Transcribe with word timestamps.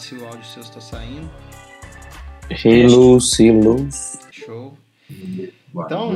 se 0.00 0.14
o 0.14 0.26
áudio 0.26 0.44
seu 0.44 0.62
está 0.62 0.80
saindo. 0.80 1.30
Hello, 2.48 3.18
hello. 3.38 3.88
Show. 4.32 4.78
Então, 5.74 6.14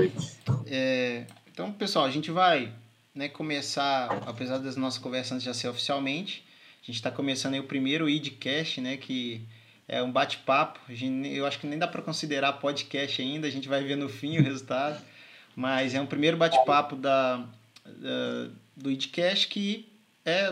é, 0.66 1.26
então, 1.52 1.70
pessoal, 1.70 2.06
a 2.06 2.10
gente 2.10 2.30
vai 2.30 2.72
né, 3.14 3.28
começar, 3.28 4.06
apesar 4.26 4.58
das 4.58 4.76
nossas 4.76 4.98
conversas 4.98 5.42
já 5.42 5.52
ser 5.52 5.68
oficialmente, 5.68 6.42
a 6.82 6.86
gente 6.86 6.96
está 6.96 7.10
começando 7.10 7.54
aí 7.54 7.60
o 7.60 7.64
primeiro 7.64 8.08
idcast, 8.08 8.80
né, 8.80 8.96
que 8.96 9.42
é 9.86 10.02
um 10.02 10.10
bate-papo. 10.10 10.80
Eu 11.24 11.44
acho 11.44 11.60
que 11.60 11.66
nem 11.66 11.78
dá 11.78 11.86
para 11.86 12.00
considerar 12.00 12.54
podcast 12.54 13.20
ainda, 13.20 13.46
a 13.46 13.50
gente 13.50 13.68
vai 13.68 13.84
ver 13.84 13.96
no 13.96 14.08
fim 14.08 14.38
o 14.38 14.42
resultado. 14.42 15.00
Mas 15.54 15.94
é 15.94 16.00
um 16.00 16.06
primeiro 16.06 16.36
bate-papo 16.36 16.96
da, 16.96 17.46
da, 17.84 18.48
do 18.74 18.90
idcast 18.90 19.46
que 19.46 19.86
é 20.24 20.50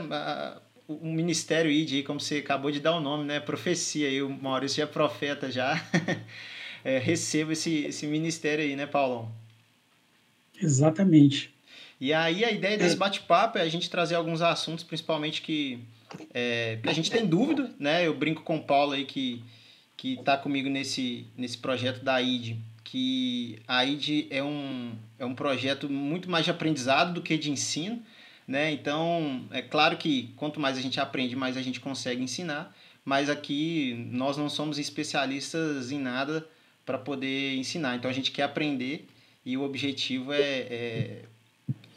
um 0.89 1.13
ministério 1.13 1.71
ID, 1.71 1.93
aí, 1.93 2.03
como 2.03 2.21
você 2.21 2.37
acabou 2.37 2.71
de 2.71 2.81
dar 2.81 2.97
o 2.97 3.01
nome, 3.01 3.25
né? 3.25 3.41
Profecia 3.41 4.09
aí, 4.09 4.23
o 4.23 4.29
Maurício 4.29 4.79
já 4.79 4.85
é 4.85 4.87
profeta 4.87 5.51
já. 5.51 5.83
é, 6.85 6.99
receba 6.99 7.53
esse, 7.53 7.85
esse 7.87 8.07
ministério 8.07 8.65
aí, 8.65 8.77
né, 8.77 8.87
Paulão? 8.87 9.31
Exatamente. 10.61 11.53
E 12.01 12.13
aí 12.13 12.45
a 12.45 12.51
ideia 12.51 12.77
desse 12.77 12.95
é. 12.95 12.99
bate-papo 12.99 13.59
é 13.59 13.63
a 13.63 13.69
gente 13.69 13.89
trazer 13.89 14.17
alguns 14.17 14.43
assuntos, 14.43 14.85
principalmente 14.85 15.41
que, 15.41 15.79
é, 16.35 16.79
a 16.85 16.93
gente 16.93 17.11
tem 17.11 17.27
dúvida, 17.27 17.71
né? 17.79 18.07
Eu 18.07 18.15
brinco 18.15 18.43
com 18.43 18.57
o 18.57 18.63
Paulo 18.63 18.93
aí 18.93 19.05
que 19.05 19.43
que 20.03 20.15
está 20.15 20.37
comigo 20.37 20.69
nesse, 20.69 21.25
nesse 21.37 21.57
projeto 21.57 22.03
da 22.03 22.21
ID, 22.21 22.57
que 22.83 23.61
a 23.69 23.85
ID 23.87 24.27
é 24.31 24.43
um, 24.43 24.97
é 25.17 25.25
um 25.25 25.33
projeto 25.33 25.89
muito 25.89 26.29
mais 26.29 26.45
de 26.45 26.51
aprendizado 26.51 27.15
do 27.15 27.23
que 27.23 27.39
de 27.39 27.53
ensino, 27.53 28.03
né? 28.53 28.71
Então, 28.71 29.47
é 29.51 29.63
claro 29.63 29.97
que 29.97 30.29
quanto 30.37 30.61
mais 30.61 30.77
a 30.77 30.83
gente 30.83 31.01
aprende, 31.01 31.35
mais 31.35 31.57
a 31.57 31.63
gente 31.63 31.81
consegue 31.81 32.23
ensinar, 32.23 32.77
mas 33.03 33.31
aqui 33.31 34.07
nós 34.11 34.37
não 34.37 34.51
somos 34.51 34.79
especialistas 34.79 35.91
em 35.91 35.99
nada 35.99 36.47
para 36.85 36.99
poder 36.99 37.57
ensinar. 37.57 37.97
Então, 37.97 38.11
a 38.11 38.13
gente 38.13 38.31
quer 38.31 38.43
aprender 38.43 39.09
e 39.43 39.57
o 39.57 39.63
objetivo 39.63 40.35
é, 40.35 40.39
é, 40.39 41.23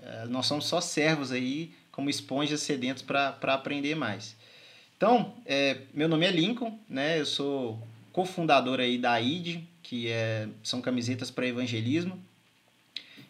é 0.02 0.26
nós 0.30 0.46
somos 0.46 0.66
só 0.66 0.80
servos 0.80 1.34
aí, 1.34 1.74
como 1.92 2.10
esponjas 2.10 2.62
sedentos 2.62 3.04
para 3.04 3.36
aprender 3.54 3.94
mais. 3.94 4.38
Então, 4.96 5.34
é, 5.46 5.80
meu 5.94 6.08
nome 6.08 6.26
é 6.26 6.32
Lincoln, 6.32 6.80
né? 6.88 7.20
Eu 7.20 7.26
sou 7.26 7.78
cofundador 8.14 8.80
aí 8.80 8.98
da 8.98 9.20
ID, 9.20 9.60
que 9.84 10.08
é, 10.08 10.48
são 10.64 10.82
camisetas 10.82 11.30
para 11.30 11.46
evangelismo. 11.46 12.18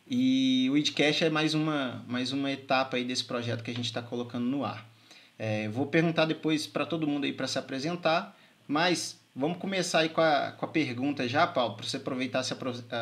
E 0.07 0.67
o 0.71 0.77
Idcast 0.77 1.23
é 1.23 1.29
mais 1.29 1.53
uma, 1.55 2.03
mais 2.07 2.31
uma 2.31 2.51
etapa 2.51 2.97
aí 2.97 3.03
desse 3.03 3.23
projeto 3.23 3.63
que 3.63 3.71
a 3.71 3.73
gente 3.73 3.85
está 3.85 4.01
colocando 4.01 4.45
no 4.45 4.63
ar. 4.63 4.88
É, 5.38 5.67
vou 5.69 5.88
perguntar 5.88 6.25
depois 6.25 6.67
para 6.67 6.85
todo 6.85 7.07
mundo 7.07 7.25
aí 7.25 7.33
para 7.33 7.47
se 7.47 7.57
apresentar, 7.57 8.38
mas 8.67 9.19
vamos 9.35 9.57
começar 9.57 9.99
aí 9.99 10.09
com 10.09 10.21
a, 10.21 10.51
com 10.51 10.66
a 10.66 10.67
pergunta 10.69 11.27
já, 11.27 11.47
Paulo, 11.47 11.75
para 11.75 11.85
você 11.85 11.97
aproveitar 11.97 12.41
e 12.41 12.43
se 12.45 12.55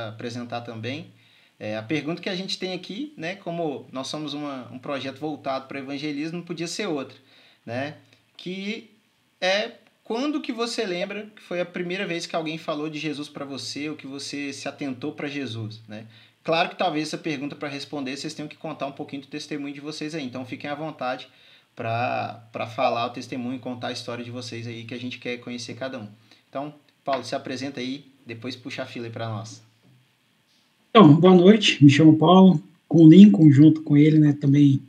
apresentar 0.07 0.61
também. 0.61 1.11
É, 1.59 1.77
a 1.77 1.83
pergunta 1.83 2.21
que 2.21 2.29
a 2.29 2.35
gente 2.35 2.57
tem 2.57 2.73
aqui, 2.73 3.13
né, 3.17 3.35
como 3.35 3.87
nós 3.91 4.07
somos 4.07 4.33
uma, 4.33 4.71
um 4.71 4.79
projeto 4.79 5.19
voltado 5.19 5.67
para 5.67 5.79
evangelismo, 5.79 6.37
não 6.37 6.45
podia 6.45 6.67
ser 6.67 6.87
outra, 6.87 7.17
né, 7.65 7.97
que 8.35 8.89
é 9.39 9.73
quando 10.03 10.41
que 10.41 10.51
você 10.51 10.85
lembra 10.85 11.27
que 11.35 11.41
foi 11.41 11.61
a 11.61 11.65
primeira 11.65 12.05
vez 12.05 12.25
que 12.25 12.35
alguém 12.35 12.57
falou 12.57 12.89
de 12.89 12.97
Jesus 12.97 13.29
para 13.29 13.45
você 13.45 13.89
ou 13.89 13.95
que 13.95 14.07
você 14.07 14.51
se 14.51 14.67
atentou 14.67 15.13
para 15.13 15.29
Jesus, 15.29 15.81
né? 15.87 16.07
Claro 16.43 16.69
que 16.69 16.75
talvez 16.75 17.07
essa 17.07 17.17
pergunta 17.17 17.55
para 17.55 17.69
responder 17.69 18.17
vocês 18.17 18.33
tenham 18.33 18.49
que 18.49 18.57
contar 18.57 18.85
um 18.85 18.91
pouquinho 18.91 19.21
do 19.21 19.27
testemunho 19.27 19.73
de 19.73 19.79
vocês 19.79 20.13
aí. 20.13 20.25
Então 20.25 20.45
fiquem 20.45 20.69
à 20.69 20.75
vontade 20.75 21.27
para 21.75 22.67
falar 22.75 23.07
o 23.07 23.09
testemunho 23.11 23.59
contar 23.59 23.87
a 23.87 23.91
história 23.91 24.23
de 24.23 24.29
vocês 24.31 24.67
aí 24.67 24.83
que 24.83 24.93
a 24.93 24.99
gente 24.99 25.19
quer 25.19 25.37
conhecer 25.37 25.73
cada 25.75 25.99
um. 25.99 26.07
Então, 26.49 26.73
Paulo, 27.03 27.23
se 27.23 27.33
apresenta 27.33 27.79
aí, 27.79 28.05
depois 28.25 28.55
puxa 28.55 28.83
a 28.83 28.85
fila 28.85 29.07
aí 29.07 29.11
para 29.11 29.29
nós. 29.29 29.61
Então, 30.89 31.15
boa 31.15 31.33
noite, 31.33 31.83
me 31.83 31.89
chamo 31.89 32.17
Paulo, 32.17 32.61
com 32.87 33.05
o 33.05 33.09
Lincoln 33.09 33.49
junto 33.51 33.81
com 33.81 33.97
ele, 33.97 34.19
né, 34.19 34.33
também 34.33 34.79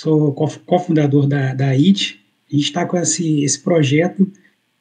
sou 0.00 0.32
cofundador 0.32 1.26
da, 1.26 1.54
da 1.54 1.70
IT. 1.70 2.20
A 2.48 2.54
gente 2.54 2.64
está 2.64 2.86
com 2.86 2.96
esse, 2.96 3.42
esse 3.42 3.58
projeto 3.58 4.30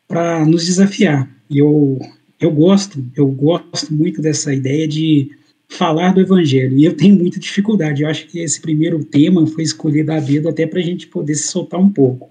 para 0.08 0.46
nos 0.46 0.66
desafiar. 0.66 1.28
E 1.50 1.58
eu, 1.58 1.98
eu 2.40 2.52
gosto, 2.52 3.04
eu 3.16 3.28
gosto 3.28 3.94
muito 3.94 4.22
dessa 4.22 4.54
ideia 4.54 4.88
de 4.88 5.32
falar 5.72 6.14
do 6.14 6.20
evangelho. 6.20 6.78
E 6.78 6.84
eu 6.84 6.96
tenho 6.96 7.16
muita 7.16 7.40
dificuldade. 7.40 8.04
Eu 8.04 8.10
acho 8.10 8.28
que 8.28 8.40
esse 8.40 8.60
primeiro 8.60 9.04
tema 9.06 9.48
foi 9.48 9.64
escolhido 9.64 10.12
a 10.12 10.20
dedo 10.20 10.50
até 10.50 10.68
para 10.68 10.80
a 10.80 10.84
gente 10.84 11.08
poder 11.08 11.34
se 11.36 11.48
soltar 11.48 11.80
um 11.80 11.90
pouco. 11.90 12.30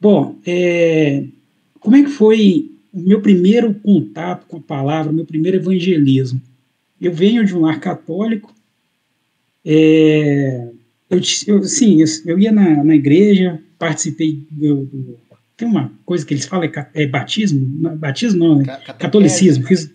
Bom, 0.00 0.36
é, 0.46 1.24
como 1.80 1.96
é 1.96 2.02
que 2.04 2.10
foi 2.10 2.70
o 2.92 3.00
meu 3.00 3.20
primeiro 3.20 3.74
contato 3.74 4.46
com 4.46 4.58
a 4.58 4.60
palavra, 4.60 5.10
o 5.10 5.14
meu 5.14 5.26
primeiro 5.26 5.56
evangelismo? 5.56 6.40
Eu 7.00 7.12
venho 7.12 7.44
de 7.44 7.54
um 7.56 7.62
lar 7.62 7.80
católico. 7.80 8.54
É, 9.64 10.68
eu, 11.10 11.20
eu, 11.48 11.64
sim, 11.64 12.00
eu, 12.00 12.06
eu 12.26 12.38
ia 12.38 12.52
na, 12.52 12.84
na 12.84 12.94
igreja, 12.94 13.60
participei 13.76 14.40
do, 14.48 14.84
do, 14.86 15.18
Tem 15.56 15.66
uma 15.66 15.92
coisa 16.06 16.24
que 16.24 16.32
eles 16.32 16.46
falam, 16.46 16.66
é, 16.66 17.02
é 17.02 17.06
batismo? 17.06 17.90
batismo 17.96 18.54
não, 18.54 18.62
é 18.62 18.64
catolicismo. 18.98 19.66
Fiz, 19.66 19.90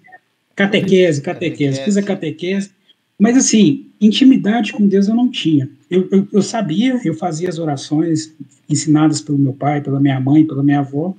Catequese, 0.57 1.21
catequese, 1.21 1.83
fiz 1.83 1.97
a 1.97 2.01
catequese. 2.01 2.71
Mas 3.17 3.37
assim, 3.37 3.85
intimidade 4.01 4.73
com 4.73 4.87
Deus 4.87 5.07
eu 5.07 5.13
não 5.13 5.29
tinha. 5.29 5.69
Eu, 5.89 6.07
eu, 6.11 6.27
eu, 6.33 6.41
sabia, 6.41 6.99
eu 7.05 7.13
fazia 7.13 7.47
as 7.47 7.59
orações 7.59 8.33
ensinadas 8.67 9.21
pelo 9.21 9.37
meu 9.37 9.53
pai, 9.53 9.81
pela 9.81 9.99
minha 9.99 10.19
mãe, 10.19 10.45
pela 10.45 10.63
minha 10.63 10.79
avó, 10.79 11.15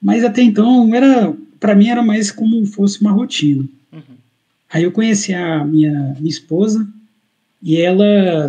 mas 0.00 0.24
até 0.24 0.40
então 0.40 0.94
era, 0.94 1.32
para 1.60 1.74
mim 1.74 1.88
era 1.88 2.02
mais 2.02 2.30
como 2.30 2.64
fosse 2.64 3.02
uma 3.02 3.12
rotina. 3.12 3.68
Uhum. 3.92 4.00
Aí 4.70 4.82
eu 4.82 4.92
conheci 4.92 5.34
a 5.34 5.62
minha, 5.62 6.16
minha 6.18 6.30
esposa 6.30 6.88
e 7.62 7.78
ela, 7.78 8.46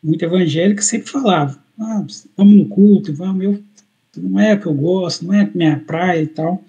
muito 0.00 0.24
evangélica, 0.24 0.82
sempre 0.82 1.10
falava: 1.10 1.58
ah, 1.80 2.06
vamos 2.36 2.54
no 2.54 2.66
culto, 2.66 3.12
vamos. 3.12 3.42
Eu, 3.42 3.62
não 4.16 4.38
é 4.38 4.56
que 4.56 4.66
eu 4.66 4.74
gosto, 4.74 5.26
não 5.26 5.34
é 5.34 5.50
minha 5.52 5.80
praia 5.80 6.22
e 6.22 6.28
tal. 6.28 6.62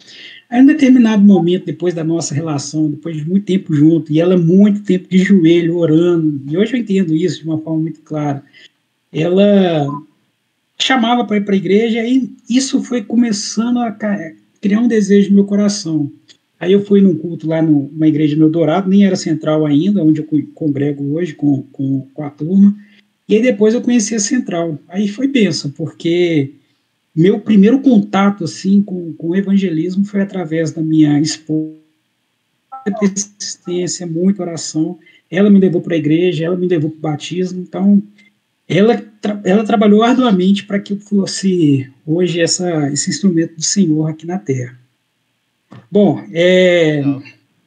Aí, 0.49 0.61
em 0.61 0.65
determinado 0.65 1.23
momento, 1.23 1.65
depois 1.65 1.93
da 1.93 2.03
nossa 2.03 2.33
relação, 2.33 2.89
depois 2.89 3.17
de 3.17 3.27
muito 3.27 3.45
tempo 3.45 3.73
junto, 3.73 4.11
e 4.11 4.19
ela 4.19 4.37
muito 4.37 4.83
tempo 4.83 5.07
de 5.09 5.17
joelho, 5.17 5.77
orando, 5.77 6.41
e 6.47 6.57
hoje 6.57 6.73
eu 6.73 6.79
entendo 6.79 7.15
isso 7.15 7.39
de 7.39 7.45
uma 7.45 7.57
forma 7.57 7.81
muito 7.81 8.01
clara, 8.01 8.43
ela 9.11 9.87
chamava 10.79 11.25
para 11.25 11.37
ir 11.37 11.45
para 11.45 11.55
a 11.55 11.57
igreja, 11.57 12.03
e 12.05 12.29
isso 12.49 12.83
foi 12.83 13.01
começando 13.01 13.79
a 13.79 13.91
criar 14.61 14.81
um 14.81 14.87
desejo 14.87 15.29
no 15.29 15.35
meu 15.35 15.45
coração. 15.45 16.11
Aí 16.59 16.71
eu 16.71 16.85
fui 16.85 17.01
num 17.01 17.17
culto 17.17 17.47
lá 17.47 17.61
numa 17.61 18.07
igreja 18.07 18.35
no 18.35 18.45
Eldorado, 18.45 18.89
nem 18.89 19.05
era 19.05 19.15
central 19.15 19.65
ainda, 19.65 20.03
onde 20.03 20.21
eu 20.21 20.27
congrego 20.53 21.15
hoje 21.15 21.33
com, 21.33 21.63
com, 21.71 22.07
com 22.13 22.23
a 22.23 22.29
turma, 22.29 22.75
e 23.27 23.35
aí 23.35 23.41
depois 23.41 23.73
eu 23.73 23.81
conheci 23.81 24.13
a 24.13 24.19
central. 24.19 24.77
Aí 24.87 25.07
foi 25.07 25.27
benção, 25.27 25.71
porque 25.71 26.51
meu 27.15 27.39
primeiro 27.39 27.79
contato 27.79 28.43
assim 28.43 28.81
com, 28.81 29.13
com 29.13 29.29
o 29.29 29.35
evangelismo 29.35 30.03
foi 30.03 30.21
através 30.21 30.71
da 30.71 30.81
minha 30.81 31.19
esposa, 31.19 31.75
persistência, 32.99 34.05
muita 34.05 34.43
oração. 34.43 34.99
Ela 35.31 35.49
me 35.49 35.59
levou 35.59 35.81
para 35.81 35.95
a 35.95 35.97
igreja, 35.97 36.45
ela 36.45 36.57
me 36.57 36.67
levou 36.67 36.89
para 36.89 36.97
o 36.97 37.01
batismo. 37.01 37.61
Então, 37.61 38.03
ela, 38.67 39.01
ela 39.43 39.63
trabalhou 39.63 40.03
arduamente 40.03 40.65
para 40.65 40.79
que 40.79 40.93
eu 40.93 40.99
fosse 40.99 41.89
hoje 42.05 42.41
essa, 42.41 42.91
esse 42.91 43.09
instrumento 43.09 43.55
do 43.55 43.63
Senhor 43.63 44.07
aqui 44.07 44.25
na 44.25 44.37
Terra. 44.37 44.77
Bom, 45.89 46.23
é, 46.31 47.01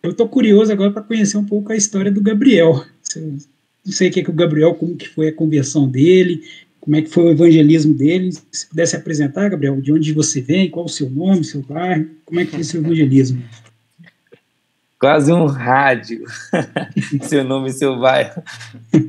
eu 0.03 0.11
estou 0.11 0.29
curioso 0.29 0.73
agora 0.73 0.91
para 0.91 1.03
conhecer 1.03 1.37
um 1.37 1.45
pouco 1.45 1.73
a 1.73 1.77
história 1.77 2.11
do 2.11 2.21
Gabriel. 2.21 2.85
Não 3.17 3.93
sei 3.93 4.09
o 4.09 4.13
que, 4.13 4.21
é 4.21 4.23
que 4.23 4.31
o 4.31 4.35
Gabriel, 4.35 4.75
como 4.75 4.97
que 4.97 5.09
foi 5.09 5.29
a 5.29 5.33
conversão 5.33 5.89
dele, 5.89 6.43
como 6.89 6.97
é 6.97 7.03
que 7.03 7.11
foi 7.11 7.25
o 7.25 7.31
evangelismo 7.33 7.93
dele. 7.93 8.33
Se 8.51 8.67
pudesse 8.67 8.97
apresentar, 8.97 9.51
Gabriel, 9.51 9.79
de 9.79 9.93
onde 9.93 10.11
você 10.15 10.41
vem, 10.41 10.71
qual 10.71 10.87
o 10.87 10.89
seu 10.89 11.11
nome, 11.11 11.45
seu 11.45 11.61
bairro, 11.61 12.07
como 12.25 12.41
é 12.41 12.47
que 12.47 12.53
foi 12.53 12.65
seu 12.65 12.81
evangelismo? 12.81 13.43
Quase 14.99 15.31
um 15.31 15.45
rádio, 15.45 16.25
seu 17.21 17.45
nome 17.45 17.69
e 17.69 17.75
seu 17.75 18.01
bairro. 18.01 18.43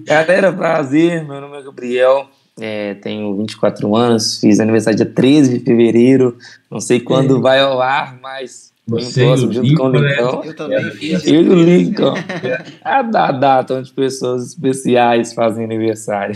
Galera, 0.05 0.51
prazer, 0.51 1.23
meu 1.23 1.39
nome 1.39 1.57
é 1.57 1.63
Gabriel, 1.63 2.29
é, 2.59 2.95
tenho 2.95 3.37
24 3.37 3.95
anos, 3.95 4.41
fiz 4.41 4.59
aniversário 4.59 4.97
dia 4.97 5.05
13 5.05 5.59
de 5.59 5.63
fevereiro, 5.63 6.37
não 6.69 6.81
sei 6.81 6.99
quando 6.99 7.37
é. 7.37 7.39
vai 7.39 7.61
ao 7.61 7.81
ar, 7.81 8.19
mas 8.21 8.73
você 8.85 9.23
próximo, 9.23 9.53
junto 9.53 9.73
com 9.75 9.83
o 9.83 9.89
né? 9.89 10.15
Lincoln. 10.15 10.43
Eu 10.43 10.55
também 10.55 10.91
fiz. 10.91 11.25
Eu 11.25 11.43
e 11.43 11.49
o 11.49 11.55
Lincoln. 11.55 12.13
A 12.83 13.01
data 13.03 13.75
onde 13.75 13.93
pessoas 13.93 14.47
especiais 14.47 15.31
fazem 15.31 15.63
aniversário. 15.63 16.35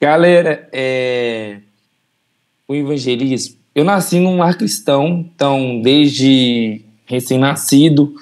Galera, 0.00 0.68
é... 0.72 1.58
o 2.68 2.74
evangelismo. 2.74 3.56
Eu 3.74 3.84
nasci 3.84 4.20
num 4.20 4.38
lar 4.38 4.56
cristão, 4.56 5.26
então, 5.34 5.80
desde 5.82 6.82
recém-nascido, 7.06 8.14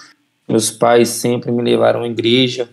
meus 0.49 0.71
pais 0.71 1.09
sempre 1.11 1.51
me 1.53 1.63
levaram 1.63 2.03
à 2.03 2.07
igreja. 2.07 2.69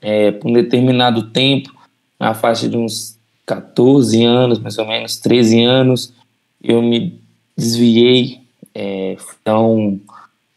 É, 0.00 0.30
por 0.30 0.48
um 0.48 0.52
determinado 0.52 1.30
tempo, 1.30 1.74
na 2.18 2.32
faixa 2.32 2.68
de 2.68 2.76
uns 2.76 3.18
14 3.44 4.24
anos, 4.24 4.58
mais 4.58 4.78
ou 4.78 4.86
menos, 4.86 5.16
13 5.16 5.62
anos, 5.64 6.12
eu 6.62 6.82
me 6.82 7.20
desviei, 7.56 8.40
é, 8.74 9.16
então 9.40 9.98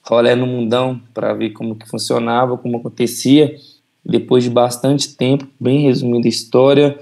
rolé 0.04 0.36
no 0.36 0.46
mundão 0.46 1.02
para 1.14 1.34
ver 1.34 1.52
como 1.52 1.76
que 1.76 1.88
funcionava, 1.88 2.58
como 2.58 2.78
acontecia. 2.78 3.56
Depois 4.04 4.44
de 4.44 4.50
bastante 4.50 5.16
tempo, 5.16 5.48
bem 5.60 5.84
resumida 5.84 6.28
a 6.28 6.30
história, 6.30 7.00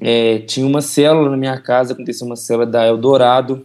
é, 0.00 0.38
tinha 0.40 0.66
uma 0.66 0.80
célula 0.80 1.30
na 1.30 1.36
minha 1.36 1.58
casa, 1.60 1.92
aconteceu 1.92 2.26
uma 2.26 2.36
célula 2.36 2.66
da 2.66 2.86
Eldorado, 2.86 3.64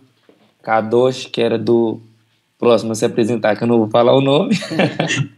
Kadosh, 0.61 1.25
que 1.25 1.41
era 1.41 1.57
do 1.57 1.99
próximo 2.57 2.91
a 2.91 2.95
se 2.95 3.05
apresentar, 3.05 3.55
que 3.55 3.63
eu 3.63 3.67
não 3.67 3.79
vou 3.79 3.89
falar 3.89 4.13
o 4.13 4.21
nome. 4.21 4.55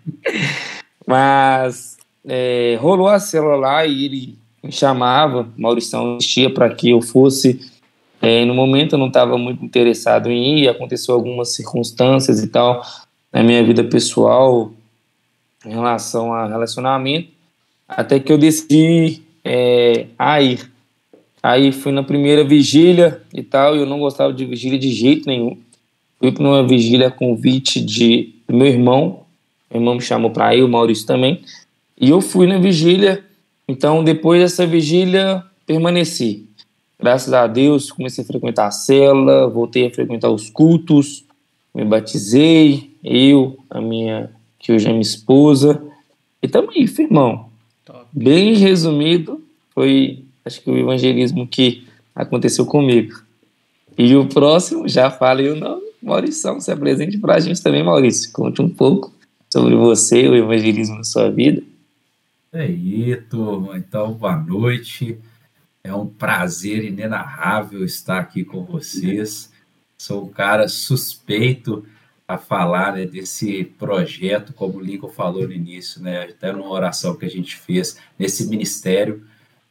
Mas 1.06 1.98
é, 2.26 2.78
rolou 2.82 3.08
a 3.08 3.20
célula 3.20 3.56
lá 3.56 3.86
e 3.86 4.06
ele 4.06 4.38
me 4.64 4.72
chamava, 4.72 5.48
Maurição 5.58 6.16
insistia 6.18 6.54
para 6.54 6.74
que 6.74 6.90
eu 6.90 7.02
fosse. 7.02 7.60
É, 8.22 8.46
no 8.46 8.54
momento 8.54 8.94
eu 8.94 9.00
não 9.00 9.08
estava 9.08 9.38
muito 9.38 9.66
interessado 9.66 10.30
em 10.30 10.60
ir, 10.60 10.68
aconteceu 10.70 11.16
algumas 11.16 11.50
circunstâncias 11.56 12.44
e 12.44 12.48
tal 12.48 12.84
na 13.32 13.42
minha 13.42 13.64
vida 13.64 13.84
pessoal 13.84 14.72
em 15.66 15.70
relação 15.70 16.34
a 16.34 16.48
relacionamento, 16.48 17.30
até 17.88 18.20
que 18.20 18.32
eu 18.32 18.38
decidi 18.38 19.22
é, 19.44 20.08
a 20.18 20.42
ir. 20.42 20.71
Aí 21.44 21.72
fui 21.72 21.92
na 21.92 22.04
primeira 22.04 22.44
vigília 22.44 23.22
e 23.34 23.42
tal, 23.42 23.76
e 23.76 23.80
eu 23.80 23.86
não 23.86 24.00
gostava 24.00 24.32
de 24.32 24.46
vigília 24.46 24.78
de 24.78 24.92
jeito 24.92 25.28
nenhum. 25.28 25.58
Fui 26.20 26.32
para 26.32 26.44
uma 26.44 26.68
vigília 26.68 27.08
a 27.08 27.12
convite 27.12 27.82
de 27.82 28.36
meu 28.48 28.68
irmão, 28.68 29.22
meu 29.72 29.82
irmão 29.82 29.96
me 29.96 30.02
chamou 30.02 30.30
para 30.30 30.56
ir, 30.56 30.62
o 30.62 30.68
Maurício 30.68 31.08
também, 31.08 31.42
e 32.00 32.10
eu 32.10 32.22
fui 32.22 32.46
na 32.46 32.60
vigília. 32.60 33.24
Então, 33.68 34.04
depois 34.04 34.42
dessa 34.42 34.68
vigília, 34.68 35.44
permaneci. 35.66 36.46
Graças 37.00 37.34
a 37.34 37.48
Deus, 37.48 37.92
comecei 37.92 38.24
a 38.24 38.28
frequentar 38.28 38.68
a 38.68 38.72
cela, 38.72 39.48
voltei 39.48 39.88
a 39.88 39.92
frequentar 39.92 40.30
os 40.30 40.50
cultos, 40.50 41.24
me 41.74 41.84
batizei, 41.84 42.92
eu, 43.04 43.58
a 43.70 43.82
minha, 43.82 44.30
que 44.60 44.72
hoje 44.72 44.86
é 44.86 44.90
minha 44.90 45.02
esposa, 45.02 45.82
e 46.44 46.48
também, 46.48 46.86
firmão. 46.86 47.50
Top. 47.84 48.06
Bem 48.12 48.54
resumido, 48.54 49.42
foi 49.74 50.24
acho 50.46 50.62
que 50.62 50.70
o 50.70 50.78
evangelismo 50.78 51.48
que 51.48 51.88
aconteceu 52.16 52.66
comigo. 52.66 53.22
E 53.98 54.16
o 54.16 54.28
próximo, 54.28 54.88
já 54.88 55.12
falei 55.12 55.50
o 55.50 55.56
nome, 55.56 55.82
Maurício, 56.02 56.60
se 56.60 56.72
apresente 56.72 57.18
para 57.18 57.36
a 57.36 57.40
gente 57.40 57.62
também, 57.62 57.84
Maurício. 57.84 58.32
Conte 58.32 58.62
um 58.62 58.70
pouco 58.70 59.14
sobre 59.50 59.76
você, 59.76 60.28
o 60.28 60.36
evangelismo 60.36 60.96
na 60.96 61.04
sua 61.04 61.30
vida. 61.30 61.62
É 62.54 62.62
aí, 62.62 63.16
turma. 63.30 63.78
Então, 63.78 64.14
boa 64.14 64.36
noite. 64.36 65.18
É 65.84 65.94
um 65.94 66.06
prazer 66.06 66.84
inenarrável 66.84 67.84
estar 67.84 68.20
aqui 68.20 68.44
com 68.44 68.64
vocês. 68.64 69.52
Sou 69.98 70.26
um 70.26 70.30
cara 70.30 70.68
suspeito 70.68 71.86
a 72.28 72.38
falar 72.38 72.94
né, 72.94 73.06
desse 73.06 73.64
projeto, 73.78 74.54
como 74.54 74.78
o 74.78 74.82
Lincoln 74.82 75.10
falou 75.10 75.46
no 75.48 75.54
início, 75.54 76.02
né, 76.02 76.24
até 76.24 76.52
numa 76.52 76.70
oração 76.70 77.16
que 77.16 77.26
a 77.26 77.30
gente 77.30 77.58
fez 77.58 77.98
nesse 78.18 78.48
ministério 78.48 79.24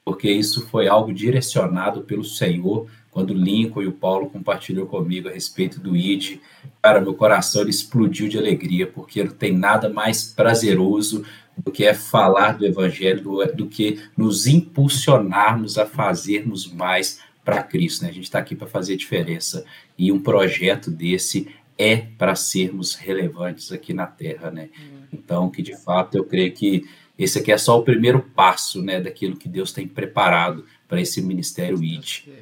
porque 0.04 0.30
isso 0.30 0.66
foi 0.68 0.88
algo 0.88 1.12
direcionado 1.12 2.02
pelo 2.02 2.24
Senhor 2.24 2.86
quando 3.10 3.30
o 3.30 3.36
Lincoln 3.36 3.82
e 3.82 3.86
o 3.86 3.92
Paulo 3.92 4.30
compartilhou 4.30 4.86
comigo 4.86 5.28
a 5.28 5.32
respeito 5.32 5.80
do 5.80 5.96
ID. 5.96 6.38
Cara, 6.80 7.00
meu 7.00 7.14
coração 7.14 7.68
explodiu 7.68 8.28
de 8.28 8.38
alegria, 8.38 8.86
porque 8.86 9.24
não 9.24 9.32
tem 9.32 9.52
nada 9.52 9.88
mais 9.88 10.22
prazeroso 10.22 11.24
do 11.56 11.72
que 11.72 11.84
é 11.84 11.92
falar 11.92 12.56
do 12.56 12.64
Evangelho, 12.64 13.22
do, 13.22 13.44
do 13.54 13.66
que 13.66 14.00
nos 14.16 14.46
impulsionarmos 14.46 15.76
a 15.76 15.86
fazermos 15.86 16.72
mais 16.72 17.20
para 17.44 17.62
Cristo. 17.62 18.02
Né? 18.02 18.10
A 18.10 18.12
gente 18.12 18.24
está 18.24 18.38
aqui 18.38 18.54
para 18.54 18.68
fazer 18.68 18.96
diferença 18.96 19.64
e 19.98 20.12
um 20.12 20.20
projeto 20.20 20.90
desse 20.90 21.48
é 21.76 21.96
para 21.96 22.34
sermos 22.34 22.94
relevantes 22.94 23.72
aqui 23.72 23.92
na 23.92 24.06
Terra. 24.06 24.50
Né? 24.50 24.68
Uhum. 24.78 25.00
Então, 25.12 25.50
que 25.50 25.62
de 25.62 25.76
fato 25.76 26.16
eu 26.16 26.24
creio 26.24 26.52
que 26.52 26.84
esse 27.22 27.38
aqui 27.38 27.52
é 27.52 27.58
só 27.58 27.78
o 27.78 27.82
primeiro 27.82 28.22
passo, 28.34 28.82
né, 28.82 28.98
daquilo 28.98 29.36
que 29.36 29.48
Deus 29.48 29.72
tem 29.72 29.86
preparado 29.86 30.64
para 30.88 31.00
esse 31.00 31.20
ministério 31.20 31.78
IT. 31.78 32.32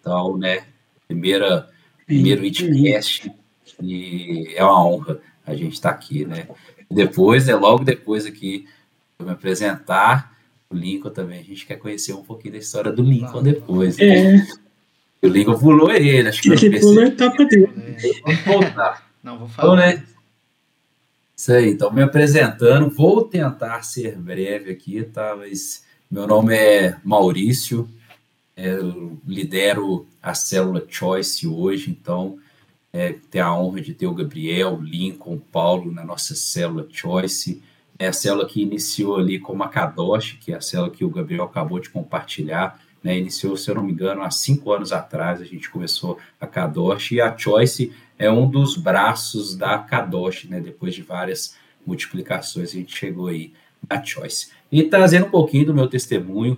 Então, 0.00 0.38
né, 0.38 0.64
primeira, 1.06 1.68
primeiro 2.06 2.44
ITcast 2.44 3.30
e 3.82 4.54
é 4.56 4.64
uma 4.64 4.86
honra 4.86 5.20
a 5.46 5.54
gente 5.54 5.74
estar 5.74 5.90
tá 5.90 5.94
aqui, 5.94 6.24
né. 6.24 6.48
Depois, 6.90 7.48
é 7.48 7.54
logo 7.54 7.84
depois 7.84 8.24
aqui, 8.24 8.66
eu 9.18 9.26
me 9.26 9.32
apresentar 9.32 10.32
o 10.70 10.74
Lincoln 10.74 11.10
também. 11.10 11.40
A 11.40 11.44
gente 11.44 11.66
quer 11.66 11.76
conhecer 11.76 12.14
um 12.14 12.22
pouquinho 12.22 12.52
da 12.52 12.58
história 12.58 12.90
do 12.90 13.02
Lincoln 13.02 13.42
depois. 13.42 13.98
Né? 13.98 14.36
É. 14.36 14.46
O 15.22 15.28
Lincoln 15.28 15.58
pulou 15.58 15.90
ele, 15.90 16.28
acho 16.28 16.42
que 16.42 16.48
Ele 16.50 16.80
pulou 16.80 17.02
a 17.02 17.06
etapa 17.06 17.44
dele. 17.44 17.68
Vamos 18.24 18.40
voltar. 18.44 19.12
Não, 19.22 19.38
vou 19.38 19.48
falar. 19.48 19.74
Então, 19.74 19.76
né, 19.76 20.04
isso 21.42 21.52
aí, 21.52 21.70
então 21.70 21.92
me 21.92 22.00
apresentando, 22.00 22.88
vou 22.88 23.24
tentar 23.24 23.82
ser 23.82 24.16
breve 24.16 24.70
aqui, 24.70 25.02
tá? 25.02 25.34
Mas 25.36 25.84
meu 26.08 26.24
nome 26.24 26.54
é 26.54 26.96
Maurício, 27.02 27.88
é, 28.56 28.74
eu 28.74 29.18
lidero 29.26 30.06
a 30.22 30.34
célula 30.34 30.86
Choice 30.88 31.44
hoje, 31.48 31.90
então 31.90 32.38
é, 32.92 33.16
tenho 33.28 33.44
a 33.44 33.58
honra 33.60 33.80
de 33.80 33.92
ter 33.92 34.06
o 34.06 34.14
Gabriel, 34.14 34.78
Lincoln, 34.80 35.36
Paulo 35.36 35.90
na 35.90 36.04
nossa 36.04 36.36
célula 36.36 36.86
Choice. 36.88 37.60
É 37.98 38.06
a 38.06 38.12
célula 38.12 38.46
que 38.46 38.62
iniciou 38.62 39.16
ali 39.16 39.40
como 39.40 39.64
a 39.64 39.68
Kadosh, 39.68 40.38
que 40.40 40.52
é 40.52 40.56
a 40.56 40.60
célula 40.60 40.90
que 40.90 41.04
o 41.04 41.10
Gabriel 41.10 41.42
acabou 41.42 41.80
de 41.80 41.90
compartilhar. 41.90 42.80
Né, 43.02 43.18
iniciou, 43.18 43.56
se 43.56 43.68
eu 43.68 43.74
não 43.74 43.82
me 43.82 43.90
engano, 43.90 44.22
há 44.22 44.30
cinco 44.30 44.72
anos 44.72 44.92
atrás 44.92 45.40
a 45.40 45.44
gente 45.44 45.68
começou 45.68 46.20
a 46.40 46.46
Kadosh 46.46 47.10
e 47.10 47.20
a 47.20 47.36
Choice 47.36 47.92
é 48.22 48.30
um 48.30 48.48
dos 48.48 48.76
braços 48.76 49.56
da 49.56 49.76
Kadosh, 49.78 50.44
né? 50.44 50.60
Depois 50.60 50.94
de 50.94 51.02
várias 51.02 51.56
multiplicações, 51.84 52.70
a 52.70 52.74
gente 52.74 52.96
chegou 52.96 53.26
aí 53.26 53.52
na 53.90 54.00
Choice. 54.00 54.52
E 54.70 54.84
trazendo 54.84 55.26
um 55.26 55.30
pouquinho 55.30 55.66
do 55.66 55.74
meu 55.74 55.88
testemunho, 55.88 56.56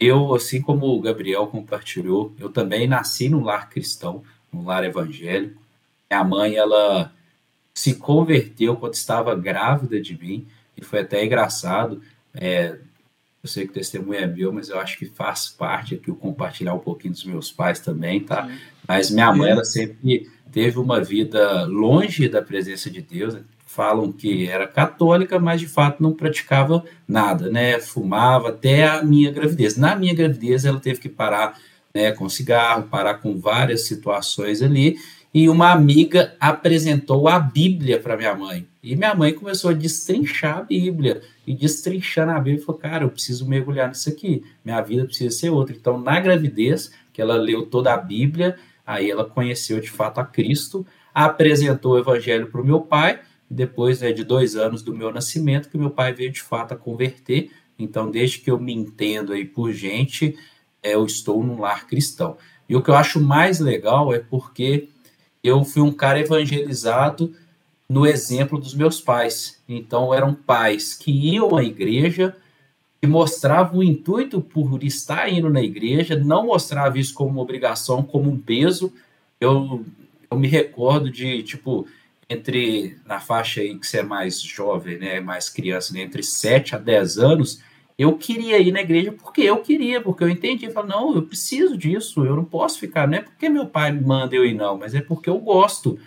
eu, 0.00 0.34
assim 0.34 0.62
como 0.62 0.86
o 0.86 1.00
Gabriel 1.02 1.46
compartilhou, 1.46 2.34
eu 2.38 2.48
também 2.48 2.86
nasci 2.86 3.28
num 3.28 3.44
lar 3.44 3.68
cristão, 3.68 4.22
num 4.50 4.64
lar 4.64 4.82
evangélico. 4.82 5.60
Minha 6.10 6.24
mãe, 6.24 6.54
ela 6.54 7.12
se 7.74 7.96
converteu 7.96 8.74
quando 8.74 8.94
estava 8.94 9.34
grávida 9.34 10.00
de 10.00 10.18
mim, 10.18 10.46
e 10.74 10.82
foi 10.82 11.00
até 11.00 11.22
engraçado. 11.22 12.00
É, 12.32 12.78
eu 13.42 13.48
sei 13.48 13.64
que 13.64 13.72
o 13.72 13.74
testemunho 13.74 14.20
é 14.20 14.26
meu, 14.26 14.50
mas 14.54 14.70
eu 14.70 14.80
acho 14.80 14.96
que 14.96 15.04
faz 15.04 15.50
parte 15.50 15.96
aqui 15.96 16.10
o 16.10 16.16
compartilhar 16.16 16.72
um 16.72 16.78
pouquinho 16.78 17.12
dos 17.12 17.24
meus 17.24 17.52
pais 17.52 17.78
também, 17.78 18.20
tá? 18.20 18.50
Mas 18.88 19.10
minha 19.10 19.30
mãe, 19.34 19.50
ela 19.50 19.66
sempre 19.66 20.32
teve 20.54 20.78
uma 20.78 21.02
vida 21.02 21.64
longe 21.64 22.28
da 22.28 22.40
presença 22.40 22.88
de 22.88 23.02
Deus. 23.02 23.36
Falam 23.66 24.12
que 24.12 24.46
era 24.46 24.68
católica, 24.68 25.40
mas 25.40 25.60
de 25.60 25.66
fato 25.66 26.00
não 26.00 26.12
praticava 26.12 26.84
nada, 27.08 27.50
né? 27.50 27.80
Fumava 27.80 28.50
até 28.50 28.86
a 28.86 29.02
minha 29.02 29.32
gravidez. 29.32 29.76
Na 29.76 29.96
minha 29.96 30.14
gravidez, 30.14 30.64
ela 30.64 30.78
teve 30.78 31.00
que 31.00 31.08
parar 31.08 31.58
né, 31.92 32.12
com 32.12 32.28
cigarro, 32.28 32.84
parar 32.84 33.14
com 33.14 33.36
várias 33.36 33.88
situações 33.88 34.62
ali. 34.62 34.96
E 35.34 35.48
uma 35.48 35.72
amiga 35.72 36.36
apresentou 36.38 37.26
a 37.26 37.40
Bíblia 37.40 37.98
para 37.98 38.16
minha 38.16 38.36
mãe. 38.36 38.64
E 38.80 38.94
minha 38.94 39.12
mãe 39.12 39.32
começou 39.32 39.72
a 39.72 39.74
destrinchar 39.74 40.58
a 40.58 40.62
Bíblia. 40.62 41.20
E 41.44 41.52
destrinchando 41.52 42.30
a 42.30 42.38
Bíblia, 42.38 42.64
falou: 42.64 42.80
Cara, 42.80 43.02
eu 43.02 43.10
preciso 43.10 43.44
mergulhar 43.44 43.88
nisso 43.88 44.08
aqui. 44.08 44.44
Minha 44.64 44.80
vida 44.80 45.04
precisa 45.04 45.36
ser 45.36 45.50
outra. 45.50 45.74
Então, 45.74 45.98
na 45.98 46.20
gravidez, 46.20 46.92
que 47.12 47.20
ela 47.20 47.34
leu 47.34 47.66
toda 47.66 47.92
a 47.92 47.96
Bíblia, 47.96 48.56
Aí 48.86 49.10
ela 49.10 49.24
conheceu 49.24 49.80
de 49.80 49.90
fato 49.90 50.18
a 50.18 50.24
Cristo, 50.24 50.86
apresentou 51.14 51.92
o 51.92 51.98
evangelho 51.98 52.48
para 52.48 52.60
o 52.60 52.64
meu 52.64 52.80
pai, 52.80 53.20
depois 53.48 54.00
né, 54.00 54.12
de 54.12 54.24
dois 54.24 54.56
anos 54.56 54.82
do 54.82 54.94
meu 54.94 55.12
nascimento, 55.12 55.68
que 55.68 55.78
meu 55.78 55.90
pai 55.90 56.12
veio 56.12 56.30
de 56.30 56.42
fato 56.42 56.72
a 56.72 56.76
converter. 56.76 57.50
Então, 57.78 58.10
desde 58.10 58.38
que 58.38 58.50
eu 58.50 58.58
me 58.58 58.72
entendo 58.72 59.32
aí 59.32 59.44
por 59.44 59.72
gente, 59.72 60.36
é, 60.82 60.94
eu 60.94 61.04
estou 61.04 61.42
num 61.42 61.60
lar 61.60 61.86
cristão. 61.86 62.36
E 62.68 62.76
o 62.76 62.82
que 62.82 62.90
eu 62.90 62.94
acho 62.94 63.20
mais 63.20 63.60
legal 63.60 64.12
é 64.12 64.18
porque 64.18 64.88
eu 65.42 65.64
fui 65.64 65.82
um 65.82 65.92
cara 65.92 66.20
evangelizado 66.20 67.34
no 67.88 68.06
exemplo 68.06 68.58
dos 68.58 68.74
meus 68.74 69.00
pais. 69.00 69.62
Então, 69.68 70.12
eram 70.12 70.34
pais 70.34 70.94
que 70.94 71.10
iam 71.10 71.56
à 71.56 71.62
igreja, 71.62 72.36
que 73.04 73.06
mostrava 73.06 73.76
o 73.76 73.84
intuito 73.84 74.40
por 74.40 74.82
estar 74.82 75.30
indo 75.30 75.50
na 75.50 75.62
igreja, 75.62 76.16
não 76.16 76.46
mostrava 76.46 76.98
isso 76.98 77.12
como 77.12 77.32
uma 77.32 77.42
obrigação, 77.42 78.02
como 78.02 78.30
um 78.30 78.38
peso. 78.38 78.90
Eu, 79.38 79.84
eu 80.30 80.38
me 80.38 80.48
recordo 80.48 81.10
de, 81.10 81.42
tipo, 81.42 81.86
entre, 82.30 82.96
na 83.04 83.20
faixa 83.20 83.60
aí 83.60 83.78
que 83.78 83.86
você 83.86 83.98
é 83.98 84.02
mais 84.02 84.40
jovem, 84.40 84.96
né, 84.96 85.20
mais 85.20 85.50
criança, 85.50 85.92
né, 85.92 86.00
entre 86.00 86.22
7 86.22 86.76
a 86.76 86.78
10 86.78 87.18
anos, 87.18 87.60
eu 87.98 88.16
queria 88.16 88.58
ir 88.58 88.72
na 88.72 88.80
igreja 88.80 89.12
porque 89.12 89.42
eu 89.42 89.58
queria, 89.58 90.00
porque 90.00 90.24
eu 90.24 90.30
entendi, 90.30 90.64
eu 90.64 90.72
falei, 90.72 90.96
não, 90.96 91.14
eu 91.14 91.20
preciso 91.20 91.76
disso, 91.76 92.24
eu 92.24 92.34
não 92.34 92.44
posso 92.46 92.78
ficar, 92.80 93.06
não 93.06 93.18
é 93.18 93.20
porque 93.20 93.50
meu 93.50 93.66
pai 93.66 93.92
manda 93.92 94.34
eu 94.34 94.46
ir 94.46 94.54
não, 94.54 94.78
mas 94.78 94.94
é 94.94 95.02
porque 95.02 95.28
eu 95.28 95.38
gosto. 95.38 95.98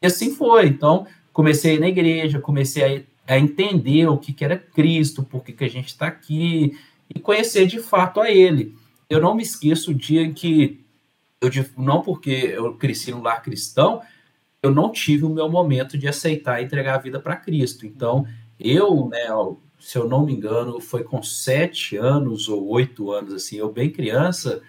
E 0.00 0.06
assim 0.06 0.32
foi, 0.32 0.68
então 0.68 1.08
comecei 1.32 1.72
a 1.72 1.74
ir 1.74 1.80
na 1.80 1.88
igreja, 1.88 2.38
comecei 2.38 2.84
a 2.84 2.88
ir 2.88 3.06
a 3.26 3.38
entender 3.38 4.06
o 4.06 4.18
que, 4.18 4.32
que 4.32 4.44
era 4.44 4.56
Cristo, 4.56 5.22
por 5.22 5.42
que, 5.42 5.52
que 5.52 5.64
a 5.64 5.70
gente 5.70 5.88
está 5.88 6.06
aqui, 6.06 6.78
e 7.12 7.18
conhecer 7.18 7.66
de 7.66 7.78
fato 7.80 8.20
a 8.20 8.30
Ele. 8.30 8.74
eu 9.08 9.20
não 9.20 9.34
me 9.34 9.42
esqueço 9.42 9.90
o 9.90 9.94
dia 9.94 10.22
em 10.22 10.32
que 10.32 10.84
eu 11.40 11.50
não 11.76 12.02
porque 12.02 12.30
eu 12.30 12.74
cresci 12.74 13.10
no 13.10 13.22
lar 13.22 13.42
cristão, 13.42 14.02
eu 14.62 14.74
não 14.74 14.90
tive 14.90 15.24
o 15.24 15.30
meu 15.30 15.48
momento 15.48 15.96
de 15.96 16.08
aceitar 16.08 16.60
e 16.60 16.64
entregar 16.64 16.94
a 16.96 17.02
vida 17.02 17.20
para 17.20 17.36
Cristo. 17.36 17.86
Então, 17.86 18.26
eu, 18.58 19.08
né, 19.08 19.26
se 19.78 19.98
eu 19.98 20.08
não 20.08 20.24
me 20.24 20.32
engano, 20.32 20.80
foi 20.80 21.04
com 21.04 21.22
sete 21.22 21.96
anos 21.96 22.48
ou 22.48 22.66
oito 22.68 23.12
anos, 23.12 23.32
assim, 23.32 23.56
eu 23.56 23.70
bem 23.70 23.90
criança, 23.90 24.62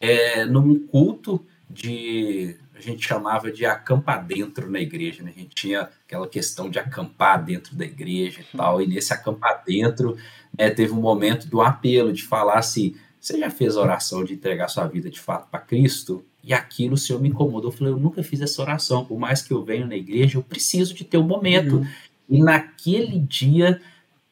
é, 0.00 0.44
num 0.44 0.86
culto 0.86 1.44
de 1.70 2.56
a 2.74 2.80
gente 2.80 3.06
chamava 3.06 3.52
de 3.52 3.64
acampar 3.64 4.24
dentro 4.26 4.70
na 4.70 4.80
igreja, 4.80 5.22
né? 5.22 5.32
A 5.34 5.38
gente 5.38 5.54
tinha 5.54 5.88
aquela 6.06 6.28
questão 6.28 6.68
de 6.68 6.78
acampar 6.78 7.42
dentro 7.44 7.76
da 7.76 7.84
igreja 7.84 8.40
e 8.40 8.56
tal, 8.56 8.82
e 8.82 8.86
nesse 8.86 9.12
acampar 9.12 9.62
dentro, 9.64 10.16
né, 10.58 10.70
teve 10.70 10.92
um 10.92 11.00
momento 11.00 11.46
do 11.46 11.60
apelo 11.60 12.12
de 12.12 12.24
falar 12.24 12.58
assim: 12.58 12.96
você 13.20 13.38
já 13.38 13.48
fez 13.48 13.76
a 13.76 13.80
oração 13.80 14.24
de 14.24 14.34
entregar 14.34 14.68
sua 14.68 14.86
vida 14.86 15.08
de 15.08 15.20
fato 15.20 15.48
para 15.50 15.60
Cristo? 15.60 16.24
E 16.42 16.52
aquilo 16.52 16.94
o 16.94 16.98
Senhor 16.98 17.20
me 17.22 17.28
incomodou. 17.28 17.70
Eu 17.70 17.76
falei, 17.76 17.92
eu 17.92 17.98
nunca 17.98 18.22
fiz 18.22 18.40
essa 18.40 18.60
oração, 18.60 19.04
por 19.04 19.18
mais 19.18 19.40
que 19.40 19.52
eu 19.52 19.64
venha 19.64 19.86
na 19.86 19.96
igreja, 19.96 20.36
eu 20.36 20.42
preciso 20.42 20.92
de 20.94 21.04
ter 21.04 21.16
um 21.16 21.26
momento. 21.26 21.76
Uhum. 21.76 21.86
E 22.28 22.42
naquele 22.42 23.18
dia 23.18 23.80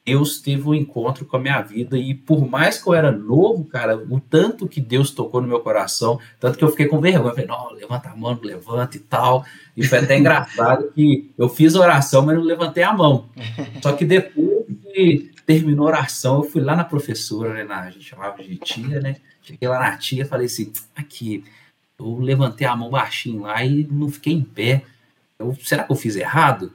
Deus 0.05 0.41
teve 0.41 0.67
um 0.67 0.73
encontro 0.73 1.25
com 1.25 1.37
a 1.37 1.39
minha 1.39 1.61
vida 1.61 1.97
e 1.97 2.13
por 2.13 2.45
mais 2.45 2.81
que 2.81 2.89
eu 2.89 2.93
era 2.93 3.09
novo, 3.09 3.63
cara, 3.63 3.95
o 3.95 4.19
tanto 4.19 4.67
que 4.67 4.81
Deus 4.81 5.11
tocou 5.11 5.41
no 5.41 5.47
meu 5.47 5.61
coração, 5.61 6.19
tanto 6.39 6.57
que 6.57 6.63
eu 6.63 6.69
fiquei 6.69 6.87
com 6.87 6.99
vergonha, 6.99 7.31
falei, 7.33 7.47
não, 7.47 7.71
levanta 7.71 8.09
a 8.09 8.15
mão, 8.15 8.37
levanta 8.43 8.97
e 8.97 8.99
tal. 8.99 9.45
E 9.77 9.85
foi 9.85 9.99
até 9.99 10.17
engraçado 10.19 10.91
que 10.91 11.31
eu 11.37 11.47
fiz 11.47 11.73
a 11.75 11.79
oração, 11.79 12.25
mas 12.25 12.35
não 12.35 12.43
levantei 12.43 12.83
a 12.83 12.91
mão. 12.91 13.29
Só 13.81 13.93
que 13.93 14.03
depois 14.03 14.65
que 14.93 15.31
terminou 15.45 15.87
a 15.87 15.91
oração, 15.91 16.37
eu 16.37 16.43
fui 16.43 16.61
lá 16.61 16.75
na 16.75 16.83
professora, 16.83 17.53
né, 17.53 17.63
na, 17.63 17.81
a 17.83 17.89
gente 17.89 18.03
chamava 18.05 18.43
de 18.43 18.57
tia, 18.57 18.99
né? 18.99 19.17
Cheguei 19.41 19.67
lá 19.67 19.79
na 19.79 19.97
tia, 19.97 20.25
falei 20.25 20.45
assim, 20.47 20.71
aqui, 20.95 21.43
eu 21.97 22.19
levantei 22.19 22.67
a 22.67 22.75
mão 22.75 22.89
baixinho 22.89 23.41
lá 23.43 23.63
e 23.63 23.87
não 23.89 24.09
fiquei 24.09 24.33
em 24.33 24.43
pé. 24.43 24.83
Eu, 25.39 25.55
será 25.61 25.83
que 25.83 25.91
eu 25.91 25.95
fiz 25.95 26.15
errado? 26.15 26.73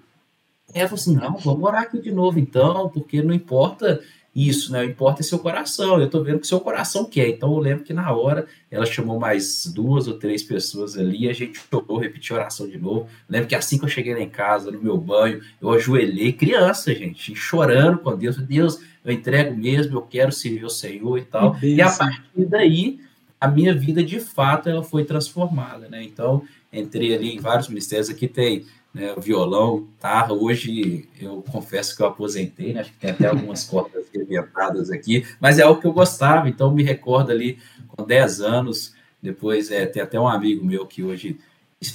Ela 0.75 0.89
falou 0.89 1.01
assim: 1.01 1.15
não, 1.15 1.37
vamos 1.39 1.63
orar 1.63 1.83
aqui 1.83 2.01
de 2.01 2.13
novo 2.13 2.39
então, 2.39 2.89
porque 2.89 3.23
não 3.23 3.35
importa 3.35 4.01
isso, 4.35 4.71
né? 4.71 4.85
Importa 4.85 5.21
é 5.21 5.25
seu 5.25 5.39
coração. 5.39 6.01
Eu 6.01 6.09
tô 6.09 6.23
vendo 6.23 6.39
que 6.39 6.47
seu 6.47 6.61
coração 6.61 7.05
quer. 7.05 7.29
Então 7.29 7.53
eu 7.53 7.59
lembro 7.59 7.85
que 7.85 7.93
na 7.93 8.13
hora 8.13 8.47
ela 8.71 8.87
chamou 8.87 9.19
mais 9.19 9.67
duas 9.67 10.07
ou 10.07 10.19
três 10.19 10.43
pessoas 10.43 10.97
ali, 10.97 11.29
a 11.29 11.33
gente 11.33 11.59
chorou, 11.59 11.99
repetiu 11.99 12.37
a 12.37 12.41
oração 12.41 12.69
de 12.69 12.79
novo. 12.79 13.09
lembro 13.29 13.49
que 13.49 13.55
assim 13.55 13.79
que 13.79 13.85
eu 13.85 13.89
cheguei 13.89 14.15
lá 14.15 14.21
em 14.21 14.29
casa, 14.29 14.71
no 14.71 14.81
meu 14.81 14.97
banho, 14.97 15.41
eu 15.61 15.71
ajoelhei, 15.71 16.33
criança, 16.33 16.95
gente, 16.95 17.35
chorando 17.35 17.99
com 17.99 18.17
Deus. 18.17 18.37
Deus, 18.37 18.81
eu 19.05 19.13
entrego 19.13 19.57
mesmo, 19.57 19.97
eu 19.97 20.03
quero 20.03 20.31
servir 20.31 20.65
o 20.65 20.71
Senhor 20.71 21.19
e 21.19 21.23
tal. 21.23 21.59
E 21.63 21.81
a 21.81 21.91
partir 21.91 22.45
daí, 22.47 23.01
a 23.41 23.49
minha 23.49 23.75
vida 23.75 24.05
de 24.05 24.21
fato 24.21 24.69
ela 24.69 24.83
foi 24.85 25.05
transformada, 25.05 25.89
né? 25.89 26.03
Então 26.03 26.43
entrei 26.73 27.15
ali 27.15 27.35
em 27.35 27.41
vários 27.41 27.69
ministérios. 27.69 28.09
Aqui 28.09 28.29
tem 28.29 28.67
né, 28.99 29.15
violão, 29.17 29.83
guitarra. 29.83 30.33
Hoje 30.33 31.09
eu 31.21 31.43
confesso 31.53 31.97
que 31.97 32.03
eu 32.03 32.07
aposentei, 32.07 32.75
né, 32.75 32.81
acho 32.81 32.91
que 32.91 32.99
tem 32.99 33.11
até 33.11 33.29
algumas 33.29 33.63
cordas 33.63 34.07
inventadas 34.13 34.91
aqui, 34.91 35.25
mas 35.41 35.61
é 35.61 35.67
o 35.67 35.77
que 35.77 35.87
eu 35.87 35.93
gostava, 35.93 36.49
então 36.49 36.75
me 36.75 36.83
recordo 36.83 37.31
ali 37.31 37.59
com 37.87 38.05
10 38.05 38.41
anos. 38.41 38.95
Depois 39.23 39.71
é, 39.71 39.87
tem 39.87 40.03
até 40.03 40.19
um 40.19 40.27
amigo 40.27 40.65
meu 40.65 40.85
que 40.85 41.03
hoje 41.03 41.39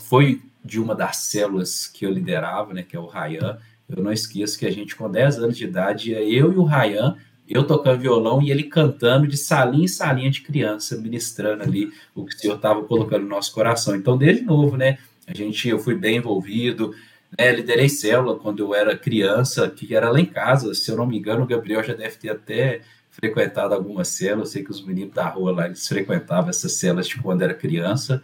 foi 0.05 0.41
de 0.63 0.79
uma 0.79 0.95
das 0.95 1.17
células 1.17 1.88
que 1.88 2.05
eu 2.05 2.10
liderava, 2.10 2.74
né, 2.74 2.83
que 2.83 2.95
é 2.95 3.00
o 3.00 3.05
Rayan. 3.05 3.57
Eu 3.89 4.01
não 4.01 4.13
esqueço 4.13 4.57
que 4.57 4.65
a 4.65 4.72
gente, 4.72 4.95
com 4.95 5.12
10 5.12 5.39
anos 5.39 5.57
de 5.57 5.65
idade, 5.65 6.13
eu 6.13 6.53
e 6.53 6.57
o 6.57 6.63
Rayan, 6.63 7.17
eu 7.48 7.67
tocando 7.67 8.00
violão 8.00 8.41
e 8.41 8.50
ele 8.50 8.63
cantando 8.63 9.27
de 9.27 9.36
salinha 9.36 9.83
em 9.83 9.88
salinha 9.89 10.31
de 10.31 10.41
criança, 10.41 10.98
ministrando 10.98 11.63
ali 11.63 11.91
o 12.15 12.25
que 12.25 12.33
o 12.33 12.39
Senhor 12.39 12.55
estava 12.55 12.81
colocando 12.83 13.24
no 13.24 13.29
nosso 13.29 13.53
coração. 13.53 13.93
Então, 13.93 14.17
desde 14.17 14.43
novo, 14.43 14.77
né? 14.77 14.98
A 15.27 15.34
gente, 15.34 15.70
eu 15.70 15.80
fui 15.80 15.96
bem 15.96 16.18
envolvido, 16.18 16.94
né, 17.38 17.51
liderei 17.51 17.89
célula 17.89 18.38
quando 18.38 18.60
eu 18.60 18.75
era 18.75 18.98
criança, 18.98 19.70
que 19.70 19.96
era 19.96 20.10
lá 20.10 20.20
em 20.20 20.25
casa, 20.25 20.74
se 20.74 20.89
eu 20.92 20.98
não 20.98 21.06
me 21.06 21.18
engano, 21.18 21.44
o 21.44 21.48
Gabriel 21.48 21.84
já 21.84 21.94
deve 21.94 22.18
ter 22.18 22.30
até 22.30 22.82
frequentado 23.10 23.74
algumas 23.74 24.08
células, 24.08 24.50
eu 24.50 24.53
sei 24.53 24.63
que 24.63 24.72
os 24.72 24.84
meninos 24.84 25.13
da 25.13 25.27
rua 25.27 25.51
lá, 25.51 25.65
eles 25.65 25.88
frequentavam 25.88 26.50
essas 26.50 26.74
células 26.74 27.08
de 27.08 27.18
quando 27.18 27.42
era 27.42 27.53
criança, 27.53 28.22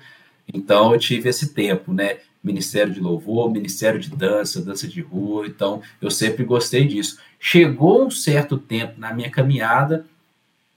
então 0.52 0.94
eu 0.94 1.00
tive 1.00 1.30
esse 1.30 1.54
tempo, 1.54 1.94
né, 1.94 2.18
Ministério 2.44 2.94
de 2.94 3.00
Louvor, 3.00 3.52
Ministério 3.52 4.00
de 4.00 4.10
Dança, 4.10 4.62
Dança 4.62 4.88
de 4.88 5.02
Rua, 5.02 5.46
então 5.46 5.82
eu 6.02 6.10
sempre 6.10 6.46
gostei 6.46 6.88
disso. 6.88 7.20
Chegou 7.38 8.06
um 8.06 8.10
certo 8.10 8.58
tempo 8.58 8.98
na 8.98 9.14
minha 9.14 9.30
caminhada, 9.30 10.06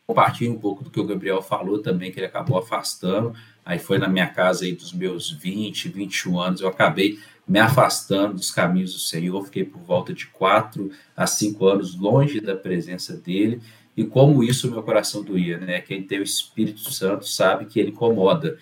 compartilho 0.06 0.52
um 0.52 0.58
pouco 0.58 0.82
do 0.82 0.90
que 0.90 1.00
o 1.00 1.06
Gabriel 1.06 1.40
falou 1.40 1.78
também, 1.78 2.10
que 2.10 2.18
ele 2.18 2.26
acabou 2.26 2.58
afastando, 2.58 3.32
Aí 3.64 3.78
foi 3.78 3.98
na 3.98 4.08
minha 4.08 4.26
casa 4.26 4.64
aí 4.64 4.72
dos 4.72 4.92
meus 4.92 5.30
20, 5.30 5.88
21 5.88 6.40
anos, 6.40 6.60
eu 6.60 6.68
acabei 6.68 7.18
me 7.46 7.58
afastando 7.58 8.34
dos 8.34 8.50
caminhos 8.50 8.92
do 8.92 8.98
Senhor, 8.98 9.44
fiquei 9.44 9.64
por 9.64 9.80
volta 9.82 10.12
de 10.12 10.26
4 10.26 10.90
a 11.16 11.26
5 11.26 11.66
anos 11.66 11.98
longe 11.98 12.40
da 12.40 12.54
presença 12.54 13.16
dele, 13.16 13.60
e 13.96 14.04
como 14.04 14.42
isso 14.42 14.70
meu 14.70 14.82
coração 14.82 15.22
doía, 15.22 15.58
né? 15.58 15.80
Quem 15.80 16.02
tem 16.02 16.18
o 16.18 16.22
Espírito 16.22 16.92
Santo 16.92 17.28
sabe 17.28 17.66
que 17.66 17.78
ele 17.78 17.90
incomoda. 17.90 18.56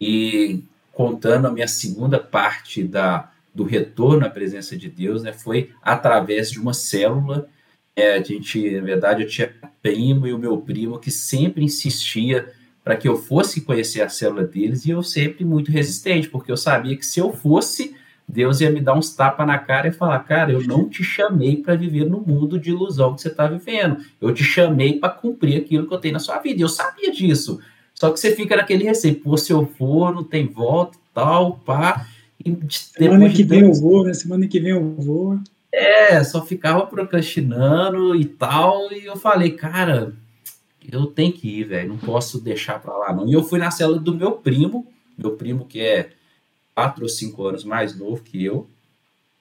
E 0.00 0.62
contando 0.92 1.46
a 1.46 1.52
minha 1.52 1.66
segunda 1.66 2.18
parte 2.18 2.84
da 2.84 3.32
do 3.56 3.64
retorno 3.64 4.26
à 4.26 4.28
presença 4.28 4.76
de 4.76 4.90
Deus, 4.90 5.22
né, 5.22 5.32
foi 5.32 5.70
através 5.80 6.50
de 6.50 6.60
uma 6.60 6.74
célula. 6.74 7.48
É, 7.96 8.12
a 8.12 8.22
gente, 8.22 8.70
na 8.70 8.82
verdade, 8.82 9.22
eu 9.22 9.28
tinha 9.28 9.50
primo 9.80 10.26
e 10.26 10.34
o 10.34 10.38
meu 10.38 10.58
primo 10.58 10.98
que 10.98 11.10
sempre 11.10 11.64
insistia 11.64 12.52
para 12.86 12.96
que 12.96 13.08
eu 13.08 13.16
fosse 13.16 13.62
conhecer 13.62 14.00
a 14.00 14.08
célula 14.08 14.44
deles 14.44 14.86
e 14.86 14.90
eu 14.90 15.02
sempre 15.02 15.44
muito 15.44 15.72
resistente, 15.72 16.28
porque 16.28 16.52
eu 16.52 16.56
sabia 16.56 16.96
que 16.96 17.04
se 17.04 17.18
eu 17.18 17.32
fosse, 17.32 17.96
Deus 18.28 18.60
ia 18.60 18.70
me 18.70 18.80
dar 18.80 18.96
uns 18.96 19.12
tapas 19.12 19.44
na 19.44 19.58
cara 19.58 19.88
e 19.88 19.92
falar: 19.92 20.20
Cara, 20.20 20.52
eu 20.52 20.62
não 20.62 20.88
te 20.88 21.02
chamei 21.02 21.56
para 21.56 21.74
viver 21.74 22.08
no 22.08 22.20
mundo 22.20 22.60
de 22.60 22.70
ilusão 22.70 23.16
que 23.16 23.22
você 23.22 23.26
está 23.26 23.48
vivendo, 23.48 23.96
eu 24.20 24.32
te 24.32 24.44
chamei 24.44 25.00
para 25.00 25.08
cumprir 25.08 25.56
aquilo 25.56 25.88
que 25.88 25.94
eu 25.94 25.98
tenho 25.98 26.14
na 26.14 26.20
sua 26.20 26.38
vida. 26.38 26.60
E 26.60 26.62
eu 26.62 26.68
sabia 26.68 27.10
disso. 27.10 27.58
Só 27.92 28.12
que 28.12 28.20
você 28.20 28.36
fica 28.36 28.56
naquele 28.56 28.84
receio: 28.84 29.16
Pô, 29.16 29.36
se 29.36 29.52
eu 29.52 29.66
for, 29.66 30.14
não 30.14 30.22
tem 30.22 30.46
volta 30.46 30.96
tal, 31.12 31.56
pá. 31.66 32.06
E 32.38 32.56
Semana 32.70 33.28
que 33.30 33.42
vem 33.42 33.62
eu 33.62 33.74
vou, 33.74 34.04
né? 34.04 34.14
Semana 34.14 34.46
que 34.46 34.60
vem 34.60 34.70
eu 34.70 34.94
vou. 34.94 35.40
É, 35.72 36.22
só 36.22 36.46
ficava 36.46 36.86
procrastinando 36.86 38.14
e 38.14 38.24
tal. 38.24 38.92
E 38.92 39.06
eu 39.06 39.16
falei, 39.16 39.50
cara, 39.50 40.14
eu 40.92 41.06
tenho 41.06 41.32
que 41.32 41.60
ir, 41.60 41.64
velho, 41.64 41.90
não 41.90 41.98
posso 41.98 42.40
deixar 42.40 42.80
para 42.80 42.96
lá, 42.96 43.12
não. 43.12 43.28
E 43.28 43.32
eu 43.32 43.42
fui 43.42 43.58
na 43.58 43.70
célula 43.70 43.98
do 43.98 44.14
meu 44.14 44.32
primo, 44.32 44.86
meu 45.16 45.36
primo 45.36 45.66
que 45.66 45.80
é 45.80 46.10
quatro 46.74 47.02
ou 47.02 47.08
cinco 47.08 47.46
anos 47.46 47.64
mais 47.64 47.98
novo 47.98 48.22
que 48.22 48.44
eu. 48.44 48.68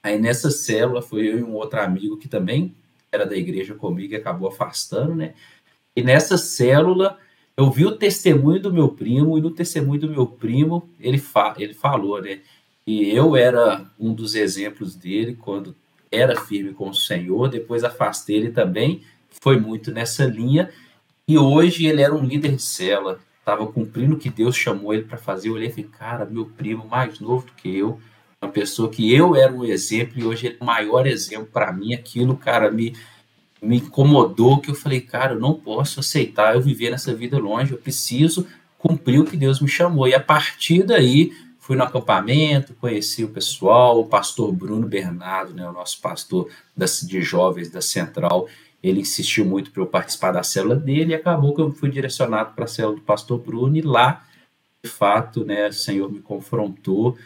Aí 0.02 0.20
nessa 0.20 0.52
célula 0.52 1.02
foi 1.02 1.28
eu 1.28 1.40
e 1.40 1.44
um 1.44 1.54
outro 1.54 1.82
amigo 1.82 2.18
que 2.18 2.28
também 2.28 2.74
era 3.12 3.26
da 3.26 3.36
igreja 3.36 3.74
comigo 3.74 4.14
e 4.14 4.18
acabou 4.18 4.48
afastando, 4.48 5.16
né? 5.16 5.34
E 5.96 6.04
nessa 6.04 6.38
célula 6.38 7.18
eu 7.58 7.72
vi 7.72 7.86
o 7.86 7.96
testemunho 7.96 8.62
do 8.62 8.74
meu 8.74 8.90
primo 8.90 9.38
e 9.38 9.42
no 9.42 9.52
testemunho 9.52 10.02
do 10.02 10.10
meu 10.10 10.28
primo 10.28 10.90
ele, 11.00 11.18
fa 11.18 11.56
ele 11.58 11.74
falou, 11.74 12.22
né? 12.22 12.42
E 12.86 13.10
eu 13.10 13.36
era 13.36 13.90
um 14.00 14.14
dos 14.14 14.36
exemplos 14.36 14.96
dele 14.96 15.36
quando 15.36 15.76
era 16.12 16.40
firme 16.40 16.74
com 16.74 16.90
o 16.90 16.94
Senhor, 16.94 17.50
depois 17.50 17.84
afastei 17.84 18.38
ele 18.38 18.52
também, 18.52 19.02
foi 19.30 19.60
muito 19.60 19.92
nessa 19.92 20.26
linha 20.26 20.70
e 21.28 21.38
hoje 21.38 21.88
ele 21.88 22.02
era 22.02 22.14
um 22.14 22.24
líder 22.24 22.56
de 22.56 22.62
cela, 22.62 23.20
estava 23.40 23.66
cumprindo 23.66 24.16
o 24.16 24.18
que 24.18 24.30
Deus 24.30 24.56
chamou 24.56 24.94
ele 24.94 25.04
para 25.04 25.18
fazer. 25.18 25.50
Eu 25.50 25.54
olhei 25.54 25.68
e 25.68 25.72
falei, 25.72 25.90
cara, 25.90 26.26
meu 26.26 26.46
primo 26.46 26.88
mais 26.88 27.20
novo 27.20 27.46
do 27.48 27.54
que 27.54 27.76
eu, 27.76 28.00
uma 28.42 28.52
pessoa 28.52 28.90
que 28.90 29.14
eu 29.14 29.36
era 29.36 29.52
um 29.52 29.66
exemplo 29.66 30.20
e 30.20 30.24
hoje 30.24 30.48
ele 30.48 30.58
é 30.60 30.64
o 30.64 30.66
maior 30.66 31.08
exemplo 31.08 31.48
para 31.52 31.72
mim. 31.72 31.94
Aquilo, 31.94 32.38
cara, 32.38 32.70
me, 32.70 32.96
me 33.62 33.78
incomodou. 33.78 34.60
Que 34.60 34.70
eu 34.70 34.76
falei, 34.76 35.02
cara, 35.02 35.34
eu 35.34 35.40
não 35.40 35.56
posso 35.56 36.00
aceitar 36.00 36.54
eu 36.54 36.62
viver 36.62 36.92
nessa 36.92 37.14
vida 37.14 37.40
longe, 37.40 37.72
eu 37.72 37.78
preciso 37.78 38.48
cumprir 38.78 39.20
o 39.20 39.26
que 39.26 39.36
Deus 39.36 39.60
me 39.60 39.68
chamou. 39.68 40.08
E 40.08 40.14
a 40.14 40.20
partir 40.20 40.84
daí, 40.84 41.32
fui 41.60 41.76
no 41.76 41.84
acampamento, 41.84 42.76
conheci 42.76 43.24
o 43.24 43.30
pessoal, 43.30 44.00
o 44.00 44.06
pastor 44.06 44.52
Bruno 44.52 44.88
Bernardo, 44.88 45.56
né, 45.56 45.68
o 45.68 45.74
nosso 45.74 46.00
pastor 46.00 46.48
das, 46.78 47.02
de 47.02 47.22
jovens 47.22 47.72
da 47.72 47.82
Central 47.82 48.48
ele 48.88 49.02
insistiu 49.02 49.46
muito 49.46 49.72
para 49.72 49.82
eu 49.82 49.88
participar 49.88 50.32
da 50.32 50.44
célula 50.44 50.76
dele 50.76 51.12
e 51.12 51.16
acabou 51.16 51.56
que 51.56 51.62
eu 51.62 51.72
fui 51.72 51.90
direcionado 51.90 52.54
para 52.54 52.66
a 52.66 52.68
célula 52.68 52.96
do 52.96 53.02
pastor 53.02 53.40
Bruno 53.40 53.76
e 53.76 53.82
lá, 53.82 54.24
de 54.84 54.90
fato, 54.90 55.44
né, 55.44 55.70
o 55.70 55.74
Senhor 55.74 56.12
me 56.12 56.20
confrontou 56.20 57.18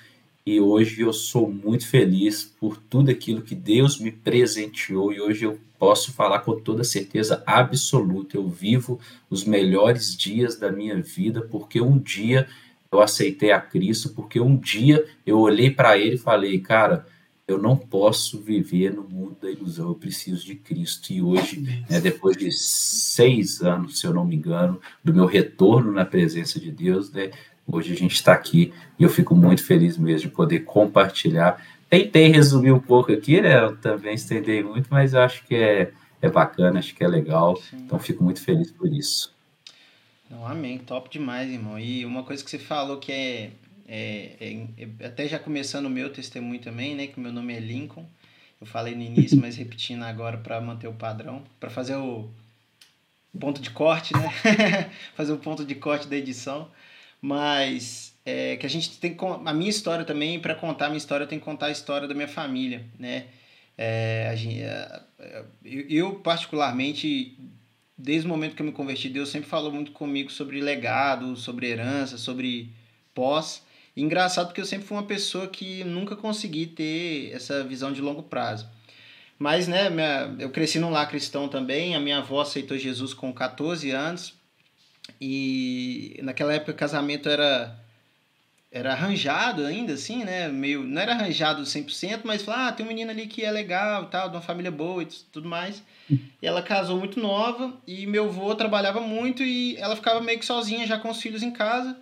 e 0.45 0.59
hoje 0.59 1.01
eu 1.01 1.11
sou 1.11 1.51
muito 1.51 1.85
feliz 1.85 2.43
por 2.43 2.77
tudo 2.77 3.11
aquilo 3.11 3.41
que 3.41 3.53
Deus 3.53 3.99
me 3.99 4.11
presenteou 4.11 5.11
e 5.11 5.19
hoje 5.19 5.45
eu 5.45 5.59
posso 5.77 6.13
falar 6.13 6.39
com 6.39 6.59
toda 6.59 6.83
certeza 6.83 7.43
absoluta, 7.45 8.37
eu 8.37 8.47
vivo 8.47 8.99
os 9.29 9.43
melhores 9.43 10.15
dias 10.15 10.55
da 10.55 10.71
minha 10.71 11.01
vida 11.01 11.41
porque 11.41 11.81
um 11.81 11.97
dia 11.97 12.47
eu 12.91 13.01
aceitei 13.01 13.51
a 13.51 13.59
Cristo, 13.59 14.09
porque 14.09 14.39
um 14.39 14.55
dia 14.55 15.05
eu 15.25 15.39
olhei 15.39 15.69
para 15.69 15.97
ele 15.97 16.15
e 16.15 16.17
falei, 16.17 16.59
cara, 16.59 17.05
eu 17.49 17.57
não 17.57 17.75
posso 17.75 18.39
viver 18.39 18.93
no 18.93 19.03
mundo 19.03 19.37
da 19.41 19.49
ilusão, 19.49 19.89
eu 19.89 19.95
preciso 19.95 20.45
de 20.45 20.55
Cristo. 20.55 21.11
E 21.11 21.21
hoje, 21.21 21.61
né, 21.89 21.99
depois 21.99 22.37
de 22.37 22.51
seis 22.51 23.61
anos, 23.61 23.99
se 23.99 24.05
eu 24.05 24.13
não 24.13 24.23
me 24.23 24.35
engano, 24.35 24.79
do 25.03 25.13
meu 25.13 25.25
retorno 25.25 25.91
na 25.91 26.05
presença 26.05 26.59
de 26.59 26.71
Deus, 26.71 27.11
né, 27.11 27.31
hoje 27.65 27.91
a 27.91 27.95
gente 27.95 28.13
está 28.13 28.33
aqui 28.33 28.71
e 28.99 29.03
eu 29.03 29.09
fico 29.09 29.35
muito 29.35 29.63
feliz 29.65 29.97
mesmo 29.97 30.29
de 30.29 30.35
poder 30.35 30.59
compartilhar. 30.59 31.65
Tentei 31.89 32.27
resumir 32.27 32.71
um 32.71 32.79
pouco 32.79 33.11
aqui, 33.11 33.41
né? 33.41 33.63
Eu 33.63 33.75
também 33.77 34.13
estendei 34.13 34.63
muito, 34.63 34.87
mas 34.91 35.15
acho 35.15 35.43
que 35.45 35.55
é, 35.55 35.91
é 36.21 36.29
bacana, 36.29 36.77
acho 36.77 36.93
que 36.93 37.03
é 37.03 37.07
legal. 37.07 37.55
Sim. 37.55 37.77
Então 37.77 37.97
fico 37.97 38.23
muito 38.23 38.43
feliz 38.43 38.69
por 38.71 38.93
isso. 38.93 39.33
Não, 40.29 40.45
amém, 40.45 40.77
top 40.77 41.09
demais, 41.09 41.49
irmão. 41.49 41.79
E 41.79 42.05
uma 42.05 42.21
coisa 42.21 42.43
que 42.43 42.49
você 42.51 42.59
falou 42.59 42.97
que 42.97 43.11
é 43.11 43.51
é, 43.91 44.35
é, 44.39 44.67
é, 44.77 45.07
até 45.07 45.27
já 45.27 45.39
começando 45.39 45.87
o 45.87 45.89
meu 45.89 46.13
testemunho 46.13 46.61
também, 46.61 46.95
né? 46.95 47.07
Que 47.07 47.19
meu 47.19 47.33
nome 47.33 47.55
é 47.55 47.59
Lincoln. 47.59 48.05
Eu 48.61 48.67
falei 48.67 48.93
no 48.93 49.01
início, 49.01 49.39
mas 49.41 49.55
repetindo 49.55 50.03
agora 50.03 50.37
para 50.37 50.61
manter 50.61 50.87
o 50.87 50.93
padrão, 50.93 51.43
para 51.59 51.71
fazer 51.71 51.95
o 51.95 52.29
ponto 53.39 53.59
de 53.59 53.71
corte, 53.71 54.13
né? 54.15 54.31
fazer 55.15 55.33
o 55.33 55.37
ponto 55.39 55.65
de 55.65 55.73
corte 55.73 56.07
da 56.07 56.15
edição. 56.15 56.69
Mas 57.19 58.13
é, 58.23 58.57
que 58.57 58.65
a 58.65 58.69
gente 58.69 58.99
tem 58.99 59.17
a 59.43 59.53
minha 59.53 59.71
história 59.71 60.05
também 60.05 60.39
para 60.39 60.53
contar 60.53 60.85
a 60.85 60.89
minha 60.89 60.99
história 60.99 61.23
eu 61.23 61.27
tenho 61.27 61.41
que 61.41 61.45
contar 61.45 61.65
a 61.67 61.71
história 61.71 62.07
da 62.07 62.13
minha 62.13 62.27
família, 62.27 62.85
né? 62.99 63.25
É, 63.75 64.29
a 64.29 64.35
gente, 64.35 64.59
eu 65.63 66.15
particularmente 66.15 67.37
desde 67.97 68.27
o 68.27 68.29
momento 68.29 68.53
que 68.55 68.61
eu 68.61 68.65
me 68.65 68.73
converti 68.73 69.07
Deus 69.07 69.29
sempre 69.29 69.49
falou 69.49 69.71
muito 69.71 69.93
comigo 69.93 70.29
sobre 70.29 70.59
legado, 70.59 71.35
sobre 71.37 71.67
herança, 71.67 72.17
sobre 72.17 72.69
pós 73.15 73.63
engraçado 74.01 74.47
porque 74.47 74.61
eu 74.61 74.65
sempre 74.65 74.87
fui 74.87 74.97
uma 74.97 75.03
pessoa 75.03 75.47
que 75.47 75.83
nunca 75.83 76.15
consegui 76.15 76.67
ter 76.67 77.31
essa 77.33 77.63
visão 77.63 77.91
de 77.91 78.01
longo 78.01 78.23
prazo. 78.23 78.67
Mas, 79.37 79.67
né, 79.67 79.89
minha, 79.89 80.35
eu 80.37 80.49
cresci 80.49 80.79
num 80.79 80.89
lar 80.89 81.07
cristão 81.07 81.47
também, 81.47 81.95
a 81.95 81.99
minha 81.99 82.17
avó 82.17 82.41
aceitou 82.41 82.77
Jesus 82.77 83.13
com 83.13 83.33
14 83.33 83.89
anos, 83.91 84.33
e 85.19 86.19
naquela 86.21 86.53
época 86.53 86.73
o 86.73 86.75
casamento 86.75 87.29
era 87.29 87.79
era 88.71 88.91
arranjado 88.91 89.65
ainda, 89.65 89.93
assim, 89.93 90.23
né, 90.23 90.47
meio, 90.47 90.83
não 90.83 91.01
era 91.01 91.13
arranjado 91.13 91.63
100%, 91.63 92.21
mas 92.23 92.43
falou, 92.43 92.61
ah, 92.61 92.71
tem 92.71 92.85
um 92.85 92.89
menino 92.89 93.09
ali 93.09 93.25
que 93.25 93.43
é 93.43 93.49
legal 93.49 94.05
tal, 94.05 94.29
de 94.29 94.35
uma 94.35 94.43
família 94.43 94.69
boa 94.69 95.01
e 95.01 95.07
tudo 95.31 95.49
mais. 95.49 95.81
E 96.39 96.45
ela 96.45 96.61
casou 96.61 96.99
muito 96.99 97.19
nova, 97.19 97.73
e 97.87 98.05
meu 98.05 98.25
avô 98.25 98.53
trabalhava 98.53 99.01
muito, 99.01 99.41
e 99.41 99.75
ela 99.77 99.95
ficava 99.95 100.21
meio 100.21 100.37
que 100.37 100.45
sozinha 100.45 100.85
já 100.85 100.99
com 100.99 101.09
os 101.09 101.19
filhos 101.19 101.41
em 101.41 101.49
casa, 101.49 101.97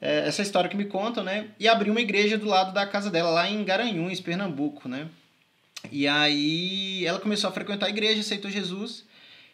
é, 0.00 0.28
essa 0.28 0.42
história 0.42 0.70
que 0.70 0.76
me 0.76 0.84
contam, 0.84 1.24
né? 1.24 1.48
E 1.58 1.66
abriu 1.68 1.92
uma 1.92 2.00
igreja 2.00 2.38
do 2.38 2.46
lado 2.46 2.72
da 2.72 2.86
casa 2.86 3.10
dela, 3.10 3.30
lá 3.30 3.48
em 3.48 3.64
Garanhuns, 3.64 4.20
Pernambuco, 4.20 4.88
né? 4.88 5.08
E 5.90 6.06
aí 6.08 7.04
ela 7.04 7.20
começou 7.20 7.50
a 7.50 7.52
frequentar 7.52 7.86
a 7.86 7.90
igreja, 7.90 8.20
aceitou 8.20 8.50
Jesus. 8.50 9.04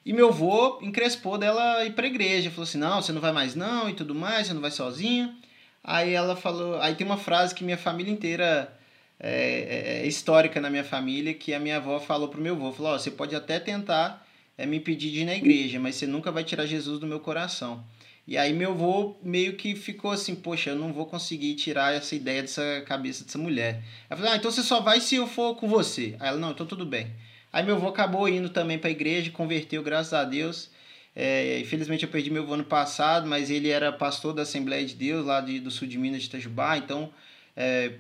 E 0.04 0.12
meu 0.12 0.28
avô 0.28 0.78
encrespou 0.82 1.38
dela 1.38 1.84
ir 1.84 1.92
pra 1.92 2.06
igreja. 2.06 2.50
Falou 2.50 2.64
assim: 2.64 2.78
não, 2.78 3.00
você 3.00 3.12
não 3.12 3.20
vai 3.20 3.32
mais 3.32 3.54
não 3.54 3.88
e 3.88 3.94
tudo 3.94 4.14
mais, 4.14 4.46
você 4.46 4.54
não 4.54 4.60
vai 4.60 4.70
sozinha. 4.70 5.34
Aí 5.82 6.12
ela 6.12 6.36
falou. 6.36 6.80
Aí 6.80 6.94
tem 6.94 7.06
uma 7.06 7.16
frase 7.16 7.54
que 7.54 7.64
minha 7.64 7.78
família 7.78 8.12
inteira 8.12 8.72
é, 9.18 10.00
é, 10.00 10.02
é 10.02 10.06
histórica 10.06 10.60
na 10.60 10.68
minha 10.70 10.84
família, 10.84 11.32
que 11.34 11.54
a 11.54 11.60
minha 11.60 11.76
avó 11.76 11.98
falou 12.00 12.28
pro 12.28 12.40
meu 12.40 12.54
avô: 12.54 12.72
falou, 12.72 12.94
oh, 12.94 12.98
você 12.98 13.10
pode 13.10 13.34
até 13.34 13.58
tentar 13.58 14.26
é, 14.58 14.66
me 14.66 14.76
impedir 14.76 15.10
de 15.10 15.20
ir 15.20 15.24
na 15.24 15.34
igreja, 15.34 15.80
mas 15.80 15.96
você 15.96 16.06
nunca 16.06 16.30
vai 16.30 16.44
tirar 16.44 16.66
Jesus 16.66 16.98
do 16.98 17.06
meu 17.06 17.20
coração. 17.20 17.84
E 18.26 18.38
aí 18.38 18.54
meu 18.54 18.70
avô 18.70 19.16
meio 19.22 19.54
que 19.54 19.74
ficou 19.74 20.10
assim, 20.10 20.34
poxa, 20.34 20.70
eu 20.70 20.76
não 20.76 20.92
vou 20.92 21.04
conseguir 21.04 21.54
tirar 21.56 21.94
essa 21.94 22.14
ideia 22.14 22.40
dessa 22.40 22.82
cabeça 22.86 23.24
dessa 23.24 23.36
mulher. 23.36 23.82
Ela 24.08 24.18
falou, 24.18 24.32
ah, 24.32 24.36
então 24.36 24.50
você 24.50 24.62
só 24.62 24.80
vai 24.80 25.00
se 25.00 25.16
eu 25.16 25.26
for 25.26 25.54
com 25.56 25.68
você. 25.68 26.16
Aí 26.18 26.28
ela, 26.28 26.38
não, 26.38 26.52
então 26.52 26.64
tudo 26.64 26.86
bem. 26.86 27.08
Aí 27.52 27.62
meu 27.64 27.76
avô 27.76 27.88
acabou 27.88 28.28
indo 28.28 28.48
também 28.48 28.78
para 28.78 28.88
a 28.88 28.92
igreja, 28.92 29.30
converteu, 29.30 29.82
graças 29.82 30.14
a 30.14 30.24
Deus. 30.24 30.70
É, 31.14 31.60
infelizmente 31.60 32.02
eu 32.02 32.08
perdi 32.08 32.30
meu 32.30 32.42
avô 32.42 32.54
ano 32.54 32.64
passado, 32.64 33.26
mas 33.26 33.50
ele 33.50 33.68
era 33.68 33.92
pastor 33.92 34.32
da 34.32 34.42
Assembleia 34.42 34.84
de 34.84 34.94
Deus, 34.94 35.24
lá 35.26 35.40
de, 35.40 35.60
do 35.60 35.70
sul 35.70 35.86
de 35.86 35.98
Minas 35.98 36.22
de 36.22 36.28
Itajubá, 36.28 36.78
então 36.78 37.12
é, 37.54 37.92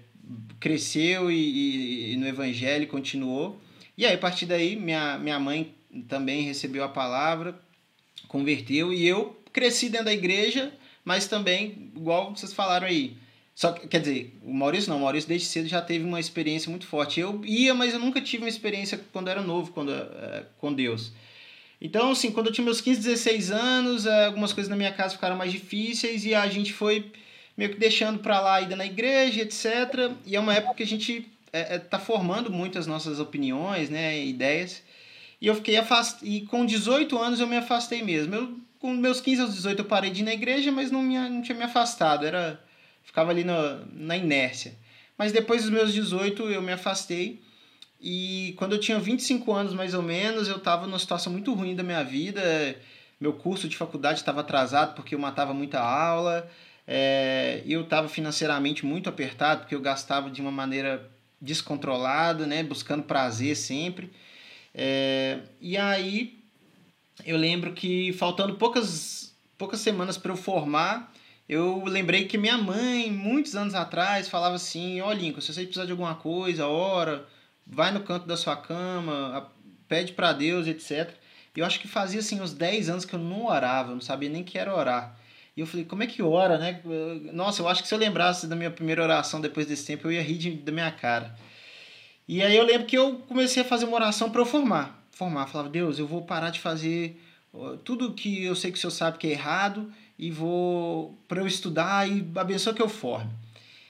cresceu 0.58 1.30
e, 1.30 1.36
e, 1.36 2.12
e 2.12 2.16
no 2.16 2.26
evangelho 2.26 2.86
continuou. 2.86 3.60
E 3.96 4.04
aí, 4.04 4.14
a 4.14 4.18
partir 4.18 4.46
daí, 4.46 4.74
minha, 4.74 5.18
minha 5.18 5.38
mãe 5.38 5.72
também 6.08 6.42
recebeu 6.42 6.82
a 6.82 6.88
palavra, 6.88 7.54
converteu, 8.26 8.92
e 8.92 9.06
eu 9.06 9.38
cresci 9.54 9.88
dentro 9.88 10.06
da 10.06 10.12
igreja, 10.12 10.70
mas 11.02 11.26
também, 11.26 11.90
igual 11.96 12.36
vocês 12.36 12.52
falaram 12.52 12.86
aí. 12.86 13.16
Só 13.54 13.70
que, 13.72 13.86
quer 13.86 14.00
dizer, 14.00 14.36
o 14.42 14.52
Maurício 14.52 14.90
não, 14.90 14.98
o 14.98 15.02
Maurício 15.02 15.28
desde 15.28 15.46
cedo 15.46 15.68
já 15.68 15.80
teve 15.80 16.04
uma 16.04 16.18
experiência 16.18 16.68
muito 16.68 16.86
forte. 16.86 17.20
Eu 17.20 17.40
ia, 17.44 17.72
mas 17.72 17.94
eu 17.94 18.00
nunca 18.00 18.20
tive 18.20 18.42
uma 18.42 18.48
experiência 18.48 19.00
quando 19.12 19.28
era 19.28 19.40
novo 19.40 19.70
quando, 19.72 19.92
é, 19.92 20.44
com 20.58 20.72
Deus. 20.72 21.12
Então, 21.80 22.10
assim, 22.10 22.32
quando 22.32 22.48
eu 22.48 22.52
tinha 22.52 22.64
meus 22.64 22.80
15, 22.80 23.00
16 23.00 23.50
anos, 23.52 24.06
é, 24.06 24.26
algumas 24.26 24.52
coisas 24.52 24.68
na 24.68 24.76
minha 24.76 24.92
casa 24.92 25.14
ficaram 25.14 25.36
mais 25.36 25.52
difíceis 25.52 26.24
e 26.24 26.34
a 26.34 26.48
gente 26.48 26.72
foi 26.72 27.12
meio 27.56 27.70
que 27.70 27.78
deixando 27.78 28.18
para 28.18 28.40
lá 28.40 28.56
a 28.56 28.60
ida 28.62 28.74
na 28.74 28.86
igreja, 28.86 29.42
etc. 29.42 30.10
E 30.26 30.34
é 30.34 30.40
uma 30.40 30.54
época 30.54 30.74
que 30.74 30.82
a 30.82 30.86
gente 30.86 31.30
é, 31.52 31.76
é, 31.76 31.78
tá 31.78 32.00
formando 32.00 32.50
muito 32.50 32.76
as 32.76 32.88
nossas 32.88 33.20
opiniões, 33.20 33.88
né, 33.88 34.18
ideias. 34.24 34.82
E 35.40 35.46
eu 35.46 35.54
fiquei 35.54 35.76
afastado. 35.76 36.26
E 36.26 36.40
com 36.40 36.66
18 36.66 37.16
anos 37.16 37.38
eu 37.38 37.46
me 37.46 37.56
afastei 37.56 38.02
mesmo. 38.02 38.34
Eu 38.34 38.58
com 38.84 38.92
meus 38.92 39.18
15 39.18 39.40
aos 39.40 39.54
18 39.54 39.78
eu 39.78 39.84
parei 39.86 40.10
de 40.10 40.20
ir 40.20 40.24
na 40.26 40.34
igreja, 40.34 40.70
mas 40.70 40.90
não, 40.90 41.00
me, 41.00 41.18
não 41.18 41.40
tinha 41.40 41.56
me 41.56 41.64
afastado, 41.64 42.26
era 42.26 42.62
ficava 43.02 43.30
ali 43.30 43.42
na, 43.42 43.80
na 43.90 44.14
inércia. 44.14 44.74
Mas 45.16 45.32
depois 45.32 45.62
dos 45.62 45.70
meus 45.70 45.90
18 45.90 46.50
eu 46.50 46.60
me 46.60 46.70
afastei 46.70 47.40
e 47.98 48.52
quando 48.58 48.72
eu 48.72 48.78
tinha 48.78 48.98
25 48.98 49.50
anos 49.54 49.72
mais 49.72 49.94
ou 49.94 50.02
menos, 50.02 50.48
eu 50.48 50.58
estava 50.58 50.86
numa 50.86 50.98
situação 50.98 51.32
muito 51.32 51.54
ruim 51.54 51.74
da 51.74 51.82
minha 51.82 52.04
vida. 52.04 52.42
Meu 53.18 53.32
curso 53.32 53.70
de 53.70 53.74
faculdade 53.74 54.18
estava 54.18 54.42
atrasado 54.42 54.94
porque 54.94 55.14
eu 55.14 55.18
matava 55.18 55.54
muita 55.54 55.80
aula. 55.80 56.46
É, 56.86 57.62
eu 57.64 57.84
estava 57.84 58.06
financeiramente 58.06 58.84
muito 58.84 59.08
apertado 59.08 59.60
porque 59.60 59.74
eu 59.74 59.80
gastava 59.80 60.28
de 60.28 60.42
uma 60.42 60.50
maneira 60.50 61.10
descontrolada, 61.40 62.46
né, 62.46 62.62
buscando 62.62 63.04
prazer 63.04 63.56
sempre. 63.56 64.12
É, 64.74 65.38
e 65.58 65.74
aí 65.78 66.43
eu 67.24 67.36
lembro 67.36 67.72
que 67.72 68.12
faltando 68.14 68.54
poucas, 68.54 69.34
poucas 69.56 69.80
semanas 69.80 70.18
para 70.18 70.32
eu 70.32 70.36
formar, 70.36 71.12
eu 71.48 71.84
lembrei 71.84 72.26
que 72.26 72.38
minha 72.38 72.58
mãe, 72.58 73.10
muitos 73.10 73.54
anos 73.54 73.74
atrás, 73.74 74.28
falava 74.28 74.56
assim: 74.56 75.00
Ó, 75.00 75.08
oh, 75.08 75.12
Lincoln, 75.12 75.40
se 75.40 75.52
você 75.52 75.62
precisar 75.62 75.84
de 75.84 75.92
alguma 75.92 76.14
coisa, 76.14 76.66
ora, 76.66 77.26
vai 77.66 77.92
no 77.92 78.00
canto 78.00 78.26
da 78.26 78.36
sua 78.36 78.56
cama, 78.56 79.52
pede 79.86 80.12
para 80.12 80.32
Deus, 80.32 80.66
etc. 80.66 81.12
E 81.56 81.60
eu 81.60 81.66
acho 81.66 81.78
que 81.78 81.86
fazia 81.86 82.20
assim 82.20 82.40
uns 82.40 82.52
10 82.52 82.88
anos 82.88 83.04
que 83.04 83.14
eu 83.14 83.18
não 83.18 83.46
orava, 83.46 83.90
eu 83.90 83.94
não 83.94 84.02
sabia 84.02 84.28
nem 84.28 84.42
que 84.42 84.58
era 84.58 84.74
orar. 84.74 85.16
E 85.56 85.60
eu 85.60 85.66
falei, 85.68 85.84
como 85.84 86.02
é 86.02 86.06
que 86.06 86.20
ora, 86.20 86.58
né? 86.58 86.80
Nossa, 87.32 87.62
eu 87.62 87.68
acho 87.68 87.82
que 87.82 87.88
se 87.88 87.94
eu 87.94 87.98
lembrasse 87.98 88.48
da 88.48 88.56
minha 88.56 88.72
primeira 88.72 89.02
oração 89.04 89.40
depois 89.40 89.66
desse 89.66 89.86
tempo, 89.86 90.08
eu 90.08 90.12
ia 90.12 90.22
rir 90.22 90.36
de, 90.36 90.50
da 90.50 90.72
minha 90.72 90.90
cara. 90.90 91.36
E 92.26 92.42
aí 92.42 92.56
eu 92.56 92.64
lembro 92.64 92.86
que 92.88 92.98
eu 92.98 93.18
comecei 93.28 93.62
a 93.62 93.64
fazer 93.64 93.84
uma 93.84 93.94
oração 93.94 94.30
para 94.30 94.40
eu 94.40 94.46
formar 94.46 95.03
formar. 95.14 95.46
Falava, 95.46 95.70
Deus, 95.70 95.98
eu 95.98 96.06
vou 96.06 96.22
parar 96.22 96.50
de 96.50 96.60
fazer 96.60 97.20
tudo 97.84 98.12
que 98.12 98.44
eu 98.44 98.54
sei 98.56 98.70
que 98.72 98.78
o 98.78 98.80
Senhor 98.80 98.90
sabe 98.90 99.18
que 99.18 99.26
é 99.26 99.30
errado 99.30 99.92
e 100.18 100.30
vou 100.30 101.16
para 101.28 101.40
eu 101.40 101.46
estudar 101.46 102.08
e 102.08 102.26
abençoa 102.34 102.74
que 102.74 102.82
eu 102.82 102.88
forme. 102.88 103.30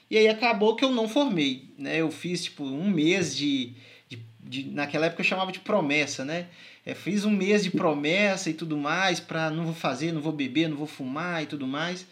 E 0.09 0.17
aí 0.17 0.27
acabou 0.27 0.75
que 0.75 0.85
eu 0.85 0.91
não 0.91 1.09
formei, 1.09 1.73
né? 1.77 1.99
Eu 1.99 2.11
fiz 2.11 2.43
tipo 2.43 2.63
um 2.63 2.89
mês 2.89 3.35
de, 3.35 3.73
de, 4.07 4.19
de 4.39 4.65
naquela 4.65 5.07
época 5.07 5.21
eu 5.21 5.25
chamava 5.25 5.51
de 5.51 5.59
promessa, 5.59 6.23
né? 6.23 6.47
É, 6.85 6.93
fiz 6.93 7.25
um 7.25 7.31
mês 7.31 7.63
de 7.63 7.71
promessa 7.71 8.49
e 8.49 8.53
tudo 8.53 8.77
mais 8.77 9.19
para 9.19 9.49
não 9.49 9.65
vou 9.65 9.73
fazer, 9.73 10.11
não 10.11 10.21
vou 10.21 10.31
beber, 10.31 10.69
não 10.69 10.77
vou 10.77 10.85
fumar 10.85 11.41
e 11.41 11.47
tudo 11.47 11.65
mais. 11.65 12.05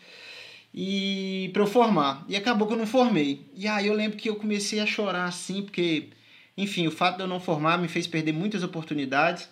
E 0.74 1.52
para 1.54 1.62
eu 1.62 1.68
formar. 1.68 2.26
E 2.28 2.36
acabou 2.36 2.68
que 2.68 2.74
eu 2.74 2.78
não 2.78 2.88
formei. 2.88 3.46
E 3.56 3.68
aí 3.68 3.86
eu 3.86 3.94
lembro 3.94 4.18
que 4.18 4.28
eu 4.28 4.36
comecei 4.36 4.80
a 4.80 4.88
chorar 4.88 5.26
assim, 5.26 5.62
porque 5.62 6.10
enfim, 6.58 6.88
o 6.88 6.92
fato 6.92 7.18
de 7.18 7.24
eu 7.24 7.28
não 7.28 7.40
formar 7.40 7.78
me 7.78 7.88
fez 7.88 8.06
perder 8.08 8.32
muitas 8.32 8.64
oportunidades. 8.64 9.50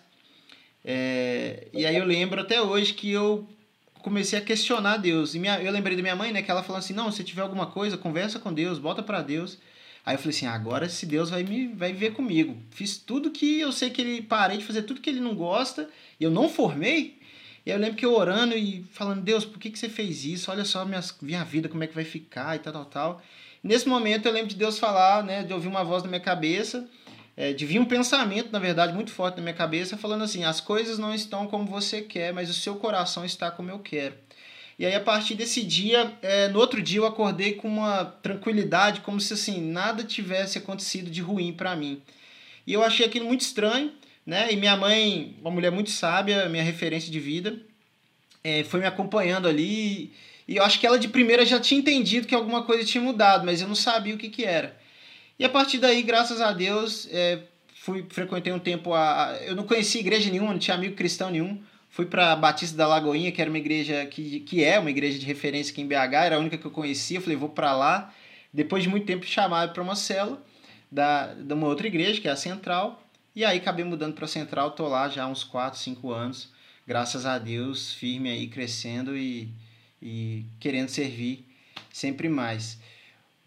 É, 0.84 1.68
e 1.72 1.86
aí 1.86 1.96
eu 1.96 2.04
lembro 2.04 2.40
até 2.40 2.60
hoje 2.60 2.94
que 2.94 3.10
eu 3.10 3.48
comecei 4.00 4.38
a 4.38 4.42
questionar 4.42 4.96
Deus. 4.96 5.34
E 5.34 5.38
minha, 5.38 5.60
eu 5.60 5.72
lembrei 5.72 5.96
da 5.96 6.02
minha 6.02 6.16
mãe, 6.16 6.32
né, 6.32 6.42
que 6.42 6.50
ela 6.50 6.62
falou 6.62 6.78
assim: 6.78 6.92
"Não, 6.92 7.10
se 7.10 7.24
tiver 7.24 7.42
alguma 7.42 7.66
coisa, 7.66 7.96
conversa 7.96 8.38
com 8.38 8.52
Deus, 8.52 8.78
bota 8.78 9.02
para 9.02 9.22
Deus". 9.22 9.58
Aí 10.04 10.14
eu 10.14 10.18
falei 10.18 10.36
assim: 10.36 10.46
"Agora 10.46 10.88
se 10.88 11.06
Deus 11.06 11.30
vai 11.30 11.42
me 11.44 11.68
vai 11.68 11.92
ver 11.92 12.12
comigo". 12.12 12.56
Fiz 12.70 12.96
tudo 12.98 13.30
que 13.30 13.60
eu 13.60 13.72
sei 13.72 13.90
que 13.90 14.00
ele 14.00 14.22
parei 14.22 14.58
de 14.58 14.64
fazer 14.64 14.82
tudo 14.82 15.00
que 15.00 15.10
ele 15.10 15.20
não 15.20 15.34
gosta, 15.34 15.88
e 16.20 16.24
eu 16.24 16.30
não 16.30 16.48
formei. 16.48 17.20
E 17.64 17.70
aí 17.70 17.76
eu 17.76 17.80
lembro 17.80 17.96
que 17.96 18.04
eu 18.04 18.14
orando 18.14 18.56
e 18.56 18.84
falando: 18.92 19.22
"Deus, 19.22 19.44
por 19.44 19.58
que 19.58 19.70
que 19.70 19.78
você 19.78 19.88
fez 19.88 20.24
isso? 20.24 20.50
Olha 20.50 20.64
só 20.64 20.84
minha, 20.84 21.00
minha 21.22 21.44
vida 21.44 21.68
como 21.68 21.84
é 21.84 21.86
que 21.86 21.94
vai 21.94 22.04
ficar 22.04 22.56
e 22.56 22.58
tal 22.58 22.72
tal 22.72 22.84
tal". 22.86 23.22
Nesse 23.62 23.88
momento 23.88 24.26
eu 24.26 24.32
lembro 24.32 24.48
de 24.48 24.56
Deus 24.56 24.78
falar, 24.78 25.22
né, 25.22 25.44
de 25.44 25.52
ouvir 25.52 25.68
uma 25.68 25.84
voz 25.84 26.02
na 26.02 26.08
minha 26.08 26.20
cabeça, 26.20 26.88
é, 27.36 27.52
de 27.52 27.64
vir 27.64 27.78
um 27.78 27.84
pensamento, 27.84 28.50
na 28.52 28.58
verdade, 28.58 28.92
muito 28.92 29.10
forte 29.10 29.36
na 29.36 29.42
minha 29.42 29.54
cabeça, 29.54 29.96
falando 29.96 30.24
assim: 30.24 30.44
as 30.44 30.60
coisas 30.60 30.98
não 30.98 31.14
estão 31.14 31.46
como 31.46 31.64
você 31.64 32.02
quer, 32.02 32.32
mas 32.32 32.50
o 32.50 32.54
seu 32.54 32.76
coração 32.76 33.24
está 33.24 33.50
como 33.50 33.70
eu 33.70 33.78
quero. 33.78 34.14
E 34.78 34.84
aí, 34.84 34.94
a 34.94 35.00
partir 35.00 35.34
desse 35.34 35.62
dia, 35.62 36.12
é, 36.22 36.48
no 36.48 36.58
outro 36.58 36.82
dia, 36.82 36.98
eu 36.98 37.06
acordei 37.06 37.54
com 37.54 37.68
uma 37.68 38.04
tranquilidade, 38.04 39.00
como 39.00 39.20
se 39.20 39.34
assim, 39.34 39.60
nada 39.60 40.02
tivesse 40.02 40.58
acontecido 40.58 41.10
de 41.10 41.20
ruim 41.20 41.52
para 41.52 41.76
mim. 41.76 42.02
E 42.66 42.72
eu 42.72 42.82
achei 42.82 43.06
aquilo 43.06 43.26
muito 43.26 43.42
estranho, 43.42 43.92
né? 44.26 44.52
E 44.52 44.56
minha 44.56 44.76
mãe, 44.76 45.36
uma 45.40 45.50
mulher 45.50 45.70
muito 45.70 45.90
sábia, 45.90 46.48
minha 46.48 46.62
referência 46.62 47.10
de 47.10 47.20
vida, 47.20 47.56
é, 48.42 48.64
foi 48.64 48.80
me 48.80 48.86
acompanhando 48.86 49.46
ali. 49.46 50.12
E 50.52 50.56
eu 50.56 50.64
acho 50.64 50.78
que 50.78 50.86
ela 50.86 50.98
de 50.98 51.08
primeira 51.08 51.46
já 51.46 51.58
tinha 51.58 51.80
entendido 51.80 52.26
que 52.26 52.34
alguma 52.34 52.62
coisa 52.62 52.84
tinha 52.84 53.02
mudado, 53.02 53.46
mas 53.46 53.62
eu 53.62 53.66
não 53.66 53.74
sabia 53.74 54.14
o 54.14 54.18
que, 54.18 54.28
que 54.28 54.44
era. 54.44 54.76
E 55.38 55.46
a 55.46 55.48
partir 55.48 55.78
daí, 55.78 56.02
graças 56.02 56.42
a 56.42 56.52
Deus, 56.52 57.08
é, 57.10 57.38
fui 57.74 58.04
frequentei 58.10 58.52
um 58.52 58.58
tempo 58.58 58.92
a, 58.92 59.34
eu 59.46 59.56
não 59.56 59.64
conhecia 59.64 60.02
igreja 60.02 60.30
nenhuma, 60.30 60.52
não 60.52 60.58
tinha 60.58 60.74
amigo 60.76 60.94
cristão 60.94 61.30
nenhum. 61.30 61.58
Fui 61.88 62.04
para 62.04 62.36
Batista 62.36 62.76
da 62.76 62.86
Lagoinha, 62.86 63.32
que 63.32 63.40
era 63.40 63.50
uma 63.50 63.56
igreja 63.56 64.04
que, 64.04 64.40
que 64.40 64.62
é 64.62 64.78
uma 64.78 64.90
igreja 64.90 65.18
de 65.18 65.24
referência 65.24 65.72
aqui 65.72 65.80
em 65.80 65.86
BH, 65.86 66.14
era 66.22 66.36
a 66.36 66.38
única 66.38 66.58
que 66.58 66.66
eu 66.66 66.70
conhecia. 66.70 67.18
Falei, 67.18 67.36
vou 67.36 67.48
para 67.48 67.74
lá. 67.74 68.12
Depois 68.52 68.82
de 68.82 68.90
muito 68.90 69.06
tempo 69.06 69.24
chamaram 69.24 69.72
para 69.72 69.82
uma 69.82 69.96
célula 69.96 70.38
da, 70.90 71.32
de 71.32 71.54
uma 71.54 71.66
outra 71.66 71.86
igreja, 71.86 72.20
que 72.20 72.28
é 72.28 72.30
a 72.30 72.36
Central. 72.36 73.02
E 73.34 73.42
aí 73.42 73.56
acabei 73.56 73.86
mudando 73.86 74.12
para 74.12 74.26
a 74.26 74.28
Central, 74.28 74.72
tô 74.72 74.86
lá 74.86 75.08
já 75.08 75.24
há 75.24 75.28
uns 75.28 75.44
4, 75.44 75.80
5 75.80 76.10
anos. 76.10 76.50
Graças 76.86 77.24
a 77.24 77.38
Deus, 77.38 77.94
firme 77.94 78.28
aí, 78.28 78.48
crescendo 78.48 79.16
e, 79.16 79.48
e 80.02 80.44
querendo 80.58 80.88
servir 80.88 81.46
sempre 81.92 82.28
mais. 82.28 82.78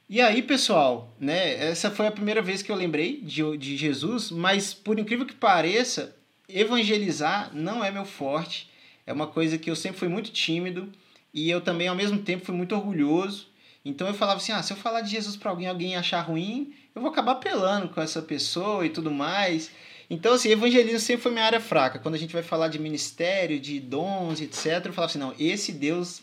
E 0.08 0.22
aí, 0.22 0.42
pessoal, 0.44 1.12
né, 1.20 1.56
essa 1.56 1.90
foi 1.90 2.06
a 2.06 2.12
primeira 2.12 2.42
vez 2.42 2.62
que 2.62 2.72
eu 2.72 2.76
lembrei 2.76 3.20
de, 3.22 3.58
de 3.58 3.76
Jesus, 3.76 4.30
mas 4.30 4.74
por 4.74 5.00
incrível 5.00 5.26
que 5.26 5.34
pareça, 5.34 6.16
evangelizar 6.48 7.50
não 7.54 7.84
é 7.84 7.92
meu 7.92 8.06
forte. 8.06 8.70
É 9.06 9.12
uma 9.12 9.28
coisa 9.28 9.58
que 9.58 9.70
eu 9.70 9.76
sempre 9.76 9.98
fui 10.00 10.08
muito 10.08 10.32
tímido 10.32 10.92
e 11.34 11.50
eu 11.50 11.60
também, 11.60 11.88
ao 11.88 11.96
mesmo 11.96 12.20
tempo, 12.20 12.46
fui 12.46 12.56
muito 12.56 12.76
orgulhoso. 12.76 13.48
Então 13.84 14.08
eu 14.08 14.14
falava 14.14 14.38
assim: 14.38 14.52
ah, 14.52 14.64
se 14.64 14.74
eu 14.74 14.78
falar 14.78 15.02
de 15.02 15.12
Jesus 15.12 15.36
para 15.36 15.52
alguém, 15.52 15.68
alguém 15.68 15.96
achar 15.96 16.22
ruim, 16.22 16.74
eu 16.94 17.02
vou 17.02 17.12
acabar 17.12 17.34
apelando 17.34 17.90
com 17.90 18.02
essa 18.02 18.22
pessoa 18.22 18.86
e 18.86 18.90
tudo 18.90 19.12
mais. 19.12 19.70
Então, 20.10 20.34
assim, 20.34 20.50
evangelismo 20.50 21.00
sempre 21.00 21.24
foi 21.24 21.32
minha 21.32 21.46
área 21.46 21.60
fraca. 21.60 22.00
Quando 22.00 22.16
a 22.16 22.18
gente 22.18 22.34
vai 22.34 22.44
falar 22.44 22.68
de 22.68 22.78
ministério, 22.78 23.60
de 23.60 23.80
dons, 23.80 24.40
etc., 24.40 24.86
eu 24.86 24.94
falava 24.94 25.12
assim: 25.12 25.20
não, 25.20 25.34
esse 25.38 25.72
Deus 25.72 26.22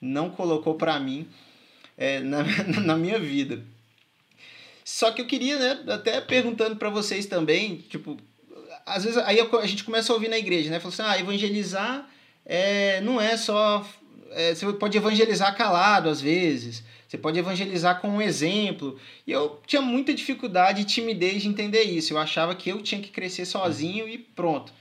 não 0.00 0.30
colocou 0.30 0.74
para 0.74 0.98
mim 0.98 1.26
é, 1.96 2.20
na, 2.20 2.44
na 2.84 2.96
minha 2.96 3.18
vida. 3.18 3.62
Só 4.84 5.10
que 5.10 5.20
eu 5.20 5.26
queria, 5.26 5.58
né, 5.58 5.92
até 5.92 6.20
perguntando 6.20 6.76
para 6.76 6.88
vocês 6.88 7.26
também, 7.26 7.76
tipo, 7.90 8.16
às 8.86 9.04
vezes 9.04 9.18
aí 9.18 9.38
a 9.40 9.66
gente 9.66 9.84
começa 9.84 10.12
a 10.12 10.14
ouvir 10.14 10.28
na 10.28 10.38
igreja, 10.38 10.70
né? 10.70 10.80
Falou 10.80 10.92
assim, 10.92 11.02
ah, 11.02 11.20
evangelizar 11.20 12.08
é, 12.44 13.00
não 13.02 13.20
é 13.20 13.36
só. 13.36 13.86
É, 14.30 14.54
você 14.54 14.72
pode 14.72 14.96
evangelizar 14.96 15.54
calado 15.56 16.08
às 16.08 16.20
vezes. 16.20 16.82
Você 17.06 17.16
pode 17.16 17.38
evangelizar 17.38 18.00
com 18.00 18.08
um 18.08 18.22
exemplo. 18.22 18.98
E 19.26 19.32
eu 19.32 19.60
tinha 19.66 19.80
muita 19.80 20.12
dificuldade 20.12 20.82
e 20.82 20.84
timidez 20.84 21.42
de 21.42 21.48
entender 21.48 21.82
isso. 21.82 22.12
Eu 22.12 22.18
achava 22.18 22.54
que 22.54 22.70
eu 22.70 22.82
tinha 22.82 23.00
que 23.00 23.10
crescer 23.10 23.46
sozinho 23.46 24.08
e 24.08 24.18
pronto. 24.18 24.72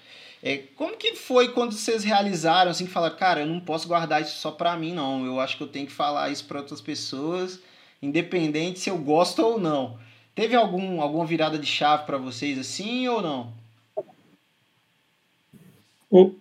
É, 0.47 0.63
como 0.77 0.95
que 0.95 1.13
foi 1.13 1.49
quando 1.49 1.73
vocês 1.73 2.05
realizaram, 2.05 2.71
assim, 2.71 2.85
que 2.85 2.91
falaram, 2.91 3.17
cara, 3.17 3.41
eu 3.41 3.45
não 3.45 3.59
posso 3.59 3.85
guardar 3.85 4.21
isso 4.21 4.37
só 4.37 4.49
para 4.49 4.77
mim, 4.77 4.93
não. 4.93 5.25
Eu 5.25 5.41
acho 5.41 5.57
que 5.57 5.63
eu 5.63 5.67
tenho 5.67 5.85
que 5.85 5.91
falar 5.91 6.31
isso 6.31 6.45
para 6.45 6.59
outras 6.59 6.79
pessoas, 6.79 7.59
independente 8.01 8.79
se 8.79 8.89
eu 8.89 8.97
gosto 8.97 9.41
ou 9.41 9.59
não. 9.59 9.97
Teve 10.33 10.55
algum, 10.55 11.01
alguma 11.01 11.25
virada 11.25 11.59
de 11.59 11.65
chave 11.65 12.05
para 12.05 12.17
vocês 12.17 12.57
assim 12.57 13.09
ou 13.09 13.21
não? 13.21 13.51
Oh. 16.09 16.31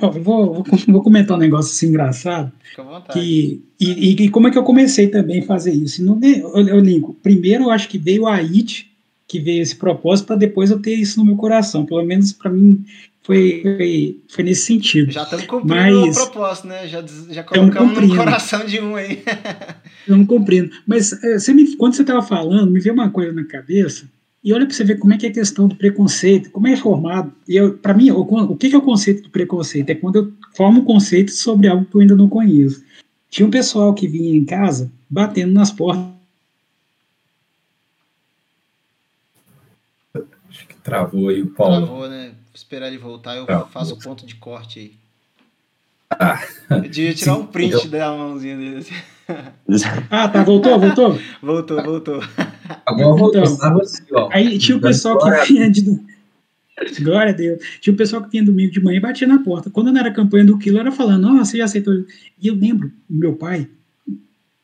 Oh, 0.00 0.10
vou, 0.12 0.54
vou, 0.54 0.64
vou, 0.86 1.02
comentar 1.02 1.36
um 1.36 1.40
negócio 1.40 1.72
assim 1.72 1.88
engraçado. 1.88 2.52
Fica 2.62 2.82
à 2.82 2.84
vontade. 2.84 3.18
Que, 3.18 3.64
e, 3.80 4.24
e, 4.24 4.30
como 4.30 4.46
é 4.46 4.50
que 4.52 4.56
eu 4.56 4.62
comecei 4.62 5.08
também 5.08 5.40
a 5.40 5.46
fazer 5.46 5.72
isso? 5.72 6.04
Não, 6.04 6.20
eu, 6.22 6.68
eu 6.68 6.78
linko. 6.78 7.14
Primeiro, 7.14 7.64
eu 7.64 7.70
acho 7.70 7.88
que 7.88 7.98
veio 7.98 8.28
a 8.28 8.36
IT, 8.36 8.89
que 9.30 9.38
veio 9.38 9.62
esse 9.62 9.76
propósito, 9.76 10.26
para 10.26 10.36
depois 10.36 10.72
eu 10.72 10.80
ter 10.80 10.94
isso 10.94 11.20
no 11.20 11.24
meu 11.24 11.36
coração. 11.36 11.86
Pelo 11.86 12.02
menos 12.02 12.32
para 12.32 12.50
mim 12.50 12.84
foi, 13.22 13.60
foi, 13.62 14.20
foi, 14.28 14.44
nesse 14.44 14.62
sentido. 14.62 15.12
Já 15.12 15.22
estamos 15.22 15.46
cumprindo 15.46 16.00
Mas, 16.00 16.16
o 16.16 16.30
propósito, 16.30 16.66
né? 16.66 16.88
Já, 16.88 17.04
já 17.30 17.44
colocamos 17.44 18.08
no 18.08 18.16
coração 18.16 18.66
de 18.66 18.80
um 18.80 18.96
aí. 18.96 19.22
Estamos 20.02 20.26
cumprindo. 20.26 20.70
Mas 20.84 21.12
é, 21.22 21.38
você 21.38 21.54
me, 21.54 21.76
quando 21.76 21.94
você 21.94 22.02
estava 22.02 22.22
falando, 22.22 22.72
me 22.72 22.80
veio 22.80 22.92
uma 22.92 23.08
coisa 23.08 23.32
na 23.32 23.44
cabeça 23.44 24.08
e 24.42 24.52
olha 24.52 24.66
para 24.66 24.74
você 24.74 24.82
ver 24.82 24.98
como 24.98 25.12
é 25.12 25.16
que 25.16 25.26
é 25.26 25.28
a 25.28 25.32
questão 25.32 25.68
do 25.68 25.76
preconceito, 25.76 26.50
como 26.50 26.66
é 26.66 26.76
formado. 26.76 27.32
E 27.46 27.60
para 27.82 27.94
mim, 27.94 28.10
o, 28.10 28.22
o 28.22 28.56
que, 28.56 28.68
que 28.68 28.74
é 28.74 28.78
o 28.78 28.82
conceito 28.82 29.22
do 29.22 29.30
preconceito? 29.30 29.90
É 29.90 29.94
quando 29.94 30.16
eu 30.16 30.32
formo 30.56 30.80
um 30.80 30.84
conceito 30.84 31.30
sobre 31.30 31.68
algo 31.68 31.84
que 31.84 31.94
eu 31.94 32.00
ainda 32.00 32.16
não 32.16 32.28
conheço. 32.28 32.82
Tinha 33.30 33.46
um 33.46 33.50
pessoal 33.50 33.94
que 33.94 34.08
vinha 34.08 34.36
em 34.36 34.44
casa 34.44 34.90
batendo 35.08 35.52
nas 35.52 35.70
portas. 35.70 36.10
Acho 40.48 40.66
que 40.66 40.69
travou 40.82 41.28
aí 41.28 41.42
o 41.42 41.48
Paulo. 41.48 41.86
Travou, 41.86 42.08
né? 42.08 42.26
Vou 42.26 42.54
esperar 42.54 42.88
ele 42.88 42.98
voltar, 42.98 43.36
eu 43.36 43.46
travou. 43.46 43.68
faço 43.68 43.94
o 43.94 43.98
ponto 43.98 44.26
de 44.26 44.34
corte 44.36 44.78
aí. 44.78 45.00
Ah. 46.18 46.42
Eu 46.70 46.80
devia 46.82 47.14
tirar 47.14 47.36
um 47.36 47.46
print 47.46 47.72
eu... 47.72 47.88
da 47.88 48.10
mãozinha 48.10 48.56
dele. 48.56 48.78
Assim. 48.78 48.94
ah, 50.10 50.28
tá, 50.28 50.42
voltou, 50.42 50.78
voltou? 50.78 51.18
voltou, 51.40 51.82
voltou. 51.82 52.20
Agora 52.84 53.16
voltou. 53.16 53.42
Aí 54.32 54.58
tinha 54.58 54.76
o 54.76 54.80
pessoal 54.80 55.18
que 55.18 55.52
vinha 55.52 55.70
de. 55.70 56.00
Glória 57.00 57.32
a 57.32 57.36
Deus. 57.36 57.62
Tinha 57.80 57.94
o 57.94 57.96
pessoal 57.96 58.22
que 58.22 58.30
vinha 58.30 58.44
domingo 58.44 58.72
de 58.72 58.82
manhã 58.82 58.96
e 58.96 59.00
batia 59.00 59.26
na 59.26 59.38
porta. 59.38 59.70
Quando 59.70 59.92
não 59.92 60.00
era 60.00 60.10
campanha 60.10 60.44
do 60.44 60.58
quilo, 60.58 60.78
era 60.78 60.90
falando, 60.90 61.28
nossa, 61.28 61.52
você 61.52 61.58
já 61.58 61.64
aceitou. 61.64 61.94
E 62.40 62.48
eu 62.48 62.54
lembro, 62.54 62.90
meu 63.08 63.36
pai, 63.36 63.68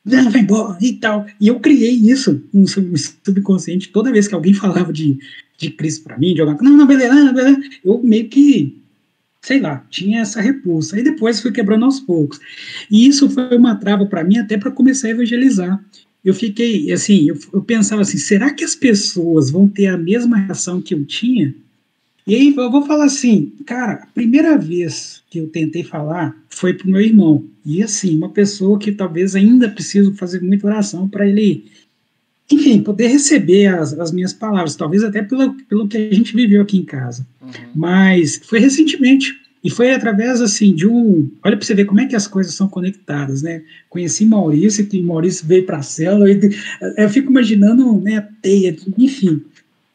não, 0.07 0.31
vai 0.31 0.40
embora 0.40 0.79
e 0.81 0.92
tal. 0.92 1.27
E 1.40 1.49
eu 1.49 1.59
criei 1.59 1.92
isso 1.92 2.40
no 2.55 2.66
subconsciente. 2.66 3.88
Toda 3.88 4.12
vez 4.12 4.29
que 4.29 4.35
alguém 4.35 4.55
falava 4.55 4.92
de, 4.92 5.19
de 5.59 5.71
Cristo 5.71 6.05
para 6.05 6.16
mim, 6.16 6.33
de 6.33 6.40
alguma 6.40 6.57
coisa, 6.57 6.71
não, 6.71 6.79
não, 6.79 6.87
beleza, 6.87 7.12
não, 7.12 7.35
beleza, 7.35 7.61
eu 7.85 8.01
meio 8.03 8.29
que 8.29 8.81
sei 9.42 9.61
lá, 9.61 9.87
tinha 9.88 10.23
essa 10.23 10.40
repulsa. 10.40 10.99
E 10.99 11.05
depois 11.05 11.40
fui 11.40 11.53
quebrando 11.53 11.85
aos 11.85 12.01
poucos. 12.01 12.40
E 12.90 13.07
isso 13.07 13.31
foi 13.31 13.57
uma 13.57 13.77
trava 13.77 14.05
para 14.05 14.25
mim 14.25 14.38
até 14.38 14.59
para 14.59 14.73
começar 14.73 15.07
a 15.07 15.12
evangelizar. 15.12 15.81
Eu 16.25 16.35
fiquei, 16.35 16.90
assim, 16.90 17.29
eu, 17.29 17.38
eu, 17.53 17.62
pensava 17.62 18.03
assim, 18.03 18.19
será 18.19 18.53
que 18.53 18.64
as 18.64 18.75
pessoas 18.75 19.49
vão 19.49 19.69
ter 19.69 19.87
a 19.87 19.97
mesma 19.97 20.37
reação 20.37 20.83
que 20.83 20.92
eu 20.92 21.05
tinha? 21.05 21.55
E 22.27 22.35
aí 22.35 22.55
eu 22.57 22.71
vou 22.71 22.85
falar 22.85 23.05
assim, 23.05 23.53
cara, 23.65 23.93
a 23.93 24.07
primeira 24.07 24.59
vez 24.59 25.23
que 25.31 25.39
eu 25.39 25.49
tentei 25.49 25.85
falar 25.85 26.37
foi 26.49 26.75
pro 26.75 26.89
meu 26.89 27.01
irmão. 27.01 27.45
E 27.65 27.83
assim, 27.83 28.17
uma 28.17 28.31
pessoa 28.31 28.79
que 28.79 28.91
talvez 28.91 29.37
ainda 29.37 29.69
preciso 29.69 30.15
fazer 30.15 30.41
muita 30.43 30.67
oração 30.67 31.09
para 31.09 31.27
ele 31.27 31.65
enfim, 32.51 32.81
poder 32.81 33.09
receber 33.09 33.67
as, 33.67 33.93
as 33.99 34.12
minhas 34.12 34.33
palavras, 34.33 34.77
talvez 34.77 35.03
até 35.03 35.23
pelo, 35.23 35.55
pelo 35.65 35.89
que 35.89 35.97
a 35.97 36.15
gente 36.15 36.35
viveu 36.35 36.62
aqui 36.62 36.79
em 36.79 36.85
casa. 36.85 37.27
Uhum. 37.43 37.51
Mas 37.75 38.41
foi 38.45 38.61
recentemente, 38.61 39.35
e 39.65 39.71
foi 39.71 39.93
através, 39.93 40.41
assim, 40.41 40.73
de 40.73 40.87
um... 40.87 41.29
Olha 41.43 41.57
para 41.57 41.67
você 41.67 41.75
ver 41.75 41.87
como 41.87 42.01
é 42.01 42.07
que 42.07 42.15
as 42.15 42.29
coisas 42.29 42.55
são 42.55 42.69
conectadas, 42.69 43.43
né? 43.43 43.62
Conheci 43.91 44.25
Maurício, 44.25 44.87
que 44.87 45.03
Maurício 45.03 45.45
veio 45.45 45.67
para 45.67 45.79
a 45.79 45.83
célula, 45.83 46.31
e, 46.31 46.39
eu 46.97 47.11
fico 47.11 47.31
imaginando, 47.31 48.01
né, 48.01 48.19
a 48.19 48.23
teia, 48.23 48.77
enfim. 48.97 49.43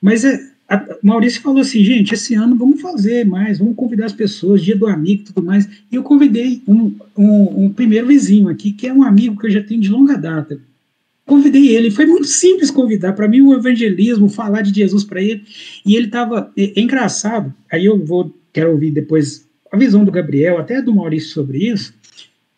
Mas 0.02 0.26
é, 0.26 0.51
a, 0.76 0.98
Maurício 1.04 1.42
falou 1.42 1.60
assim, 1.60 1.84
gente, 1.84 2.14
esse 2.14 2.34
ano 2.34 2.56
vamos 2.56 2.82
fazer 2.82 3.26
mais, 3.26 3.60
vamos 3.60 3.76
convidar 3.76 4.06
as 4.06 4.14
pessoas, 4.14 4.62
dia 4.62 4.76
do 4.76 4.88
amigo 4.88 5.22
e 5.22 5.26
tudo 5.26 5.44
mais. 5.44 5.68
E 5.92 5.96
eu 5.96 6.04
convidei 6.04 6.62
um, 6.68 6.94
um, 7.18 7.66
um 7.66 7.74
primeiro 7.74 8.08
vizinho 8.08 8.48
aqui, 8.48 8.72
que 8.72 8.88
é 8.88 8.94
um 8.94 9.04
amigo 9.04 9.40
que 9.40 9.48
eu 9.48 9.52
já 9.52 9.62
tenho 9.62 9.82
de 9.82 9.90
longa 9.90 10.18
data, 10.18 10.60
convidei 11.26 11.70
ele. 11.70 11.92
Foi 11.92 12.06
muito 12.06 12.28
simples 12.28 12.70
convidar. 12.70 13.14
Para 13.14 13.28
mim, 13.28 13.42
o 13.42 13.54
evangelismo, 13.54 14.30
falar 14.30 14.62
de 14.62 14.74
Jesus 14.74 15.04
para 15.04 15.22
ele. 15.22 15.44
E 15.86 15.96
ele 15.96 16.08
estava. 16.08 16.52
É, 16.58 16.80
é, 16.80 16.82
engraçado. 16.82 17.54
Aí 17.72 17.86
eu 17.86 18.04
vou. 18.04 18.34
Quero 18.54 18.72
ouvir 18.72 18.92
depois 18.92 19.48
a 19.72 19.78
visão 19.78 20.04
do 20.04 20.12
Gabriel, 20.12 20.58
até 20.58 20.82
do 20.82 20.94
Maurício 20.94 21.30
sobre 21.30 21.70
isso, 21.70 21.94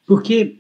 porque 0.08 0.56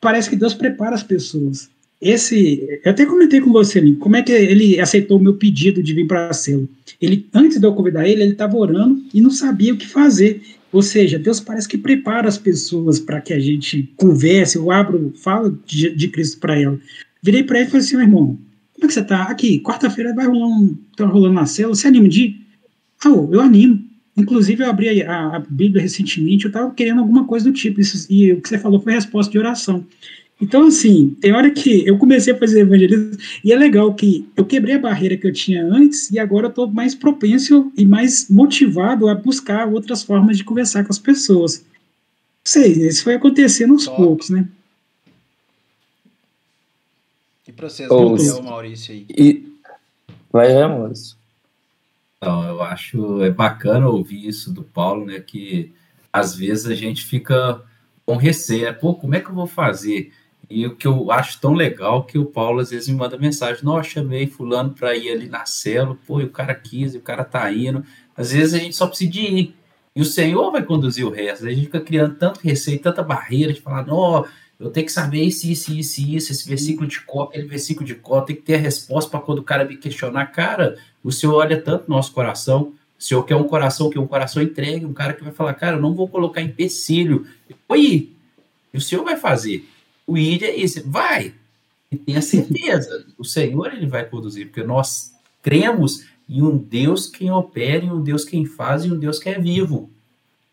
parece 0.00 0.30
que 0.30 0.36
Deus 0.36 0.54
prepara 0.54 0.94
as 0.94 1.02
pessoas. 1.02 1.68
Esse, 2.00 2.80
eu 2.82 2.90
até 2.90 3.04
comentei 3.04 3.40
com 3.40 3.52
você, 3.52 3.80
Nico, 3.80 3.98
como 3.98 4.16
é 4.16 4.22
que 4.22 4.32
ele 4.32 4.80
aceitou 4.80 5.18
o 5.18 5.22
meu 5.22 5.34
pedido 5.34 5.82
de 5.82 5.92
vir 5.92 6.06
para 6.06 6.30
a 6.30 6.32
célula. 6.32 6.66
Ele, 7.00 7.28
antes 7.34 7.60
de 7.60 7.66
eu 7.66 7.74
convidar 7.74 8.08
ele, 8.08 8.22
ele 8.22 8.32
estava 8.32 8.56
orando 8.56 9.02
e 9.12 9.20
não 9.20 9.30
sabia 9.30 9.74
o 9.74 9.76
que 9.76 9.86
fazer. 9.86 10.40
Ou 10.72 10.82
seja, 10.82 11.18
Deus 11.18 11.40
parece 11.40 11.68
que 11.68 11.76
prepara 11.76 12.28
as 12.28 12.38
pessoas 12.38 12.98
para 12.98 13.20
que 13.20 13.32
a 13.34 13.38
gente 13.38 13.92
converse, 13.96 14.56
eu 14.56 14.70
abro, 14.70 15.12
falo 15.16 15.58
de, 15.66 15.94
de 15.94 16.08
Cristo 16.08 16.38
para 16.38 16.58
ela. 16.58 16.78
Virei 17.22 17.42
para 17.42 17.58
ele 17.58 17.68
e 17.68 17.70
falei 17.70 17.84
assim, 17.84 17.96
meu 17.96 18.06
irmão, 18.06 18.38
como 18.74 18.84
é 18.84 18.86
que 18.86 18.94
você 18.94 19.02
tá? 19.02 19.24
Aqui, 19.24 19.60
quarta-feira 19.60 20.14
vai 20.14 20.26
rolar 20.26 20.46
um. 20.46 20.76
Tá 20.96 21.04
rolando 21.04 21.34
na 21.34 21.44
célula, 21.44 21.74
você 21.74 21.88
anima 21.88 22.08
de 22.08 22.22
ir? 22.22 22.40
Ah, 23.04 23.08
eu 23.08 23.40
animo. 23.40 23.90
Inclusive, 24.16 24.62
eu 24.62 24.70
abri 24.70 25.02
a, 25.02 25.36
a, 25.36 25.38
Bíblia 25.38 25.82
recentemente, 25.82 26.44
eu 26.44 26.48
estava 26.48 26.72
querendo 26.72 27.00
alguma 27.00 27.24
coisa 27.24 27.44
do 27.44 27.52
tipo, 27.52 27.80
isso, 27.80 28.06
e 28.10 28.32
o 28.32 28.40
que 28.40 28.48
você 28.48 28.58
falou 28.58 28.80
foi 28.80 28.92
resposta 28.92 29.30
de 29.30 29.38
oração. 29.38 29.86
Então, 30.40 30.66
assim, 30.66 31.10
tem 31.20 31.32
hora 31.32 31.50
que 31.50 31.86
eu 31.86 31.98
comecei 31.98 32.32
a 32.32 32.38
fazer 32.38 32.60
evangelismo, 32.60 33.16
e 33.44 33.52
é 33.52 33.56
legal 33.56 33.92
que 33.94 34.26
eu 34.34 34.44
quebrei 34.44 34.76
a 34.76 34.78
barreira 34.78 35.16
que 35.16 35.26
eu 35.26 35.32
tinha 35.32 35.62
antes, 35.64 36.10
e 36.10 36.18
agora 36.18 36.46
eu 36.46 36.50
estou 36.50 36.66
mais 36.66 36.94
propenso 36.94 37.70
e 37.76 37.84
mais 37.84 38.28
motivado 38.30 39.08
a 39.08 39.14
buscar 39.14 39.68
outras 39.68 40.02
formas 40.02 40.38
de 40.38 40.44
conversar 40.44 40.82
com 40.84 40.90
as 40.90 40.98
pessoas. 40.98 41.64
Sei, 42.42 42.72
isso 42.72 43.04
foi 43.04 43.14
acontecendo 43.14 43.74
aos 43.74 43.84
Top. 43.84 43.96
poucos, 43.98 44.30
né? 44.30 44.48
E 47.46 47.52
para 47.52 47.68
vocês, 47.68 47.90
oh, 47.90 48.10
Gabriel, 48.10 48.42
Maurício 48.42 48.94
aí? 48.94 49.06
E... 49.10 49.46
Vai, 50.32 50.52
é, 50.52 50.66
Maurício. 50.66 51.16
Então, 52.16 52.44
eu 52.44 52.62
acho 52.62 53.22
é 53.22 53.30
bacana 53.30 53.88
ouvir 53.88 54.26
isso 54.26 54.52
do 54.52 54.62
Paulo, 54.62 55.04
né? 55.04 55.20
Que 55.20 55.72
às 56.12 56.34
vezes 56.34 56.66
a 56.66 56.74
gente 56.74 57.04
fica 57.04 57.62
com 58.06 58.16
receio, 58.16 58.66
né? 58.66 58.72
Pô, 58.72 58.94
como 58.94 59.14
é 59.14 59.20
que 59.20 59.28
eu 59.28 59.34
vou 59.34 59.46
fazer? 59.46 60.12
E 60.50 60.66
o 60.66 60.74
que 60.74 60.86
eu 60.86 61.12
acho 61.12 61.40
tão 61.40 61.54
legal 61.54 62.02
que 62.02 62.18
o 62.18 62.26
Paulo 62.26 62.58
às 62.58 62.70
vezes 62.70 62.88
me 62.88 62.96
manda 62.96 63.16
mensagem: 63.16 63.62
Nossa, 63.62 63.90
chamei 63.90 64.26
Fulano 64.26 64.70
para 64.70 64.96
ir 64.96 65.10
ali 65.10 65.28
na 65.28 65.46
cela, 65.46 65.96
pô, 66.06 66.20
e 66.20 66.24
o 66.24 66.30
cara 66.30 66.52
quis, 66.54 66.94
e 66.94 66.98
o 66.98 67.00
cara 67.00 67.24
tá 67.24 67.50
indo. 67.52 67.84
Às 68.16 68.32
vezes 68.32 68.54
a 68.54 68.58
gente 68.58 68.74
só 68.74 68.88
precisa 68.88 69.16
ir. 69.16 69.54
E 69.94 70.02
o 70.02 70.04
Senhor 70.04 70.50
vai 70.50 70.62
conduzir 70.62 71.06
o 71.06 71.10
resto. 71.10 71.46
A 71.46 71.50
gente 71.50 71.66
fica 71.66 71.80
criando 71.80 72.16
tanto 72.16 72.40
receio, 72.40 72.80
tanta 72.80 73.00
barreira 73.00 73.52
de 73.52 73.60
falar: 73.60 73.86
Não, 73.86 74.26
eu 74.58 74.70
tenho 74.70 74.86
que 74.86 74.92
saber 74.92 75.22
isso, 75.22 75.46
isso, 75.46 75.72
isso, 75.72 76.00
isso, 76.00 76.32
esse 76.32 76.48
versículo 76.48 76.88
de 76.88 77.00
có, 77.00 77.22
aquele 77.22 77.46
versículo 77.46 77.86
de 77.86 77.94
có, 77.94 78.20
tem 78.20 78.34
que 78.34 78.42
ter 78.42 78.56
a 78.56 78.58
resposta 78.58 79.08
para 79.08 79.20
quando 79.20 79.38
o 79.38 79.44
cara 79.44 79.64
me 79.64 79.76
questionar. 79.76 80.26
Cara, 80.26 80.76
o 81.02 81.12
Senhor 81.12 81.34
olha 81.36 81.60
tanto 81.60 81.88
no 81.88 81.94
nosso 81.94 82.12
coração. 82.12 82.72
O 82.98 83.02
Senhor 83.02 83.22
quer 83.22 83.36
um 83.36 83.44
coração 83.44 83.88
que 83.88 83.96
é 83.96 84.00
um 84.00 84.06
coração 84.06 84.42
entregue, 84.42 84.84
um 84.84 84.92
cara 84.92 85.14
que 85.14 85.22
vai 85.22 85.32
falar, 85.32 85.54
cara, 85.54 85.76
eu 85.76 85.80
não 85.80 85.94
vou 85.94 86.08
colocar 86.08 86.42
empecilho. 86.42 87.24
Oi, 87.68 88.10
e 88.74 88.76
o 88.76 88.80
Senhor 88.80 89.02
vai 89.02 89.16
fazer. 89.16 89.66
O 90.10 90.18
ID 90.18 90.42
é 90.42 90.56
isso, 90.56 90.82
vai. 90.90 91.32
E 91.88 91.96
tenha 91.96 92.20
certeza, 92.20 93.06
o 93.16 93.24
Senhor 93.24 93.72
ele 93.72 93.86
vai 93.86 94.04
conduzir, 94.04 94.46
porque 94.46 94.64
nós 94.64 95.12
cremos 95.40 96.04
em 96.28 96.42
um 96.42 96.56
Deus 96.56 97.06
quem 97.06 97.30
opera, 97.30 97.84
em 97.84 97.92
um 97.92 98.02
Deus 98.02 98.24
quem 98.24 98.44
faz, 98.44 98.84
e 98.84 98.90
um 98.90 98.98
Deus 98.98 99.20
que 99.20 99.28
é 99.28 99.38
vivo. 99.38 99.88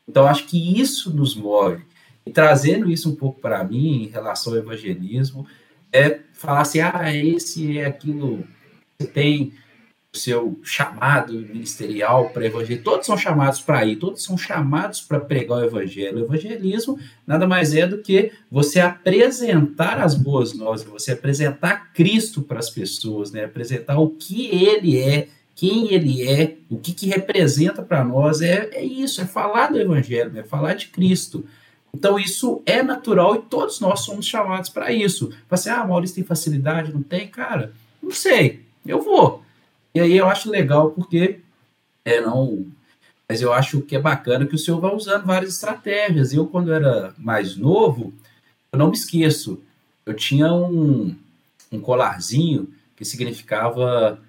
Então 0.08 0.28
acho 0.28 0.46
que 0.46 0.80
isso 0.80 1.12
nos 1.12 1.36
move. 1.36 1.84
E 2.24 2.32
trazendo 2.32 2.88
isso 2.88 3.10
um 3.10 3.16
pouco 3.16 3.42
para 3.42 3.64
mim 3.64 4.04
em 4.04 4.08
relação 4.08 4.54
ao 4.54 4.60
evangelismo, 4.60 5.48
é 5.92 6.20
falar 6.34 6.62
assim: 6.62 6.80
ah, 6.80 7.12
esse 7.12 7.80
é 7.80 7.86
aquilo. 7.88 8.44
Você 9.00 9.08
tem 9.08 9.54
seu 10.18 10.60
chamado 10.64 11.34
ministerial 11.34 12.30
para 12.30 12.46
evangelho. 12.46 12.84
Todos 12.84 13.06
são 13.06 13.18
chamados 13.18 13.62
para 13.62 13.86
ir, 13.86 13.96
todos 13.96 14.24
são 14.24 14.38
chamados 14.38 15.00
para 15.00 15.20
pregar 15.20 15.60
o 15.60 15.64
evangelho. 15.64 16.18
O 16.18 16.26
evangelismo 16.26 17.00
nada 17.26 17.48
mais 17.48 17.74
é 17.74 17.88
do 17.88 18.00
que 18.00 18.32
você 18.52 18.80
apresentar 18.82 20.02
as 20.02 20.16
boas 20.16 20.54
novas, 20.54 20.84
você 20.84 21.14
apresentar 21.14 21.94
Cristo 21.94 22.42
para 22.42 22.60
as 22.60 22.70
pessoas, 22.70 23.32
né? 23.32 23.46
apresentar 23.46 24.00
o 24.00 24.10
que 24.10 24.48
ele 24.48 25.00
é, 25.00 25.30
quem 25.56 25.94
ele 25.94 26.28
é, 26.28 26.58
o 26.70 26.78
que, 26.78 26.94
que 26.94 27.08
representa 27.08 27.82
para 27.82 28.04
nós. 28.04 28.42
É, 28.42 28.70
é 28.74 28.84
isso, 28.84 29.22
é 29.22 29.26
falar 29.26 29.72
do 29.72 29.80
evangelho, 29.80 30.38
é 30.38 30.44
falar 30.44 30.74
de 30.74 30.88
Cristo. 30.88 31.46
Então, 31.94 32.20
isso 32.20 32.62
é 32.66 32.84
natural 32.84 33.36
e 33.36 33.40
todos 33.40 33.80
nós 33.80 34.02
somos 34.02 34.26
chamados 34.26 34.70
para 34.70 34.92
isso. 34.92 35.34
Você, 35.50 35.70
ah, 35.70 35.86
Maurício 35.86 36.16
tem 36.16 36.24
facilidade? 36.24 36.94
Não 36.94 37.02
tem? 37.02 37.28
Cara, 37.28 37.74
não 38.02 38.12
sei, 38.12 38.62
eu 38.86 39.02
vou. 39.02 39.44
E 39.94 40.00
aí 40.00 40.16
eu 40.18 40.28
acho 40.28 40.50
legal 40.50 40.92
porque 40.92 41.40
é 42.06 42.22
não. 42.22 42.66
Mas 43.28 43.42
eu 43.42 43.52
acho 43.52 43.82
que 43.82 43.96
é 43.96 44.00
bacana 44.00 44.46
que 44.46 44.56
o 44.56 44.58
senhor 44.58 44.80
vai 44.80 44.96
usando 44.96 45.26
várias 45.26 45.54
estratégias. 45.54 46.32
Eu, 46.32 46.48
quando 46.48 46.74
era 46.74 47.14
mais 47.18 47.58
novo, 47.58 48.14
eu 48.72 48.80
não 48.80 48.88
me 48.88 48.96
esqueço. 48.96 49.62
Eu 50.06 50.14
tinha 50.14 50.52
um, 50.54 51.14
um 51.72 51.80
colarzinho 51.82 52.72
que 52.96 53.04
significava 53.04 54.20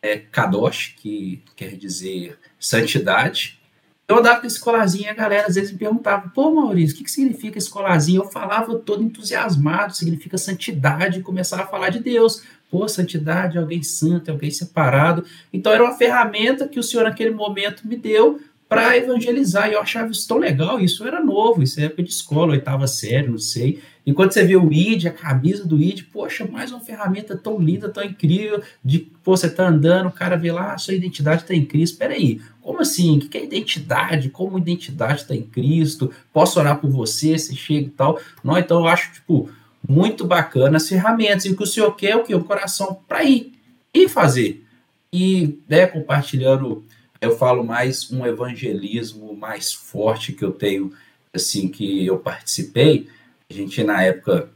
é, 0.00 0.18
Kadosh, 0.18 0.94
que 0.96 1.42
quer 1.56 1.76
dizer 1.76 2.38
santidade. 2.60 3.58
Eu 4.06 4.18
andava 4.18 4.40
com 4.40 4.46
esse 4.46 4.60
colarzinho 4.60 5.06
e 5.06 5.08
a 5.08 5.14
galera 5.14 5.48
às 5.48 5.54
vezes 5.54 5.72
me 5.72 5.78
perguntava: 5.78 6.28
pô, 6.28 6.50
Maurício, 6.54 6.94
o 6.94 6.98
que, 6.98 7.04
que 7.04 7.10
significa 7.10 7.58
esse 7.58 7.70
colarzinho? 7.70 8.22
Eu 8.22 8.30
falava 8.30 8.78
todo 8.78 9.02
entusiasmado, 9.02 9.96
significa 9.96 10.36
santidade, 10.36 11.18
e 11.18 11.22
começava 11.22 11.62
a 11.62 11.66
falar 11.66 11.88
de 11.88 12.00
Deus. 12.00 12.42
Pô, 12.74 12.88
santidade, 12.88 13.56
alguém 13.56 13.84
santo, 13.84 14.32
alguém 14.32 14.50
separado. 14.50 15.24
Então 15.52 15.72
era 15.72 15.84
uma 15.84 15.96
ferramenta 15.96 16.66
que 16.66 16.80
o 16.80 16.82
Senhor 16.82 17.04
naquele 17.04 17.30
momento 17.30 17.86
me 17.86 17.96
deu 17.96 18.40
para 18.68 18.96
evangelizar. 18.96 19.70
E 19.70 19.74
eu 19.74 19.80
achava 19.80 20.10
isso 20.10 20.26
tão 20.26 20.38
legal. 20.38 20.80
Isso 20.80 21.06
era 21.06 21.22
novo, 21.22 21.62
isso 21.62 21.78
é 21.78 21.84
época 21.84 22.02
de 22.02 22.10
escola, 22.10 22.50
oitava 22.50 22.88
série, 22.88 23.28
não 23.28 23.38
sei. 23.38 23.80
E 24.04 24.12
quando 24.12 24.32
você 24.32 24.44
vê 24.44 24.56
o 24.56 24.72
ID, 24.72 25.06
a 25.06 25.12
camisa 25.12 25.64
do 25.64 25.80
ID, 25.80 26.02
poxa, 26.12 26.48
mais 26.50 26.72
uma 26.72 26.80
ferramenta 26.80 27.36
tão 27.36 27.60
linda, 27.60 27.88
tão 27.88 28.02
incrível, 28.02 28.60
de 28.84 28.98
pô, 28.98 29.36
você 29.36 29.48
tá 29.48 29.68
andando, 29.68 30.08
o 30.08 30.12
cara 30.12 30.34
vê 30.34 30.50
lá, 30.50 30.74
a 30.74 30.78
sua 30.78 30.94
identidade 30.94 31.42
está 31.42 31.54
em 31.54 31.64
Cristo. 31.64 31.92
Espera 31.92 32.14
aí, 32.14 32.40
como 32.60 32.80
assim? 32.80 33.18
O 33.18 33.20
que 33.20 33.38
é 33.38 33.44
identidade? 33.44 34.30
Como 34.30 34.58
identidade 34.58 35.20
está 35.20 35.36
em 35.36 35.42
Cristo? 35.42 36.10
Posso 36.32 36.58
orar 36.58 36.80
por 36.80 36.90
você, 36.90 37.38
se 37.38 37.54
chega 37.54 37.86
e 37.86 37.90
tal? 37.90 38.18
Não, 38.42 38.58
então 38.58 38.80
eu 38.80 38.88
acho, 38.88 39.12
tipo, 39.12 39.48
muito 39.88 40.26
bacana 40.26 40.76
as 40.76 40.88
ferramentas. 40.88 41.44
E 41.44 41.50
o 41.50 41.56
que 41.56 41.62
o 41.62 41.66
senhor 41.66 41.94
quer 41.94 42.10
é 42.10 42.16
o 42.16 42.24
quê? 42.24 42.34
Um 42.34 42.42
coração 42.42 43.00
para 43.06 43.22
ir 43.24 43.52
e 43.92 44.08
fazer. 44.08 44.64
E, 45.12 45.60
né, 45.68 45.86
compartilhando, 45.86 46.84
eu 47.20 47.36
falo 47.36 47.64
mais 47.64 48.10
um 48.10 48.26
evangelismo 48.26 49.34
mais 49.34 49.72
forte 49.72 50.32
que 50.32 50.44
eu 50.44 50.52
tenho, 50.52 50.92
assim, 51.32 51.68
que 51.68 52.06
eu 52.06 52.18
participei, 52.18 53.08
a 53.48 53.54
gente, 53.54 53.84
na 53.84 54.02
época 54.02 54.50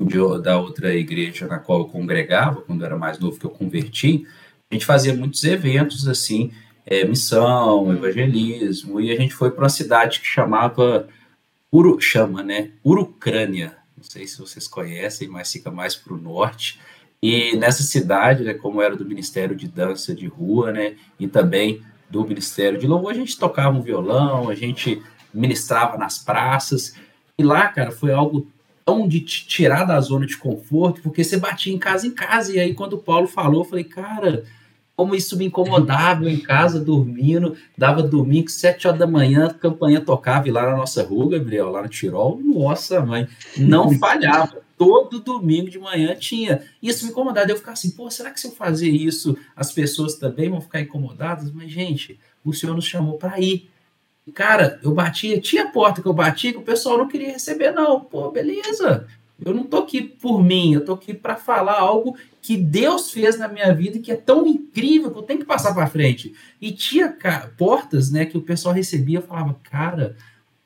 de, 0.00 0.18
da 0.42 0.58
outra 0.58 0.94
igreja 0.94 1.46
na 1.46 1.58
qual 1.58 1.80
eu 1.80 1.84
congregava, 1.86 2.60
quando 2.60 2.80
eu 2.80 2.86
era 2.86 2.96
mais 2.96 3.18
novo 3.18 3.38
que 3.38 3.46
eu 3.46 3.50
converti, 3.50 4.26
a 4.70 4.74
gente 4.74 4.86
fazia 4.86 5.14
muitos 5.14 5.42
eventos 5.44 6.06
assim, 6.06 6.52
é, 6.86 7.04
missão, 7.04 7.92
evangelismo, 7.92 9.00
e 9.00 9.10
a 9.10 9.16
gente 9.16 9.34
foi 9.34 9.50
para 9.50 9.64
uma 9.64 9.68
cidade 9.68 10.20
que 10.20 10.26
chamava 10.26 11.08
Uru, 11.72 12.00
chama, 12.00 12.42
né? 12.42 12.70
Urucrânia. 12.84 13.76
Sei 14.08 14.26
se 14.26 14.38
vocês 14.38 14.66
conhecem, 14.66 15.28
mas 15.28 15.52
fica 15.52 15.70
mais 15.70 15.94
para 15.94 16.14
o 16.14 16.16
norte. 16.16 16.80
E 17.22 17.54
nessa 17.56 17.82
cidade, 17.82 18.42
né, 18.42 18.54
como 18.54 18.80
era 18.80 18.96
do 18.96 19.04
Ministério 19.04 19.54
de 19.54 19.68
Dança 19.68 20.14
de 20.14 20.26
Rua, 20.26 20.72
né, 20.72 20.96
e 21.20 21.28
também 21.28 21.82
do 22.08 22.26
Ministério 22.26 22.78
de 22.78 22.86
Louvor, 22.86 23.10
a 23.10 23.14
gente 23.14 23.38
tocava 23.38 23.76
um 23.76 23.82
violão, 23.82 24.48
a 24.48 24.54
gente 24.54 25.02
ministrava 25.34 25.98
nas 25.98 26.18
praças, 26.18 26.94
e 27.36 27.42
lá, 27.42 27.68
cara, 27.68 27.90
foi 27.90 28.12
algo 28.12 28.46
tão 28.82 29.06
de 29.06 29.20
te 29.20 29.46
tirar 29.46 29.84
da 29.84 30.00
zona 30.00 30.24
de 30.24 30.38
conforto, 30.38 31.02
porque 31.02 31.22
você 31.22 31.36
batia 31.36 31.74
em 31.74 31.78
casa 31.78 32.06
em 32.06 32.10
casa. 32.10 32.56
E 32.56 32.58
aí, 32.58 32.72
quando 32.72 32.94
o 32.94 33.02
Paulo 33.02 33.28
falou, 33.28 33.60
eu 33.60 33.68
falei, 33.68 33.84
cara, 33.84 34.44
como 34.98 35.14
isso 35.14 35.36
me 35.36 35.44
incomodava 35.44 36.24
eu 36.24 36.28
em 36.28 36.40
casa, 36.40 36.80
dormindo, 36.80 37.56
dava 37.76 38.02
domingo, 38.02 38.50
sete 38.50 38.88
horas 38.88 38.98
da 38.98 39.06
manhã, 39.06 39.46
a 39.46 39.54
campanha 39.54 40.00
tocava 40.00 40.48
e 40.48 40.50
lá 40.50 40.68
na 40.68 40.76
nossa 40.76 41.04
rua, 41.04 41.38
Gabriel, 41.38 41.70
lá 41.70 41.82
no 41.82 41.88
Tirol, 41.88 42.40
nossa 42.42 43.00
mãe, 43.00 43.28
não 43.56 43.92
falhava. 43.96 44.60
Todo 44.76 45.20
domingo 45.20 45.70
de 45.70 45.78
manhã 45.78 46.16
tinha. 46.16 46.64
Isso 46.82 47.04
me 47.04 47.12
incomodava. 47.12 47.48
Eu 47.48 47.54
ficava 47.54 47.74
assim, 47.74 47.92
pô, 47.92 48.10
será 48.10 48.32
que 48.32 48.40
se 48.40 48.48
eu 48.48 48.50
fazer 48.50 48.90
isso, 48.90 49.38
as 49.54 49.70
pessoas 49.70 50.16
também 50.16 50.50
vão 50.50 50.60
ficar 50.60 50.80
incomodadas? 50.80 51.52
Mas, 51.52 51.70
gente, 51.70 52.18
o 52.44 52.52
Senhor 52.52 52.74
nos 52.74 52.84
chamou 52.84 53.18
para 53.18 53.38
ir. 53.38 53.70
Cara, 54.34 54.80
eu 54.82 54.92
batia, 54.92 55.40
tinha 55.40 55.70
porta 55.70 56.02
que 56.02 56.08
eu 56.08 56.12
batia 56.12 56.52
que 56.52 56.58
o 56.58 56.62
pessoal 56.62 56.98
não 56.98 57.06
queria 57.06 57.34
receber, 57.34 57.70
não. 57.70 58.00
Pô, 58.00 58.32
beleza. 58.32 59.06
Eu 59.44 59.54
não 59.54 59.64
tô 59.64 59.78
aqui 59.78 60.02
por 60.02 60.42
mim, 60.42 60.74
eu 60.74 60.84
tô 60.84 60.94
aqui 60.94 61.14
para 61.14 61.36
falar 61.36 61.78
algo 61.78 62.16
que 62.42 62.56
Deus 62.56 63.10
fez 63.10 63.38
na 63.38 63.46
minha 63.46 63.72
vida 63.72 63.96
e 63.96 64.00
que 64.00 64.10
é 64.10 64.16
tão 64.16 64.46
incrível 64.46 65.10
que 65.10 65.18
eu 65.18 65.22
tenho 65.22 65.40
que 65.40 65.46
passar 65.46 65.72
para 65.72 65.86
frente. 65.86 66.34
E 66.60 66.72
tinha 66.72 67.16
portas, 67.56 68.10
né, 68.10 68.24
que 68.24 68.36
o 68.36 68.42
pessoal 68.42 68.74
recebia, 68.74 69.20
falava, 69.20 69.54
cara, 69.62 70.16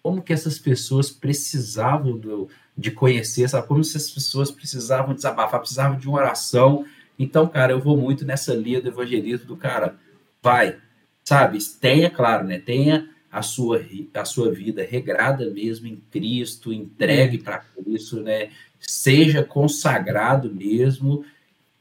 como 0.03 0.23
que 0.23 0.33
essas 0.33 0.59
pessoas 0.59 1.11
precisavam 1.11 2.17
do, 2.17 2.49
de 2.77 2.91
conhecer, 2.91 3.49
sabe? 3.49 3.69
Como 3.69 3.81
essas 3.81 4.11
pessoas 4.11 4.51
precisavam 4.51 5.15
desabafar, 5.15 5.61
precisavam 5.61 5.99
de 5.99 6.09
uma 6.09 6.19
oração. 6.19 6.85
Então, 7.19 7.47
cara, 7.47 7.73
eu 7.73 7.81
vou 7.81 7.97
muito 7.97 8.25
nessa 8.25 8.55
linha 8.55 8.81
do 8.81 8.89
evangelismo 8.89 9.47
do 9.47 9.57
cara, 9.57 9.97
vai, 10.43 10.79
sabe? 11.23 11.59
Tenha, 11.81 12.11
claro, 12.11 12.45
né? 12.45 12.59
Tenha 12.59 13.09
a 13.33 13.41
sua, 13.41 13.83
a 14.13 14.25
sua 14.27 14.53
vida 14.53 14.87
regrada 14.89 15.49
mesmo 15.49 15.87
em 15.87 15.97
Cristo, 16.11 16.71
entregue 16.71 17.39
para 17.39 17.61
Cristo, 17.61 18.21
né? 18.21 18.51
Seja 18.79 19.43
consagrado 19.43 20.55
mesmo 20.55 21.25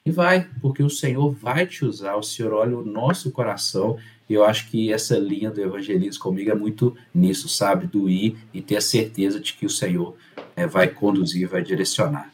e 0.05 0.11
vai, 0.11 0.49
porque 0.61 0.81
o 0.81 0.89
Senhor 0.89 1.29
vai 1.31 1.67
te 1.67 1.83
usar, 1.83 2.15
o 2.15 2.23
Senhor 2.23 2.53
olha 2.53 2.77
o 2.77 2.85
nosso 2.85 3.31
coração, 3.31 3.99
e 4.29 4.33
eu 4.33 4.45
acho 4.45 4.69
que 4.69 4.93
essa 4.93 5.19
linha 5.19 5.51
do 5.51 5.61
evangelismo 5.61 6.23
comigo 6.23 6.49
é 6.49 6.55
muito 6.55 6.95
nisso, 7.13 7.49
sabe? 7.49 7.85
Do 7.85 8.09
ir 8.09 8.37
e 8.53 8.61
ter 8.61 8.77
a 8.77 8.81
certeza 8.81 9.39
de 9.39 9.53
que 9.53 9.65
o 9.65 9.69
Senhor 9.69 10.15
é, 10.55 10.65
vai 10.65 10.87
conduzir, 10.87 11.49
vai 11.49 11.61
direcionar. 11.61 12.33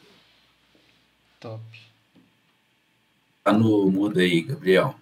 Top. 1.40 1.60
Tá 3.42 3.52
no 3.52 3.90
mudo 3.90 4.20
aí, 4.20 4.42
Gabriel. 4.42 4.94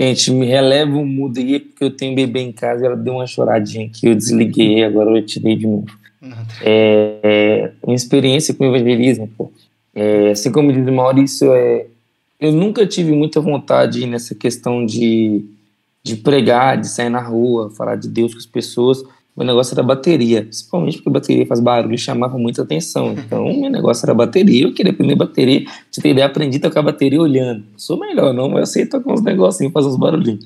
Gente, 0.00 0.30
me 0.30 0.46
releva 0.46 0.96
o 0.96 1.04
mudo 1.04 1.38
aí, 1.38 1.60
porque 1.60 1.84
eu 1.84 1.90
tenho 1.90 2.14
bebê 2.14 2.40
em 2.40 2.52
casa 2.52 2.82
e 2.82 2.86
ela 2.86 2.96
deu 2.96 3.16
uma 3.16 3.26
choradinha 3.26 3.84
aqui, 3.84 4.06
eu 4.06 4.14
desliguei, 4.14 4.82
agora 4.82 5.10
eu 5.10 5.26
tirei 5.26 5.54
de 5.54 5.66
novo. 5.66 5.90
É, 6.62 7.18
é, 7.22 7.72
minha 7.84 7.96
experiência 7.96 8.54
com 8.54 8.64
o 8.64 8.74
evangelismo, 8.74 9.28
pô, 9.36 9.52
é, 9.94 10.30
assim 10.30 10.50
como 10.50 10.72
diz 10.72 10.86
o 10.88 10.92
Maurício, 10.92 11.52
é, 11.52 11.86
eu 12.40 12.50
nunca 12.50 12.86
tive 12.86 13.12
muita 13.12 13.42
vontade 13.42 14.06
nessa 14.06 14.34
questão 14.34 14.86
de, 14.86 15.44
de 16.02 16.16
pregar, 16.16 16.80
de 16.80 16.88
sair 16.88 17.10
na 17.10 17.20
rua, 17.20 17.68
falar 17.68 17.96
de 17.96 18.08
Deus 18.08 18.32
com 18.32 18.38
as 18.38 18.46
pessoas, 18.46 19.02
meu 19.40 19.46
negócio 19.46 19.74
era 19.74 19.82
bateria, 19.82 20.42
principalmente 20.42 20.98
porque 20.98 21.08
bateria 21.08 21.46
faz 21.46 21.60
barulho 21.60 21.94
e 21.94 21.98
chamava 21.98 22.36
muita 22.36 22.60
atenção. 22.62 23.14
Então, 23.30 23.44
meu 23.44 23.70
negócio 23.70 24.04
era 24.04 24.12
bateria, 24.12 24.64
eu 24.64 24.74
queria 24.74 24.92
aprender 24.92 25.14
bateria. 25.14 25.64
Pra 25.64 26.02
ter 26.02 26.10
ideia, 26.10 26.26
aprendi 26.26 26.58
a 26.58 26.60
tocar 26.60 26.82
bateria 26.82 27.20
olhando. 27.20 27.64
Sou 27.76 27.98
melhor, 27.98 28.34
não, 28.34 28.58
eu 28.58 28.66
sei 28.66 28.84
tocar 28.84 29.12
uns 29.12 29.22
negocinhos, 29.22 29.72
fazer 29.72 29.88
uns 29.88 29.96
barulhinhos. 29.96 30.44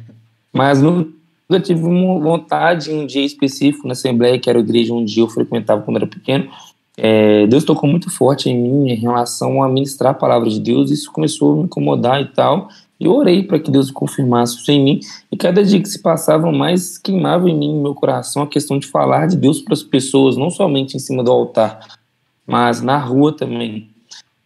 Mas 0.52 0.82
nunca 0.82 1.60
tive 1.62 1.82
uma 1.84 2.20
vontade, 2.20 2.90
um 2.90 3.06
dia 3.06 3.24
específico 3.24 3.86
na 3.86 3.92
Assembleia, 3.92 4.38
que 4.38 4.50
era 4.50 4.58
a 4.58 4.62
igreja 4.62 4.92
onde 4.92 5.18
eu 5.18 5.28
frequentava 5.28 5.80
quando 5.80 5.96
era 5.96 6.06
pequeno, 6.06 6.50
é, 6.96 7.46
Deus 7.46 7.64
tocou 7.64 7.88
muito 7.88 8.10
forte 8.10 8.50
em 8.50 8.58
mim 8.58 8.90
em 8.90 8.94
relação 8.94 9.62
a 9.62 9.68
ministrar 9.68 10.12
a 10.12 10.14
palavra 10.14 10.48
de 10.48 10.58
Deus, 10.58 10.90
isso 10.90 11.12
começou 11.12 11.52
a 11.52 11.56
me 11.56 11.62
incomodar 11.64 12.20
e 12.20 12.26
tal, 12.26 12.68
eu 13.00 13.14
orei 13.14 13.42
para 13.42 13.58
que 13.58 13.70
Deus 13.70 13.90
confirmasse 13.90 14.56
isso 14.56 14.70
em 14.70 14.82
mim, 14.82 15.00
e 15.30 15.36
cada 15.36 15.62
dia 15.62 15.80
que 15.80 15.88
se 15.88 16.00
passava, 16.00 16.50
mais 16.50 16.96
queimava 16.96 17.48
em 17.48 17.56
mim, 17.56 17.74
no 17.74 17.82
meu 17.82 17.94
coração, 17.94 18.42
a 18.42 18.46
questão 18.46 18.78
de 18.78 18.86
falar 18.86 19.26
de 19.26 19.36
Deus 19.36 19.60
para 19.60 19.74
as 19.74 19.82
pessoas, 19.82 20.36
não 20.36 20.50
somente 20.50 20.96
em 20.96 21.00
cima 21.00 21.22
do 21.22 21.30
altar, 21.30 21.80
mas 22.46 22.80
na 22.80 22.98
rua 22.98 23.36
também. 23.36 23.88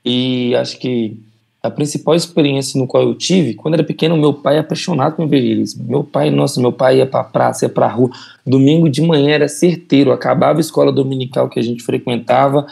E 0.04 0.54
acho 0.56 0.78
que 0.78 1.18
a 1.62 1.70
principal 1.70 2.14
experiência 2.14 2.80
no 2.80 2.86
qual 2.86 3.02
eu 3.02 3.14
tive, 3.14 3.54
quando 3.54 3.74
era 3.74 3.84
pequeno, 3.84 4.16
meu 4.16 4.32
pai 4.32 4.56
é 4.56 4.60
apaixonado 4.60 5.16
com 5.16 5.24
evangelismo. 5.24 5.84
Meu 5.86 6.02
pai, 6.02 6.30
nossa, 6.30 6.58
meu 6.58 6.72
pai 6.72 6.98
ia 6.98 7.06
para 7.06 7.22
praça, 7.22 7.66
ia 7.66 7.68
para 7.68 7.86
rua. 7.86 8.10
Domingo 8.46 8.88
de 8.88 9.02
manhã 9.02 9.32
era 9.32 9.48
certeiro, 9.48 10.10
acabava 10.10 10.58
a 10.58 10.60
escola 10.60 10.90
dominical 10.90 11.50
que 11.50 11.60
a 11.60 11.62
gente 11.62 11.82
frequentava. 11.82 12.66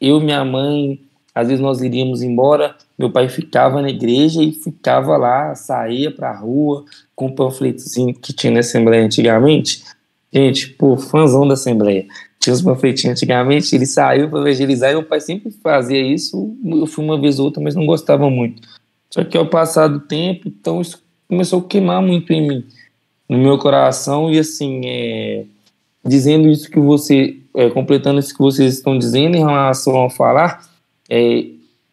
Eu 0.00 0.20
e 0.20 0.24
minha 0.24 0.44
mãe, 0.44 1.00
às 1.34 1.48
vezes 1.48 1.62
nós 1.62 1.80
iríamos 1.80 2.22
embora, 2.22 2.76
meu 2.98 3.10
pai 3.10 3.28
ficava 3.28 3.80
na 3.80 3.88
igreja 3.88 4.42
e 4.42 4.52
ficava 4.52 5.16
lá, 5.16 5.54
saía 5.54 6.10
para 6.10 6.30
a 6.30 6.36
rua 6.36 6.84
com 7.14 7.26
o 7.26 7.34
panfletozinho 7.34 8.14
que 8.14 8.32
tinha 8.32 8.52
na 8.52 8.60
Assembleia 8.60 9.04
antigamente. 9.04 9.82
Gente, 10.32 10.68
pô, 10.70 10.96
fãzão 10.96 11.46
da 11.46 11.54
Assembleia 11.54 12.06
tinha 12.42 12.52
os 12.52 12.60
panfletinhos 12.60 13.16
antigamente, 13.16 13.74
ele 13.74 13.86
saiu 13.86 14.28
para 14.28 14.40
evangelizar 14.40 14.90
e 14.90 14.94
meu 14.94 15.04
pai 15.04 15.20
sempre 15.20 15.52
fazia 15.62 16.00
isso. 16.00 16.56
Eu 16.64 16.86
fui 16.88 17.04
uma 17.04 17.20
vez 17.20 17.38
ou 17.38 17.44
outra, 17.44 17.62
mas 17.62 17.76
não 17.76 17.86
gostava 17.86 18.28
muito. 18.28 18.60
Só 19.08 19.22
que 19.22 19.38
ao 19.38 19.46
passar 19.46 19.86
do 19.86 20.00
tempo, 20.00 20.48
então 20.48 20.80
isso 20.80 21.00
começou 21.28 21.60
a 21.60 21.64
queimar 21.64 22.02
muito 22.02 22.32
em 22.32 22.48
mim, 22.48 22.66
no 23.28 23.38
meu 23.38 23.58
coração, 23.58 24.32
e 24.32 24.40
assim, 24.40 24.80
é, 24.84 25.44
dizendo 26.04 26.48
isso 26.48 26.68
que 26.68 26.80
você, 26.80 27.36
é, 27.54 27.70
completando 27.70 28.18
isso 28.18 28.34
que 28.34 28.42
vocês 28.42 28.74
estão 28.74 28.98
dizendo 28.98 29.36
em 29.36 29.44
relação 29.44 30.04
a 30.04 30.10
falar, 30.10 30.68
é, 31.08 31.46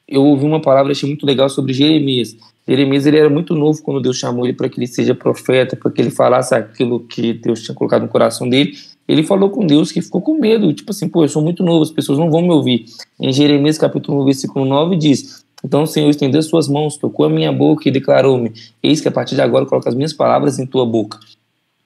eu 0.07 0.23
ouvi 0.23 0.45
uma 0.45 0.61
palavra, 0.61 0.91
achei 0.91 1.07
muito 1.07 1.25
legal 1.25 1.49
sobre 1.49 1.73
Jeremias. 1.73 2.35
Jeremias 2.67 3.05
ele 3.05 3.17
era 3.17 3.29
muito 3.29 3.55
novo 3.55 3.81
quando 3.81 4.01
Deus 4.01 4.17
chamou 4.17 4.45
ele 4.45 4.53
para 4.53 4.69
que 4.69 4.79
ele 4.79 4.87
seja 4.87 5.15
profeta, 5.15 5.75
para 5.75 5.91
que 5.91 6.01
ele 6.01 6.11
falasse 6.11 6.53
aquilo 6.53 6.99
que 6.99 7.33
Deus 7.33 7.61
tinha 7.61 7.75
colocado 7.75 8.03
no 8.03 8.07
coração 8.07 8.47
dele 8.47 8.73
ele 9.09 9.23
falou 9.23 9.49
com 9.49 9.65
Deus 9.65 9.91
que 9.91 10.03
ficou 10.03 10.21
com 10.21 10.37
medo, 10.37 10.71
tipo 10.71 10.91
assim, 10.91 11.09
pô, 11.09 11.23
eu 11.23 11.27
sou 11.27 11.41
muito 11.41 11.63
novo, 11.63 11.81
as 11.81 11.89
pessoas 11.89 12.19
não 12.19 12.29
vão 12.29 12.43
me 12.43 12.51
ouvir. 12.51 12.85
Em 13.19 13.33
Jeremias 13.33 13.75
capítulo 13.75 14.21
1, 14.21 14.25
versículo 14.25 14.65
9 14.65 14.95
diz, 14.95 15.43
então 15.65 15.81
o 15.81 15.87
Senhor 15.87 16.07
estendeu 16.11 16.39
suas 16.43 16.67
mãos, 16.67 16.95
tocou 16.95 17.25
a 17.25 17.29
minha 17.29 17.51
boca 17.51 17.89
e 17.89 17.91
declarou-me, 17.91 18.53
eis 18.83 19.01
que 19.01 19.07
a 19.07 19.11
partir 19.11 19.33
de 19.33 19.41
agora 19.41 19.65
coloca 19.65 19.89
as 19.89 19.95
minhas 19.95 20.13
palavras 20.13 20.59
em 20.59 20.65
tua 20.67 20.85
boca. 20.85 21.17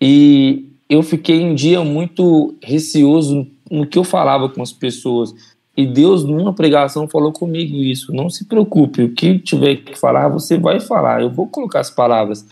E 0.01 0.65
eu 0.89 1.01
fiquei 1.01 1.41
um 1.45 1.55
dia 1.55 1.81
muito 1.81 2.55
receoso 2.61 3.47
no 3.71 3.87
que 3.87 3.97
eu 3.97 4.03
falava 4.03 4.49
com 4.49 4.61
as 4.61 4.73
pessoas. 4.73 5.33
E 5.75 5.87
Deus, 5.87 6.23
numa 6.23 6.53
pregação, 6.53 7.07
falou 7.07 7.31
comigo 7.31 7.75
isso. 7.77 8.13
Não 8.13 8.29
se 8.29 8.45
preocupe, 8.45 9.03
o 9.03 9.13
que 9.13 9.39
tiver 9.39 9.77
que 9.77 9.97
falar, 9.97 10.27
você 10.29 10.57
vai 10.57 10.79
falar. 10.79 11.21
Eu 11.21 11.31
vou 11.31 11.47
colocar 11.47 11.79
as 11.79 11.89
palavras. 11.89 12.45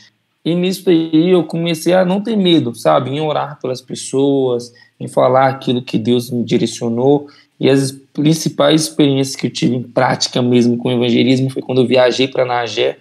E 0.43 0.55
nisso 0.55 0.89
aí 0.89 1.29
eu 1.29 1.43
comecei 1.43 1.93
a 1.93 2.03
não 2.03 2.19
ter 2.19 2.35
medo, 2.35 2.73
sabe? 2.73 3.11
Em 3.11 3.21
orar 3.21 3.59
pelas 3.61 3.79
pessoas, 3.79 4.73
em 4.99 5.07
falar 5.07 5.47
aquilo 5.47 5.83
que 5.83 5.99
Deus 5.99 6.31
me 6.31 6.43
direcionou. 6.43 7.27
E 7.59 7.69
as 7.69 7.91
principais 7.91 8.81
experiências 8.81 9.35
que 9.35 9.45
eu 9.45 9.51
tive 9.51 9.75
em 9.75 9.83
prática 9.83 10.41
mesmo 10.41 10.77
com 10.77 10.89
o 10.89 10.91
evangelismo 10.91 11.51
foi 11.51 11.61
quando 11.61 11.81
eu 11.81 11.87
viajei 11.87 12.27
para 12.27 12.43
Nagé, 12.43 12.97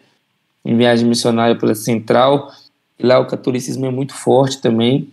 em 0.62 0.76
viagem 0.76 1.08
missionária 1.08 1.56
pela 1.56 1.74
Central. 1.74 2.52
E 2.98 3.06
lá 3.06 3.18
o 3.18 3.26
catolicismo 3.26 3.86
é 3.86 3.90
muito 3.90 4.12
forte 4.12 4.60
também. 4.60 5.08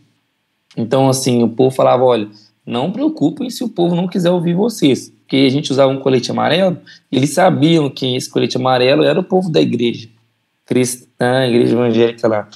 Então, 0.76 1.08
assim, 1.08 1.42
o 1.44 1.48
povo 1.48 1.74
falava: 1.74 2.04
olha, 2.04 2.28
não 2.68 2.92
preocupem 2.92 3.50
se 3.50 3.64
o 3.64 3.70
povo 3.70 3.96
não 3.96 4.08
quiser 4.08 4.30
ouvir 4.30 4.54
vocês. 4.54 5.10
Porque 5.22 5.38
a 5.38 5.50
gente 5.50 5.72
usava 5.72 5.92
um 5.92 6.00
colete 6.00 6.30
amarelo, 6.30 6.78
eles 7.12 7.32
sabiam 7.32 7.90
que 7.90 8.16
esse 8.16 8.30
colete 8.30 8.58
amarelo 8.58 9.04
era 9.04 9.20
o 9.20 9.24
povo 9.24 9.50
da 9.50 9.62
igreja 9.62 10.10
cristã, 10.66 11.46
igreja 11.48 11.74
evangélica 11.74 12.28
lá. 12.28 12.48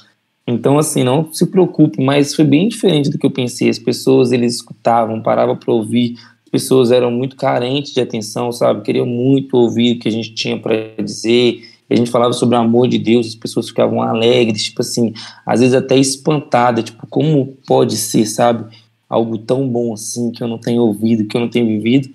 Então, 0.46 0.78
assim, 0.78 1.02
não 1.02 1.32
se 1.32 1.46
preocupe, 1.46 2.02
mas 2.02 2.34
foi 2.34 2.44
bem 2.44 2.68
diferente 2.68 3.08
do 3.08 3.18
que 3.18 3.24
eu 3.24 3.30
pensei. 3.30 3.68
As 3.68 3.78
pessoas, 3.78 4.32
eles 4.32 4.56
escutavam, 4.56 5.22
paravam 5.22 5.56
para 5.56 5.72
ouvir. 5.72 6.16
As 6.44 6.50
pessoas 6.50 6.90
eram 6.90 7.10
muito 7.10 7.36
carentes 7.36 7.94
de 7.94 8.00
atenção, 8.00 8.52
sabe? 8.52 8.82
Queriam 8.82 9.06
muito 9.06 9.56
ouvir 9.56 9.96
o 9.96 9.98
que 9.98 10.08
a 10.08 10.12
gente 10.12 10.34
tinha 10.34 10.58
para 10.58 10.74
dizer. 11.02 11.62
A 11.88 11.94
gente 11.94 12.10
falava 12.10 12.32
sobre 12.32 12.56
o 12.56 12.58
amor 12.58 12.88
de 12.88 12.98
Deus, 12.98 13.26
as 13.26 13.34
pessoas 13.34 13.68
ficavam 13.68 14.02
alegres, 14.02 14.64
tipo 14.64 14.80
assim, 14.80 15.12
às 15.44 15.60
vezes 15.60 15.74
até 15.74 15.96
espantadas, 15.96 16.84
tipo, 16.84 17.06
como 17.06 17.54
pode 17.66 17.96
ser, 17.96 18.24
sabe? 18.24 18.64
Algo 19.12 19.36
tão 19.36 19.68
bom 19.68 19.92
assim 19.92 20.30
que 20.30 20.42
eu 20.42 20.48
não 20.48 20.56
tenho 20.56 20.80
ouvido, 20.80 21.26
que 21.26 21.36
eu 21.36 21.40
não 21.42 21.48
tenho 21.50 21.66
vivido. 21.66 22.08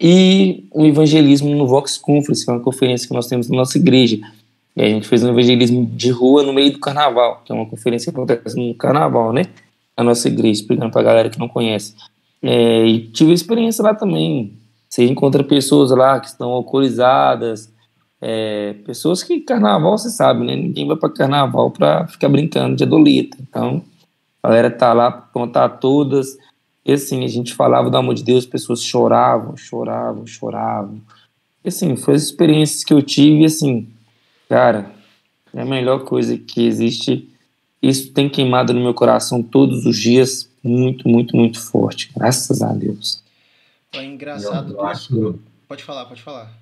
E 0.00 0.64
o 0.72 0.86
evangelismo 0.86 1.52
no 1.56 1.66
Vox 1.66 1.98
Conference, 1.98 2.44
que 2.44 2.50
é 2.50 2.54
uma 2.54 2.62
conferência 2.62 3.08
que 3.08 3.12
nós 3.12 3.26
temos 3.26 3.48
na 3.48 3.56
nossa 3.56 3.76
igreja. 3.76 4.20
E 4.76 4.80
a 4.80 4.88
gente 4.88 5.08
fez 5.08 5.24
um 5.24 5.30
evangelismo 5.30 5.84
de 5.86 6.10
rua 6.10 6.44
no 6.44 6.52
meio 6.52 6.70
do 6.70 6.78
carnaval, 6.78 7.42
que 7.44 7.50
é 7.50 7.54
uma 7.54 7.66
conferência 7.66 8.12
que 8.12 8.16
acontece 8.16 8.56
no 8.56 8.72
carnaval, 8.76 9.32
né? 9.32 9.46
A 9.96 10.04
nossa 10.04 10.28
igreja, 10.28 10.60
explicando 10.60 10.92
pra 10.92 11.02
galera 11.02 11.28
que 11.28 11.38
não 11.38 11.48
conhece. 11.48 11.96
É, 12.40 12.86
e 12.86 13.00
tive 13.08 13.32
experiência 13.32 13.82
lá 13.82 13.92
também. 13.92 14.52
Você 14.88 15.04
encontra 15.04 15.42
pessoas 15.42 15.90
lá 15.90 16.20
que 16.20 16.28
estão 16.28 16.50
alcoolizadas, 16.50 17.72
é, 18.22 18.74
pessoas 18.84 19.24
que 19.24 19.40
carnaval, 19.40 19.98
você 19.98 20.10
sabe, 20.10 20.44
né? 20.44 20.54
Ninguém 20.54 20.86
vai 20.86 20.96
para 20.96 21.10
carnaval 21.10 21.72
para 21.72 22.06
ficar 22.06 22.28
brincando 22.28 22.76
de 22.76 22.84
adolita. 22.84 23.36
Então, 23.40 23.82
a 24.46 24.48
galera 24.48 24.70
tá 24.70 24.92
lá 24.92 25.10
para 25.10 25.22
contar 25.32 25.68
todas. 25.68 26.36
E 26.84 26.92
assim, 26.92 27.24
a 27.24 27.28
gente 27.28 27.54
falava 27.54 27.90
do 27.90 27.96
amor 27.96 28.14
de 28.14 28.22
Deus, 28.22 28.46
pessoas 28.46 28.82
choravam, 28.82 29.56
choravam, 29.56 30.26
choravam. 30.26 31.00
E 31.64 31.68
assim, 31.68 31.96
foi 31.96 32.14
as 32.14 32.22
experiências 32.22 32.84
que 32.84 32.94
eu 32.94 33.02
tive, 33.02 33.44
assim, 33.44 33.88
Cara, 34.48 34.92
é 35.52 35.60
a 35.60 35.64
melhor 35.64 36.04
coisa 36.04 36.36
que 36.38 36.64
existe. 36.66 37.28
Isso 37.82 38.12
tem 38.12 38.28
queimado 38.28 38.72
no 38.72 38.80
meu 38.80 38.94
coração 38.94 39.42
todos 39.42 39.84
os 39.84 39.96
dias, 39.98 40.48
muito, 40.62 41.08
muito, 41.08 41.36
muito 41.36 41.60
forte. 41.60 42.10
Graças 42.16 42.62
a 42.62 42.72
Deus. 42.72 43.22
É 43.92 44.04
engraçado. 44.04 44.72
Eu, 44.72 44.78
eu 44.78 44.86
acho... 44.86 45.38
Pode 45.68 45.82
falar, 45.82 46.04
pode 46.04 46.22
falar. 46.22 46.52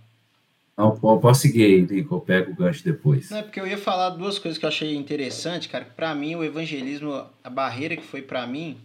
Não, 0.77 0.97
posso 0.97 1.43
seguir, 1.43 1.87
Lico, 1.87 2.17
eu 2.17 2.21
pego 2.21 2.51
o 2.51 2.55
gancho 2.57 2.83
depois. 2.83 3.31
Não, 3.31 3.39
é 3.39 3.43
porque 3.43 3.61
eu 3.61 3.67
ia 3.67 3.79
falar 3.79 4.11
duas 4.11 4.39
coisas 4.39 4.59
que 4.59 4.65
eu 4.65 4.69
achei 4.69 4.97
interessante, 4.97 5.69
cara. 5.69 5.85
Para 5.85 6.15
mim, 6.15 6.35
o 6.35 6.43
evangelismo, 6.43 7.25
a 7.45 7.51
barreira 7.51 7.97
que 7.97 8.03
foi 8.03 8.23
para 8.23 8.45
mim, 8.47 8.77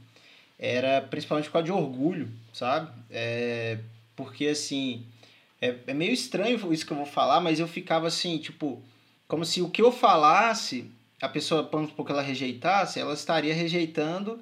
era 0.60 1.02
principalmente 1.02 1.46
por 1.46 1.54
causa 1.54 1.66
de 1.66 1.72
orgulho, 1.72 2.30
sabe? 2.54 2.92
É, 3.10 3.80
porque, 4.16 4.48
assim, 4.48 5.04
é, 5.60 5.76
é 5.88 5.94
meio 5.94 6.14
estranho 6.14 6.72
isso 6.72 6.86
que 6.86 6.94
eu 6.94 6.98
vou 6.98 7.08
falar, 7.08 7.42
mas 7.42 7.60
eu 7.60 7.68
ficava 7.68 8.08
assim, 8.08 8.38
tipo, 8.38 8.82
como 9.28 9.44
se 9.44 9.62
o 9.62 9.70
que 9.70 9.82
eu 9.82 9.92
falasse, 9.92 10.92
a 11.20 11.28
pessoa, 11.28 11.68
vamos 11.72 11.90
supor 11.90 12.06
que 12.06 12.12
ela 12.12 12.22
rejeitasse, 12.22 13.00
ela 13.00 13.14
estaria 13.14 13.54
rejeitando 13.54 14.40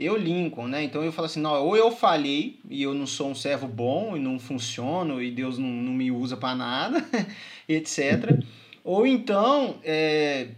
eu, 0.00 0.16
Lincoln, 0.16 0.66
né? 0.66 0.82
Então 0.82 1.04
eu 1.04 1.12
falo 1.12 1.26
assim, 1.26 1.40
não, 1.40 1.52
ou 1.62 1.76
eu 1.76 1.90
falhei 1.90 2.58
e 2.68 2.82
eu 2.82 2.94
não 2.94 3.06
sou 3.06 3.28
um 3.30 3.34
servo 3.34 3.68
bom 3.68 4.16
e 4.16 4.20
não 4.20 4.38
funciono 4.38 5.22
e 5.22 5.30
Deus 5.30 5.58
não, 5.58 5.68
não 5.68 5.92
me 5.92 6.10
usa 6.10 6.36
para 6.36 6.54
nada, 6.54 7.04
etc. 7.68 8.40
Ou 8.82 9.06
então, 9.06 9.76
é, 9.84 10.48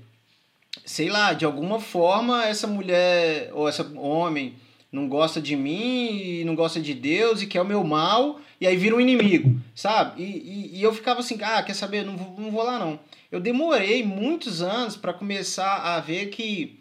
sei 0.84 1.10
lá, 1.10 1.32
de 1.32 1.44
alguma 1.44 1.80
forma 1.80 2.44
essa 2.46 2.66
mulher 2.66 3.50
ou 3.52 3.68
esse 3.68 3.82
homem 3.96 4.54
não 4.92 5.08
gosta 5.08 5.40
de 5.40 5.56
mim 5.56 6.20
e 6.22 6.44
não 6.44 6.54
gosta 6.54 6.80
de 6.80 6.94
Deus 6.94 7.42
e 7.42 7.46
quer 7.46 7.62
o 7.62 7.66
meu 7.66 7.82
mal 7.82 8.40
e 8.60 8.66
aí 8.66 8.76
vira 8.76 8.94
um 8.94 9.00
inimigo, 9.00 9.60
sabe? 9.74 10.22
E, 10.22 10.26
e, 10.26 10.78
e 10.78 10.82
eu 10.82 10.94
ficava 10.94 11.18
assim, 11.18 11.36
ah, 11.42 11.62
quer 11.62 11.74
saber? 11.74 12.04
Não 12.04 12.16
vou, 12.16 12.38
não 12.38 12.50
vou 12.50 12.62
lá 12.62 12.78
não. 12.78 13.00
Eu 13.30 13.40
demorei 13.40 14.04
muitos 14.04 14.62
anos 14.62 14.96
para 14.96 15.12
começar 15.12 15.78
a 15.78 15.98
ver 15.98 16.26
que, 16.26 16.78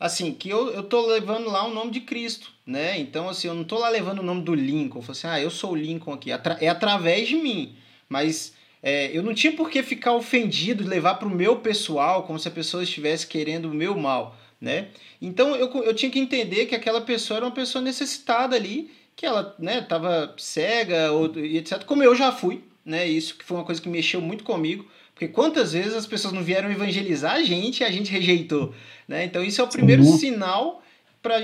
assim, 0.00 0.32
que 0.32 0.48
eu, 0.48 0.70
eu 0.70 0.82
tô 0.82 1.06
levando 1.06 1.50
lá 1.50 1.64
o 1.66 1.72
nome 1.74 1.92
de 1.92 2.00
Cristo, 2.00 2.50
né? 2.66 2.98
Então, 2.98 3.28
assim, 3.28 3.46
eu 3.46 3.54
não 3.54 3.62
tô 3.62 3.78
lá 3.78 3.88
levando 3.88 4.20
o 4.20 4.24
nome 4.24 4.42
do 4.42 4.54
Lincoln. 4.54 4.98
Eu 4.98 5.02
falei 5.02 5.18
assim, 5.18 5.26
ah, 5.28 5.40
eu 5.40 5.50
sou 5.50 5.72
o 5.72 5.76
Lincoln 5.76 6.14
aqui. 6.14 6.30
É 6.32 6.68
através 6.68 7.28
de 7.28 7.36
mim. 7.36 7.76
Mas 8.08 8.54
é, 8.82 9.16
eu 9.16 9.22
não 9.22 9.34
tinha 9.34 9.52
por 9.52 9.70
que 9.70 9.82
ficar 9.82 10.14
ofendido 10.14 10.88
levar 10.88 11.16
para 11.16 11.28
o 11.28 11.30
meu 11.30 11.56
pessoal, 11.56 12.22
como 12.22 12.38
se 12.38 12.48
a 12.48 12.50
pessoa 12.50 12.82
estivesse 12.82 13.26
querendo 13.26 13.66
o 13.66 13.74
meu 13.74 13.96
mal 13.96 14.36
né? 14.60 14.88
Então 15.20 15.56
eu, 15.56 15.72
eu 15.82 15.94
tinha 15.94 16.10
que 16.10 16.18
entender 16.18 16.66
que 16.66 16.74
aquela 16.74 17.00
pessoa 17.00 17.38
era 17.38 17.46
uma 17.46 17.52
pessoa 17.52 17.82
necessitada 17.82 18.54
ali, 18.54 18.90
que 19.16 19.24
ela, 19.24 19.54
né, 19.58 19.80
tava 19.80 20.34
cega 20.36 21.12
ou 21.12 21.26
etc, 21.38 21.84
como 21.84 22.02
eu 22.02 22.14
já 22.14 22.30
fui, 22.30 22.62
né? 22.84 23.06
Isso 23.06 23.36
que 23.36 23.44
foi 23.44 23.56
uma 23.56 23.64
coisa 23.64 23.80
que 23.80 23.88
mexeu 23.88 24.20
muito 24.20 24.44
comigo, 24.44 24.86
porque 25.20 25.28
quantas 25.34 25.74
vezes 25.74 25.92
as 25.92 26.06
pessoas 26.06 26.32
não 26.32 26.42
vieram 26.42 26.72
evangelizar 26.72 27.34
a 27.34 27.42
gente 27.42 27.80
e 27.80 27.84
a 27.84 27.90
gente 27.90 28.10
rejeitou, 28.10 28.74
né? 29.06 29.22
Então 29.26 29.44
isso 29.44 29.60
é 29.60 29.64
o 29.64 29.68
primeiro 29.68 30.02
Sim. 30.02 30.16
sinal 30.16 30.82
para 31.20 31.42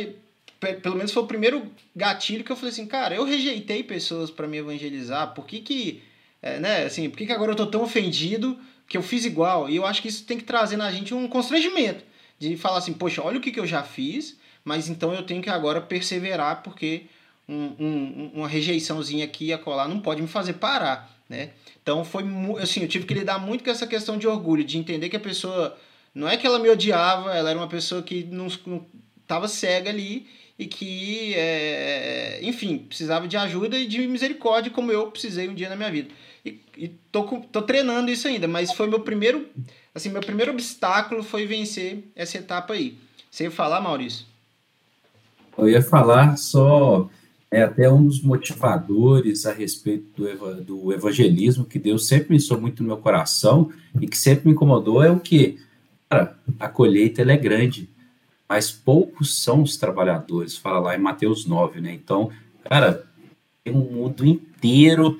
pelo 0.82 0.96
menos 0.96 1.12
foi 1.12 1.22
o 1.22 1.26
primeiro 1.26 1.70
gatilho 1.94 2.42
que 2.42 2.50
eu 2.50 2.56
falei 2.56 2.70
assim, 2.70 2.86
cara, 2.86 3.14
eu 3.14 3.22
rejeitei 3.22 3.82
pessoas 3.82 4.30
para 4.30 4.48
me 4.48 4.56
evangelizar, 4.56 5.34
por 5.34 5.44
que 5.44 5.60
que, 5.60 6.02
é, 6.40 6.58
né, 6.58 6.84
assim, 6.84 7.10
por 7.10 7.18
que 7.18 7.26
que 7.26 7.32
agora 7.32 7.52
eu 7.52 7.56
tô 7.56 7.66
tão 7.66 7.82
ofendido 7.82 8.58
que 8.88 8.96
eu 8.96 9.02
fiz 9.02 9.26
igual? 9.26 9.68
E 9.68 9.76
eu 9.76 9.84
acho 9.84 10.00
que 10.00 10.08
isso 10.08 10.24
tem 10.24 10.38
que 10.38 10.44
trazer 10.44 10.78
na 10.78 10.90
gente 10.90 11.12
um 11.12 11.28
constrangimento, 11.28 12.02
de 12.38 12.56
falar 12.56 12.78
assim, 12.78 12.94
poxa, 12.94 13.22
olha 13.22 13.36
o 13.36 13.40
que 13.42 13.52
que 13.52 13.60
eu 13.60 13.66
já 13.66 13.82
fiz, 13.82 14.38
mas 14.64 14.88
então 14.88 15.12
eu 15.12 15.22
tenho 15.22 15.42
que 15.42 15.50
agora 15.50 15.82
perseverar, 15.82 16.62
porque 16.62 17.02
um, 17.46 17.74
um, 17.78 18.30
uma 18.36 18.48
rejeiçãozinha 18.48 19.26
aqui 19.26 19.48
e 19.48 19.52
acolá 19.52 19.86
não 19.86 20.00
pode 20.00 20.22
me 20.22 20.28
fazer 20.28 20.54
parar, 20.54 21.14
né? 21.28 21.50
Então 21.82 22.04
foi, 22.04 22.24
assim, 22.60 22.82
eu 22.82 22.88
tive 22.88 23.06
que 23.06 23.14
lidar 23.14 23.38
muito 23.38 23.64
com 23.64 23.70
essa 23.70 23.86
questão 23.86 24.16
de 24.18 24.26
orgulho, 24.26 24.64
de 24.64 24.78
entender 24.78 25.08
que 25.08 25.16
a 25.16 25.20
pessoa, 25.20 25.76
não 26.14 26.28
é 26.28 26.36
que 26.36 26.46
ela 26.46 26.58
me 26.58 26.68
odiava, 26.68 27.34
ela 27.34 27.50
era 27.50 27.58
uma 27.58 27.68
pessoa 27.68 28.02
que 28.02 28.24
não, 28.24 28.48
não 28.66 28.84
tava 29.26 29.48
cega 29.48 29.90
ali 29.90 30.26
e 30.58 30.66
que, 30.66 31.34
é, 31.34 32.38
enfim, 32.42 32.78
precisava 32.78 33.28
de 33.28 33.36
ajuda 33.36 33.78
e 33.78 33.86
de 33.86 34.06
misericórdia, 34.06 34.70
como 34.70 34.90
eu 34.90 35.10
precisei 35.10 35.48
um 35.48 35.54
dia 35.54 35.68
na 35.68 35.76
minha 35.76 35.90
vida. 35.90 36.08
E, 36.44 36.60
e 36.76 36.88
tô, 37.10 37.24
tô 37.24 37.62
treinando 37.62 38.10
isso 38.10 38.26
ainda, 38.26 38.48
mas 38.48 38.72
foi 38.72 38.86
meu 38.86 39.00
primeiro, 39.00 39.48
assim, 39.94 40.08
meu 40.08 40.22
primeiro 40.22 40.52
obstáculo 40.52 41.22
foi 41.22 41.46
vencer 41.46 42.04
essa 42.14 42.38
etapa 42.38 42.74
aí. 42.74 42.96
Você 43.30 43.44
ia 43.44 43.50
falar, 43.50 43.80
Maurício? 43.80 44.24
Eu 45.58 45.68
ia 45.68 45.82
falar 45.82 46.36
só, 46.36 47.08
é 47.50 47.62
até 47.62 47.90
um 47.90 48.04
dos 48.04 48.22
motivadores 48.22 49.46
a 49.46 49.52
respeito 49.52 50.06
do, 50.16 50.64
do 50.64 50.92
evangelismo, 50.92 51.64
que 51.64 51.78
Deus 51.78 52.08
sempre 52.08 52.28
pensou 52.28 52.60
muito 52.60 52.82
no 52.82 52.88
meu 52.88 52.96
coração 52.98 53.72
e 54.00 54.06
que 54.06 54.18
sempre 54.18 54.46
me 54.46 54.52
incomodou, 54.52 55.02
é 55.02 55.10
o 55.10 55.20
que? 55.20 55.58
Cara, 56.08 56.38
a 56.58 56.68
colheita 56.68 57.22
é 57.22 57.36
grande, 57.36 57.88
mas 58.48 58.70
poucos 58.70 59.42
são 59.42 59.62
os 59.62 59.76
trabalhadores, 59.76 60.56
fala 60.56 60.78
lá 60.78 60.96
em 60.96 61.00
Mateus 61.00 61.46
9, 61.46 61.80
né? 61.80 61.92
Então, 61.92 62.30
cara, 62.68 63.06
tem 63.64 63.74
um 63.74 63.80
mundo 63.80 64.24
inteiro 64.24 65.18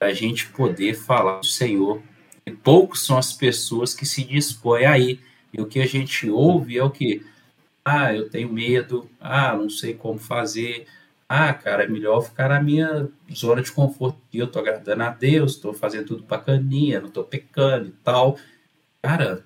a 0.00 0.12
gente 0.12 0.48
poder 0.48 0.94
falar 0.94 1.40
do 1.40 1.46
Senhor. 1.46 2.00
E 2.46 2.50
poucos 2.50 3.04
são 3.04 3.18
as 3.18 3.32
pessoas 3.32 3.94
que 3.94 4.06
se 4.06 4.24
dispõem 4.24 4.86
aí. 4.86 5.20
E 5.52 5.60
o 5.60 5.66
que 5.66 5.80
a 5.80 5.86
gente 5.86 6.28
ouve 6.28 6.78
é 6.78 6.84
o 6.84 6.90
que? 6.90 7.24
Ah, 7.84 8.14
eu 8.14 8.28
tenho 8.28 8.52
medo. 8.52 9.08
Ah, 9.20 9.56
não 9.56 9.68
sei 9.68 9.94
como 9.94 10.18
fazer. 10.18 10.86
Ah, 11.28 11.52
cara, 11.52 11.84
é 11.84 11.88
melhor 11.88 12.22
ficar 12.22 12.48
na 12.48 12.62
minha 12.62 13.08
zona 13.32 13.60
de 13.60 13.70
conforto. 13.70 14.18
Eu 14.32 14.46
tô 14.46 14.58
agradando 14.58 15.02
a 15.02 15.10
Deus, 15.10 15.56
tô 15.56 15.74
fazendo 15.74 16.06
tudo 16.06 16.22
bacaninha, 16.22 17.00
não 17.00 17.10
tô 17.10 17.22
pecando 17.22 17.88
e 17.88 17.92
tal. 18.02 18.38
Cara, 19.02 19.44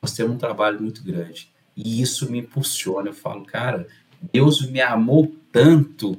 nós 0.00 0.14
temos 0.14 0.34
um 0.34 0.38
trabalho 0.38 0.80
muito 0.80 1.04
grande. 1.04 1.52
E 1.76 2.00
isso 2.00 2.30
me 2.30 2.38
impulsiona. 2.38 3.10
Eu 3.10 3.14
falo, 3.14 3.44
cara, 3.44 3.86
Deus 4.32 4.64
me 4.66 4.80
amou 4.80 5.36
tanto 5.52 6.18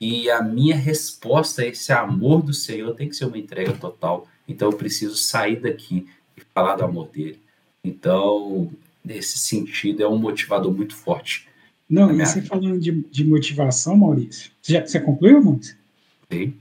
e 0.00 0.30
a 0.30 0.42
minha 0.42 0.76
resposta 0.76 1.62
a 1.62 1.66
esse 1.66 1.92
amor 1.92 2.42
do 2.42 2.54
Senhor 2.54 2.94
tem 2.94 3.08
que 3.08 3.16
ser 3.16 3.26
uma 3.26 3.36
entrega 3.36 3.72
total. 3.72 4.28
Então 4.46 4.70
eu 4.70 4.76
preciso 4.76 5.16
sair 5.16 5.60
daqui 5.60 6.08
e 6.36 6.40
falar 6.54 6.76
do 6.76 6.84
amor 6.84 7.08
dele. 7.08 7.40
Então, 7.82 8.70
nesse 9.04 9.38
sentido, 9.38 10.02
é 10.02 10.08
um 10.08 10.16
motivador 10.16 10.72
muito 10.72 10.94
forte. 10.94 11.49
Não, 11.90 12.12
e 12.12 12.24
você 12.24 12.40
falando 12.40 12.78
de, 12.78 12.92
de 13.10 13.24
motivação, 13.24 13.96
Maurício, 13.96 14.50
você, 14.62 14.72
já, 14.72 14.86
você 14.86 15.00
concluiu, 15.00 15.42
Maurício? 15.42 15.76
Sim. 16.32 16.54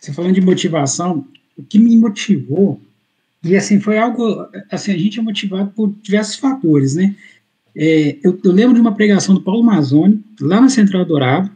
Você 0.00 0.12
falando 0.12 0.34
de 0.34 0.40
motivação, 0.40 1.26
o 1.56 1.62
que 1.62 1.78
me 1.78 1.96
motivou 1.96 2.80
e 3.44 3.54
assim, 3.56 3.78
foi 3.78 3.98
algo. 3.98 4.46
Assim, 4.70 4.90
a 4.92 4.96
gente 4.96 5.20
é 5.20 5.22
motivado 5.22 5.70
por 5.72 5.92
diversos 6.02 6.36
fatores, 6.36 6.94
né? 6.94 7.14
É, 7.76 8.16
eu, 8.22 8.40
eu, 8.42 8.52
lembro 8.52 8.74
de 8.74 8.80
uma 8.80 8.94
pregação 8.94 9.34
do 9.34 9.42
Paulo 9.42 9.62
Mazzoni, 9.62 10.22
lá 10.40 10.60
na 10.60 10.70
Central 10.70 11.04
Dourado, 11.04 11.50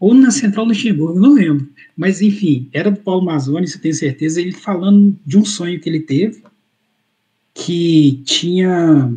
ou 0.00 0.12
na 0.12 0.30
Central 0.30 0.64
Luxemburgo, 0.64 1.20
não 1.20 1.34
lembro. 1.34 1.68
Mas, 1.96 2.20
enfim, 2.20 2.68
era 2.72 2.90
do 2.90 2.98
Paulo 2.98 3.24
Mazzoni, 3.24 3.66
isso 3.66 3.76
eu 3.76 3.82
tenho 3.82 3.94
certeza, 3.94 4.40
ele 4.40 4.52
falando 4.52 5.16
de 5.24 5.38
um 5.38 5.44
sonho 5.44 5.80
que 5.80 5.88
ele 5.88 6.00
teve, 6.00 6.42
que 7.54 8.20
tinha. 8.24 9.12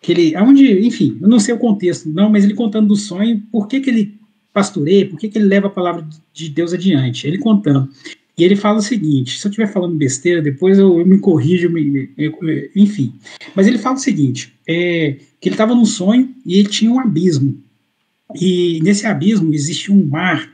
Que 0.00 0.12
ele, 0.12 0.36
aonde, 0.36 0.86
enfim, 0.86 1.18
eu 1.20 1.28
não 1.28 1.38
sei 1.38 1.54
o 1.54 1.58
contexto, 1.58 2.08
não, 2.08 2.30
mas 2.30 2.44
ele 2.44 2.54
contando 2.54 2.88
do 2.88 2.96
sonho, 2.96 3.42
por 3.52 3.68
que, 3.68 3.80
que 3.80 3.90
ele 3.90 4.20
pastoreia, 4.52 5.08
por 5.08 5.18
que, 5.18 5.28
que 5.28 5.38
ele 5.38 5.46
leva 5.46 5.66
a 5.66 5.70
palavra 5.70 6.06
de 6.32 6.48
Deus 6.48 6.72
adiante. 6.72 7.26
Ele 7.26 7.38
contando. 7.38 7.88
E 8.36 8.44
ele 8.44 8.56
fala 8.56 8.78
o 8.78 8.82
seguinte: 8.82 9.38
se 9.38 9.46
eu 9.46 9.50
estiver 9.50 9.66
falando 9.66 9.96
besteira, 9.96 10.40
depois 10.40 10.78
eu, 10.78 10.98
eu 10.98 11.06
me 11.06 11.18
corrijo, 11.18 11.70
me, 11.70 12.10
eu, 12.16 12.32
enfim. 12.74 13.14
Mas 13.54 13.66
ele 13.66 13.78
fala 13.78 13.96
o 13.96 14.00
seguinte: 14.00 14.52
é, 14.66 15.16
que 15.40 15.48
ele 15.48 15.54
estava 15.54 15.74
num 15.74 15.84
sonho 15.84 16.34
e 16.44 16.58
ele 16.58 16.68
tinha 16.68 16.90
um 16.90 16.98
abismo. 16.98 17.62
E 18.40 18.80
nesse 18.82 19.06
abismo 19.06 19.52
existia 19.52 19.94
um 19.94 20.06
mar 20.06 20.50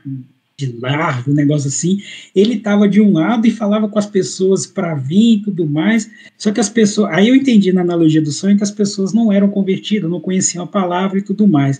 de 0.59 0.75
largo, 0.81 1.29
um 1.29 1.35
negócio 1.35 1.67
assim. 1.67 2.01
Ele 2.35 2.55
estava 2.55 2.89
de 2.89 2.99
um 2.99 3.13
lado 3.13 3.45
e 3.45 3.51
falava 3.51 3.87
com 3.87 3.99
as 3.99 4.07
pessoas 4.07 4.65
para 4.65 4.95
vir 4.95 5.35
e 5.35 5.41
tudo 5.43 5.67
mais. 5.67 6.09
Só 6.35 6.51
que 6.51 6.59
as 6.59 6.67
pessoas. 6.67 7.13
Aí 7.13 7.27
eu 7.27 7.35
entendi 7.35 7.71
na 7.71 7.81
analogia 7.81 8.21
do 8.21 8.31
sonho 8.31 8.57
que 8.57 8.63
as 8.63 8.71
pessoas 8.71 9.13
não 9.13 9.31
eram 9.31 9.49
convertidas, 9.49 10.09
não 10.09 10.19
conheciam 10.19 10.63
a 10.63 10.67
palavra 10.67 11.19
e 11.19 11.21
tudo 11.21 11.47
mais. 11.47 11.79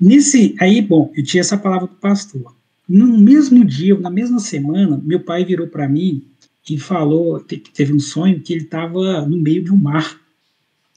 Nesse. 0.00 0.56
Aí, 0.58 0.82
bom, 0.82 1.12
eu 1.16 1.22
tinha 1.22 1.40
essa 1.40 1.56
palavra 1.56 1.86
do 1.86 1.94
pastor. 1.94 2.52
No 2.88 3.06
mesmo 3.06 3.64
dia, 3.64 3.96
na 3.98 4.10
mesma 4.10 4.40
semana, 4.40 5.00
meu 5.02 5.20
pai 5.20 5.44
virou 5.44 5.68
para 5.68 5.88
mim 5.88 6.24
e 6.68 6.76
falou 6.76 7.38
que 7.40 7.58
teve 7.58 7.92
um 7.92 8.00
sonho 8.00 8.40
que 8.40 8.52
ele 8.52 8.64
estava 8.64 9.24
no 9.24 9.36
meio 9.36 9.62
de 9.62 9.72
um 9.72 9.76
mar, 9.76 10.20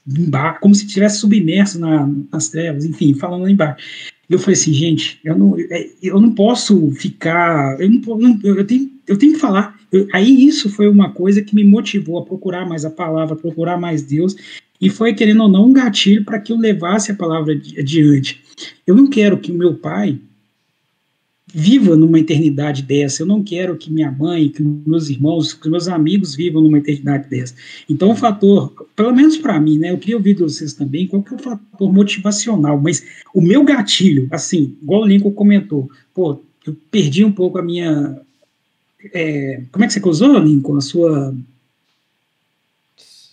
bar, 0.04 0.58
como 0.60 0.74
se 0.74 0.84
estivesse 0.84 1.20
submerso 1.20 1.78
na, 1.78 2.10
nas 2.32 2.48
trevas, 2.48 2.84
enfim, 2.84 3.14
falando 3.14 3.42
lá 3.42 3.50
embaixo. 3.50 3.84
Eu 4.28 4.38
falei 4.38 4.54
assim, 4.54 4.72
gente, 4.72 5.18
eu 5.24 5.38
não, 5.38 5.58
é, 5.58 5.88
eu 6.02 6.20
não 6.20 6.34
posso 6.34 6.90
ficar, 6.92 7.80
eu, 7.80 7.88
não, 7.90 8.38
eu, 8.44 8.66
tenho, 8.66 8.90
eu 9.06 9.16
tenho 9.16 9.32
que 9.32 9.38
falar. 9.38 9.78
Eu, 9.90 10.06
aí 10.12 10.46
isso 10.46 10.68
foi 10.68 10.86
uma 10.86 11.10
coisa 11.12 11.40
que 11.40 11.54
me 11.54 11.64
motivou 11.64 12.18
a 12.18 12.24
procurar 12.24 12.68
mais 12.68 12.84
a 12.84 12.90
palavra, 12.90 13.36
procurar 13.36 13.78
mais 13.78 14.02
Deus, 14.02 14.36
e 14.80 14.90
foi, 14.90 15.14
querendo 15.14 15.42
ou 15.42 15.48
não, 15.48 15.66
um 15.66 15.72
gatilho 15.72 16.24
para 16.24 16.38
que 16.38 16.52
eu 16.52 16.58
levasse 16.58 17.10
a 17.10 17.14
palavra 17.14 17.54
adiante. 17.78 18.40
Eu 18.86 18.94
não 18.94 19.08
quero 19.08 19.38
que 19.38 19.50
o 19.50 19.54
meu 19.54 19.74
pai 19.74 20.18
viva 21.52 21.96
numa 21.96 22.18
eternidade 22.20 22.82
dessa. 22.82 23.22
Eu 23.22 23.26
não 23.26 23.42
quero 23.42 23.76
que 23.76 23.90
minha 23.90 24.10
mãe, 24.10 24.48
que 24.48 24.62
meus 24.62 25.08
irmãos, 25.08 25.52
que 25.52 25.68
meus 25.68 25.88
amigos 25.88 26.34
vivam 26.34 26.62
numa 26.62 26.78
eternidade 26.78 27.28
dessa. 27.28 27.54
Então, 27.88 28.10
o 28.10 28.16
fator, 28.16 28.86
pelo 28.94 29.14
menos 29.14 29.36
para 29.36 29.58
mim, 29.58 29.78
né, 29.78 29.90
eu 29.90 29.98
queria 29.98 30.16
ouvir 30.16 30.34
de 30.34 30.42
vocês 30.42 30.74
também, 30.74 31.06
qual 31.06 31.22
que 31.22 31.32
é 31.32 31.36
o 31.36 31.40
fator 31.40 31.92
motivacional, 31.92 32.78
mas 32.80 33.04
o 33.34 33.40
meu 33.40 33.64
gatilho, 33.64 34.28
assim, 34.30 34.76
igual 34.82 35.02
o 35.02 35.06
Lincoln 35.06 35.32
comentou, 35.32 35.90
pô, 36.14 36.40
eu 36.66 36.76
perdi 36.90 37.24
um 37.24 37.32
pouco 37.32 37.58
a 37.58 37.62
minha. 37.62 38.20
É, 39.14 39.62
como 39.72 39.84
é 39.84 39.88
que 39.88 39.94
você 39.94 40.06
usou, 40.06 40.38
Lincoln? 40.38 40.76
A 40.76 40.80
sua. 40.80 41.34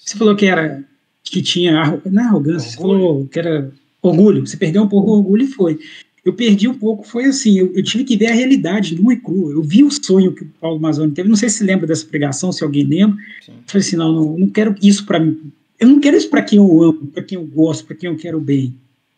Você 0.06 0.18
falou 0.18 0.36
que 0.36 0.46
era. 0.46 0.84
que 1.24 1.42
tinha. 1.42 2.02
Não 2.06 2.24
é 2.24 2.26
arrogância, 2.26 2.70
você 2.70 2.78
falou 2.78 3.28
que 3.28 3.40
era 3.40 3.70
orgulho. 4.02 4.46
Você 4.46 4.56
perdeu 4.56 4.84
um 4.84 4.88
pouco 4.88 5.12
o 5.12 5.18
orgulho 5.18 5.44
e 5.44 5.48
foi 5.48 5.80
eu 6.26 6.34
perdi 6.34 6.68
um 6.68 6.74
pouco, 6.74 7.04
foi 7.04 7.26
assim, 7.26 7.60
eu, 7.60 7.72
eu, 7.76 7.84
tive 7.84 8.04
que 8.04 8.18
ver 8.18 8.28
a 8.28 8.34
realidade 8.34 9.00
nua 9.00 9.14
e 9.14 9.18
crua. 9.18 9.52
Eu 9.52 9.62
vi 9.62 9.84
o 9.84 9.92
sonho 9.92 10.34
que 10.34 10.44
o 10.44 10.50
Paulo 10.60 10.80
Mazzoni 10.80 11.12
teve, 11.12 11.30
não 11.30 11.36
sei 11.36 11.50
se 11.50 11.64
lembra 11.64 11.86
dessa 11.86 12.06
pregação, 12.08 12.52
se 12.52 12.64
alguém 12.64 12.84
lembra. 12.84 13.16
Sim. 13.46 13.52
Eu 13.52 13.64
falei 13.68 13.88
assim, 13.88 13.96
não, 13.96 14.12
não, 14.12 14.38
não 14.40 14.50
quero 14.50 14.76
isso 14.82 15.06
para 15.06 15.20
mim. 15.20 15.52
Eu 15.80 15.88
não 15.88 16.00
quero 16.00 16.18
isso 16.18 16.30
para 16.30 16.42
quem 16.42 16.58
eu 16.58 16.84
amo, 16.84 17.06
para 17.08 17.22
quem 17.22 17.38
eu 17.38 17.46
gosto, 17.46 17.86
para 17.86 17.96
quem 17.96 18.10
eu 18.10 18.18
quero 18.18 18.42
bem. 18.42 18.74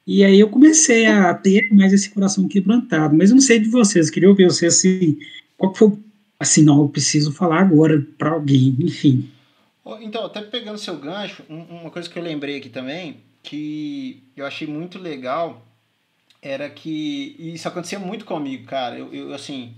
E 0.05 0.23
aí 0.23 0.37
eu 0.37 0.49
comecei 0.49 1.05
a 1.05 1.33
ter 1.33 1.73
mais 1.73 1.93
esse 1.93 2.09
coração 2.09 2.45
quebrantado. 2.45 3.15
Mas 3.15 3.29
eu 3.29 3.35
não 3.35 3.41
sei 3.41 3.59
de 3.59 3.69
vocês, 3.69 4.09
queria 4.09 4.27
ouvir 4.27 4.43
vocês 4.45 4.75
assim, 4.75 5.17
qual 5.57 5.71
que 5.71 5.79
foi, 5.79 5.93
assim, 6.37 6.61
não, 6.61 6.81
eu 6.81 6.89
preciso 6.89 7.31
falar 7.31 7.61
agora 7.61 8.05
para 8.17 8.31
alguém, 8.31 8.75
enfim. 8.79 9.29
Então, 10.01 10.25
até 10.25 10.41
pegando 10.41 10.77
seu 10.77 10.97
gancho, 10.97 11.41
uma 11.47 11.89
coisa 11.89 12.09
que 12.09 12.19
eu 12.19 12.23
lembrei 12.23 12.57
aqui 12.57 12.67
também, 12.67 13.17
que 13.41 14.21
eu 14.35 14.45
achei 14.45 14.67
muito 14.67 14.99
legal, 14.99 15.65
era 16.41 16.69
que 16.69 17.35
isso 17.39 17.67
acontecia 17.67 17.99
muito 17.99 18.25
comigo, 18.25 18.65
cara. 18.65 18.97
Eu, 18.97 19.13
eu 19.13 19.33
assim, 19.33 19.73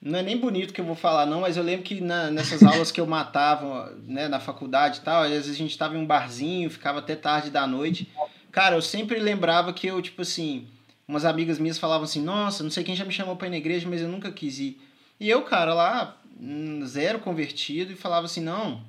não 0.00 0.18
é 0.18 0.22
nem 0.22 0.36
bonito 0.36 0.72
que 0.72 0.80
eu 0.80 0.84
vou 0.84 0.94
falar, 0.94 1.26
não, 1.26 1.40
mas 1.40 1.56
eu 1.56 1.62
lembro 1.62 1.84
que 1.84 2.00
na, 2.00 2.30
nessas 2.30 2.62
aulas 2.64 2.92
que 2.92 3.00
eu 3.00 3.06
matava, 3.06 3.96
né, 4.06 4.28
na 4.28 4.40
faculdade 4.40 4.98
e 4.98 5.02
tal, 5.02 5.22
às 5.22 5.30
vezes 5.30 5.54
a 5.54 5.58
gente 5.58 5.76
tava 5.76 5.96
em 5.96 5.98
um 5.98 6.06
barzinho, 6.06 6.70
ficava 6.70 6.98
até 7.00 7.16
tarde 7.16 7.50
da 7.50 7.66
noite. 7.66 8.08
Cara, 8.50 8.76
eu 8.76 8.82
sempre 8.82 9.18
lembrava 9.18 9.72
que 9.72 9.86
eu, 9.86 10.00
tipo 10.00 10.22
assim, 10.22 10.66
umas 11.06 11.24
amigas 11.24 11.58
minhas 11.58 11.78
falavam 11.78 12.04
assim, 12.04 12.22
nossa, 12.22 12.62
não 12.62 12.70
sei 12.70 12.84
quem 12.84 12.96
já 12.96 13.04
me 13.04 13.12
chamou 13.12 13.36
pra 13.36 13.46
ir 13.46 13.50
na 13.50 13.56
igreja, 13.56 13.88
mas 13.88 14.00
eu 14.00 14.08
nunca 14.08 14.30
quis 14.30 14.58
ir. 14.58 14.80
E 15.20 15.28
eu, 15.28 15.42
cara, 15.42 15.74
lá, 15.74 16.16
hum, 16.40 16.84
zero 16.86 17.18
convertido, 17.18 17.92
e 17.92 17.96
falava 17.96 18.26
assim, 18.26 18.40
não, 18.40 18.82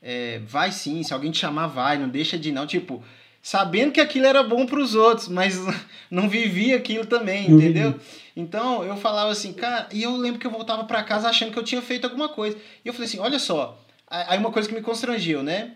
é, 0.00 0.40
vai 0.46 0.70
sim, 0.70 1.02
se 1.02 1.12
alguém 1.12 1.30
te 1.30 1.38
chamar, 1.38 1.66
vai, 1.66 1.98
não 1.98 2.08
deixa 2.08 2.38
de 2.38 2.52
não. 2.52 2.66
Tipo, 2.66 3.02
sabendo 3.42 3.92
que 3.92 4.00
aquilo 4.00 4.26
era 4.26 4.42
bom 4.42 4.64
para 4.64 4.78
os 4.78 4.94
outros, 4.94 5.28
mas 5.28 5.58
não 6.10 6.28
vivia 6.28 6.76
aquilo 6.76 7.04
também, 7.04 7.50
entendeu? 7.50 7.94
Então 8.34 8.84
eu 8.84 8.96
falava 8.96 9.30
assim, 9.30 9.52
cara, 9.52 9.88
e 9.92 10.02
eu 10.02 10.16
lembro 10.16 10.40
que 10.40 10.46
eu 10.46 10.50
voltava 10.50 10.84
para 10.84 11.02
casa 11.02 11.28
achando 11.28 11.52
que 11.52 11.58
eu 11.58 11.64
tinha 11.64 11.82
feito 11.82 12.04
alguma 12.04 12.28
coisa. 12.28 12.56
E 12.84 12.88
eu 12.88 12.94
falei 12.94 13.08
assim, 13.08 13.18
olha 13.18 13.38
só, 13.38 13.78
aí 14.08 14.38
uma 14.38 14.52
coisa 14.52 14.68
que 14.68 14.74
me 14.74 14.80
constrangiu, 14.80 15.42
né? 15.42 15.72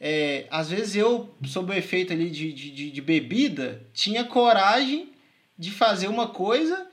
é, 0.00 0.46
às 0.50 0.70
vezes 0.70 0.96
eu, 0.96 1.34
sob 1.44 1.72
o 1.72 1.76
efeito 1.76 2.12
ali 2.12 2.30
de, 2.30 2.52
de, 2.52 2.90
de 2.90 3.00
bebida, 3.00 3.82
tinha 3.92 4.24
coragem 4.24 5.12
de 5.58 5.70
fazer 5.70 6.08
uma 6.08 6.28
coisa 6.28 6.86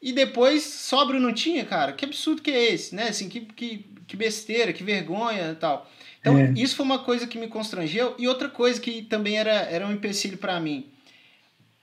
e 0.00 0.12
depois 0.12 0.62
sobra 0.62 1.18
não 1.18 1.32
tinha, 1.32 1.64
cara. 1.64 1.92
Que 1.92 2.04
absurdo 2.04 2.42
que 2.42 2.50
é 2.50 2.72
esse, 2.72 2.94
né? 2.94 3.08
Assim, 3.08 3.28
que, 3.28 3.40
que, 3.40 3.84
que 4.06 4.16
besteira, 4.16 4.72
que 4.72 4.84
vergonha 4.84 5.50
e 5.52 5.56
tal. 5.56 5.90
Então, 6.22 6.38
é. 6.38 6.52
isso 6.56 6.76
foi 6.76 6.86
uma 6.86 7.00
coisa 7.00 7.26
que 7.26 7.36
me 7.36 7.48
constrangeu. 7.48 8.14
E 8.16 8.28
outra 8.28 8.48
coisa 8.48 8.80
que 8.80 9.02
também 9.02 9.36
era, 9.36 9.50
era 9.50 9.86
um 9.86 9.92
empecilho 9.92 10.38
para 10.38 10.58
mim. 10.60 10.86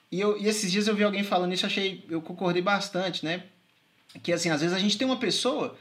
E, 0.09 0.19
eu, 0.19 0.39
e 0.41 0.47
esses 0.47 0.71
dias 0.71 0.87
eu 0.87 0.95
vi 0.95 1.03
alguém 1.03 1.23
falando 1.23 1.53
isso, 1.53 1.65
achei, 1.65 2.03
eu 2.09 2.21
concordei 2.21 2.61
bastante, 2.61 3.23
né? 3.23 3.43
Que 4.23 4.31
assim, 4.31 4.49
às 4.49 4.61
vezes 4.61 4.75
a 4.75 4.79
gente 4.79 4.97
tem 4.97 5.05
uma 5.05 5.17
pessoa 5.17 5.77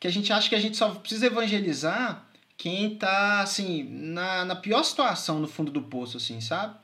que 0.00 0.08
a 0.08 0.10
gente 0.10 0.32
acha 0.32 0.48
que 0.48 0.54
a 0.54 0.60
gente 0.60 0.76
só 0.76 0.90
precisa 0.90 1.26
evangelizar 1.26 2.26
quem 2.56 2.96
tá, 2.96 3.42
assim, 3.42 3.84
na, 3.84 4.44
na 4.44 4.56
pior 4.56 4.82
situação 4.82 5.38
no 5.38 5.46
fundo 5.46 5.70
do 5.70 5.82
poço, 5.82 6.16
assim, 6.16 6.40
sabe? 6.40 6.76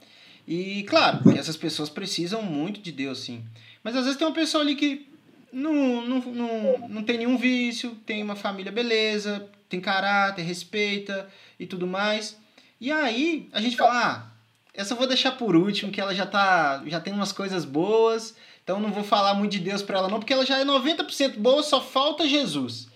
E, 0.47 0.85
claro, 0.85 1.29
essas 1.37 1.57
pessoas 1.57 1.89
precisam 1.89 2.43
muito 2.43 2.81
de 2.81 2.93
Deus, 2.93 3.21
sim. 3.21 3.43
Mas 3.83 3.97
às 3.97 4.05
vezes 4.05 4.19
tem 4.19 4.27
uma 4.27 4.35
pessoa 4.35 4.63
ali 4.63 4.77
que 4.77 5.09
não, 5.53 6.07
não, 6.07 6.21
não, 6.21 6.89
não 6.89 7.03
tem 7.03 7.19
nenhum 7.19 7.39
vício, 7.39 7.97
tem 8.05 8.23
uma 8.23 8.37
família 8.37 8.71
beleza, 8.71 9.49
tem 9.75 9.81
caráter, 9.81 10.43
respeita 10.43 11.29
e 11.59 11.67
tudo 11.67 11.87
mais. 11.87 12.39
E 12.81 12.93
aí 12.93 13.49
a 13.53 13.61
gente 13.61 13.77
fala, 13.77 13.93
ah, 13.93 14.27
essa 14.73 14.95
eu 14.95 14.99
vou 14.99 15.07
deixar 15.07 15.33
por 15.33 15.57
último, 15.57 15.91
que 15.91 16.01
ela 16.01 16.15
já 16.15 16.27
tá, 16.27 16.83
já 16.87 17.01
tem 17.01 17.13
umas 17.13 17.33
coisas 17.33 17.65
boas, 17.65 18.35
então 18.63 18.81
não 18.81 18.93
vou 18.93 19.05
falar 19.05 19.35
muito 19.35 19.53
de 19.53 19.61
Deus 19.61 19.83
para 19.83 19.99
ela 19.99 20.09
não, 20.09 20.19
porque 20.19 20.33
ela 20.33 20.47
já 20.47 20.59
é 20.59 20.65
90% 20.65 21.37
boa, 21.39 21.63
só 21.63 21.81
falta 21.81 22.27
Jesus. 22.27 22.89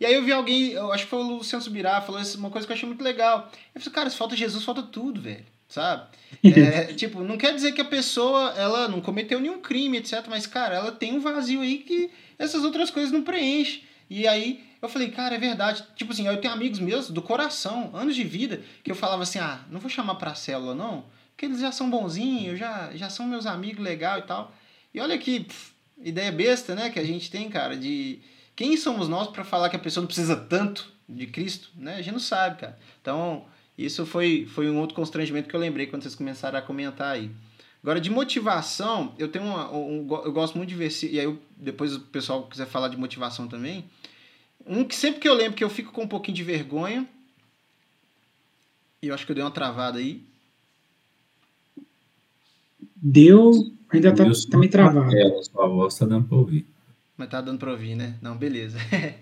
E 0.00 0.06
aí 0.06 0.14
eu 0.14 0.24
vi 0.24 0.32
alguém, 0.32 0.72
eu 0.72 0.92
acho 0.92 1.04
que 1.04 1.10
foi 1.10 1.20
o 1.20 1.36
Luciano 1.36 1.62
Subirá, 1.62 2.00
falou 2.00 2.20
uma 2.36 2.50
coisa 2.50 2.66
que 2.66 2.72
eu 2.72 2.76
achei 2.76 2.88
muito 2.88 3.04
legal. 3.04 3.48
Eu 3.74 3.80
falei, 3.80 3.94
cara, 3.94 4.10
se 4.10 4.16
falta 4.16 4.34
Jesus, 4.34 4.64
falta 4.64 4.82
tudo, 4.82 5.20
velho. 5.20 5.44
Sabe? 5.68 6.08
É, 6.42 6.92
tipo, 6.94 7.22
não 7.22 7.36
quer 7.36 7.54
dizer 7.54 7.72
que 7.72 7.80
a 7.80 7.84
pessoa, 7.84 8.52
ela 8.56 8.88
não 8.88 9.00
cometeu 9.00 9.38
nenhum 9.38 9.60
crime, 9.60 9.98
etc. 9.98 10.24
Mas, 10.28 10.46
cara, 10.46 10.74
ela 10.74 10.90
tem 10.90 11.12
um 11.14 11.20
vazio 11.20 11.60
aí 11.60 11.78
que 11.78 12.10
essas 12.38 12.64
outras 12.64 12.90
coisas 12.90 13.12
não 13.12 13.22
preenchem. 13.22 13.82
E 14.12 14.28
aí 14.28 14.62
eu 14.82 14.90
falei, 14.90 15.10
cara, 15.10 15.36
é 15.36 15.38
verdade. 15.38 15.82
Tipo 15.96 16.12
assim, 16.12 16.26
eu 16.26 16.38
tenho 16.38 16.52
amigos 16.52 16.78
meus 16.78 17.08
do 17.08 17.22
coração, 17.22 17.90
anos 17.94 18.14
de 18.14 18.22
vida, 18.22 18.60
que 18.84 18.90
eu 18.90 18.94
falava 18.94 19.22
assim, 19.22 19.38
ah, 19.38 19.64
não 19.70 19.80
vou 19.80 19.88
chamar 19.88 20.16
pra 20.16 20.34
célula, 20.34 20.74
não. 20.74 21.06
Porque 21.30 21.46
eles 21.46 21.60
já 21.60 21.72
são 21.72 21.88
bonzinhos, 21.88 22.58
já, 22.58 22.90
já 22.94 23.08
são 23.08 23.26
meus 23.26 23.46
amigos 23.46 23.82
legal 23.82 24.18
e 24.18 24.22
tal. 24.22 24.54
E 24.92 25.00
olha 25.00 25.16
que 25.16 25.40
pff, 25.40 25.72
ideia 25.96 26.30
besta, 26.30 26.74
né, 26.74 26.90
que 26.90 26.98
a 26.98 27.04
gente 27.04 27.30
tem, 27.30 27.48
cara, 27.48 27.74
de 27.74 28.20
quem 28.54 28.76
somos 28.76 29.08
nós 29.08 29.28
para 29.28 29.44
falar 29.44 29.70
que 29.70 29.76
a 29.76 29.78
pessoa 29.78 30.02
não 30.02 30.08
precisa 30.08 30.36
tanto 30.36 30.92
de 31.08 31.26
Cristo? 31.26 31.70
Né? 31.74 31.94
A 31.94 32.02
gente 32.02 32.12
não 32.12 32.20
sabe, 32.20 32.60
cara. 32.60 32.78
Então, 33.00 33.46
isso 33.78 34.04
foi, 34.04 34.46
foi 34.46 34.70
um 34.70 34.78
outro 34.78 34.94
constrangimento 34.94 35.48
que 35.48 35.56
eu 35.56 35.60
lembrei 35.60 35.86
quando 35.86 36.02
vocês 36.02 36.14
começaram 36.14 36.58
a 36.58 36.62
comentar 36.62 37.14
aí. 37.14 37.30
Agora, 37.82 38.00
de 38.00 38.10
motivação, 38.10 39.12
eu 39.18 39.26
tenho 39.28 39.44
uma, 39.44 39.72
um, 39.72 40.06
eu 40.24 40.32
gosto 40.32 40.56
muito 40.56 40.68
de 40.68 40.76
ver 40.76 40.90
se. 40.90 41.08
E 41.08 41.18
aí, 41.18 41.24
eu, 41.24 41.38
depois 41.56 41.96
o 41.96 42.00
pessoal 42.00 42.46
quiser 42.46 42.66
falar 42.66 42.88
de 42.88 42.96
motivação 42.96 43.48
também. 43.48 43.84
Um 44.64 44.84
que 44.84 44.94
sempre 44.94 45.20
que 45.20 45.28
eu 45.28 45.34
lembro 45.34 45.56
que 45.56 45.64
eu 45.64 45.70
fico 45.70 45.90
com 45.90 46.02
um 46.02 46.08
pouquinho 46.08 46.36
de 46.36 46.44
vergonha. 46.44 47.08
E 49.02 49.08
eu 49.08 49.14
acho 49.14 49.26
que 49.26 49.32
eu 49.32 49.34
dei 49.34 49.42
uma 49.42 49.50
travada 49.50 49.98
aí. 49.98 50.22
Deu, 52.94 53.72
ainda 53.90 54.14
tá, 54.14 54.24
tá 54.48 54.58
meio 54.58 54.70
travado. 54.70 55.16
É, 55.16 55.42
sua 55.42 55.66
voz 55.66 55.98
tá 55.98 56.06
dando 56.06 56.28
pra 56.28 56.36
ouvir. 56.36 56.64
Mas 57.16 57.28
tá 57.28 57.40
dando 57.40 57.58
pra 57.58 57.72
ouvir, 57.72 57.96
né? 57.96 58.16
Não, 58.22 58.36
beleza. 58.36 58.78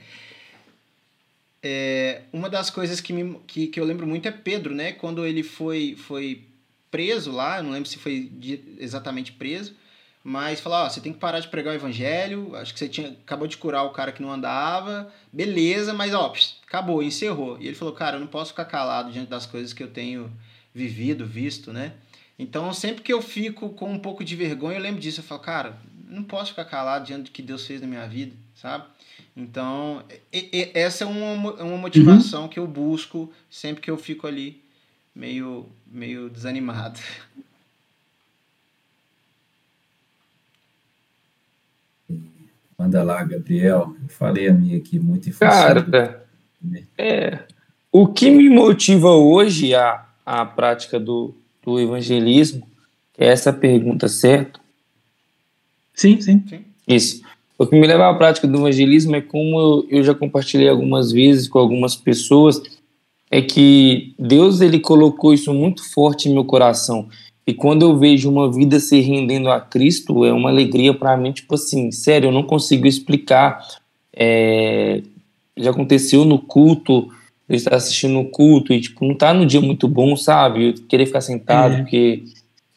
é, 1.63 2.25
uma 2.31 2.51
das 2.51 2.69
coisas 2.69 3.01
que, 3.01 3.15
me, 3.15 3.41
que, 3.47 3.69
que 3.69 3.81
eu 3.81 3.87
lembro 3.87 4.07
muito 4.07 4.29
é 4.29 4.31
Pedro, 4.31 4.75
né? 4.75 4.93
Quando 4.93 5.25
ele 5.25 5.43
foi, 5.43 5.97
foi 5.97 6.45
preso 6.91 7.31
lá, 7.31 7.59
eu 7.59 7.63
não 7.63 7.71
lembro 7.71 7.89
se 7.89 7.99
foi 7.99 8.31
exatamente 8.79 9.33
preso, 9.33 9.75
mas 10.23 10.61
falou, 10.61 10.79
ó, 10.79 10.89
você 10.89 11.01
tem 11.01 11.13
que 11.13 11.19
parar 11.19 11.41
de 11.41 11.49
pregar 11.49 11.73
o 11.73 11.77
evangelho, 11.77 12.55
acho 12.57 12.73
que 12.73 12.79
você 12.79 12.89
tinha, 12.89 13.09
acabou 13.09 13.49
de 13.49 13.57
curar 13.57 13.85
o 13.85 13.91
cara 13.91 14.13
que 14.13 14.21
não 14.21 14.31
andava, 14.31 15.11
beleza, 15.33 15.95
mas 15.95 16.13
ó, 16.13 16.29
pss, 16.29 16.57
acabou, 16.67 17.03
encerrou. 17.03 17.59
E 17.59 17.67
ele 17.67 17.77
falou, 17.77 17.95
cara, 17.95 18.17
eu 18.17 18.21
não 18.21 18.27
posso 18.27 18.51
ficar 18.51 18.67
calado 18.67 19.11
diante 19.11 19.31
das 19.31 19.47
coisas 19.47 19.73
que 19.73 19.83
eu 19.83 19.89
tenho 19.89 20.31
vivido, 20.75 21.25
visto, 21.25 21.73
né? 21.73 21.95
Então, 22.39 22.73
sempre 22.73 23.03
que 23.03 23.13
eu 23.13 23.21
fico 23.23 23.71
com 23.71 23.91
um 23.91 23.99
pouco 23.99 24.25
de 24.25 24.37
vergonha, 24.37 24.79
eu 24.79 24.83
lembro 24.83 25.01
disso, 25.01 25.21
eu 25.21 25.25
falo, 25.25 25.41
cara, 25.41 25.79
não 26.09 26.23
posso 26.23 26.51
ficar 26.51 26.65
calado 26.65 27.07
diante 27.07 27.25
do 27.25 27.31
que 27.31 27.43
Deus 27.43 27.67
fez 27.67 27.81
na 27.81 27.87
minha 27.87 28.07
vida, 28.07 28.35
sabe? 28.55 28.85
Então, 29.37 30.03
e, 30.33 30.49
e, 30.53 30.71
essa 30.75 31.05
é 31.05 31.07
uma, 31.07 31.53
uma 31.63 31.79
motivação 31.79 32.43
uhum. 32.43 32.49
que 32.49 32.59
eu 32.59 32.67
busco 32.67 33.33
sempre 33.49 33.81
que 33.81 33.91
eu 33.91 33.97
fico 33.97 34.27
ali 34.27 34.63
meio, 35.21 35.67
meio 35.87 36.31
desanimado. 36.31 36.99
Manda 42.79 43.03
lá, 43.03 43.23
Gabriel. 43.23 43.95
Eu 44.03 44.09
falei 44.09 44.49
a 44.49 44.55
minha 44.55 44.79
aqui 44.79 44.99
muito 44.99 45.29
em 45.29 45.33
Cara, 45.33 46.27
é, 46.97 47.41
o 47.93 48.07
que 48.07 48.31
me 48.31 48.49
motiva 48.49 49.11
hoje 49.11 49.75
a, 49.75 50.07
a 50.25 50.47
prática 50.47 50.99
do, 50.99 51.35
do 51.63 51.79
evangelismo, 51.79 52.67
é 53.19 53.27
essa 53.27 53.53
pergunta, 53.53 54.09
certo? 54.09 54.59
Sim, 55.95 56.19
sim. 56.23 56.43
Isso. 56.89 57.23
O 57.59 57.67
que 57.67 57.79
me 57.79 57.87
leva 57.87 58.09
à 58.09 58.15
prática 58.15 58.47
do 58.47 58.57
evangelismo 58.57 59.15
é 59.15 59.21
como 59.21 59.87
eu 59.91 60.03
já 60.03 60.15
compartilhei 60.15 60.71
algumas 60.71 61.13
vezes 61.13 61.47
com 61.47 61.59
algumas 61.59 61.95
pessoas, 61.95 62.80
é 63.31 63.41
que 63.41 64.13
Deus 64.19 64.61
ele 64.61 64.81
colocou 64.81 65.33
isso 65.33 65.55
muito 65.55 65.89
forte 65.89 66.29
em 66.29 66.33
meu 66.33 66.45
coração. 66.45 67.09
E 67.47 67.55
quando 67.55 67.83
eu 67.83 67.97
vejo 67.97 68.29
uma 68.29 68.53
vida 68.53 68.81
se 68.81 69.01
rendendo 69.01 69.51
a 69.51 69.61
Cristo, 69.61 70.25
é 70.25 70.33
uma 70.33 70.51
alegria 70.51 70.93
para 70.93 71.17
mim, 71.17 71.33
tipo 71.33 71.55
assim, 71.55 71.91
sério, 71.93 72.29
eu 72.29 72.33
não 72.33 72.43
consigo 72.43 72.87
explicar. 72.87 73.67
É, 74.13 75.03
já 75.57 75.71
aconteceu 75.71 76.25
no 76.25 76.39
culto, 76.39 77.09
eu 77.49 77.57
estar 77.57 77.75
assistindo 77.75 78.19
o 78.21 78.25
culto 78.27 78.73
e, 78.73 78.81
tipo, 78.81 79.05
não 79.05 79.15
tá 79.15 79.33
no 79.33 79.47
dia 79.47 79.61
muito 79.61 79.89
bom, 79.89 80.17
sabe? 80.17 80.69
Eu 80.69 80.75
querer 80.89 81.07
ficar 81.07 81.21
sentado, 81.21 81.75
é. 81.75 81.77
porque 81.79 82.23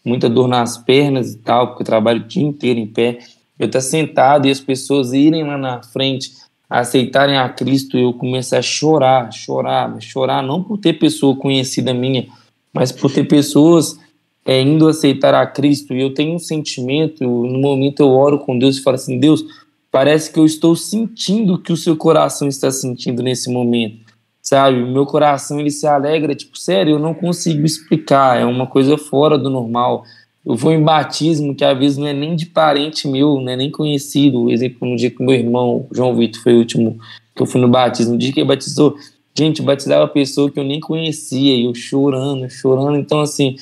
muita 0.03 0.29
dor 0.29 0.47
nas 0.47 0.77
pernas 0.77 1.33
e 1.33 1.37
tal, 1.37 1.67
porque 1.67 1.83
eu 1.83 1.85
trabalho 1.85 2.21
o 2.21 2.27
dia 2.27 2.43
inteiro 2.43 2.79
em 2.79 2.87
pé. 2.87 3.19
Eu 3.57 3.67
estar 3.67 3.81
sentado 3.81 4.47
e 4.47 4.51
as 4.51 4.59
pessoas 4.59 5.13
irem 5.13 5.43
lá 5.43 5.57
na 5.57 5.83
frente, 5.83 6.31
aceitarem 6.79 7.37
a 7.37 7.47
Cristo, 7.49 7.97
eu 7.97 8.13
começar 8.13 8.57
a 8.57 8.61
chorar, 8.63 9.31
chorar, 9.31 9.95
chorar, 10.01 10.41
não 10.41 10.63
por 10.63 10.79
ter 10.79 10.93
pessoa 10.93 11.35
conhecida 11.35 11.93
minha, 11.93 12.27
mas 12.73 12.91
por 12.91 13.11
ter 13.11 13.25
pessoas 13.25 13.99
é, 14.43 14.59
indo 14.59 14.87
aceitar 14.87 15.35
a 15.35 15.45
Cristo. 15.45 15.93
E 15.93 16.01
eu 16.01 16.15
tenho 16.15 16.33
um 16.33 16.39
sentimento, 16.39 17.23
no 17.23 17.59
momento 17.59 17.99
eu 17.99 18.09
oro 18.09 18.39
com 18.39 18.57
Deus 18.57 18.77
e 18.77 18.81
falo 18.81 18.95
assim: 18.95 19.19
Deus, 19.19 19.45
parece 19.91 20.33
que 20.33 20.39
eu 20.39 20.45
estou 20.45 20.75
sentindo 20.75 21.53
o 21.53 21.59
que 21.59 21.71
o 21.71 21.77
seu 21.77 21.95
coração 21.95 22.47
está 22.47 22.71
sentindo 22.71 23.21
nesse 23.21 23.51
momento 23.51 24.03
sabe? 24.41 24.83
O 24.83 24.91
meu 24.91 25.05
coração 25.05 25.57
ele 25.57 25.71
se 25.71 25.87
alegra, 25.87 26.35
tipo, 26.35 26.57
sério, 26.57 26.95
eu 26.95 26.99
não 26.99 27.13
consigo 27.13 27.65
explicar, 27.65 28.41
é 28.41 28.43
uma 28.43 28.67
coisa 28.67 28.97
fora 28.97 29.37
do 29.37 29.49
normal. 29.49 30.03
Eu 30.45 30.55
vou 30.55 30.71
em 30.73 30.81
batismo 30.81 31.55
que 31.55 31.63
às 31.63 31.77
vezes 31.77 31.97
não 31.97 32.07
é 32.07 32.13
nem 32.13 32.35
de 32.35 32.45
parente 32.45 33.07
meu, 33.07 33.39
não 33.39 33.49
é 33.49 33.55
nem 33.55 33.71
conhecido. 33.71 34.51
Exemplo, 34.51 34.87
no 34.87 34.95
dia 34.95 35.09
que 35.09 35.23
meu 35.23 35.33
irmão, 35.33 35.87
João 35.91 36.15
Vitor, 36.15 36.41
foi 36.41 36.53
o 36.53 36.57
último 36.57 36.99
que 37.35 37.41
eu 37.41 37.45
fui 37.45 37.61
no 37.61 37.67
batismo, 37.67 38.13
no 38.13 38.19
dia 38.19 38.31
que 38.31 38.39
ele 38.39 38.47
batizou, 38.47 38.95
gente, 39.37 39.61
batizava 39.61 40.07
pessoa 40.07 40.51
que 40.51 40.59
eu 40.59 40.63
nem 40.63 40.79
conhecia, 40.79 41.55
e 41.55 41.65
eu 41.65 41.73
chorando, 41.73 42.49
chorando. 42.49 42.97
Então, 42.97 43.21
assim, 43.21 43.55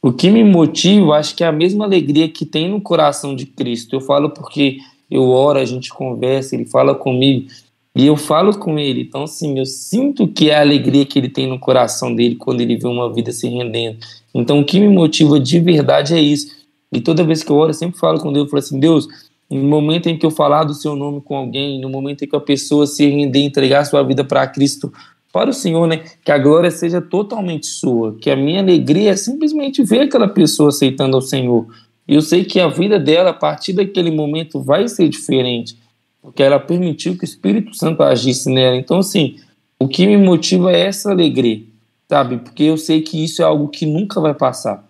o 0.00 0.12
que 0.12 0.30
me 0.30 0.42
motiva, 0.42 1.16
acho 1.16 1.34
que 1.34 1.44
é 1.44 1.46
a 1.46 1.52
mesma 1.52 1.84
alegria 1.84 2.28
que 2.28 2.46
tem 2.46 2.70
no 2.70 2.80
coração 2.80 3.34
de 3.34 3.44
Cristo. 3.44 3.96
Eu 3.96 4.00
falo 4.00 4.30
porque 4.30 4.78
eu 5.10 5.28
oro, 5.28 5.58
a 5.58 5.64
gente 5.64 5.90
conversa, 5.90 6.54
ele 6.54 6.64
fala 6.64 6.94
comigo. 6.94 7.50
E 7.94 8.06
eu 8.06 8.16
falo 8.16 8.56
com 8.56 8.78
ele, 8.78 9.02
então 9.02 9.24
assim, 9.24 9.58
eu 9.58 9.66
sinto 9.66 10.28
que 10.28 10.48
é 10.48 10.56
a 10.56 10.60
alegria 10.60 11.04
que 11.04 11.18
ele 11.18 11.28
tem 11.28 11.48
no 11.48 11.58
coração 11.58 12.14
dele 12.14 12.36
quando 12.36 12.60
ele 12.60 12.76
vê 12.76 12.86
uma 12.86 13.12
vida 13.12 13.32
se 13.32 13.48
rendendo. 13.48 13.98
Então 14.32 14.60
o 14.60 14.64
que 14.64 14.78
me 14.78 14.88
motiva 14.88 15.40
de 15.40 15.58
verdade 15.58 16.14
é 16.14 16.20
isso. 16.20 16.60
E 16.92 17.00
toda 17.00 17.24
vez 17.24 17.42
que 17.42 17.50
eu 17.50 17.56
oro, 17.56 17.70
eu 17.70 17.74
sempre 17.74 17.98
falo 17.98 18.20
com 18.20 18.32
Deus, 18.32 18.44
eu 18.44 18.50
falo 18.50 18.60
assim, 18.60 18.78
Deus, 18.78 19.08
no 19.50 19.64
momento 19.64 20.08
em 20.08 20.16
que 20.16 20.24
eu 20.24 20.30
falar 20.30 20.62
do 20.62 20.72
seu 20.72 20.94
nome 20.94 21.20
com 21.20 21.36
alguém, 21.36 21.80
no 21.80 21.88
momento 21.88 22.24
em 22.24 22.28
que 22.28 22.36
a 22.36 22.40
pessoa 22.40 22.86
se 22.86 23.04
render, 23.08 23.40
entregar 23.40 23.84
sua 23.84 24.04
vida 24.04 24.22
para 24.22 24.46
Cristo, 24.46 24.92
para 25.32 25.50
o 25.50 25.52
Senhor, 25.52 25.86
né, 25.88 26.04
que 26.24 26.30
a 26.30 26.38
glória 26.38 26.70
seja 26.70 27.00
totalmente 27.00 27.66
sua, 27.66 28.16
que 28.20 28.30
a 28.30 28.36
minha 28.36 28.60
alegria 28.60 29.10
é 29.10 29.16
simplesmente 29.16 29.82
ver 29.82 30.02
aquela 30.02 30.28
pessoa 30.28 30.68
aceitando 30.68 31.16
ao 31.16 31.22
Senhor. 31.22 31.66
E 32.06 32.14
eu 32.14 32.22
sei 32.22 32.44
que 32.44 32.60
a 32.60 32.68
vida 32.68 32.98
dela, 32.98 33.30
a 33.30 33.34
partir 33.34 33.72
daquele 33.72 34.10
momento, 34.10 34.60
vai 34.60 34.86
ser 34.86 35.08
diferente 35.08 35.76
porque 36.22 36.42
ela 36.42 36.60
permitiu 36.60 37.16
que 37.16 37.24
o 37.24 37.24
Espírito 37.24 37.74
Santo 37.74 38.02
agisse 38.02 38.50
nela. 38.50 38.76
Então, 38.76 38.98
assim, 38.98 39.36
o 39.78 39.88
que 39.88 40.06
me 40.06 40.16
motiva 40.16 40.70
é 40.72 40.80
essa 40.80 41.10
alegria, 41.10 41.62
sabe? 42.08 42.38
Porque 42.38 42.64
eu 42.64 42.76
sei 42.76 43.00
que 43.00 43.22
isso 43.24 43.42
é 43.42 43.44
algo 43.44 43.68
que 43.68 43.86
nunca 43.86 44.20
vai 44.20 44.34
passar. 44.34 44.86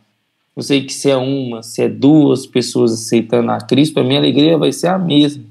Eu 0.56 0.62
sei 0.62 0.84
que 0.84 0.92
se 0.92 1.08
é 1.08 1.16
uma, 1.16 1.62
se 1.62 1.82
é 1.82 1.88
duas 1.88 2.44
pessoas 2.46 2.92
aceitando 2.92 3.50
a 3.52 3.60
Cristo, 3.60 4.00
a 4.00 4.04
minha 4.04 4.18
alegria 4.18 4.58
vai 4.58 4.72
ser 4.72 4.88
a 4.88 4.98
mesma. 4.98 5.44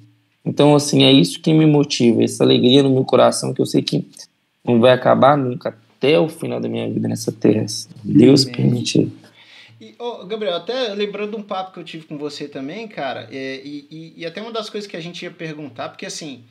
Então, 0.46 0.76
assim, 0.76 1.04
é 1.04 1.12
isso 1.12 1.40
que 1.40 1.54
me 1.54 1.66
motiva, 1.66 2.24
essa 2.24 2.44
alegria 2.44 2.84
no 2.84 2.90
meu 2.90 3.06
coração, 3.06 3.54
que 3.54 3.62
eu 3.62 3.66
sei 3.66 3.82
que 3.82 4.06
não 4.64 4.80
vai 4.80 4.92
acabar 4.92 5.38
nunca. 5.38 5.78
até 5.98 6.20
o 6.20 6.28
final 6.28 6.60
da 6.60 6.70
minha 6.70 6.90
vida 6.90 7.08
nessa 7.08 7.32
terra. 7.32 7.66
Deus 8.04 8.46
permitir. 8.46 9.12
E, 9.80 9.96
oh, 9.98 10.26
Gabriel, 10.26 10.56
até 10.56 10.94
lembrando 10.94 11.38
um 11.38 11.44
papo 11.44 11.72
que 11.72 11.80
eu 11.80 11.84
tive 11.84 12.06
com 12.06 12.18
você 12.18 12.48
também, 12.48 12.88
cara, 12.88 13.30
é, 13.32 13.62
e, 13.64 13.88
e, 13.90 14.14
e, 14.18 14.26
até 14.26 14.42
uma 14.42 14.52
das 14.52 14.70
coisas 14.70 14.90
que 14.90 14.98
a 14.98 15.00
gente 15.00 15.24
ia 15.24 15.32
perguntar, 15.32 15.90
porque 15.90 16.06
assim, 16.06 16.44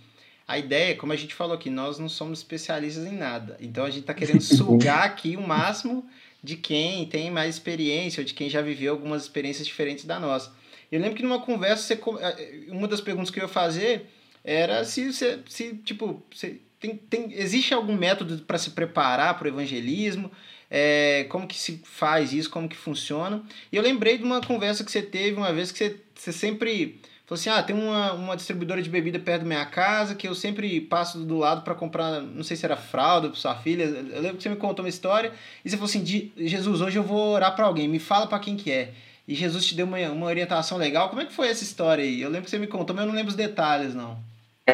a 0.47 0.59
ideia, 0.59 0.97
como 0.97 1.12
a 1.12 1.16
gente 1.16 1.35
falou 1.35 1.55
aqui, 1.55 1.68
nós 1.68 1.99
não 1.99 2.09
somos 2.09 2.39
especialistas 2.39 3.07
em 3.07 3.14
nada. 3.14 3.59
Então 3.61 3.85
a 3.85 3.91
gente 3.91 4.01
está 4.01 4.14
querendo 4.14 4.41
sugar 4.43 5.05
aqui 5.05 5.37
o 5.37 5.47
máximo 5.47 6.09
de 6.43 6.57
quem 6.57 7.05
tem 7.07 7.31
mais 7.31 7.57
experiência 7.57 8.22
ou 8.22 8.24
de 8.24 8.33
quem 8.33 8.49
já 8.49 8.62
viveu 8.62 8.95
algumas 8.95 9.24
experiências 9.24 9.66
diferentes 9.66 10.07
da 10.07 10.18
nossa. 10.18 10.57
Eu 10.91 10.99
lembro 10.99 11.16
que 11.16 11.22
numa 11.22 11.41
conversa, 11.41 11.83
você, 11.83 12.01
eh, 12.20 12.64
uma 12.68 12.89
das 12.89 13.03
perguntas 13.03 13.31
que 13.31 13.39
eu 13.39 13.45
ia 13.45 13.49
fazer 13.49 14.07
era 14.43 14.85
se 14.87 15.12
você, 15.12 15.41
se, 15.47 15.74
tipo, 15.85 16.22
você 16.35 16.61
tem, 16.81 16.97
tem, 16.97 17.33
existe 17.35 17.74
algum 17.74 17.95
método 17.95 18.39
para 18.39 18.57
se 18.57 18.70
preparar 18.70 19.37
para 19.37 19.47
o 19.47 19.49
evangelismo? 19.49 20.31
É, 20.71 21.27
como 21.31 21.47
que 21.47 21.57
se 21.57 21.81
faz 21.85 22.33
isso? 22.33 22.51
Como 22.51 22.69
que 22.69 22.77
funciona? 22.77 23.43
E 23.73 23.77
eu 23.77 23.83
lembrei 23.83 24.19
de 24.19 24.25
uma 24.25 24.41
conversa 24.41 24.85
que 24.85 24.93
você 24.93 25.01
teve 25.01 25.37
uma 25.37 25.53
vez 25.53 25.73
que 25.73 25.79
você, 25.79 25.97
você 26.14 26.33
sempre 26.33 27.01
falou 27.27 27.41
assim: 27.41 27.49
ah, 27.51 27.62
tem 27.62 27.75
uma, 27.75 28.12
uma 28.12 28.37
distribuidora 28.37 28.83
de 28.83 28.91
bebida 28.91 29.19
perto 29.19 29.43
da 29.43 29.47
minha 29.47 29.64
casa 29.64 30.14
que 30.14 30.29
eu 30.29 30.35
sempre 30.35 30.81
passo 30.81 31.21
do 31.21 31.39
lado 31.39 31.62
para 31.62 31.75
comprar, 31.75 32.21
não 32.21 32.43
sei 32.43 32.57
se 32.57 32.64
era 32.64 32.77
fralda 32.77 33.29
para 33.29 33.39
sua 33.39 33.55
filha. 33.55 33.85
Eu 33.85 34.21
lembro 34.21 34.37
que 34.37 34.43
você 34.43 34.49
me 34.49 34.57
contou 34.57 34.85
uma 34.85 34.91
história 34.91 35.33
e 35.64 35.71
você 35.71 35.77
falou 35.77 35.89
assim: 35.89 36.33
Jesus, 36.37 36.81
hoje 36.81 36.99
eu 36.99 37.03
vou 37.03 37.33
orar 37.33 37.57
para 37.57 37.64
alguém, 37.64 37.89
me 37.89 37.99
fala 37.99 38.27
para 38.27 38.39
quem 38.39 38.57
que 38.57 38.71
é. 38.71 38.93
E 39.27 39.35
Jesus 39.35 39.66
te 39.66 39.75
deu 39.75 39.85
uma, 39.85 39.99
uma 40.11 40.27
orientação 40.27 40.79
legal. 40.79 41.11
Como 41.11 41.21
é 41.21 41.27
que 41.27 41.33
foi 41.35 41.49
essa 41.49 41.62
história 41.62 42.03
aí? 42.03 42.23
Eu 42.23 42.31
lembro 42.31 42.45
que 42.45 42.51
você 42.51 42.59
me 42.59 42.66
contou, 42.66 42.97
mas 42.97 43.05
eu 43.05 43.09
não 43.09 43.14
lembro 43.14 43.31
os 43.31 43.37
detalhes, 43.37 43.95
não. 43.95 44.19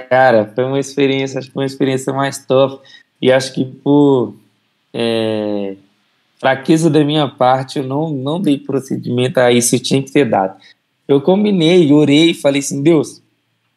Cara, 0.09 0.51
foi 0.55 0.65
uma 0.65 0.79
experiência, 0.79 1.39
acho 1.39 1.49
que 1.49 1.55
foi 1.55 1.65
uma 1.65 1.67
experiência 1.67 2.13
mais 2.13 2.45
top. 2.47 2.85
E 3.21 3.33
acho 3.33 3.53
que 3.53 3.65
por 3.65 4.37
é, 4.93 5.75
fraqueza 6.39 6.91
da 6.91 7.05
minha 7.05 7.29
parte, 7.29 7.79
eu 7.79 7.85
não, 7.85 8.11
não 8.11 8.41
dei 8.41 8.59
procedimento 8.59 9.39
a 9.39 9.53
isso, 9.53 9.79
tinha 9.79 10.03
que 10.03 10.13
ter 10.13 10.29
dado. 10.29 10.57
Eu 11.07 11.21
combinei, 11.21 11.93
orei 11.93 12.31
e 12.31 12.35
falei 12.35 12.61
assim: 12.61 12.83
Deus, 12.83 13.23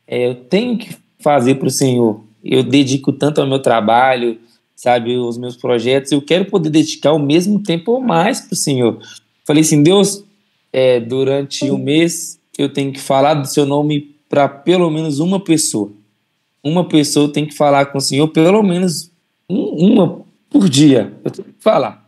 é, 0.07 0.27
eu 0.29 0.35
tenho 0.35 0.77
que 0.77 0.95
fazer 1.19 1.55
para 1.55 1.67
o 1.67 1.71
Senhor. 1.71 2.23
Eu 2.43 2.63
dedico 2.63 3.11
tanto 3.11 3.41
ao 3.41 3.47
meu 3.47 3.59
trabalho, 3.59 4.37
sabe, 4.75 5.17
os 5.17 5.37
meus 5.37 5.57
projetos, 5.57 6.11
eu 6.11 6.21
quero 6.21 6.45
poder 6.45 6.69
dedicar 6.69 7.11
o 7.11 7.19
mesmo 7.19 7.61
tempo 7.61 7.91
ou 7.91 8.01
mais 8.01 8.39
para 8.39 8.53
o 8.53 8.57
Senhor. 8.57 8.99
Falei 9.45 9.61
assim: 9.61 9.83
Deus, 9.83 10.23
é, 10.71 10.99
durante 10.99 11.69
o 11.69 11.75
um 11.75 11.77
mês 11.77 12.39
eu 12.57 12.69
tenho 12.69 12.91
que 12.91 12.99
falar 12.99 13.35
do 13.35 13.47
seu 13.47 13.65
nome 13.65 14.15
para 14.29 14.47
pelo 14.47 14.89
menos 14.89 15.19
uma 15.19 15.39
pessoa. 15.39 15.91
Uma 16.63 16.87
pessoa 16.87 17.31
tem 17.31 17.45
que 17.45 17.55
falar 17.55 17.87
com 17.87 17.97
o 17.97 18.01
Senhor 18.01 18.27
pelo 18.29 18.63
menos 18.63 19.11
um, 19.49 19.93
uma 19.93 20.21
por 20.49 20.67
dia. 20.67 21.13
Eu 21.23 21.31
tenho 21.31 21.47
que 21.47 21.53
falar. 21.63 22.06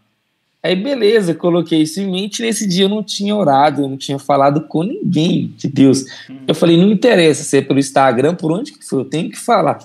Aí, 0.61 0.75
beleza, 0.75 1.33
coloquei 1.33 1.81
isso 1.81 2.01
em 2.01 2.11
mente. 2.11 2.41
Nesse 2.41 2.67
dia 2.67 2.85
eu 2.85 2.89
não 2.89 3.01
tinha 3.01 3.33
orado, 3.33 3.81
eu 3.81 3.87
não 3.87 3.97
tinha 3.97 4.19
falado 4.19 4.61
com 4.67 4.83
ninguém 4.83 5.53
de 5.57 5.69
Deus. 5.69 6.03
Eu 6.45 6.53
falei, 6.53 6.75
não 6.75 6.91
interessa 6.91 7.43
se 7.43 7.57
é 7.57 7.61
pelo 7.61 7.79
Instagram, 7.79 8.35
por 8.35 8.51
onde 8.51 8.73
que 8.73 8.85
for, 8.85 8.99
eu 8.99 9.05
tenho 9.05 9.29
que 9.29 9.39
falar. 9.39 9.79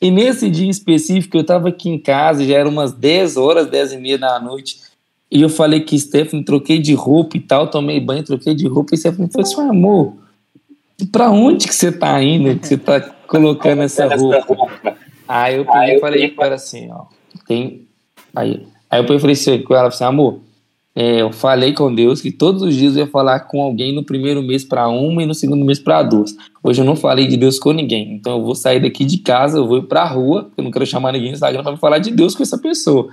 E 0.00 0.10
nesse 0.10 0.48
dia 0.48 0.70
específico, 0.70 1.36
eu 1.36 1.40
estava 1.40 1.68
aqui 1.68 1.88
em 1.88 1.98
casa, 1.98 2.44
já 2.44 2.56
eram 2.56 2.70
umas 2.70 2.92
10 2.92 3.36
horas, 3.36 3.66
10 3.66 3.94
e 3.94 3.96
meia 3.96 4.18
da 4.18 4.38
noite. 4.38 4.78
E 5.30 5.42
eu 5.42 5.48
falei 5.48 5.80
que 5.80 5.98
Stephanie, 5.98 6.44
troquei 6.44 6.78
de 6.78 6.94
roupa 6.94 7.36
e 7.36 7.40
tal, 7.40 7.66
tomei 7.66 7.98
banho, 7.98 8.22
troquei 8.22 8.54
de 8.54 8.68
roupa. 8.68 8.94
E 8.94 8.98
Stephanie 8.98 9.30
falou 9.32 9.48
assim: 9.48 9.68
amor, 9.68 10.14
pra 11.10 11.30
onde 11.30 11.66
que 11.66 11.74
você 11.74 11.90
tá 11.90 12.22
indo? 12.22 12.56
Que 12.60 12.68
você 12.68 12.76
tá 12.76 13.00
colocando 13.00 13.82
essa 13.82 14.06
roupa? 14.14 14.68
Aí 15.26 15.56
eu 15.56 15.64
peguei 15.64 15.96
e 15.96 16.00
falei 16.00 16.28
para 16.28 16.54
assim: 16.54 16.88
ó, 16.92 17.06
tem. 17.48 17.88
Aí 18.36 18.64
Aí 18.94 19.00
eu 19.00 19.18
falei 19.18 19.32
assim, 19.32 19.58
com 19.58 19.74
ela, 19.74 19.88
assim, 19.88 20.04
amor, 20.04 20.38
é, 20.94 21.22
eu 21.22 21.32
falei 21.32 21.72
com 21.72 21.92
Deus 21.92 22.20
que 22.20 22.30
todos 22.30 22.62
os 22.62 22.76
dias 22.76 22.94
eu 22.94 23.04
ia 23.04 23.10
falar 23.10 23.40
com 23.40 23.60
alguém 23.60 23.92
no 23.92 24.04
primeiro 24.04 24.40
mês 24.40 24.62
para 24.62 24.88
uma 24.88 25.20
e 25.20 25.26
no 25.26 25.34
segundo 25.34 25.64
mês 25.64 25.80
para 25.80 26.00
duas. 26.04 26.36
Hoje 26.62 26.80
eu 26.80 26.84
não 26.84 26.94
falei 26.94 27.26
de 27.26 27.36
Deus 27.36 27.58
com 27.58 27.72
ninguém. 27.72 28.14
Então 28.14 28.38
eu 28.38 28.44
vou 28.44 28.54
sair 28.54 28.80
daqui 28.80 29.04
de 29.04 29.18
casa, 29.18 29.58
eu 29.58 29.66
vou 29.66 29.78
ir 29.78 29.86
pra 29.86 30.04
rua, 30.04 30.48
eu 30.56 30.62
não 30.62 30.70
quero 30.70 30.86
chamar 30.86 31.12
ninguém 31.12 31.30
no 31.30 31.34
Instagram 31.34 31.64
para 31.64 31.76
falar 31.76 31.98
de 31.98 32.12
Deus 32.12 32.36
com 32.36 32.44
essa 32.44 32.56
pessoa. 32.56 33.08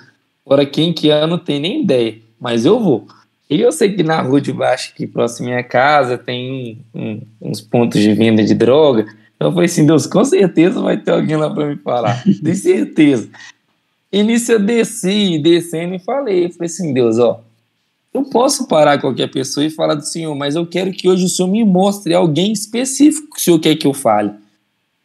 Agora, 0.45 0.67
quem 0.67 0.93
que 0.93 1.09
é, 1.09 1.23
eu 1.23 1.27
não 1.27 1.39
tenho 1.39 1.61
nem 1.61 1.81
ideia, 1.81 2.17
mas 2.39 2.63
eu 2.63 2.79
vou. 2.79 3.07
E 3.49 3.59
eu 3.59 3.71
sei 3.71 3.91
que 3.91 4.03
na 4.03 4.21
rua 4.21 4.39
de 4.39 4.53
baixo, 4.53 4.91
aqui 4.93 5.07
próximo 5.07 5.47
à 5.47 5.49
minha 5.49 5.63
casa, 5.63 6.15
tem 6.15 6.85
um, 6.93 7.21
uns 7.41 7.59
pontos 7.59 7.99
de 7.99 8.13
venda 8.13 8.43
de 8.43 8.53
droga. 8.53 9.07
Então 9.35 9.47
eu 9.47 9.51
falei 9.51 9.65
assim, 9.65 9.87
Deus, 9.87 10.05
com 10.05 10.23
certeza 10.23 10.79
vai 10.79 10.97
ter 10.97 11.11
alguém 11.11 11.37
lá 11.37 11.49
para 11.49 11.65
me 11.65 11.75
falar. 11.77 12.21
De 12.43 12.55
certeza. 12.55 13.27
E 14.11 14.23
nisso 14.23 14.51
eu 14.51 14.59
desci, 14.59 15.39
descendo 15.39 15.95
e 15.95 15.99
falei, 15.99 16.51
falei 16.51 16.65
assim, 16.65 16.93
Deus, 16.93 17.17
ó, 17.17 17.41
eu 18.13 18.23
posso 18.25 18.67
parar 18.67 18.99
qualquer 18.99 19.31
pessoa 19.31 19.65
e 19.65 19.69
falar 19.69 19.95
do 19.95 20.05
Senhor, 20.05 20.35
mas 20.35 20.55
eu 20.55 20.67
quero 20.67 20.91
que 20.91 21.07
hoje 21.07 21.25
o 21.25 21.29
Senhor 21.29 21.47
me 21.47 21.63
mostre 21.63 22.13
alguém 22.13 22.51
específico 22.51 23.29
que 23.33 23.39
o 23.39 23.43
Senhor 23.43 23.59
quer 23.59 23.75
que 23.75 23.87
eu 23.87 23.93
fale. 23.93 24.31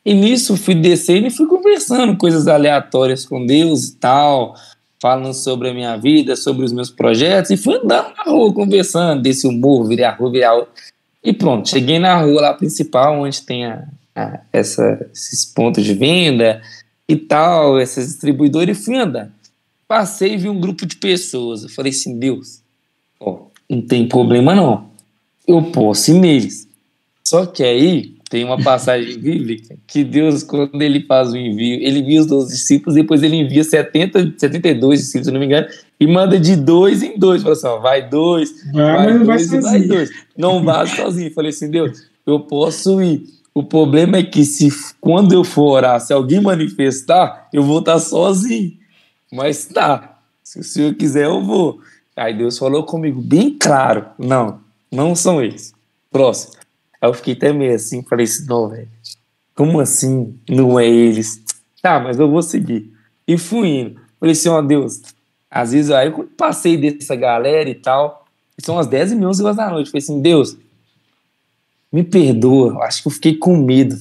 E 0.04 0.12
nisso 0.12 0.56
fui 0.56 0.74
descendo 0.74 1.28
e 1.28 1.30
fui 1.30 1.46
conversando 1.46 2.16
coisas 2.16 2.48
aleatórias 2.48 3.24
com 3.24 3.46
Deus 3.46 3.88
e 3.88 3.96
tal, 3.96 4.56
falando 5.00 5.34
sobre 5.34 5.68
a 5.68 5.74
minha 5.74 5.96
vida, 5.96 6.34
sobre 6.34 6.64
os 6.64 6.72
meus 6.72 6.90
projetos, 6.90 7.50
e 7.50 7.56
fui 7.56 7.74
andando 7.74 8.08
na 8.16 8.24
rua 8.24 8.52
conversando, 8.52 9.22
desse 9.22 9.46
humor, 9.46 9.86
virei 9.86 10.04
a 10.04 10.12
rua, 10.12 10.30
virei 10.30 10.46
a 10.46 10.52
rua. 10.52 10.68
E 11.22 11.32
pronto, 11.32 11.68
cheguei 11.68 11.98
na 11.98 12.20
rua 12.20 12.40
lá 12.40 12.54
principal, 12.54 13.20
onde 13.20 13.42
tem 13.42 13.66
a, 13.66 13.84
a, 14.14 14.40
essa, 14.52 15.08
esses 15.12 15.44
pontos 15.44 15.84
de 15.84 15.94
venda, 15.94 16.60
e 17.08 17.16
tal, 17.16 17.80
esses 17.80 18.06
distribuidores, 18.06 18.78
e 18.78 18.84
fui 18.84 18.96
andando. 18.96 19.32
Passei 19.86 20.34
e 20.34 20.36
vi 20.36 20.48
um 20.48 20.60
grupo 20.60 20.84
de 20.84 20.96
pessoas. 20.96 21.62
Eu 21.62 21.68
falei 21.68 21.92
assim, 21.92 22.18
Deus, 22.18 22.60
ó, 23.20 23.46
não 23.70 23.82
tem 23.82 24.08
problema 24.08 24.54
não. 24.54 24.88
Eu 25.46 25.62
posso 25.70 26.10
ir 26.10 26.14
neles. 26.14 26.66
Só 27.22 27.46
que 27.46 27.62
aí 27.62 28.16
tem 28.28 28.44
uma 28.44 28.60
passagem 28.60 29.16
bíblica 29.20 29.76
que 29.86 30.02
Deus, 30.02 30.42
quando 30.42 30.82
ele 30.82 31.02
faz 31.02 31.32
o 31.32 31.36
envio, 31.36 31.78
ele 31.80 32.00
envia 32.00 32.20
os 32.20 32.26
12 32.26 32.52
discípulos, 32.52 32.94
depois 32.96 33.22
ele 33.22 33.36
envia 33.36 33.62
70, 33.62 34.34
72 34.38 34.98
discípulos, 35.00 35.26
se 35.26 35.32
não 35.32 35.38
me 35.38 35.46
engano, 35.46 35.68
e 36.00 36.06
manda 36.06 36.38
de 36.38 36.56
dois 36.56 37.02
em 37.04 37.16
dois. 37.16 37.42
Fala 37.42 37.54
assim, 37.54 37.66
ó, 37.68 37.78
vai 37.78 38.08
dois, 38.08 38.50
vai, 38.72 39.18
vai 39.18 39.24
dois 39.24 39.50
vai, 39.50 39.60
vai 39.60 39.80
dois. 39.82 40.10
Não 40.36 40.64
vai 40.64 40.86
sozinho. 40.88 41.32
Falei 41.32 41.50
assim, 41.50 41.70
Deus, 41.70 42.08
eu 42.26 42.40
posso 42.40 43.00
ir 43.00 43.35
o 43.56 43.64
problema 43.64 44.18
é 44.18 44.22
que 44.22 44.44
se 44.44 44.68
quando 45.00 45.32
eu 45.32 45.42
for 45.42 45.78
orar, 45.78 45.98
se 45.98 46.12
alguém 46.12 46.42
manifestar, 46.42 47.48
eu 47.50 47.62
vou 47.62 47.78
estar 47.78 47.98
sozinho. 47.98 48.76
Mas 49.32 49.64
tá, 49.64 50.18
se 50.42 50.60
o 50.60 50.62
senhor 50.62 50.94
quiser, 50.94 51.24
eu 51.24 51.42
vou. 51.42 51.80
Aí 52.14 52.36
Deus 52.36 52.58
falou 52.58 52.84
comigo 52.84 53.18
bem 53.18 53.56
claro: 53.58 54.08
não, 54.18 54.60
não 54.92 55.14
são 55.14 55.42
eles. 55.42 55.72
Próximo. 56.10 56.52
Aí 57.00 57.08
eu 57.08 57.14
fiquei 57.14 57.32
até 57.32 57.50
meio 57.50 57.74
assim, 57.74 58.02
falei 58.02 58.24
assim: 58.24 58.44
não, 58.46 58.68
velho, 58.68 58.90
como 59.54 59.80
assim 59.80 60.38
não 60.46 60.78
é 60.78 60.86
eles? 60.86 61.42
Tá, 61.80 61.98
mas 61.98 62.18
eu 62.18 62.30
vou 62.30 62.42
seguir. 62.42 62.92
E 63.26 63.38
fui 63.38 63.68
indo. 63.68 63.98
Falei 64.20 64.32
assim: 64.32 64.50
ó, 64.50 64.60
Deus, 64.60 65.00
às 65.50 65.72
vezes 65.72 65.90
aí 65.90 66.08
eu 66.08 66.28
passei 66.36 66.76
dessa 66.76 67.16
galera 67.16 67.70
e 67.70 67.74
tal, 67.74 68.26
são 68.58 68.78
as 68.78 68.86
10 68.86 69.12
e 69.12 69.14
meia, 69.14 69.30
11 69.30 69.42
horas 69.42 69.56
da 69.56 69.70
noite. 69.70 69.90
Falei 69.90 70.02
assim: 70.02 70.20
Deus, 70.20 70.58
me 71.96 72.04
perdoa, 72.04 72.84
acho 72.84 73.00
que 73.00 73.08
eu 73.08 73.12
fiquei 73.12 73.34
com 73.36 73.56
medo. 73.56 73.96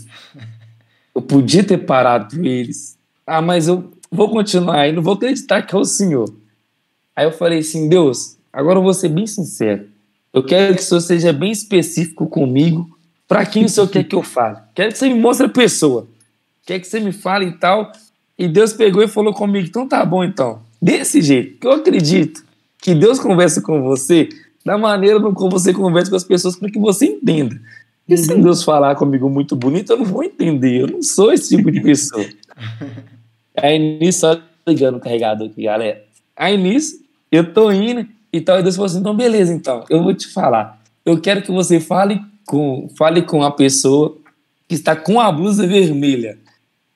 Eu 1.15 1.21
podia 1.21 1.63
ter 1.63 1.77
parado 1.77 2.45
eles. 2.45 2.97
Ah, 3.25 3.41
mas 3.41 3.69
eu 3.69 3.89
vou 4.11 4.29
continuar 4.29 4.85
e 4.85 4.91
não 4.91 5.01
vou 5.01 5.13
acreditar 5.13 5.61
que 5.61 5.73
é 5.73 5.77
o 5.77 5.85
Senhor. 5.85 6.29
Aí 7.15 7.25
eu 7.25 7.31
falei 7.31 7.59
assim, 7.59 7.87
Deus, 7.87 8.35
agora 8.51 8.79
eu 8.79 8.83
vou 8.83 8.93
ser 8.93 9.07
bem 9.07 9.25
sincero. 9.25 9.87
Eu 10.33 10.43
quero 10.43 10.75
que 10.75 10.81
o 10.81 10.83
Senhor 10.83 10.99
seja 10.99 11.31
bem 11.31 11.53
específico 11.53 12.27
comigo. 12.27 12.85
Para 13.29 13.45
quem 13.45 13.63
o 13.63 13.69
Senhor 13.69 13.87
quer 13.87 14.03
que 14.03 14.13
eu 14.13 14.21
fale? 14.21 14.57
Quero 14.75 14.91
que 14.91 14.97
você 14.97 15.07
me 15.07 15.17
mostre 15.17 15.45
a 15.45 15.49
pessoa. 15.49 16.05
Quer 16.65 16.81
que 16.81 16.87
você 16.87 16.99
me 16.99 17.13
fale 17.13 17.45
e 17.45 17.53
tal. 17.53 17.93
E 18.37 18.45
Deus 18.45 18.73
pegou 18.73 19.01
e 19.01 19.07
falou 19.07 19.33
comigo, 19.33 19.69
então 19.69 19.87
tá 19.87 20.03
bom 20.03 20.21
então. 20.21 20.59
Desse 20.81 21.21
jeito, 21.21 21.59
que 21.59 21.65
eu 21.65 21.71
acredito 21.71 22.43
que 22.77 22.93
Deus 22.93 23.19
conversa 23.19 23.61
com 23.61 23.81
você 23.81 24.27
da 24.65 24.77
maneira 24.79 25.19
como 25.21 25.49
você 25.49 25.71
conversa 25.71 26.09
com 26.09 26.17
as 26.17 26.23
pessoas 26.23 26.55
para 26.55 26.71
que 26.71 26.79
você 26.79 27.05
entenda. 27.05 27.55
E 28.07 28.15
se 28.15 28.35
Deus 28.35 28.63
falar 28.63 28.95
comigo 28.95 29.29
muito 29.29 29.55
bonito, 29.55 29.91
eu 29.91 29.97
não 29.97 30.05
vou 30.05 30.23
entender. 30.23 30.81
Eu 30.81 30.87
não 30.87 31.01
sou 31.01 31.33
esse 31.33 31.55
tipo 31.55 31.71
de 31.71 31.81
pessoa. 31.81 32.25
Aí 33.57 33.97
nisso, 33.99 34.19
só 34.19 34.39
ligando 34.67 34.97
o 34.97 34.99
carregador 34.99 35.47
aqui, 35.47 35.63
galera. 35.63 36.03
Aí 36.35 36.57
nisso, 36.57 36.99
eu 37.31 37.53
tô 37.53 37.71
indo 37.71 38.05
e 38.31 38.41
tal. 38.41 38.59
E 38.59 38.63
Deus 38.63 38.75
falou 38.75 38.87
assim: 38.87 38.99
então, 38.99 39.15
beleza, 39.15 39.53
então, 39.53 39.83
eu 39.89 40.03
vou 40.03 40.13
te 40.13 40.27
falar. 40.27 40.81
Eu 41.05 41.19
quero 41.19 41.41
que 41.41 41.51
você 41.51 41.79
fale 41.79 42.21
com, 42.45 42.89
fale 42.97 43.21
com 43.21 43.43
a 43.43 43.51
pessoa 43.51 44.17
que 44.67 44.75
está 44.75 44.95
com 44.95 45.19
a 45.19 45.31
blusa 45.31 45.65
vermelha. 45.65 46.37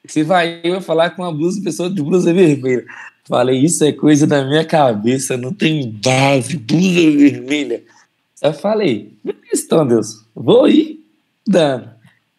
Você 0.05 0.24
vai, 0.24 0.60
eu 0.64 0.74
vou 0.74 0.82
falar 0.82 1.12
com 1.12 1.24
a 1.24 1.32
blusa, 1.32 1.62
pessoa 1.62 1.89
de 1.89 2.01
blusa 2.01 2.34
vermelha. 2.34 2.86
Falei, 3.26 3.60
isso 3.60 3.84
é 3.84 3.91
coisa 3.91 4.26
da 4.26 4.43
minha 4.43 4.66
cabeça, 4.66 5.38
não 5.38 5.53
tem 5.53 5.91
base, 5.91 6.57
blusa 6.57 7.12
vermelha. 7.12 7.84
Eu 8.42 8.54
falei, 8.54 9.14
então, 9.54 9.86
Deus, 9.86 10.26
vou 10.34 10.68
ir 10.68 11.04
dando. 11.48 11.90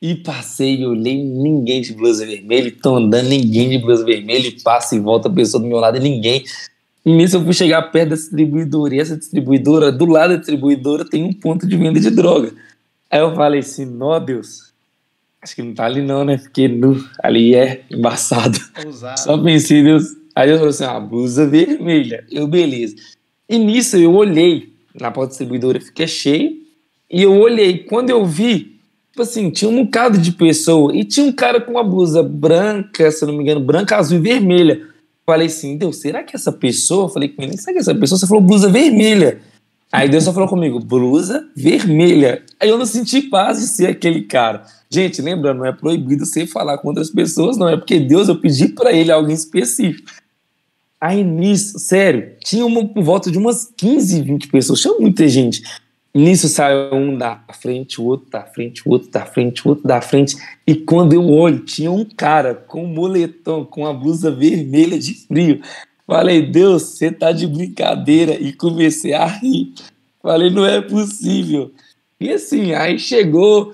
E 0.01 0.15
passei, 0.15 0.85
olhei 0.87 1.23
ninguém 1.23 1.83
de 1.83 1.93
blusa 1.93 2.25
vermelha, 2.25 2.75
tô 2.83 2.97
andando, 2.97 3.29
ninguém 3.29 3.69
de 3.69 3.79
blusa 3.79 4.05
vermelha, 4.05 4.49
e 4.49 4.61
passa 4.63 4.97
e 4.97 5.01
volta 5.01 5.29
a 5.29 5.33
pessoa 5.33 5.63
do 5.63 5.69
meu 5.69 5.79
lado 5.79 5.99
e 5.99 6.01
ninguém. 6.01 6.43
E 7.05 7.13
nisso 7.13 7.37
eu 7.37 7.45
fui 7.45 7.53
chegar 7.53 7.83
perto 7.93 8.11
da 8.11 8.17
distribuidora, 8.17 8.95
e 8.95 9.01
essa 9.01 9.17
distribuidora, 9.17 9.93
do 9.93 10.07
lado 10.07 10.31
da 10.31 10.37
distribuidora, 10.37 11.05
tem 11.05 11.23
um 11.23 11.33
ponto 11.35 11.67
de 11.67 11.77
venda 11.77 12.01
de 12.01 12.11
droga. 12.11 12.53
Aí 13.11 13.21
eu 13.21 13.35
falei 13.35 13.61
assim, 13.61 13.85
nó 13.85 14.19
Deus, 14.19 14.73
acho 15.43 15.55
que 15.55 15.63
não 15.63 15.75
tá 15.75 15.85
ali 15.85 16.01
não, 16.01 16.25
né? 16.25 16.39
Porque 16.39 16.71
ali 17.23 17.55
é 17.55 17.85
embaçado. 17.91 18.59
Ousado. 18.87 19.21
Só 19.21 19.37
pensei, 19.37 19.83
Deus. 19.83 20.05
Aí 20.35 20.49
eu 20.49 20.57
falei 20.57 20.71
assim, 20.71 20.85
ah, 20.85 21.01
blusa 21.01 21.47
vermelha. 21.47 22.25
Eu, 22.31 22.47
beleza. 22.47 22.97
E 23.49 23.59
nisso 23.59 23.97
eu 23.97 24.15
olhei 24.15 24.70
na 24.99 25.11
porta 25.11 25.31
distribuidora, 25.31 25.81
fiquei 25.81 26.07
cheio, 26.07 26.57
e 27.11 27.23
eu 27.23 27.33
olhei. 27.33 27.79
Quando 27.79 28.11
eu 28.11 28.25
vi, 28.25 28.79
tipo 29.11 29.23
assim, 29.23 29.51
tinha 29.51 29.71
um 29.71 29.85
bocado 29.85 30.19
de 30.19 30.33
pessoa, 30.33 30.95
e 30.95 31.05
tinha 31.05 31.27
um 31.27 31.33
cara 31.33 31.61
com 31.61 31.73
uma 31.73 31.85
blusa 31.85 32.23
branca, 32.23 33.11
se 33.11 33.25
não 33.27 33.35
me 33.35 33.43
engano, 33.43 33.61
branca, 33.61 33.97
azul 33.97 34.19
e 34.19 34.21
vermelha. 34.21 34.87
Falei 35.27 35.47
assim, 35.47 35.77
Deus, 35.77 35.97
será 35.97 36.23
que 36.23 36.35
essa 36.35 36.51
pessoa? 36.51 37.09
Falei 37.09 37.29
com 37.29 37.43
ele, 37.43 37.57
será 37.57 37.73
que 37.73 37.79
essa 37.79 37.95
pessoa? 37.95 38.19
Você 38.19 38.27
falou 38.27 38.43
blusa 38.43 38.69
vermelha. 38.69 39.41
Aí 39.93 40.09
Deus 40.09 40.23
só 40.23 40.33
falou 40.33 40.49
comigo, 40.49 40.79
blusa 40.79 41.49
vermelha. 41.55 42.43
Aí 42.61 42.69
eu 42.69 42.79
não 42.79 42.87
senti 42.87 43.23
paz 43.23 43.59
de 43.59 43.67
ser 43.67 43.87
aquele 43.89 44.23
cara. 44.23 44.65
Gente, 44.89 45.21
lembrando, 45.21 45.59
não 45.59 45.67
é 45.67 45.73
proibido 45.73 46.25
você 46.25 46.47
falar 46.47 46.79
com 46.79 46.89
outras 46.89 47.11
pessoas, 47.11 47.57
não. 47.57 47.69
É 47.69 47.77
porque 47.77 47.99
Deus, 47.99 48.29
eu 48.29 48.37
pedi 48.41 48.69
para 48.69 48.93
ele 48.93 49.11
algo 49.11 49.31
específico. 49.31 50.11
Aí 51.01 51.25
nisso, 51.25 51.79
sério, 51.79 52.35
tinha 52.45 52.67
uma, 52.67 52.87
por 52.87 53.03
volta 53.03 53.31
de 53.31 53.39
umas 53.39 53.73
15, 53.77 54.23
20 54.23 54.49
pessoas, 54.49 54.81
tinha 54.81 54.95
muita 54.99 55.27
gente. 55.27 55.63
Nisso 56.13 56.49
saiu 56.49 56.93
um 56.93 57.17
da 57.17 57.41
frente, 57.61 58.01
o 58.01 58.05
outro 58.05 58.29
da 58.31 58.43
frente, 58.43 58.83
o 58.85 58.91
outro 58.91 59.11
da 59.11 59.25
frente, 59.25 59.65
o 59.65 59.71
outro 59.71 59.87
da 59.87 60.01
frente. 60.01 60.37
E 60.67 60.75
quando 60.75 61.13
eu 61.13 61.29
olho, 61.31 61.61
tinha 61.61 61.91
um 61.91 62.05
cara 62.05 62.55
com 62.55 62.85
um 62.85 62.89
moletom, 62.89 63.65
com 63.65 63.87
a 63.87 63.93
blusa 63.93 64.31
vermelha 64.31 64.99
de 64.99 65.15
frio. 65.15 65.61
Falei, 66.05 66.43
Deus, 66.43 66.83
você 66.83 67.13
tá 67.13 67.31
de 67.31 67.47
brincadeira. 67.47 68.35
E 68.35 68.53
comecei 68.53 69.15
a 69.15 69.25
rir. 69.25 69.73
Falei, 70.21 70.51
não 70.51 70.67
é 70.67 70.81
possível. 70.81 71.71
E 72.21 72.31
assim, 72.31 72.75
aí 72.75 72.99
chegou, 72.99 73.73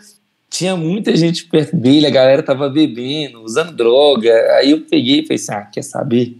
tinha 0.51 0.77
muita 0.77 1.17
gente 1.17 1.47
perto 1.47 1.75
dele, 1.75 2.07
a 2.07 2.11
galera 2.11 2.43
tava 2.43 2.69
bebendo, 2.69 3.43
usando 3.43 3.75
droga. 3.75 4.31
Aí 4.57 4.73
eu 4.73 4.83
peguei 4.83 5.21
e 5.21 5.23
falei 5.23 5.37
assim: 5.37 5.53
ah, 5.53 5.63
quer 5.63 5.83
saber? 5.83 6.37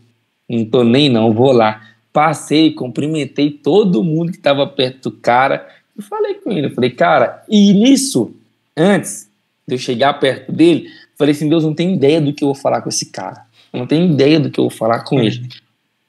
Não 0.49 0.65
tô 0.65 0.85
nem 0.85 1.09
não, 1.09 1.33
vou 1.33 1.53
lá. 1.53 1.83
Passei, 2.13 2.73
cumprimentei 2.73 3.51
todo 3.51 4.03
mundo 4.03 4.33
que 4.33 4.39
tava 4.39 4.67
perto 4.67 5.11
do 5.11 5.17
cara 5.17 5.67
e 5.99 6.03
falei 6.03 6.35
com 6.35 6.53
ele, 6.53 6.71
falei, 6.71 6.91
cara, 6.91 7.43
e 7.49 7.73
nisso, 7.73 8.35
antes 8.77 9.29
de 9.67 9.75
eu 9.75 9.79
chegar 9.79 10.15
perto 10.15 10.53
dele, 10.53 10.89
falei 11.17 11.33
assim, 11.33 11.49
Deus, 11.49 11.65
não 11.65 11.75
tem 11.75 11.95
ideia 11.95 12.21
do 12.21 12.33
que 12.33 12.45
eu 12.45 12.49
vou 12.49 12.55
falar 12.55 12.83
com 12.83 12.89
esse 12.89 13.07
cara. 13.07 13.45
Não 13.73 13.87
tenho 13.87 14.13
ideia 14.13 14.39
do 14.39 14.51
que 14.51 14.61
eu 14.61 14.65
vou 14.65 14.71
falar 14.71 15.01
com 15.01 15.21
ele. 15.21 15.49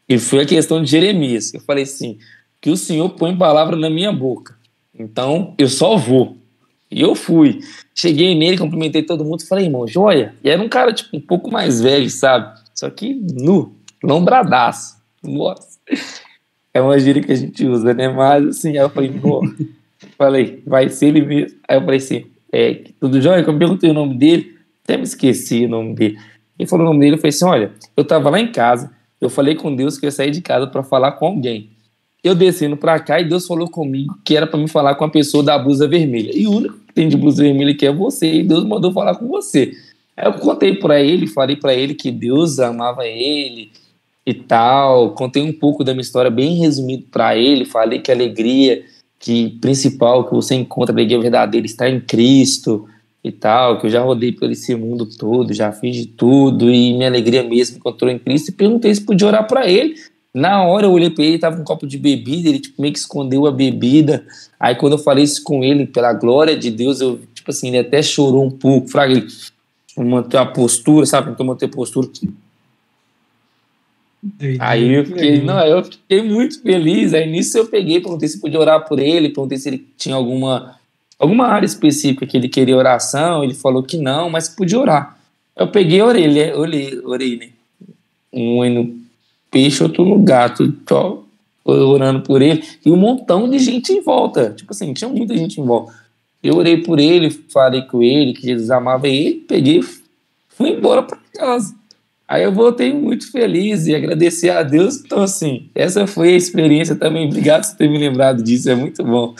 E 0.07 0.17
foi 0.17 0.43
a 0.43 0.45
questão 0.45 0.81
de 0.81 0.89
Jeremias. 0.89 1.53
Eu 1.53 1.59
falei 1.59 1.83
assim, 1.83 2.17
que 2.61 2.69
o 2.69 2.77
Senhor 2.77 3.09
põe 3.09 3.35
palavra 3.35 3.75
na 3.75 3.89
minha 3.89 4.11
boca. 4.11 4.55
Então, 4.97 5.53
eu 5.57 5.67
só 5.67 5.97
vou. 5.97 6.37
E 6.89 7.01
eu 7.01 7.13
fui. 7.13 7.59
Cheguei 7.93 8.33
nele, 8.33 8.57
cumprimentei 8.57 9.03
todo 9.03 9.25
mundo, 9.25 9.45
falei, 9.45 9.65
irmão, 9.65 9.85
joia. 9.87 10.33
E 10.43 10.49
era 10.49 10.61
um 10.61 10.69
cara, 10.69 10.93
tipo, 10.93 11.15
um 11.15 11.21
pouco 11.21 11.51
mais 11.51 11.81
velho, 11.81 12.09
sabe? 12.09 12.57
Só 12.73 12.89
que 12.89 13.13
nu, 13.13 13.75
lombradaço. 14.03 14.97
Nossa. 15.23 15.79
É 16.73 16.81
uma 16.81 16.99
gíria 16.99 17.23
que 17.23 17.31
a 17.31 17.35
gente 17.35 17.65
usa, 17.65 17.93
né? 17.93 18.07
Mas, 18.07 18.45
assim, 18.47 18.69
aí 18.69 18.77
eu 18.77 18.89
falei, 18.89 19.11
pô, 19.11 19.41
Falei, 20.17 20.61
vai 20.65 20.89
ser 20.89 21.07
ele 21.07 21.21
mesmo. 21.21 21.57
Aí 21.67 21.77
eu 21.77 21.81
falei 21.81 21.97
assim, 21.97 22.25
é, 22.51 22.81
tudo 22.99 23.21
jóia? 23.21 23.41
Eu 23.41 23.57
perguntei 23.57 23.89
o 23.89 23.93
nome 23.93 24.15
dele, 24.15 24.55
até 24.83 24.97
me 24.97 25.03
esqueci 25.03 25.65
o 25.65 25.69
nome 25.69 25.95
dele. 25.95 26.17
Ele 26.57 26.67
falou 26.67 26.85
o 26.85 26.89
nome 26.89 26.99
dele, 26.99 27.15
eu 27.15 27.17
falei 27.17 27.29
assim, 27.29 27.45
olha, 27.45 27.71
eu 27.95 28.03
tava 28.03 28.29
lá 28.29 28.39
em 28.39 28.51
casa, 28.51 28.91
eu 29.21 29.29
falei 29.29 29.55
com 29.55 29.75
Deus 29.75 29.97
que 29.97 30.05
eu 30.05 30.07
ia 30.07 30.11
sair 30.11 30.31
de 30.31 30.41
casa 30.41 30.67
para 30.67 30.83
falar 30.83 31.13
com 31.13 31.27
alguém. 31.27 31.69
Eu 32.23 32.33
descendo 32.33 32.75
para 32.75 32.99
cá 32.99 33.19
e 33.19 33.25
Deus 33.25 33.45
falou 33.45 33.69
comigo 33.69 34.17
que 34.25 34.35
era 34.35 34.47
para 34.47 34.59
me 34.59 34.67
falar 34.67 34.95
com 34.95 35.05
a 35.05 35.09
pessoa 35.09 35.43
da 35.43 35.57
blusa 35.57 35.87
vermelha. 35.87 36.31
E 36.35 36.47
o 36.47 36.51
único 36.51 36.77
que 36.79 36.93
tem 36.93 37.07
de 37.07 37.15
blusa 37.15 37.43
vermelha 37.43 37.75
que 37.75 37.85
é 37.85 37.91
você, 37.91 38.35
e 38.39 38.43
Deus 38.43 38.63
mandou 38.63 38.91
falar 38.91 39.15
com 39.15 39.27
você. 39.27 39.71
Aí 40.15 40.25
eu 40.25 40.33
contei 40.33 40.75
para 40.75 40.99
ele, 40.99 41.27
falei 41.27 41.55
para 41.55 41.73
ele 41.75 41.93
que 41.93 42.11
Deus 42.11 42.59
amava 42.59 43.05
ele 43.05 43.71
e 44.27 44.33
tal, 44.33 45.11
contei 45.11 45.41
um 45.41 45.53
pouco 45.53 45.85
da 45.85 45.93
minha 45.93 46.01
história 46.01 46.29
bem 46.29 46.55
resumido 46.55 47.05
para 47.09 47.37
ele, 47.37 47.63
falei 47.63 47.99
que 47.99 48.11
a 48.11 48.13
alegria 48.13 48.83
que 49.17 49.51
principal 49.61 50.25
que 50.25 50.33
você 50.33 50.53
encontra 50.53 50.93
da 50.93 51.01
igreja 51.01 51.21
verdadeira 51.21 51.65
está 51.65 51.89
em 51.89 52.01
Cristo 52.01 52.85
e 53.23 53.31
tal, 53.31 53.79
que 53.79 53.87
eu 53.87 53.89
já 53.89 54.01
rodei 54.01 54.33
por 54.33 54.51
esse 54.51 54.75
mundo 54.75 55.07
todo, 55.17 55.53
já 55.53 55.71
fiz 55.71 55.95
de 55.95 56.07
tudo 56.07 56.69
e 56.69 56.93
minha 56.93 57.07
alegria 57.07 57.41
mesmo 57.41 57.77
encontrou 57.77 58.11
em 58.11 58.19
Cristo 58.19 58.49
e 58.49 58.51
perguntei 58.51 58.93
se 58.93 58.99
podia 58.99 59.27
orar 59.27 59.47
para 59.47 59.65
ele. 59.65 59.95
Na 60.33 60.61
hora 60.61 60.87
eu 60.87 60.91
olhei 60.91 61.09
para 61.09 61.23
ele, 61.23 61.39
tava 61.39 61.55
com 61.55 61.61
um 61.61 61.65
copo 61.65 61.87
de 61.87 61.97
bebida, 61.97 62.49
ele 62.49 62.59
tipo, 62.59 62.81
meio 62.81 62.91
que 62.91 62.99
escondeu 62.99 63.47
a 63.47 63.51
bebida. 63.51 64.25
Aí 64.59 64.75
quando 64.75 64.93
eu 64.93 64.99
falei 64.99 65.23
isso 65.23 65.41
com 65.41 65.63
ele, 65.63 65.87
pela 65.87 66.11
glória 66.11 66.57
de 66.57 66.69
Deus, 66.69 66.99
eu 66.99 67.21
tipo 67.33 67.49
assim, 67.49 67.69
ele 67.69 67.77
até 67.77 68.03
chorou 68.03 68.43
um 68.43 68.51
pouco, 68.51 68.89
fraga, 68.89 69.13
ele 69.13 69.27
manter 69.97 70.35
a 70.35 70.45
postura, 70.45 71.05
sabe? 71.05 71.29
Tentou 71.29 71.45
manter 71.45 71.67
a 71.67 71.69
postura. 71.69 72.09
Aí 74.59 74.93
eu 74.93 75.05
fiquei, 75.05 75.41
não, 75.41 75.59
eu 75.59 75.83
fiquei 75.83 76.21
muito 76.21 76.61
feliz. 76.61 77.13
Aí 77.13 77.29
nisso 77.29 77.57
eu 77.57 77.67
peguei, 77.67 77.99
perguntei 77.99 78.27
se 78.27 78.39
podia 78.39 78.59
orar 78.59 78.87
por 78.87 78.99
ele, 78.99 79.29
perguntei 79.29 79.57
se 79.57 79.69
ele 79.69 79.87
tinha 79.97 80.15
alguma, 80.15 80.75
alguma 81.19 81.47
área 81.47 81.65
específica 81.65 82.25
que 82.25 82.35
ele 82.35 82.49
queria 82.49 82.75
oração. 82.75 83.43
Ele 83.43 83.53
falou 83.53 83.83
que 83.83 83.97
não, 83.97 84.29
mas 84.29 84.49
podia 84.49 84.79
orar. 84.79 85.17
Eu 85.55 85.67
peguei 85.67 86.01
orei, 86.01 86.23
ele, 86.23 86.53
orei, 86.53 86.99
orei, 87.03 87.37
né? 87.37 87.49
Um 88.31 88.69
no 88.69 88.95
peixe, 89.49 89.81
outro 89.81 90.05
no 90.05 90.19
gato, 90.19 90.73
só 90.87 91.23
orando 91.63 92.21
por 92.21 92.41
ele. 92.41 92.63
E 92.85 92.91
um 92.91 92.95
montão 92.95 93.49
de 93.49 93.59
gente 93.59 93.91
em 93.91 94.01
volta. 94.01 94.51
Tipo 94.51 94.71
assim, 94.71 94.93
tinha 94.93 95.09
muita 95.09 95.35
gente 95.35 95.59
em 95.59 95.65
volta. 95.65 95.93
Eu 96.43 96.55
orei 96.55 96.77
por 96.77 96.99
ele, 96.99 97.29
falei 97.29 97.81
com 97.81 98.01
ele 98.03 98.33
que 98.33 98.43
Jesus 98.43 98.69
amava 98.69 99.07
ele, 99.07 99.43
peguei, 99.47 99.81
fui 100.49 100.69
embora 100.69 101.01
para 101.03 101.17
casa. 101.33 101.75
Aí 102.27 102.43
eu 102.43 102.51
voltei 102.51 102.93
muito 102.93 103.31
feliz 103.31 103.87
e 103.87 103.95
agradecer 103.95 104.49
a 104.49 104.61
Deus. 104.61 104.97
Então, 104.97 105.23
assim, 105.23 105.69
essa 105.73 106.05
foi 106.05 106.33
a 106.33 106.37
experiência 106.37 106.95
também. 106.95 107.25
Obrigado 107.27 107.69
por 107.69 107.77
ter 107.77 107.89
me 107.89 107.97
lembrado 107.97 108.43
disso, 108.43 108.69
é 108.69 108.75
muito 108.75 109.01
bom. 109.01 109.33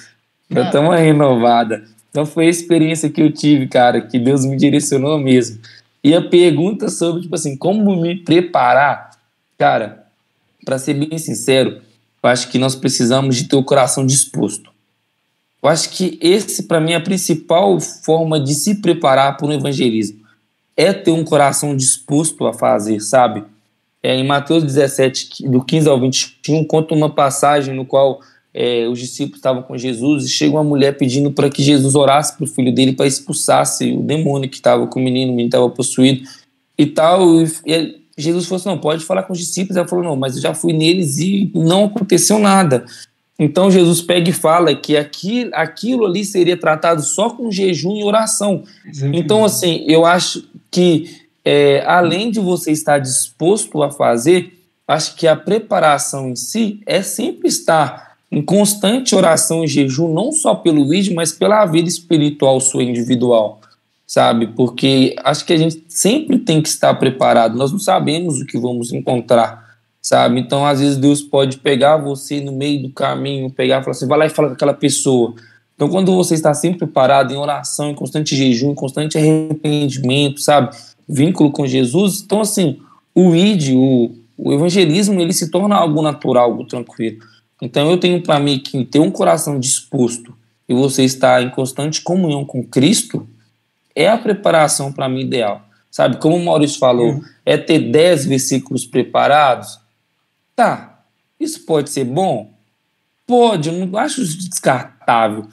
Eu 0.50 0.64
estou 0.64 0.82
uma 0.82 0.96
renovada. 0.96 1.84
Então, 2.10 2.26
foi 2.26 2.48
a 2.48 2.50
experiência 2.50 3.10
que 3.10 3.22
eu 3.22 3.30
tive, 3.30 3.68
cara, 3.68 4.00
que 4.00 4.18
Deus 4.18 4.46
me 4.46 4.56
direcionou 4.56 5.20
mesmo. 5.20 5.60
E 6.02 6.16
a 6.16 6.22
pergunta 6.22 6.88
sobre, 6.88 7.24
tipo 7.24 7.36
assim, 7.36 7.58
como 7.58 8.02
me 8.02 8.16
preparar, 8.16 9.12
cara, 9.58 10.06
para 10.64 10.80
ser 10.80 10.94
bem 10.94 11.18
sincero, 11.18 11.82
eu 12.24 12.30
acho 12.30 12.48
que 12.48 12.58
nós 12.58 12.74
precisamos 12.74 13.36
de 13.36 13.50
ter 13.50 13.58
o 13.58 13.64
coração 13.64 14.06
disposto. 14.06 14.72
Eu 15.62 15.68
acho 15.68 15.90
que 15.90 16.18
esse, 16.22 16.64
para 16.64 16.80
mim, 16.80 16.94
é 16.94 16.96
a 16.96 17.02
principal 17.02 17.78
forma 17.82 18.40
de 18.40 18.54
se 18.54 18.76
preparar 18.76 19.36
para 19.36 19.48
o 19.48 19.52
evangelismo 19.52 20.27
é 20.78 20.94
ter 20.94 21.12
um 21.12 21.24
coração 21.24 21.76
disposto 21.76 22.46
a 22.46 22.54
fazer, 22.54 23.02
sabe? 23.02 23.44
É, 24.04 24.16
em 24.16 24.24
Mateus 24.24 24.64
17, 24.64 25.50
do 25.50 25.64
15 25.64 25.90
ao 25.90 26.00
21, 26.00 26.64
conta 26.66 26.94
uma 26.94 27.10
passagem 27.10 27.74
no 27.74 27.84
qual 27.84 28.22
é, 28.54 28.88
os 28.88 29.00
discípulos 29.00 29.40
estavam 29.40 29.64
com 29.64 29.78
Jesus 29.78 30.26
e 30.26 30.30
chega 30.30 30.56
uma 30.56 30.64
mulher 30.64 30.96
pedindo 30.98 31.32
para 31.32 31.50
que 31.50 31.64
Jesus 31.64 31.96
orasse 31.96 32.36
para 32.38 32.44
o 32.44 32.48
filho 32.48 32.74
dele 32.74 32.94
para 32.94 33.08
expulsasse 33.08 33.92
o 33.92 34.02
demônio 34.02 34.50
que 34.50 34.56
estava 34.56 34.86
com 34.88 35.00
o 35.00 35.04
menino, 35.04 35.32
o 35.32 35.36
menino 35.36 35.48
estava 35.48 35.70
possuído 35.70 36.28
e 36.78 36.86
tal. 36.86 37.42
E, 37.42 37.46
e 37.66 38.02
Jesus 38.18 38.46
falou 38.46 38.60
assim: 38.60 38.70
não, 38.70 38.78
pode 38.78 39.04
falar 39.04 39.24
com 39.24 39.34
os 39.34 39.40
discípulos. 39.40 39.78
Ela 39.78 39.88
falou: 39.88 40.06
não, 40.06 40.16
mas 40.16 40.36
eu 40.36 40.42
já 40.42 40.54
fui 40.54 40.74
neles 40.74 41.18
e 41.18 41.52
não 41.54 41.86
aconteceu 41.86 42.40
nada. 42.40 42.86
Então 43.40 43.70
Jesus 43.70 44.02
pega 44.02 44.30
e 44.30 44.34
fala 44.34 44.74
que 44.74 44.98
aquilo, 44.98 45.52
aquilo 45.54 46.06
ali 46.06 46.26
seria 46.26 46.58
tratado 46.58 47.04
só 47.04 47.30
com 47.30 47.52
jejum 47.52 47.96
e 47.98 48.04
oração. 48.04 48.64
Exatamente. 48.86 49.20
Então, 49.20 49.46
assim, 49.46 49.84
eu 49.88 50.06
acho 50.06 50.44
que 50.72 51.22
é, 51.46 51.84
além 51.86 52.32
de 52.32 52.40
você 52.40 52.72
estar 52.72 52.98
disposto 52.98 53.84
a 53.84 53.92
fazer, 53.92 54.60
acho 54.88 55.16
que 55.16 55.28
a 55.28 55.36
preparação 55.36 56.30
em 56.30 56.36
si 56.36 56.82
é 56.86 57.02
sempre 57.04 57.48
estar 57.48 58.18
em 58.32 58.42
constante 58.42 59.16
oração 59.16 59.64
e 59.64 59.68
jejum, 59.68 60.14
não 60.14 60.32
só 60.32 60.56
pelo 60.56 60.90
vídeo, 60.90 61.16
mas 61.16 61.32
pela 61.32 61.66
vida 61.66 61.88
espiritual 61.88 62.60
sua 62.60 62.84
individual, 62.84 63.62
sabe? 64.06 64.48
Porque 64.48 65.16
acho 65.24 65.46
que 65.46 65.54
a 65.54 65.58
gente 65.58 65.84
sempre 65.88 66.40
tem 66.40 66.62
que 66.62 66.68
estar 66.68 66.94
preparado. 66.96 67.58
Nós 67.58 67.72
não 67.72 67.80
sabemos 67.80 68.42
o 68.42 68.46
que 68.46 68.58
vamos 68.58 68.92
encontrar 68.92 69.67
sabe? 70.08 70.40
Então, 70.40 70.66
às 70.66 70.80
vezes, 70.80 70.96
Deus 70.96 71.22
pode 71.22 71.58
pegar 71.58 71.98
você 71.98 72.40
no 72.40 72.54
meio 72.54 72.82
do 72.82 72.90
caminho, 72.90 73.50
pegar 73.50 73.82
e 73.82 73.84
falar 73.84 73.92
assim, 73.92 74.08
vai 74.08 74.18
lá 74.18 74.26
e 74.26 74.30
fala 74.30 74.48
com 74.48 74.54
aquela 74.54 74.74
pessoa. 74.74 75.36
Então, 75.76 75.90
quando 75.90 76.16
você 76.16 76.34
está 76.34 76.54
sempre 76.54 76.88
parado 76.88 77.34
em 77.34 77.36
oração, 77.36 77.90
em 77.90 77.94
constante 77.94 78.34
jejum, 78.34 78.72
em 78.72 78.76
constante 78.76 79.18
arrependimento, 79.18 80.40
sabe? 80.40 80.74
Vínculo 81.10 81.52
com 81.52 81.68
Jesus, 81.68 82.22
então, 82.22 82.40
assim, 82.40 82.80
o 83.14 83.36
id, 83.36 83.74
o, 83.74 84.16
o 84.38 84.54
evangelismo, 84.54 85.20
ele 85.20 85.34
se 85.34 85.52
torna 85.52 85.76
algo 85.76 86.02
natural, 86.02 86.52
algo 86.52 86.64
tranquilo. 86.64 87.18
Então, 87.62 87.92
eu 87.92 87.98
tenho 87.98 88.24
para 88.24 88.40
mim 88.40 88.60
que 88.60 88.86
ter 88.86 89.00
um 89.00 89.12
coração 89.12 89.60
disposto 89.60 90.34
e 90.70 90.74
você 90.74 91.04
estar 91.04 91.44
em 91.44 91.50
constante 91.50 92.02
comunhão 92.02 92.46
com 92.46 92.64
Cristo 92.64 93.28
é 93.94 94.08
a 94.08 94.18
preparação 94.18 94.94
para 94.94 95.10
mim 95.10 95.22
ideal. 95.22 95.64
Sabe, 95.92 96.16
como 96.18 96.38
o 96.38 96.46
Maurício 96.46 96.80
falou, 96.80 97.14
uhum. 97.14 97.22
é 97.46 97.58
ter 97.58 97.80
dez 97.92 98.26
versículos 98.26 98.86
preparados, 98.86 99.86
Tá. 100.58 101.04
Isso 101.40 101.68
pode 101.68 101.92
ser 101.92 102.04
bom? 102.04 102.50
Pode, 103.28 103.70
eu 103.70 103.86
não 103.86 103.96
acho 104.00 104.22
descartável. 104.22 105.46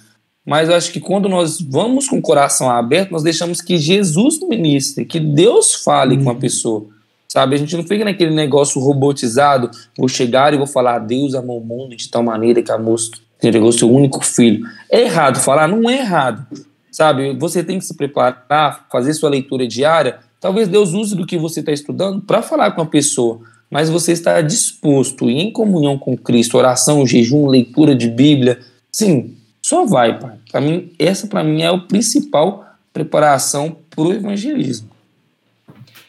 Mas 0.47 0.71
eu 0.71 0.75
acho 0.75 0.91
que 0.91 0.99
quando 0.99 1.29
nós 1.29 1.61
vamos 1.61 2.09
com 2.09 2.17
o 2.17 2.23
coração 2.23 2.71
aberto, 2.71 3.11
nós 3.11 3.23
deixamos 3.23 3.61
que 3.61 3.77
Jesus 3.77 4.41
ministre, 4.41 5.05
que 5.05 5.21
Deus 5.21 5.75
fale 5.75 6.17
com 6.23 6.31
a 6.31 6.33
uhum. 6.33 6.39
pessoa. 6.39 6.87
Sabe? 7.29 7.55
A 7.55 7.59
gente 7.59 7.77
não 7.77 7.83
fica 7.83 8.03
naquele 8.03 8.35
negócio 8.35 8.81
robotizado, 8.81 9.71
vou 9.99 10.09
chegar 10.09 10.55
e 10.55 10.57
vou 10.57 10.67
falar, 10.67 11.01
Deus 11.01 11.35
amou 11.35 11.61
o 11.61 11.65
mundo 11.65 11.95
de 11.95 12.09
tal 12.09 12.23
maneira 12.23 12.63
que 12.63 12.73
amou, 12.73 12.97
entregou 13.37 13.73
seu 13.73 13.93
único 13.93 14.25
filho. 14.25 14.67
É 14.91 15.03
errado 15.03 15.39
falar? 15.39 15.69
Não 15.69 15.91
é 15.91 15.99
errado. 15.99 16.47
Sabe? 16.91 17.37
Você 17.37 17.63
tem 17.63 17.79
que 17.79 17.85
se 17.85 17.95
preparar, 17.95 18.87
fazer 18.91 19.13
sua 19.13 19.29
leitura 19.29 19.69
diária. 19.69 20.21
Talvez 20.41 20.67
Deus 20.67 20.95
use 20.95 21.15
do 21.15 21.27
que 21.27 21.37
você 21.37 21.61
está 21.61 21.73
estudando 21.73 22.23
para 22.23 22.41
falar 22.41 22.71
com 22.71 22.81
a 22.81 22.87
pessoa 22.87 23.41
mas 23.75 23.91
você 23.91 24.13
está 24.13 24.41
disposto 24.41 25.29
em 25.29 25.51
comunhão 25.51 25.99
com 25.99 26.17
Cristo, 26.17 26.57
oração, 26.57 27.05
jejum, 27.05 27.49
leitura 27.49 27.93
de 27.93 28.09
Bíblia, 28.09 28.61
sim, 28.93 29.37
só 29.61 29.85
vai, 29.85 30.17
pai. 30.17 30.39
Para 30.49 30.61
mim, 30.61 30.93
essa 30.97 31.27
para 31.27 31.43
mim 31.43 31.61
é 31.61 31.67
a 31.67 31.77
principal 31.77 32.65
preparação 32.93 33.77
para 33.91 34.05
o 34.05 34.13
evangelismo. 34.13 34.89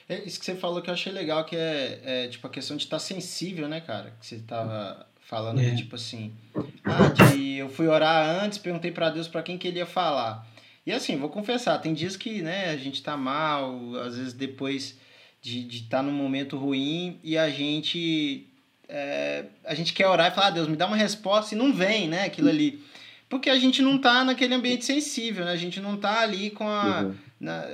É 0.08 0.24
isso 0.24 0.40
que 0.40 0.46
você 0.46 0.54
falou 0.54 0.80
que 0.80 0.92
eu 0.92 0.94
achei 0.94 1.12
legal, 1.12 1.44
que 1.44 1.56
é, 1.56 2.02
é 2.06 2.28
tipo 2.28 2.46
a 2.46 2.52
questão 2.52 2.78
de 2.78 2.84
estar 2.84 2.98
tá 2.98 3.04
sensível, 3.04 3.68
né, 3.68 3.82
cara? 3.82 4.14
Que 4.22 4.28
você 4.28 4.38
tava 4.38 5.04
falando 5.28 5.60
é. 5.60 5.72
de 5.72 5.78
tipo 5.78 5.96
assim, 5.96 6.32
ah, 6.84 7.32
de, 7.32 7.56
eu 7.56 7.68
fui 7.68 7.88
orar 7.88 8.44
antes, 8.44 8.60
perguntei 8.60 8.92
para 8.92 9.10
Deus 9.10 9.28
para 9.28 9.42
quem 9.42 9.58
que 9.58 9.68
ele 9.68 9.80
ia 9.80 9.88
falar. 9.88 10.48
E 10.86 10.92
assim, 10.92 11.18
vou 11.18 11.30
confessar, 11.30 11.80
tem 11.80 11.96
dias 11.96 12.16
que, 12.16 12.44
né, 12.44 12.70
a 12.70 12.78
gente 12.78 13.02
tá 13.02 13.18
mal, 13.18 13.76
às 14.06 14.16
vezes 14.16 14.34
depois 14.34 15.04
de 15.46 15.78
estar 15.78 15.98
tá 15.98 16.04
num 16.04 16.12
momento 16.12 16.58
ruim 16.58 17.20
e 17.24 17.38
a 17.38 17.50
gente 17.50 18.48
é, 18.88 19.46
a 19.64 19.74
gente 19.74 19.94
quer 19.94 20.08
orar 20.08 20.32
e 20.32 20.36
falar, 20.36 20.48
ah, 20.48 20.52
Deus, 20.52 20.68
me 20.68 20.76
dá 20.76 20.88
uma 20.88 20.96
resposta 20.96 21.56
e 21.56 21.58
não 21.58 21.74
vem, 21.74 22.08
né, 22.08 22.26
aquilo 22.26 22.50
ali. 22.50 22.84
Porque 23.30 23.50
a 23.50 23.58
gente 23.58 23.82
não 23.82 23.98
tá 23.98 24.24
naquele 24.24 24.54
ambiente 24.54 24.86
sensível, 24.86 25.46
né? 25.46 25.52
A 25.52 25.58
gente 25.58 25.80
não 25.80 25.98
tá 25.98 26.22
ali 26.22 26.52
com 26.52 26.68
a... 26.68 27.02
Uhum. 27.02 27.16
Na, 27.40 27.66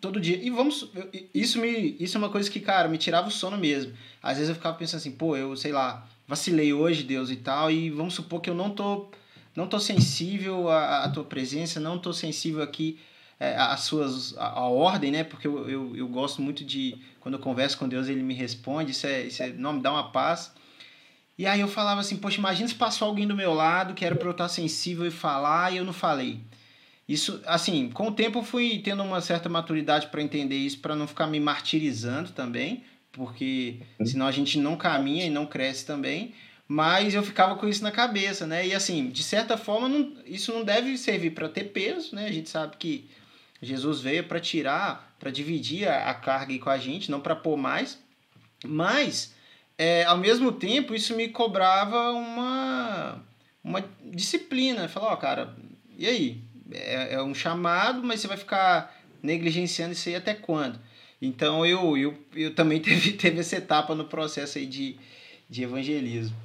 todo 0.00 0.20
dia. 0.20 0.38
E 0.42 0.50
vamos... 0.50 0.90
Isso, 1.34 1.58
me, 1.58 1.96
isso 1.98 2.16
é 2.16 2.18
uma 2.18 2.28
coisa 2.28 2.50
que, 2.50 2.60
cara, 2.60 2.88
me 2.88 2.98
tirava 2.98 3.28
o 3.28 3.30
sono 3.30 3.56
mesmo. 3.56 3.92
Às 4.22 4.36
vezes 4.36 4.50
eu 4.50 4.54
ficava 4.54 4.76
pensando 4.76 5.00
assim, 5.00 5.12
pô, 5.12 5.36
eu, 5.36 5.56
sei 5.56 5.72
lá, 5.72 6.06
vacilei 6.28 6.72
hoje, 6.72 7.02
Deus, 7.02 7.30
e 7.30 7.36
tal, 7.36 7.70
e 7.70 7.90
vamos 7.90 8.14
supor 8.14 8.40
que 8.40 8.50
eu 8.50 8.54
não 8.54 8.70
tô, 8.70 9.10
não 9.56 9.66
tô 9.66 9.80
sensível 9.80 10.68
à, 10.68 11.04
à 11.04 11.08
tua 11.08 11.24
presença, 11.24 11.80
não 11.80 11.98
tô 11.98 12.12
sensível 12.12 12.62
aqui 12.62 12.98
é, 13.38 13.56
às 13.56 13.80
suas... 13.80 14.36
à, 14.36 14.48
à 14.50 14.68
ordem, 14.68 15.10
né? 15.10 15.24
Porque 15.24 15.46
eu, 15.46 15.68
eu, 15.68 15.96
eu 15.96 16.08
gosto 16.08 16.42
muito 16.42 16.62
de 16.62 16.98
quando 17.20 17.34
eu 17.34 17.40
converso 17.40 17.78
com 17.78 17.88
Deus, 17.88 18.08
ele 18.08 18.22
me 18.22 18.34
responde, 18.34 18.90
isso, 18.90 19.06
é, 19.06 19.22
isso 19.22 19.42
é, 19.42 19.48
não 19.48 19.74
me 19.74 19.80
dá 19.80 19.92
uma 19.92 20.10
paz. 20.10 20.52
E 21.38 21.46
aí 21.46 21.60
eu 21.60 21.68
falava 21.68 22.00
assim, 22.00 22.16
poxa, 22.16 22.38
imagina 22.38 22.68
se 22.68 22.74
passou 22.74 23.08
alguém 23.08 23.26
do 23.26 23.36
meu 23.36 23.54
lado 23.54 23.94
que 23.94 24.04
era 24.04 24.14
para 24.14 24.28
eu 24.28 24.32
estar 24.32 24.48
sensível 24.48 25.06
e 25.06 25.10
falar 25.10 25.72
e 25.72 25.76
eu 25.76 25.84
não 25.84 25.92
falei. 25.92 26.40
Isso, 27.08 27.40
assim, 27.46 27.90
com 27.90 28.08
o 28.08 28.12
tempo 28.12 28.38
eu 28.38 28.42
fui 28.42 28.80
tendo 28.84 29.02
uma 29.02 29.20
certa 29.20 29.48
maturidade 29.48 30.06
para 30.08 30.22
entender 30.22 30.56
isso, 30.56 30.78
para 30.78 30.94
não 30.94 31.06
ficar 31.06 31.26
me 31.26 31.40
martirizando 31.40 32.30
também, 32.30 32.84
porque 33.10 33.80
senão 34.04 34.26
a 34.26 34.30
gente 34.30 34.58
não 34.58 34.76
caminha 34.76 35.26
e 35.26 35.30
não 35.30 35.46
cresce 35.46 35.84
também. 35.84 36.34
Mas 36.68 37.14
eu 37.14 37.22
ficava 37.24 37.56
com 37.56 37.66
isso 37.66 37.82
na 37.82 37.90
cabeça, 37.90 38.46
né? 38.46 38.64
E 38.64 38.72
assim, 38.72 39.08
de 39.08 39.24
certa 39.24 39.56
forma, 39.56 39.88
não, 39.88 40.14
isso 40.24 40.52
não 40.52 40.62
deve 40.62 40.96
servir 40.96 41.30
para 41.30 41.48
ter 41.48 41.64
peso, 41.64 42.14
né? 42.14 42.26
A 42.26 42.32
gente 42.32 42.48
sabe 42.48 42.76
que 42.76 43.10
Jesus 43.62 44.00
veio 44.00 44.24
para 44.24 44.40
tirar, 44.40 45.14
para 45.18 45.30
dividir 45.30 45.86
a, 45.86 46.14
carga 46.14 46.58
com 46.58 46.70
a 46.70 46.78
gente, 46.78 47.10
não 47.10 47.20
para 47.20 47.36
pôr 47.36 47.56
mais. 47.56 47.98
Mas, 48.64 49.34
é, 49.76 50.04
ao 50.04 50.16
mesmo 50.16 50.50
tempo, 50.52 50.94
isso 50.94 51.14
me 51.14 51.28
cobrava 51.28 52.12
uma, 52.12 53.22
uma 53.62 53.84
disciplina. 54.04 54.88
Falar, 54.88 55.12
ó, 55.12 55.16
cara, 55.16 55.54
e 55.98 56.06
aí? 56.06 56.40
É, 56.72 57.14
é 57.14 57.22
um 57.22 57.34
chamado, 57.34 58.02
mas 58.02 58.20
você 58.20 58.28
vai 58.28 58.36
ficar 58.36 58.96
negligenciando 59.22 59.92
isso 59.92 60.08
aí 60.08 60.14
até 60.14 60.34
quando? 60.34 60.78
Então, 61.20 61.66
eu, 61.66 61.96
eu, 61.96 62.14
eu 62.34 62.54
também 62.54 62.80
teve, 62.80 63.12
teve 63.12 63.40
essa 63.40 63.56
etapa 63.56 63.94
no 63.94 64.04
processo 64.04 64.56
aí 64.56 64.66
de, 64.66 64.96
de 65.48 65.62
evangelismo. 65.62 66.36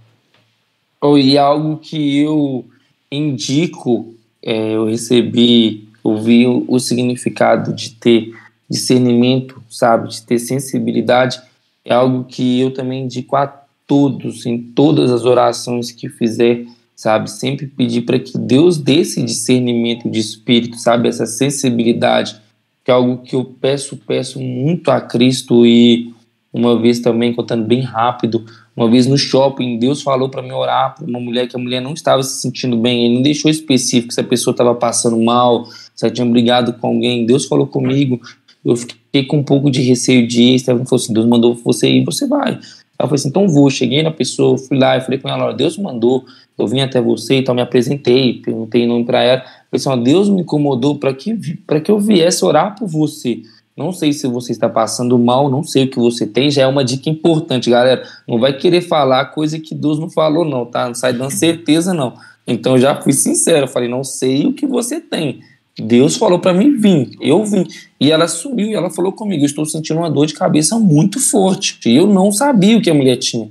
Oh, 0.99 1.17
e 1.17 1.37
algo 1.37 1.77
que 1.77 2.19
eu 2.19 2.67
indico, 3.11 4.15
é, 4.41 4.73
eu 4.73 4.85
recebi 4.85 5.84
ouvir 6.05 6.45
o, 6.45 6.63
o 6.67 6.79
significado 6.79 7.73
de 7.73 7.89
ter 7.89 8.31
discernimento, 8.69 9.59
sabe, 9.67 10.09
de 10.09 10.21
ter 10.21 10.37
sensibilidade, 10.37 11.41
é 11.83 11.95
algo 11.95 12.25
que 12.25 12.59
eu 12.59 12.71
também 12.71 13.05
indico 13.05 13.35
a 13.35 13.47
todos, 13.87 14.45
em 14.45 14.59
todas 14.59 15.11
as 15.11 15.25
orações 15.25 15.91
que 15.91 16.07
fizer, 16.07 16.63
sabe, 16.95 17.29
sempre 17.29 17.65
pedir 17.65 18.03
para 18.03 18.19
que 18.19 18.37
Deus 18.37 18.77
dê 18.77 18.99
esse 18.99 19.21
discernimento 19.23 20.07
de 20.07 20.19
espírito, 20.19 20.77
sabe, 20.77 21.09
essa 21.09 21.25
sensibilidade, 21.25 22.35
que 22.83 22.91
é 22.91 22.93
algo 22.93 23.23
que 23.23 23.35
eu 23.35 23.43
peço, 23.43 23.97
peço 23.97 24.39
muito 24.39 24.91
a 24.91 25.01
Cristo 25.01 25.65
e 25.65 26.13
uma 26.53 26.79
vez 26.79 26.99
também, 26.99 27.33
contando 27.33 27.65
bem 27.65 27.81
rápido, 27.81 28.45
uma 28.75 28.89
vez 28.89 29.07
no 29.07 29.17
shopping, 29.17 29.79
Deus 29.79 30.01
falou 30.01 30.29
para 30.29 30.41
mim 30.41 30.51
orar 30.51 30.95
para 30.95 31.05
uma 31.05 31.19
mulher 31.19 31.47
que 31.47 31.55
a 31.55 31.59
mulher 31.59 31.81
não 31.81 31.93
estava 31.93 32.21
se 32.23 32.41
sentindo 32.41 32.77
bem. 32.77 33.05
Ele 33.05 33.15
não 33.15 33.21
deixou 33.21 33.49
específico 33.49 34.13
se 34.13 34.19
a 34.19 34.23
pessoa 34.23 34.51
estava 34.51 34.75
passando 34.75 35.17
mal, 35.17 35.65
se 35.95 36.05
ela 36.05 36.13
tinha 36.13 36.27
brigado 36.27 36.73
com 36.73 36.87
alguém. 36.87 37.25
Deus 37.25 37.45
falou 37.45 37.65
comigo. 37.65 38.19
Eu 38.63 38.75
fiquei 38.75 39.23
com 39.25 39.37
um 39.37 39.43
pouco 39.43 39.71
de 39.71 39.81
receio 39.81 40.27
ir. 40.27 40.55
Estevão 40.55 40.85
falou 40.85 41.01
assim: 41.01 41.13
Deus 41.13 41.25
mandou 41.25 41.55
você 41.55 41.89
ir, 41.89 42.03
você 42.03 42.27
vai. 42.27 42.51
Ela 42.51 43.09
falou 43.09 43.15
assim: 43.15 43.29
então 43.29 43.47
vou. 43.47 43.69
Cheguei 43.69 44.03
na 44.03 44.11
pessoa, 44.11 44.57
fui 44.57 44.77
lá 44.77 44.97
e 44.97 45.01
falei 45.01 45.19
com 45.19 45.29
ela: 45.29 45.53
Deus 45.53 45.77
mandou, 45.77 46.25
eu 46.57 46.67
vim 46.67 46.81
até 46.81 47.01
você, 47.01 47.35
então 47.35 47.55
me 47.55 47.61
apresentei, 47.61 48.41
perguntei 48.41 48.85
nome 48.85 49.05
para 49.05 49.23
ela. 49.23 49.41
Falei 49.71 49.95
assim: 49.95 50.03
Deus 50.03 50.29
me 50.29 50.41
incomodou 50.41 50.97
para 50.97 51.13
que, 51.13 51.37
que 51.83 51.91
eu 51.91 51.99
viesse 51.99 52.43
orar 52.43 52.75
por 52.77 52.87
você. 52.87 53.41
Não 53.77 53.91
sei 53.91 54.13
se 54.13 54.25
você 54.25 54.53
está 54.53 54.69
passando 54.69 55.19
mal, 55.19 55.49
não 55.49 55.61
sei 55.61 55.83
o 55.83 55.89
que 55.89 55.99
você 55.99 56.25
tem, 56.25 56.49
já 56.49 56.61
é 56.61 56.67
uma 56.67 56.83
dica 56.83 57.09
importante, 57.09 57.69
galera. 57.69 58.03
Não 58.25 58.39
vai 58.39 58.53
querer 58.53 58.79
falar 58.79 59.25
coisa 59.25 59.59
que 59.59 59.75
Deus 59.75 59.99
não 59.99 60.09
falou, 60.09 60.45
não, 60.45 60.65
tá? 60.65 60.87
Não 60.87 60.95
sai 60.95 61.11
dando 61.11 61.31
certeza, 61.31 61.93
não. 61.93 62.13
Então 62.47 62.77
já 62.77 62.95
fui 63.01 63.11
sincero, 63.11 63.67
falei, 63.67 63.89
não 63.89 64.03
sei 64.03 64.45
o 64.45 64.53
que 64.53 64.65
você 64.65 65.01
tem. 65.01 65.41
Deus 65.77 66.15
falou 66.15 66.39
para 66.39 66.53
mim 66.53 66.77
vir, 66.77 67.11
eu 67.19 67.43
vim. 67.43 67.65
E 67.99 68.11
ela 68.11 68.27
subiu 68.27 68.67
e 68.67 68.73
ela 68.73 68.89
falou 68.89 69.11
comigo: 69.11 69.45
estou 69.45 69.65
sentindo 69.65 69.99
uma 69.99 70.09
dor 70.09 70.25
de 70.25 70.33
cabeça 70.33 70.79
muito 70.79 71.19
forte. 71.19 71.79
E 71.85 71.95
eu 71.95 72.07
não 72.07 72.31
sabia 72.31 72.77
o 72.77 72.81
que 72.81 72.89
a 72.89 72.93
mulher 72.93 73.17
tinha. 73.17 73.49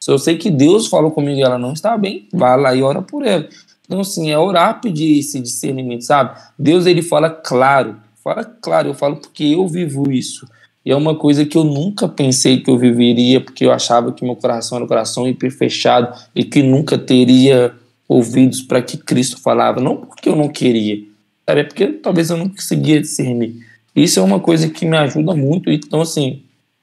Se 0.00 0.10
eu 0.10 0.18
sei 0.18 0.36
que 0.36 0.50
Deus 0.50 0.86
falou 0.86 1.10
comigo 1.10 1.38
e 1.38 1.42
ela 1.42 1.58
não 1.58 1.72
está 1.72 1.96
bem, 1.98 2.28
vai 2.32 2.58
lá 2.58 2.74
e 2.74 2.82
ora 2.82 3.02
por 3.02 3.26
ela. 3.26 3.48
Então, 3.84 4.00
assim, 4.00 4.30
é 4.30 4.38
orar, 4.38 4.80
pedir 4.80 5.18
esse 5.18 5.38
discernimento, 5.38 6.02
sabe? 6.02 6.38
Deus, 6.58 6.86
ele 6.86 7.02
fala 7.02 7.30
claro 7.30 7.96
fala, 8.26 8.44
claro, 8.44 8.88
eu 8.88 8.94
falo 8.94 9.16
porque 9.16 9.44
eu 9.44 9.68
vivo 9.68 10.10
isso. 10.10 10.48
E 10.84 10.90
é 10.90 10.96
uma 10.96 11.14
coisa 11.14 11.44
que 11.44 11.56
eu 11.56 11.62
nunca 11.62 12.08
pensei 12.08 12.60
que 12.60 12.68
eu 12.68 12.76
viveria, 12.76 13.40
porque 13.40 13.64
eu 13.64 13.70
achava 13.70 14.12
que 14.12 14.24
meu 14.24 14.34
coração 14.34 14.76
era 14.76 14.84
um 14.84 14.88
coração 14.88 15.28
hiper 15.28 15.56
fechado 15.56 16.12
e 16.34 16.42
que 16.42 16.62
nunca 16.62 16.98
teria 16.98 17.72
ouvidos 18.08 18.62
para 18.62 18.82
que 18.82 18.96
Cristo 18.96 19.40
falava. 19.40 19.80
Não 19.80 19.96
porque 19.96 20.28
eu 20.28 20.34
não 20.34 20.48
queria, 20.48 21.04
sabe? 21.46 21.60
é 21.60 21.64
porque 21.64 21.86
talvez 21.88 22.30
eu 22.30 22.36
não 22.36 22.48
conseguia 22.48 23.00
discernir. 23.00 23.64
Isso 23.94 24.18
é 24.18 24.22
uma 24.22 24.40
coisa 24.40 24.68
que 24.68 24.84
me 24.84 24.96
ajuda 24.96 25.34
muito, 25.34 25.70
então, 25.70 26.02
assim, 26.02 26.42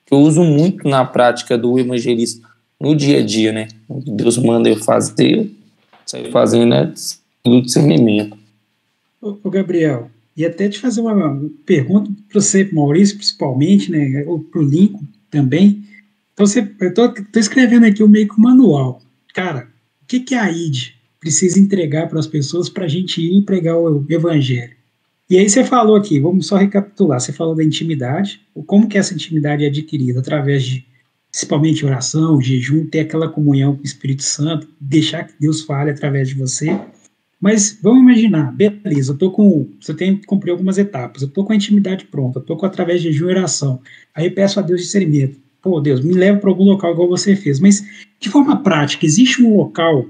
eu 0.09 0.17
uso 0.17 0.43
muito 0.43 0.87
na 0.87 1.05
prática 1.05 1.57
do 1.57 1.77
evangelismo, 1.77 2.43
no 2.79 2.95
dia 2.95 3.19
a 3.19 3.25
dia, 3.25 3.51
né? 3.51 3.67
Deus 3.89 4.37
manda 4.37 4.69
eu 4.69 4.77
fazer, 4.77 5.51
sair 6.05 6.31
fazendo, 6.31 6.69
né? 6.69 6.91
Do 7.45 7.61
discernimento. 7.61 8.37
Ô, 9.21 9.49
Gabriel, 9.49 10.09
e 10.35 10.45
até 10.45 10.67
te 10.67 10.79
fazer 10.79 11.01
uma 11.01 11.39
pergunta 11.65 12.09
para 12.27 12.41
você, 12.41 12.67
Maurício, 12.73 13.15
principalmente, 13.15 13.91
né, 13.91 14.23
ou 14.25 14.39
para 14.39 14.59
o 14.59 14.63
Lincoln 14.63 15.03
também. 15.29 15.83
Então, 16.33 16.45
você, 16.45 16.59
eu 16.59 16.89
estou 16.89 17.13
escrevendo 17.35 17.85
aqui 17.85 18.03
o 18.03 18.07
meio 18.07 18.27
que 18.27 18.41
manual. 18.41 19.01
Cara, 19.33 19.67
o 20.01 20.05
que, 20.07 20.19
que 20.19 20.35
a 20.35 20.51
ID 20.51 20.92
precisa 21.23 21.57
entregar 21.57 22.09
para 22.09 22.19
as 22.19 22.27
pessoas 22.27 22.67
para 22.67 22.83
a 22.83 22.87
gente 22.89 23.21
ir 23.21 23.41
pregar 23.43 23.77
o 23.77 24.05
evangelho? 24.09 24.73
E 25.29 25.37
aí 25.37 25.49
você 25.49 25.63
falou 25.63 25.95
aqui, 25.95 26.19
vamos 26.19 26.47
só 26.47 26.57
recapitular, 26.57 27.19
você 27.19 27.31
falou 27.31 27.55
da 27.55 27.63
intimidade, 27.63 28.41
como 28.67 28.89
que 28.89 28.97
essa 28.97 29.13
intimidade 29.13 29.63
é 29.63 29.67
adquirida 29.67 30.19
através 30.19 30.65
de, 30.65 30.85
principalmente 31.31 31.85
oração, 31.85 32.41
jejum, 32.41 32.85
ter 32.87 32.99
aquela 32.99 33.29
comunhão 33.29 33.73
com 33.73 33.81
o 33.81 33.85
Espírito 33.85 34.23
Santo, 34.23 34.67
deixar 34.79 35.23
que 35.23 35.33
Deus 35.39 35.61
fale 35.61 35.91
através 35.91 36.27
de 36.27 36.35
você, 36.35 36.77
mas 37.39 37.79
vamos 37.81 38.01
imaginar, 38.03 38.51
beleza, 38.51 39.13
eu 39.13 39.17
tô 39.17 39.31
com. 39.31 39.67
Você 39.81 39.93
tem 39.93 40.15
cumprir 40.15 40.51
algumas 40.51 40.77
etapas. 40.77 41.21
Eu 41.21 41.27
tô 41.27 41.43
com 41.43 41.51
a 41.51 41.55
intimidade 41.55 42.05
pronta, 42.05 42.39
eu 42.39 42.43
tô 42.43 42.55
com 42.55 42.65
através 42.65 43.01
de 43.01 43.11
jejum 43.11 43.27
e 43.27 43.31
oração. 43.31 43.81
Aí 44.13 44.29
peço 44.29 44.59
a 44.59 44.63
Deus 44.63 44.79
discernimento. 44.79 45.37
Pô, 45.61 45.81
Deus, 45.81 45.99
me 46.01 46.13
leva 46.13 46.39
para 46.39 46.49
algum 46.49 46.63
local 46.63 46.93
igual 46.93 47.09
você 47.09 47.35
fez. 47.35 47.59
Mas 47.59 47.85
de 48.17 48.29
forma 48.29 48.63
prática, 48.63 49.05
existe 49.05 49.43
um 49.43 49.57
local 49.57 50.05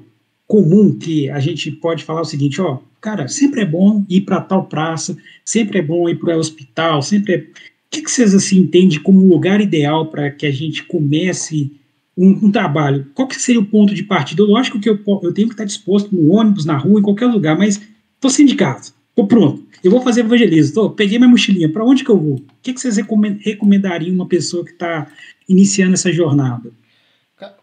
comum 0.54 0.96
que 0.96 1.32
a 1.32 1.40
gente 1.40 1.72
pode 1.72 2.04
falar 2.04 2.22
o 2.22 2.26
seguinte, 2.26 2.62
ó, 2.62 2.78
cara, 3.02 3.28
sempre 3.28 3.62
é 3.62 3.66
bom 3.66 4.06
ir 4.08 4.22
para 4.22 4.40
tal 4.40 4.66
praça, 4.66 5.18
sempre 5.44 5.80
é 5.80 5.82
bom 5.82 6.08
ir 6.08 6.20
para 6.20 6.38
o 6.38 6.40
hospital, 6.40 7.02
sempre 7.02 7.34
é... 7.34 7.38
O 7.38 7.44
que, 7.90 8.04
que 8.04 8.12
vocês 8.12 8.36
assim 8.36 8.60
entendem 8.60 9.00
como 9.00 9.28
lugar 9.28 9.60
ideal 9.62 10.12
para 10.12 10.30
que 10.30 10.46
a 10.46 10.52
gente 10.52 10.84
comece 10.84 11.72
um, 12.16 12.46
um, 12.46 12.52
trabalho, 12.52 13.08
qual 13.16 13.28
que 13.28 13.36
seria 13.36 13.62
o 13.62 13.66
ponto 13.66 13.96
de 13.96 14.04
partida? 14.04 14.44
Lógico 14.44 14.80
que 14.80 14.88
eu, 14.88 15.00
eu 15.24 15.34
tenho 15.34 15.48
que 15.48 15.56
estar 15.56 15.66
disposto 15.66 16.16
no 16.16 16.32
ônibus, 16.32 16.66
na 16.66 16.78
rua, 16.78 17.00
em 17.00 17.04
qualquer 17.04 17.26
lugar, 17.26 17.58
mas 17.58 17.82
estou 18.16 18.56
casa, 18.56 18.94
estou 19.10 19.26
pronto, 19.26 19.64
eu 19.84 19.90
vou 19.90 20.02
fazer 20.02 20.22
evangelismo, 20.22 20.76
tô, 20.76 20.90
peguei 20.92 21.18
minha 21.18 21.30
mochilinha, 21.30 21.70
para 21.70 21.84
onde 21.84 22.04
que 22.04 22.12
eu 22.12 22.20
vou? 22.20 22.36
O 22.36 22.44
que, 22.62 22.74
que 22.74 22.80
vocês 22.80 22.96
recomendariam 23.40 24.14
uma 24.14 24.28
pessoa 24.28 24.64
que 24.64 24.72
está 24.72 25.08
iniciando 25.50 25.96
essa 25.96 26.12
jornada? 26.12 26.70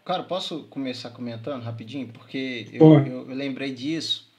Cara, 0.05 0.23
posso 0.23 0.63
começar 0.63 1.09
comentando 1.11 1.63
rapidinho? 1.63 2.07
Porque 2.07 2.67
eu, 2.73 2.99
eu, 2.99 3.29
eu 3.29 3.35
lembrei 3.35 3.73
disso. 3.73 4.29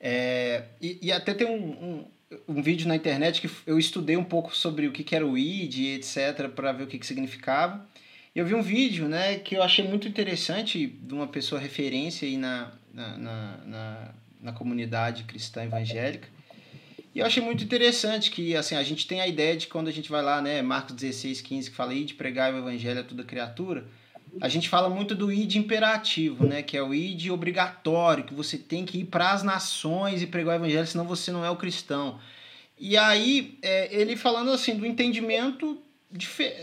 É, 0.00 0.64
e, 0.80 0.98
e, 1.02 1.12
até 1.12 1.32
tem 1.32 1.46
um, 1.46 1.54
um, 1.70 2.04
um, 2.48 2.62
vídeo 2.62 2.86
na 2.86 2.94
internet 2.94 3.40
que 3.40 3.50
eu 3.66 3.78
estudei 3.78 4.16
um 4.16 4.24
pouco 4.24 4.54
sobre 4.54 4.86
o 4.86 4.92
que, 4.92 5.02
que 5.02 5.16
era 5.16 5.26
o 5.26 5.38
ID, 5.38 5.96
etc., 5.96 6.48
para 6.54 6.72
ver 6.72 6.84
o 6.84 6.86
que, 6.86 6.98
que 6.98 7.06
significava. 7.06 7.86
Eu 8.34 8.44
vi 8.44 8.54
um 8.54 8.62
vídeo 8.62 9.08
né, 9.08 9.36
que 9.38 9.56
eu 9.56 9.62
achei 9.62 9.86
muito 9.86 10.06
interessante 10.06 10.86
de 10.86 11.14
uma 11.14 11.26
pessoa 11.26 11.58
referência 11.58 12.28
aí 12.28 12.36
na, 12.36 12.70
na, 12.92 13.16
na, 13.16 13.56
na, 13.64 14.14
na 14.42 14.52
comunidade 14.52 15.24
cristã 15.24 15.64
evangélica. 15.64 16.28
E 17.14 17.20
eu 17.20 17.24
achei 17.24 17.42
muito 17.42 17.64
interessante 17.64 18.30
que 18.30 18.54
assim, 18.54 18.74
a 18.74 18.82
gente 18.82 19.06
tem 19.06 19.22
a 19.22 19.26
ideia 19.26 19.56
de 19.56 19.66
quando 19.68 19.88
a 19.88 19.90
gente 19.90 20.10
vai 20.10 20.22
lá, 20.22 20.42
né, 20.42 20.60
Marcos 20.60 20.94
16, 20.94 21.40
15, 21.40 21.70
que 21.70 21.76
fala 21.76 21.92
aí 21.92 22.04
de 22.04 22.12
pregar 22.12 22.52
o 22.52 22.58
evangelho 22.58 23.00
a 23.00 23.02
toda 23.02 23.24
criatura, 23.24 23.86
a 24.40 24.48
gente 24.48 24.68
fala 24.68 24.88
muito 24.88 25.14
do 25.14 25.32
id 25.32 25.56
imperativo, 25.56 26.46
né, 26.46 26.62
que 26.62 26.76
é 26.76 26.82
o 26.82 26.94
id 26.94 27.30
obrigatório, 27.30 28.24
que 28.24 28.34
você 28.34 28.58
tem 28.58 28.84
que 28.84 28.98
ir 28.98 29.04
para 29.04 29.32
as 29.32 29.42
nações 29.42 30.22
e 30.22 30.26
pregar 30.26 30.54
o 30.54 30.58
evangelho, 30.64 30.86
senão 30.86 31.06
você 31.06 31.30
não 31.30 31.44
é 31.44 31.50
o 31.50 31.56
cristão. 31.56 32.18
E 32.78 32.96
aí, 32.96 33.58
é, 33.62 33.88
ele 33.90 34.16
falando 34.16 34.50
assim 34.50 34.76
do 34.76 34.84
entendimento 34.84 35.80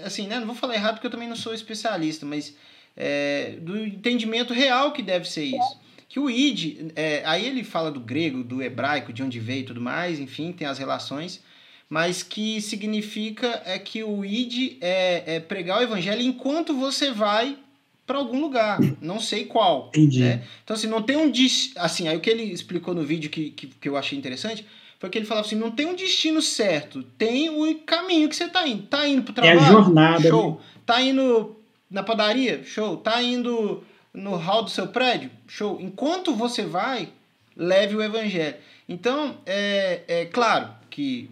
assim, 0.03 0.28
né? 0.28 0.39
Não 0.39 0.47
vou 0.47 0.55
falar 0.55 0.76
errado 0.76 0.95
porque 0.95 1.07
eu 1.07 1.11
também 1.11 1.28
não 1.28 1.36
sou 1.36 1.53
especialista, 1.53 2.26
mas 2.26 2.55
é, 2.95 3.57
do 3.61 3.78
entendimento 3.78 4.53
real 4.53 4.91
que 4.91 5.01
deve 5.01 5.30
ser 5.30 5.45
isso. 5.45 5.84
Que 6.07 6.19
o 6.19 6.30
id, 6.30 6.91
é, 6.95 7.24
aí 7.26 7.45
ele 7.45 7.63
fala 7.63 7.91
do 7.91 7.99
grego, 7.99 8.43
do 8.43 8.61
hebraico, 8.61 9.11
de 9.11 9.24
onde 9.24 9.39
veio 9.39 9.61
e 9.61 9.65
tudo 9.65 9.82
mais, 9.82 10.19
enfim, 10.19 10.51
tem 10.51 10.67
as 10.67 10.78
relações, 10.78 11.43
mas 11.89 12.21
que 12.21 12.61
significa 12.61 13.61
é 13.65 13.80
que 13.80 14.03
o 14.03 14.24
id 14.24 14.78
é, 14.80 15.36
é 15.36 15.39
pregar 15.39 15.80
o 15.80 15.84
evangelho 15.84 16.21
enquanto 16.21 16.76
você 16.76 17.11
vai 17.11 17.57
para 18.06 18.18
algum 18.18 18.41
lugar, 18.41 18.80
não 19.01 19.20
sei 19.20 19.45
qual. 19.45 19.88
Entendi. 19.89 20.20
Né? 20.20 20.43
Então, 20.64 20.76
assim, 20.76 20.88
não 20.88 21.01
tem 21.01 21.18
um. 21.18 21.32
Assim, 21.78 22.08
aí 22.08 22.18
o 22.18 22.20
que 22.20 22.30
ele 22.30 22.43
explicou 22.43 22.93
no 22.93 23.04
vídeo 23.04 23.30
que, 23.30 23.51
que, 23.51 23.68
que 23.68 23.89
eu 23.89 23.95
achei 23.95 24.18
interessante 24.18 24.66
foi 24.99 25.10
que 25.10 25.18
ele 25.18 25.26
falava 25.26 25.45
assim: 25.45 25.56
não 25.56 25.72
tem 25.72 25.86
um 25.86 25.95
destino 25.95 26.41
certo, 26.41 27.04
tem 27.18 27.49
o 27.49 27.76
caminho 27.80 28.28
que 28.30 28.36
você 28.36 28.47
tá 28.47 28.68
indo. 28.68 28.84
Tá 28.84 29.08
indo 29.08 29.24
pro 29.24 29.34
trabalho? 29.34 29.60
É 29.60 29.64
a 29.64 29.72
jornada. 29.72 30.30
Show. 30.30 30.51
Né? 30.51 30.58
Tá 30.86 31.01
indo 31.01 31.56
na 31.89 32.04
padaria? 32.04 32.64
Show. 32.64 32.97
Tá 32.97 33.22
indo 33.22 33.84
no 34.14 34.36
hall 34.36 34.64
do 34.64 34.70
seu 34.70 34.88
prédio? 34.88 35.32
Show. 35.47 35.80
Enquanto 35.82 36.34
você 36.34 36.64
vai, 36.64 37.10
leve 37.56 37.95
o 37.95 38.04
evangelho. 38.04 38.56
Então, 38.88 39.38
é, 39.45 40.01
é 40.08 40.26
claro 40.26 40.70
que 40.89 41.30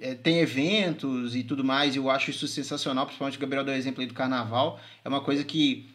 é, 0.00 0.14
tem 0.14 0.38
eventos 0.38 1.34
e 1.34 1.42
tudo 1.42 1.64
mais, 1.64 1.94
e 1.94 1.98
eu 1.98 2.10
acho 2.10 2.30
isso 2.30 2.46
sensacional, 2.46 3.06
principalmente 3.06 3.38
o 3.38 3.40
Gabriel 3.40 3.64
deu 3.64 3.74
o 3.74 3.76
exemplo 3.76 4.00
aí 4.00 4.06
do 4.06 4.14
carnaval. 4.14 4.78
É 5.04 5.08
uma 5.08 5.20
coisa 5.20 5.44
que 5.44 5.88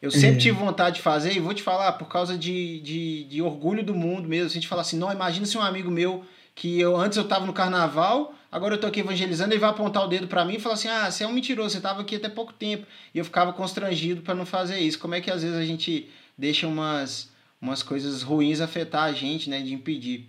eu 0.00 0.10
sempre 0.10 0.36
é. 0.36 0.40
tive 0.40 0.58
vontade 0.58 0.96
de 0.96 1.02
fazer, 1.02 1.32
e 1.34 1.40
vou 1.40 1.54
te 1.54 1.62
falar, 1.62 1.92
por 1.92 2.08
causa 2.08 2.36
de, 2.36 2.80
de, 2.80 3.24
de 3.24 3.42
orgulho 3.42 3.82
do 3.82 3.94
mundo 3.94 4.28
mesmo, 4.28 4.46
a 4.46 4.52
gente 4.52 4.68
fala 4.68 4.82
assim, 4.82 4.98
não, 4.98 5.10
imagina 5.10 5.46
se 5.46 5.56
um 5.56 5.62
amigo 5.62 5.90
meu 5.90 6.24
que 6.56 6.80
eu 6.80 6.96
antes 6.96 7.18
eu 7.18 7.28
tava 7.28 7.44
no 7.44 7.52
carnaval, 7.52 8.34
agora 8.50 8.74
eu 8.74 8.80
tô 8.80 8.86
aqui 8.86 9.00
evangelizando, 9.00 9.52
ele 9.52 9.60
vai 9.60 9.68
apontar 9.68 10.02
o 10.02 10.08
dedo 10.08 10.26
para 10.26 10.42
mim 10.44 10.54
e 10.54 10.58
falar 10.58 10.74
assim: 10.74 10.88
"Ah, 10.88 11.10
você 11.10 11.22
é 11.22 11.26
um 11.26 11.32
mentiroso, 11.32 11.70
você 11.70 11.80
tava 11.80 12.00
aqui 12.00 12.16
até 12.16 12.30
pouco 12.30 12.52
tempo". 12.54 12.86
E 13.14 13.18
eu 13.18 13.24
ficava 13.26 13.52
constrangido 13.52 14.22
para 14.22 14.34
não 14.34 14.46
fazer 14.46 14.78
isso. 14.78 14.98
Como 14.98 15.14
é 15.14 15.20
que 15.20 15.30
às 15.30 15.42
vezes 15.42 15.56
a 15.56 15.64
gente 15.64 16.08
deixa 16.36 16.66
umas 16.66 17.30
umas 17.60 17.82
coisas 17.82 18.22
ruins 18.22 18.60
afetar 18.60 19.04
a 19.04 19.12
gente, 19.12 19.50
né, 19.50 19.60
de 19.60 19.72
impedir. 19.74 20.28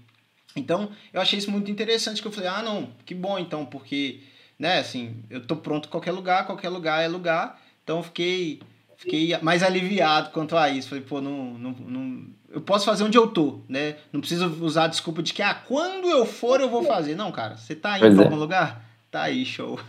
Então, 0.59 0.89
eu 1.13 1.21
achei 1.21 1.39
isso 1.39 1.51
muito 1.51 1.71
interessante 1.71 2.21
que 2.21 2.27
eu 2.27 2.31
falei: 2.31 2.49
"Ah, 2.49 2.61
não, 2.61 2.89
que 3.05 3.15
bom 3.15 3.37
então, 3.37 3.65
porque, 3.65 4.21
né, 4.57 4.79
assim, 4.79 5.15
eu 5.29 5.45
tô 5.45 5.55
pronto 5.55 5.87
em 5.87 5.91
qualquer 5.91 6.11
lugar, 6.11 6.45
qualquer 6.45 6.69
lugar 6.69 7.03
é 7.03 7.07
lugar". 7.07 7.61
Então, 7.83 7.97
eu 7.97 8.03
fiquei 8.03 8.59
fiquei 8.97 9.37
mais 9.41 9.63
aliviado 9.63 10.31
quanto 10.31 10.57
a 10.57 10.69
isso. 10.69 10.89
Falei, 10.89 11.03
pô, 11.03 11.21
não, 11.21 11.53
não, 11.53 11.75
não, 11.87 12.21
eu 12.51 12.59
posso 12.59 12.85
fazer 12.85 13.03
onde 13.03 13.17
eu 13.17 13.27
tô, 13.27 13.59
né? 13.69 13.95
Não 14.11 14.19
preciso 14.19 14.47
usar 14.61 14.85
a 14.85 14.87
desculpa 14.87 15.21
de 15.23 15.33
que, 15.33 15.41
ah, 15.41 15.53
quando 15.53 16.07
eu 16.07 16.25
for 16.25 16.59
eu 16.59 16.69
vou 16.69 16.83
fazer. 16.83 17.15
Não, 17.15 17.31
cara, 17.31 17.55
você 17.55 17.75
tá 17.75 17.97
indo 17.97 18.15
pra 18.15 18.23
é. 18.23 18.25
algum 18.25 18.39
lugar? 18.39 18.83
Tá 19.09 19.21
aí, 19.23 19.45
show. 19.45 19.79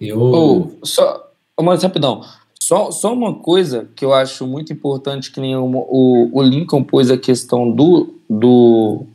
eu... 0.00 0.20
Oh, 0.20 0.70
só, 0.84 1.30
mas 1.60 1.82
rapidão, 1.82 2.22
só, 2.58 2.90
só 2.90 3.12
uma 3.12 3.34
coisa 3.34 3.88
que 3.94 4.04
eu 4.04 4.12
acho 4.12 4.46
muito 4.46 4.72
importante, 4.72 5.30
que 5.30 5.40
nem 5.40 5.54
o, 5.54 5.64
o, 5.64 6.30
o 6.32 6.42
Lincoln 6.42 6.82
pôs 6.82 7.10
a 7.10 7.18
questão 7.18 7.70
do, 7.70 8.14
do, 8.28 9.06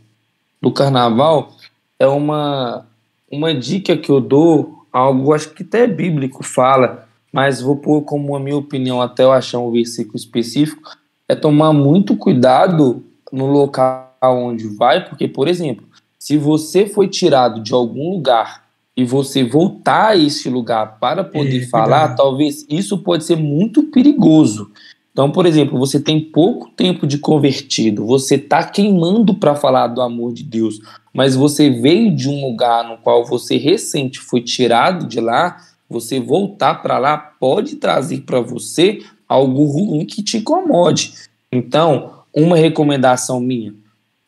do 0.61 0.71
carnaval, 0.71 1.53
é 1.99 2.07
uma, 2.07 2.85
uma 3.31 3.53
dica 3.53 3.97
que 3.97 4.11
eu 4.11 4.21
dou, 4.21 4.85
algo 4.91 5.33
acho 5.33 5.49
que 5.49 5.63
até 5.63 5.87
bíblico 5.87 6.43
fala, 6.43 7.07
mas 7.31 7.61
vou 7.61 7.77
pôr 7.77 8.01
como 8.03 8.35
a 8.35 8.39
minha 8.39 8.57
opinião 8.57 9.01
até 9.01 9.23
eu 9.23 9.31
achar 9.31 9.59
um 9.59 9.71
versículo 9.71 10.17
específico, 10.17 10.89
é 11.27 11.35
tomar 11.35 11.73
muito 11.73 12.15
cuidado 12.15 13.03
no 13.31 13.47
local 13.47 14.11
onde 14.23 14.67
vai, 14.67 15.07
porque, 15.07 15.27
por 15.27 15.47
exemplo, 15.47 15.85
se 16.19 16.37
você 16.37 16.85
foi 16.85 17.07
tirado 17.07 17.61
de 17.61 17.73
algum 17.73 18.11
lugar 18.11 18.63
e 18.95 19.03
você 19.03 19.43
voltar 19.43 20.09
a 20.09 20.17
esse 20.17 20.49
lugar 20.49 20.99
para 20.99 21.23
poder 21.23 21.63
é, 21.63 21.67
falar, 21.67 22.09
cuidado. 22.09 22.17
talvez 22.17 22.65
isso 22.69 22.97
pode 22.97 23.23
ser 23.23 23.37
muito 23.37 23.83
perigoso. 23.83 24.69
Então, 25.11 25.29
por 25.29 25.45
exemplo, 25.45 25.77
você 25.77 25.99
tem 25.99 26.21
pouco 26.21 26.69
tempo 26.69 27.05
de 27.05 27.17
convertido, 27.17 28.05
você 28.05 28.35
está 28.35 28.63
queimando 28.63 29.35
para 29.35 29.55
falar 29.55 29.87
do 29.87 30.01
amor 30.01 30.33
de 30.33 30.43
Deus, 30.43 30.79
mas 31.13 31.35
você 31.35 31.69
veio 31.69 32.15
de 32.15 32.29
um 32.29 32.45
lugar 32.45 32.87
no 32.87 32.97
qual 32.97 33.25
você 33.25 33.57
recente 33.57 34.19
foi 34.19 34.41
tirado 34.41 35.05
de 35.05 35.19
lá, 35.19 35.57
você 35.89 36.19
voltar 36.19 36.75
para 36.75 36.97
lá 36.97 37.17
pode 37.17 37.75
trazer 37.75 38.21
para 38.21 38.39
você 38.39 38.99
algo 39.27 39.65
ruim 39.65 40.05
que 40.05 40.23
te 40.23 40.37
incomode. 40.37 41.13
Então, 41.51 42.13
uma 42.33 42.55
recomendação 42.55 43.41
minha: 43.41 43.73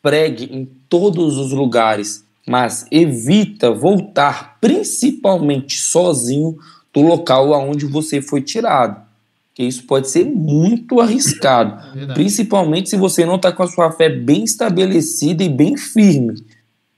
pregue 0.02 0.54
em 0.54 0.66
todos 0.86 1.38
os 1.38 1.52
lugares, 1.52 2.26
mas 2.46 2.86
evita 2.90 3.72
voltar 3.72 4.58
principalmente 4.60 5.78
sozinho 5.78 6.58
do 6.92 7.00
local 7.00 7.54
aonde 7.54 7.86
você 7.86 8.20
foi 8.20 8.42
tirado. 8.42 9.03
Que 9.54 9.62
isso 9.62 9.84
pode 9.86 10.10
ser 10.10 10.24
muito 10.24 11.00
arriscado, 11.00 11.80
é 11.96 12.12
principalmente 12.12 12.90
se 12.90 12.96
você 12.96 13.24
não 13.24 13.36
está 13.36 13.52
com 13.52 13.62
a 13.62 13.68
sua 13.68 13.92
fé 13.92 14.08
bem 14.08 14.42
estabelecida 14.42 15.44
e 15.44 15.48
bem 15.48 15.76
firme. 15.76 16.34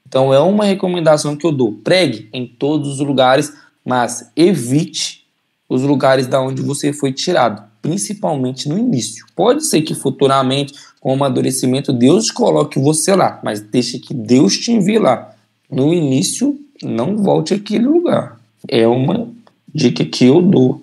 Então 0.08 0.32
é 0.32 0.40
uma 0.40 0.64
recomendação 0.64 1.36
que 1.36 1.46
eu 1.46 1.52
dou: 1.52 1.72
pregue 1.72 2.28
em 2.32 2.46
todos 2.46 2.88
os 2.88 3.00
lugares, 3.00 3.52
mas 3.84 4.30
evite 4.34 5.26
os 5.68 5.82
lugares 5.82 6.26
da 6.26 6.40
onde 6.40 6.62
você 6.62 6.92
foi 6.92 7.12
tirado, 7.12 7.62
principalmente 7.82 8.68
no 8.68 8.78
início. 8.78 9.26
Pode 9.34 9.66
ser 9.66 9.82
que 9.82 9.94
futuramente, 9.94 10.74
com 11.00 11.10
o 11.10 11.14
amadurecimento, 11.14 11.92
Deus 11.92 12.30
coloque 12.30 12.78
você 12.78 13.14
lá, 13.14 13.40
mas 13.42 13.60
deixe 13.60 13.98
que 13.98 14.14
Deus 14.14 14.56
te 14.56 14.72
envie 14.72 14.98
lá. 14.98 15.34
No 15.70 15.92
início, 15.92 16.58
não 16.82 17.16
volte 17.16 17.54
àquele 17.54 17.86
lugar. 17.86 18.40
É 18.68 18.86
uma 18.86 19.28
dica 19.74 20.04
que 20.04 20.24
eu 20.24 20.40
dou. 20.40 20.82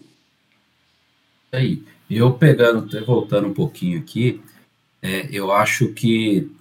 Aí, 1.53 1.83
eu 2.09 2.33
pegando, 2.33 3.05
voltando 3.05 3.47
um 3.47 3.53
pouquinho 3.53 3.99
aqui, 3.99 4.41
é, 4.99 5.29
eu 5.31 5.51
acho 5.51 5.89
que 5.89 6.51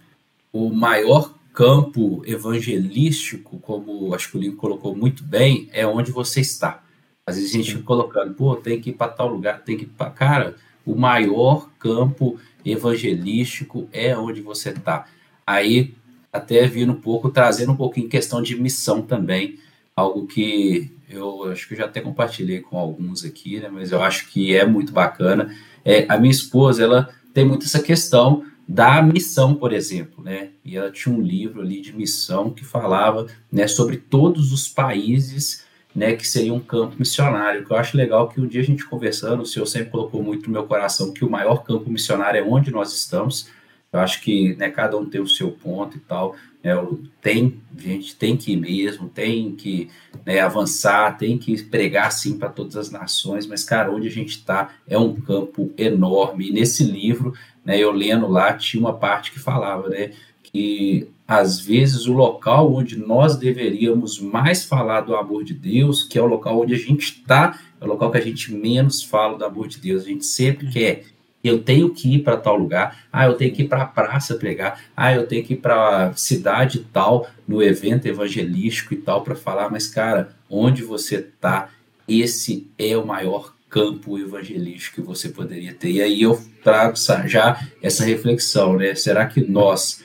o 0.52 0.68
maior 0.68 1.32
campo 1.54 2.22
evangelístico, 2.26 3.58
como 3.60 4.14
acho 4.14 4.30
que 4.30 4.36
o 4.36 4.40
Lincoln 4.40 4.58
colocou 4.58 4.94
muito 4.94 5.24
bem, 5.24 5.66
é 5.72 5.86
onde 5.86 6.12
você 6.12 6.42
está. 6.42 6.82
Às 7.26 7.36
vezes 7.36 7.54
a 7.54 7.56
gente 7.56 7.70
fica 7.72 7.84
colocando, 7.84 8.34
pô, 8.34 8.54
tem 8.54 8.82
que 8.82 8.90
ir 8.90 8.92
para 8.92 9.10
tal 9.10 9.28
lugar, 9.28 9.62
tem 9.62 9.78
que 9.78 9.84
ir 9.84 9.88
para. 9.96 10.10
Cara, 10.10 10.56
o 10.84 10.94
maior 10.94 11.70
campo 11.78 12.38
evangelístico 12.62 13.88
é 13.92 14.14
onde 14.14 14.42
você 14.42 14.70
está. 14.70 15.06
Aí, 15.46 15.94
até 16.30 16.66
vindo 16.66 16.92
um 16.92 17.00
pouco, 17.00 17.30
trazendo 17.30 17.72
um 17.72 17.76
pouquinho 17.76 18.10
questão 18.10 18.42
de 18.42 18.60
missão 18.60 19.00
também, 19.00 19.58
algo 19.96 20.26
que 20.26 20.90
eu 21.08 21.50
acho 21.50 21.68
que 21.68 21.74
eu 21.74 21.78
já 21.78 21.84
até 21.84 22.00
compartilhei 22.00 22.60
com 22.60 22.78
alguns 22.78 23.24
aqui, 23.24 23.60
né, 23.60 23.68
mas 23.70 23.92
eu 23.92 24.02
acho 24.02 24.28
que 24.28 24.56
é 24.56 24.64
muito 24.64 24.92
bacana. 24.92 25.54
É, 25.84 26.06
a 26.08 26.18
minha 26.18 26.30
esposa, 26.30 26.82
ela 26.82 27.08
tem 27.34 27.44
muito 27.44 27.66
essa 27.66 27.82
questão 27.82 28.44
da 28.66 29.02
missão, 29.02 29.54
por 29.54 29.72
exemplo, 29.72 30.22
né? 30.24 30.50
E 30.64 30.76
ela 30.76 30.90
tinha 30.90 31.14
um 31.14 31.20
livro 31.20 31.60
ali 31.60 31.80
de 31.80 31.94
missão 31.94 32.50
que 32.50 32.64
falava, 32.64 33.26
né, 33.50 33.66
sobre 33.66 33.96
todos 33.96 34.52
os 34.52 34.68
países, 34.68 35.64
né, 35.94 36.14
que 36.14 36.26
seria 36.26 36.54
um 36.54 36.60
campo 36.60 36.96
missionário. 36.98 37.64
Que 37.64 37.72
eu 37.72 37.76
acho 37.76 37.96
legal 37.96 38.28
que 38.28 38.40
um 38.40 38.46
dia 38.46 38.60
a 38.60 38.64
gente 38.64 38.86
conversando, 38.86 39.42
o 39.42 39.46
senhor 39.46 39.66
sempre 39.66 39.90
colocou 39.90 40.22
muito 40.22 40.46
no 40.46 40.52
meu 40.52 40.64
coração 40.64 41.12
que 41.12 41.24
o 41.24 41.30
maior 41.30 41.64
campo 41.64 41.90
missionário 41.90 42.38
é 42.38 42.42
onde 42.42 42.70
nós 42.70 42.94
estamos. 42.94 43.48
Eu 43.92 44.00
acho 44.00 44.22
que 44.22 44.54
né, 44.56 44.70
cada 44.70 44.96
um 44.96 45.04
tem 45.04 45.20
o 45.20 45.28
seu 45.28 45.50
ponto 45.50 45.96
e 45.96 46.00
tal. 46.00 46.34
Né, 46.62 46.72
tem, 47.20 47.60
a 47.76 47.80
gente 47.80 48.14
tem 48.14 48.36
que 48.36 48.52
ir 48.52 48.56
mesmo, 48.56 49.08
tem 49.08 49.54
que 49.56 49.88
né, 50.24 50.40
avançar, 50.40 51.18
tem 51.18 51.36
que 51.36 51.62
pregar 51.64 52.12
sim 52.12 52.38
para 52.38 52.48
todas 52.48 52.76
as 52.76 52.90
nações, 52.90 53.46
mas, 53.46 53.64
cara, 53.64 53.92
onde 53.92 54.06
a 54.06 54.10
gente 54.10 54.30
está 54.30 54.70
é 54.88 54.96
um 54.96 55.14
campo 55.14 55.72
enorme. 55.76 56.48
E 56.48 56.52
nesse 56.52 56.84
livro, 56.84 57.34
né, 57.64 57.78
eu 57.78 57.90
lendo 57.90 58.28
lá, 58.28 58.52
tinha 58.52 58.80
uma 58.80 58.94
parte 58.94 59.32
que 59.32 59.40
falava 59.40 59.88
né, 59.88 60.12
que 60.42 61.08
às 61.26 61.58
vezes 61.58 62.06
o 62.06 62.12
local 62.12 62.74
onde 62.74 62.96
nós 62.98 63.36
deveríamos 63.36 64.20
mais 64.20 64.64
falar 64.64 65.00
do 65.00 65.16
amor 65.16 65.44
de 65.44 65.54
Deus, 65.54 66.04
que 66.04 66.18
é 66.18 66.22
o 66.22 66.26
local 66.26 66.60
onde 66.60 66.74
a 66.74 66.78
gente 66.78 67.00
está, 67.00 67.58
é 67.80 67.84
o 67.84 67.88
local 67.88 68.10
que 68.10 68.18
a 68.18 68.22
gente 68.22 68.52
menos 68.52 69.02
fala 69.02 69.38
do 69.38 69.44
amor 69.44 69.66
de 69.66 69.78
Deus. 69.78 70.02
A 70.02 70.08
gente 70.08 70.26
sempre 70.26 70.70
quer 70.70 71.04
eu 71.42 71.62
tenho 71.62 71.90
que 71.90 72.14
ir 72.14 72.18
para 72.20 72.36
tal 72.36 72.56
lugar, 72.56 73.06
ah, 73.12 73.26
eu 73.26 73.34
tenho 73.34 73.52
que 73.52 73.62
ir 73.62 73.68
para 73.68 73.82
a 73.82 73.86
praça 73.86 74.36
pregar, 74.36 74.80
ah, 74.96 75.12
eu 75.12 75.26
tenho 75.26 75.44
que 75.44 75.54
ir 75.54 75.56
para 75.56 76.08
a 76.08 76.14
cidade 76.14 76.86
tal, 76.92 77.28
no 77.46 77.62
evento 77.62 78.06
evangelístico 78.06 78.94
e 78.94 78.98
tal, 78.98 79.22
para 79.22 79.34
falar, 79.34 79.70
mas 79.70 79.88
cara, 79.88 80.34
onde 80.48 80.82
você 80.82 81.16
está, 81.16 81.70
esse 82.06 82.70
é 82.78 82.96
o 82.96 83.06
maior 83.06 83.54
campo 83.72 84.18
evangelístico 84.18 85.00
que 85.00 85.06
você 85.06 85.30
poderia 85.30 85.72
ter. 85.72 85.92
E 85.92 86.02
aí 86.02 86.22
eu 86.22 86.38
trago 86.62 86.94
já 87.26 87.58
essa 87.82 88.04
reflexão, 88.04 88.76
né? 88.76 88.94
Será 88.94 89.24
que 89.24 89.40
nós 89.40 90.04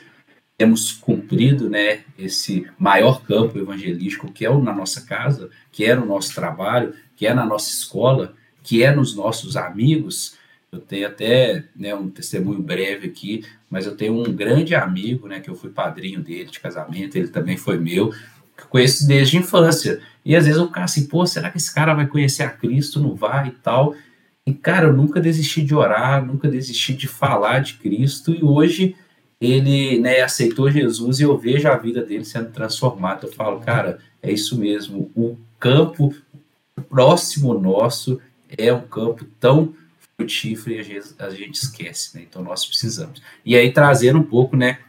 temos 0.58 0.92
cumprido, 0.94 1.70
né, 1.70 2.00
esse 2.18 2.66
maior 2.80 3.22
campo 3.22 3.60
evangelístico 3.60 4.32
que 4.32 4.44
é 4.46 4.50
na 4.50 4.74
nossa 4.74 5.02
casa, 5.02 5.52
que 5.72 5.86
é 5.86 5.94
no 5.94 6.06
nosso 6.06 6.34
trabalho, 6.34 6.96
que 7.16 7.28
é 7.28 7.34
na 7.34 7.46
nossa 7.46 7.70
escola, 7.70 8.34
que 8.64 8.82
é 8.82 8.96
nos 8.96 9.16
nossos 9.16 9.56
amigos? 9.56 10.37
Eu 10.72 10.80
tenho 10.80 11.08
até 11.08 11.64
né, 11.76 11.96
um 11.96 12.10
testemunho 12.10 12.62
breve 12.62 13.08
aqui, 13.08 13.44
mas 13.70 13.86
eu 13.86 13.96
tenho 13.96 14.14
um 14.14 14.34
grande 14.34 14.76
amigo, 14.76 15.28
né, 15.28 15.40
que 15.40 15.50
eu 15.50 15.56
fui 15.56 15.70
padrinho 15.70 16.22
dele 16.22 16.50
de 16.50 16.60
casamento, 16.60 17.16
ele 17.16 17.30
também 17.30 17.56
foi 17.56 17.78
meu, 17.78 18.12
que 18.58 18.66
conheço 18.70 19.08
desde 19.08 19.38
a 19.38 19.40
infância. 19.40 20.02
E 20.26 20.36
às 20.36 20.46
vezes 20.46 20.60
eu 20.60 20.68
fico 20.68 20.80
assim, 20.80 21.08
pô, 21.08 21.26
será 21.26 21.50
que 21.50 21.58
esse 21.58 21.74
cara 21.74 21.94
vai 21.94 22.06
conhecer 22.06 22.44
a 22.44 22.50
Cristo? 22.50 23.00
Não 23.00 23.16
vai 23.16 23.48
e 23.48 23.52
tal. 23.52 23.96
E 24.46 24.54
cara, 24.54 24.88
eu 24.88 24.94
nunca 24.94 25.22
desisti 25.22 25.64
de 25.64 25.74
orar, 25.74 26.26
nunca 26.26 26.50
desisti 26.50 26.94
de 26.94 27.08
falar 27.08 27.60
de 27.60 27.76
Cristo, 27.76 28.34
e 28.34 28.44
hoje 28.44 28.96
ele 29.40 30.00
né, 30.00 30.22
aceitou 30.22 30.72
Jesus 30.72 31.20
e 31.20 31.24
eu 31.24 31.38
vejo 31.38 31.68
a 31.68 31.78
vida 31.78 32.04
dele 32.04 32.26
sendo 32.26 32.52
transformada. 32.52 33.26
Eu 33.26 33.32
falo, 33.32 33.60
cara, 33.60 34.00
é 34.22 34.32
isso 34.32 34.58
mesmo. 34.58 35.12
O 35.16 35.38
campo 35.60 36.14
próximo 36.90 37.54
nosso 37.54 38.20
é 38.58 38.74
um 38.74 38.82
campo 38.82 39.26
tão 39.40 39.74
frutífero 40.18 40.76
e 40.76 40.80
a 40.80 40.84
gente, 40.84 41.16
a 41.20 41.30
gente 41.30 41.56
esquece, 41.56 42.18
né? 42.18 42.26
Então 42.28 42.44
nós 42.44 42.66
precisamos. 42.66 43.22
E 43.46 43.56
aí 43.56 43.72
trazer 43.72 44.16
um 44.16 44.24
pouco, 44.24 44.58
né, 44.58 44.80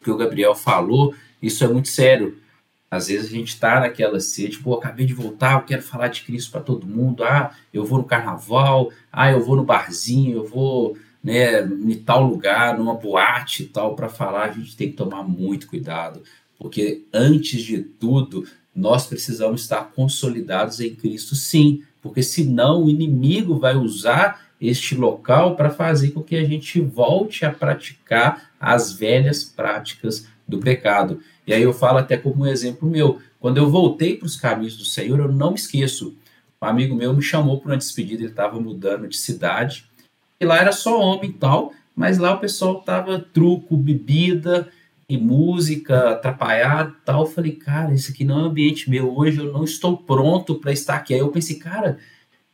o 0.00 0.04
que 0.04 0.10
o 0.10 0.16
Gabriel 0.16 0.54
falou, 0.54 1.14
isso 1.42 1.64
é 1.64 1.68
muito 1.68 1.88
sério. 1.88 2.38
Às 2.90 3.08
vezes 3.08 3.26
a 3.26 3.30
gente 3.30 3.48
está 3.48 3.80
naquela 3.80 4.20
sede, 4.20 4.58
pô, 4.58 4.74
acabei 4.74 5.06
de 5.06 5.14
voltar, 5.14 5.54
eu 5.54 5.62
quero 5.62 5.82
falar 5.82 6.08
de 6.08 6.22
Cristo 6.22 6.50
para 6.50 6.60
todo 6.60 6.86
mundo. 6.86 7.24
Ah, 7.24 7.54
eu 7.72 7.84
vou 7.84 7.98
no 7.98 8.04
carnaval, 8.04 8.92
ah, 9.12 9.30
eu 9.30 9.40
vou 9.40 9.56
no 9.56 9.64
barzinho, 9.64 10.38
eu 10.38 10.44
vou 10.46 10.96
né, 11.22 11.62
em 11.62 11.94
tal 11.94 12.26
lugar, 12.26 12.76
numa 12.76 12.94
boate 12.94 13.62
e 13.62 13.66
tal, 13.66 13.94
para 13.94 14.08
falar, 14.08 14.44
a 14.44 14.52
gente 14.52 14.76
tem 14.76 14.90
que 14.90 14.96
tomar 14.96 15.22
muito 15.22 15.68
cuidado, 15.68 16.22
porque 16.58 17.04
antes 17.12 17.62
de 17.62 17.82
tudo, 17.82 18.46
nós 18.74 19.06
precisamos 19.06 19.62
estar 19.62 19.92
consolidados 19.92 20.80
em 20.80 20.94
Cristo, 20.94 21.34
sim, 21.34 21.82
porque 22.00 22.22
senão 22.22 22.84
o 22.84 22.90
inimigo 22.90 23.58
vai 23.58 23.76
usar 23.76 24.49
este 24.60 24.94
local 24.94 25.56
para 25.56 25.70
fazer 25.70 26.10
com 26.10 26.22
que 26.22 26.36
a 26.36 26.44
gente 26.44 26.80
volte 26.80 27.44
a 27.44 27.50
praticar 27.50 28.50
as 28.60 28.92
velhas 28.92 29.42
práticas 29.42 30.26
do 30.46 30.58
pecado. 30.58 31.20
E 31.46 31.54
aí 31.54 31.62
eu 31.62 31.72
falo 31.72 31.98
até 31.98 32.16
como 32.16 32.44
um 32.44 32.46
exemplo 32.46 32.88
meu. 32.88 33.20
Quando 33.38 33.56
eu 33.56 33.70
voltei 33.70 34.16
para 34.16 34.26
os 34.26 34.36
caminhos 34.36 34.76
do 34.76 34.84
Senhor, 34.84 35.18
eu 35.18 35.32
não 35.32 35.50
me 35.50 35.56
esqueço. 35.56 36.14
Um 36.60 36.66
amigo 36.66 36.94
meu 36.94 37.14
me 37.14 37.22
chamou 37.22 37.58
para 37.58 37.70
uma 37.70 37.78
despedida, 37.78 38.22
ele 38.22 38.30
estava 38.30 38.60
mudando 38.60 39.08
de 39.08 39.16
cidade, 39.16 39.86
e 40.38 40.44
lá 40.44 40.58
era 40.58 40.72
só 40.72 41.00
homem 41.00 41.30
e 41.30 41.32
tal, 41.32 41.72
mas 41.96 42.18
lá 42.18 42.34
o 42.34 42.38
pessoal 42.38 42.82
tava 42.82 43.18
truco, 43.18 43.76
bebida 43.76 44.68
e 45.08 45.16
música, 45.16 46.10
atrapalhado 46.10 46.90
e 46.90 47.04
tal. 47.04 47.22
Eu 47.22 47.26
falei, 47.26 47.52
cara, 47.52 47.94
isso 47.94 48.12
aqui 48.12 48.24
não 48.24 48.40
é 48.40 48.42
ambiente 48.42 48.90
meu, 48.90 49.16
hoje 49.16 49.38
eu 49.38 49.50
não 49.52 49.64
estou 49.64 49.96
pronto 49.96 50.54
para 50.54 50.72
estar 50.72 50.96
aqui. 50.96 51.14
Aí 51.14 51.20
eu 51.20 51.30
pensei, 51.30 51.58
cara, 51.58 51.98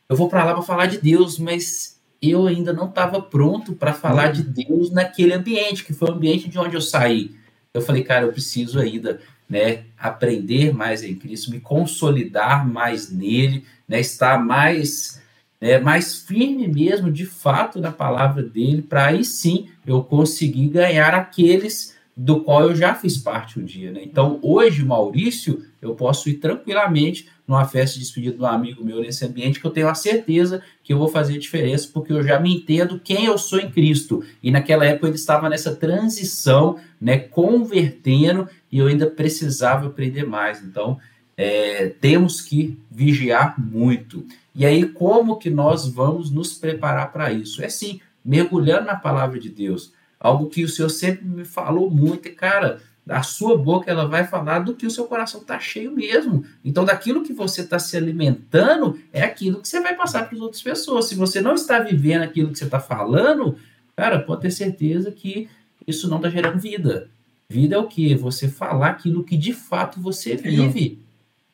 eu 0.08 0.16
vou 0.16 0.28
para 0.28 0.44
lá 0.44 0.54
para 0.54 0.62
falar 0.62 0.86
de 0.86 0.98
Deus, 0.98 1.38
mas 1.38 1.95
eu 2.22 2.46
ainda 2.46 2.72
não 2.72 2.88
estava 2.88 3.20
pronto 3.20 3.74
para 3.74 3.92
falar 3.92 4.32
de 4.32 4.42
Deus 4.42 4.90
naquele 4.90 5.32
ambiente, 5.32 5.84
que 5.84 5.92
foi 5.92 6.08
o 6.08 6.12
ambiente 6.12 6.48
de 6.48 6.58
onde 6.58 6.74
eu 6.74 6.80
saí. 6.80 7.34
Eu 7.72 7.82
falei, 7.82 8.02
cara, 8.02 8.24
eu 8.24 8.32
preciso 8.32 8.78
ainda 8.78 9.20
né, 9.48 9.84
aprender 9.98 10.74
mais 10.74 11.02
em 11.02 11.14
Cristo, 11.14 11.50
me 11.50 11.60
consolidar 11.60 12.66
mais 12.66 13.10
nele, 13.10 13.64
né, 13.88 14.00
estar 14.00 14.42
mais, 14.42 15.22
né, 15.60 15.78
mais 15.78 16.16
firme 16.22 16.66
mesmo, 16.66 17.10
de 17.10 17.26
fato, 17.26 17.80
na 17.80 17.92
palavra 17.92 18.42
dele, 18.42 18.82
para 18.82 19.06
aí 19.06 19.24
sim 19.24 19.68
eu 19.86 20.02
conseguir 20.02 20.68
ganhar 20.68 21.14
aqueles 21.14 21.94
do 22.16 22.40
qual 22.40 22.62
eu 22.62 22.74
já 22.74 22.94
fiz 22.94 23.18
parte 23.18 23.60
um 23.60 23.64
dia. 23.64 23.92
Né? 23.92 24.00
Então, 24.02 24.38
hoje, 24.42 24.84
Maurício, 24.84 25.64
eu 25.82 25.94
posso 25.94 26.30
ir 26.30 26.34
tranquilamente 26.34 27.28
numa 27.46 27.64
festa 27.64 27.94
de 27.94 28.04
despedida 28.04 28.36
de 28.36 28.42
um 28.42 28.46
amigo 28.46 28.84
meu 28.84 29.00
nesse 29.00 29.24
ambiente 29.24 29.60
que 29.60 29.66
eu 29.66 29.70
tenho 29.70 29.88
a 29.88 29.94
certeza 29.94 30.62
que 30.82 30.92
eu 30.92 30.98
vou 30.98 31.08
fazer 31.08 31.38
diferença 31.38 31.88
porque 31.92 32.12
eu 32.12 32.22
já 32.22 32.40
me 32.40 32.56
entendo 32.56 33.00
quem 33.02 33.26
eu 33.26 33.38
sou 33.38 33.60
em 33.60 33.70
Cristo. 33.70 34.24
E 34.42 34.50
naquela 34.50 34.84
época 34.84 35.06
ele 35.06 35.16
estava 35.16 35.48
nessa 35.48 35.74
transição, 35.74 36.78
né, 37.00 37.18
convertendo 37.18 38.48
e 38.70 38.78
eu 38.78 38.86
ainda 38.86 39.06
precisava 39.06 39.86
aprender 39.86 40.24
mais. 40.24 40.62
Então, 40.62 40.98
é, 41.36 41.88
temos 42.00 42.40
que 42.40 42.78
vigiar 42.90 43.60
muito. 43.60 44.26
E 44.54 44.64
aí, 44.64 44.86
como 44.86 45.36
que 45.36 45.50
nós 45.50 45.86
vamos 45.86 46.30
nos 46.30 46.54
preparar 46.54 47.12
para 47.12 47.30
isso? 47.30 47.62
É 47.62 47.68
sim, 47.68 48.00
mergulhando 48.24 48.86
na 48.86 48.96
palavra 48.96 49.38
de 49.38 49.50
Deus. 49.50 49.92
Algo 50.18 50.48
que 50.48 50.64
o 50.64 50.68
Senhor 50.68 50.88
sempre 50.88 51.26
me 51.26 51.44
falou 51.44 51.90
muito, 51.90 52.26
e 52.26 52.32
cara, 52.32 52.80
a 53.08 53.22
sua 53.22 53.56
boca 53.56 53.90
ela 53.90 54.06
vai 54.06 54.26
falar 54.26 54.60
do 54.60 54.74
que 54.74 54.86
o 54.86 54.90
seu 54.90 55.04
coração 55.04 55.40
está 55.40 55.60
cheio 55.60 55.92
mesmo. 55.92 56.44
Então, 56.64 56.84
daquilo 56.84 57.22
que 57.22 57.32
você 57.32 57.60
está 57.60 57.78
se 57.78 57.96
alimentando, 57.96 58.98
é 59.12 59.22
aquilo 59.22 59.60
que 59.60 59.68
você 59.68 59.80
vai 59.80 59.94
passar 59.94 60.26
para 60.26 60.34
as 60.34 60.40
outras 60.42 60.60
pessoas. 60.60 61.06
Se 61.06 61.14
você 61.14 61.40
não 61.40 61.54
está 61.54 61.78
vivendo 61.78 62.22
aquilo 62.22 62.50
que 62.50 62.58
você 62.58 62.64
está 62.64 62.80
falando, 62.80 63.56
cara, 63.96 64.18
pode 64.18 64.42
ter 64.42 64.50
certeza 64.50 65.12
que 65.12 65.48
isso 65.86 66.08
não 66.08 66.16
está 66.16 66.28
gerando 66.28 66.58
vida. 66.58 67.08
Vida 67.48 67.76
é 67.76 67.78
o 67.78 67.86
que? 67.86 68.14
Você 68.16 68.48
falar 68.48 68.88
aquilo 68.88 69.22
que 69.22 69.36
de 69.36 69.52
fato 69.52 70.00
você 70.00 70.34
vive. 70.34 70.98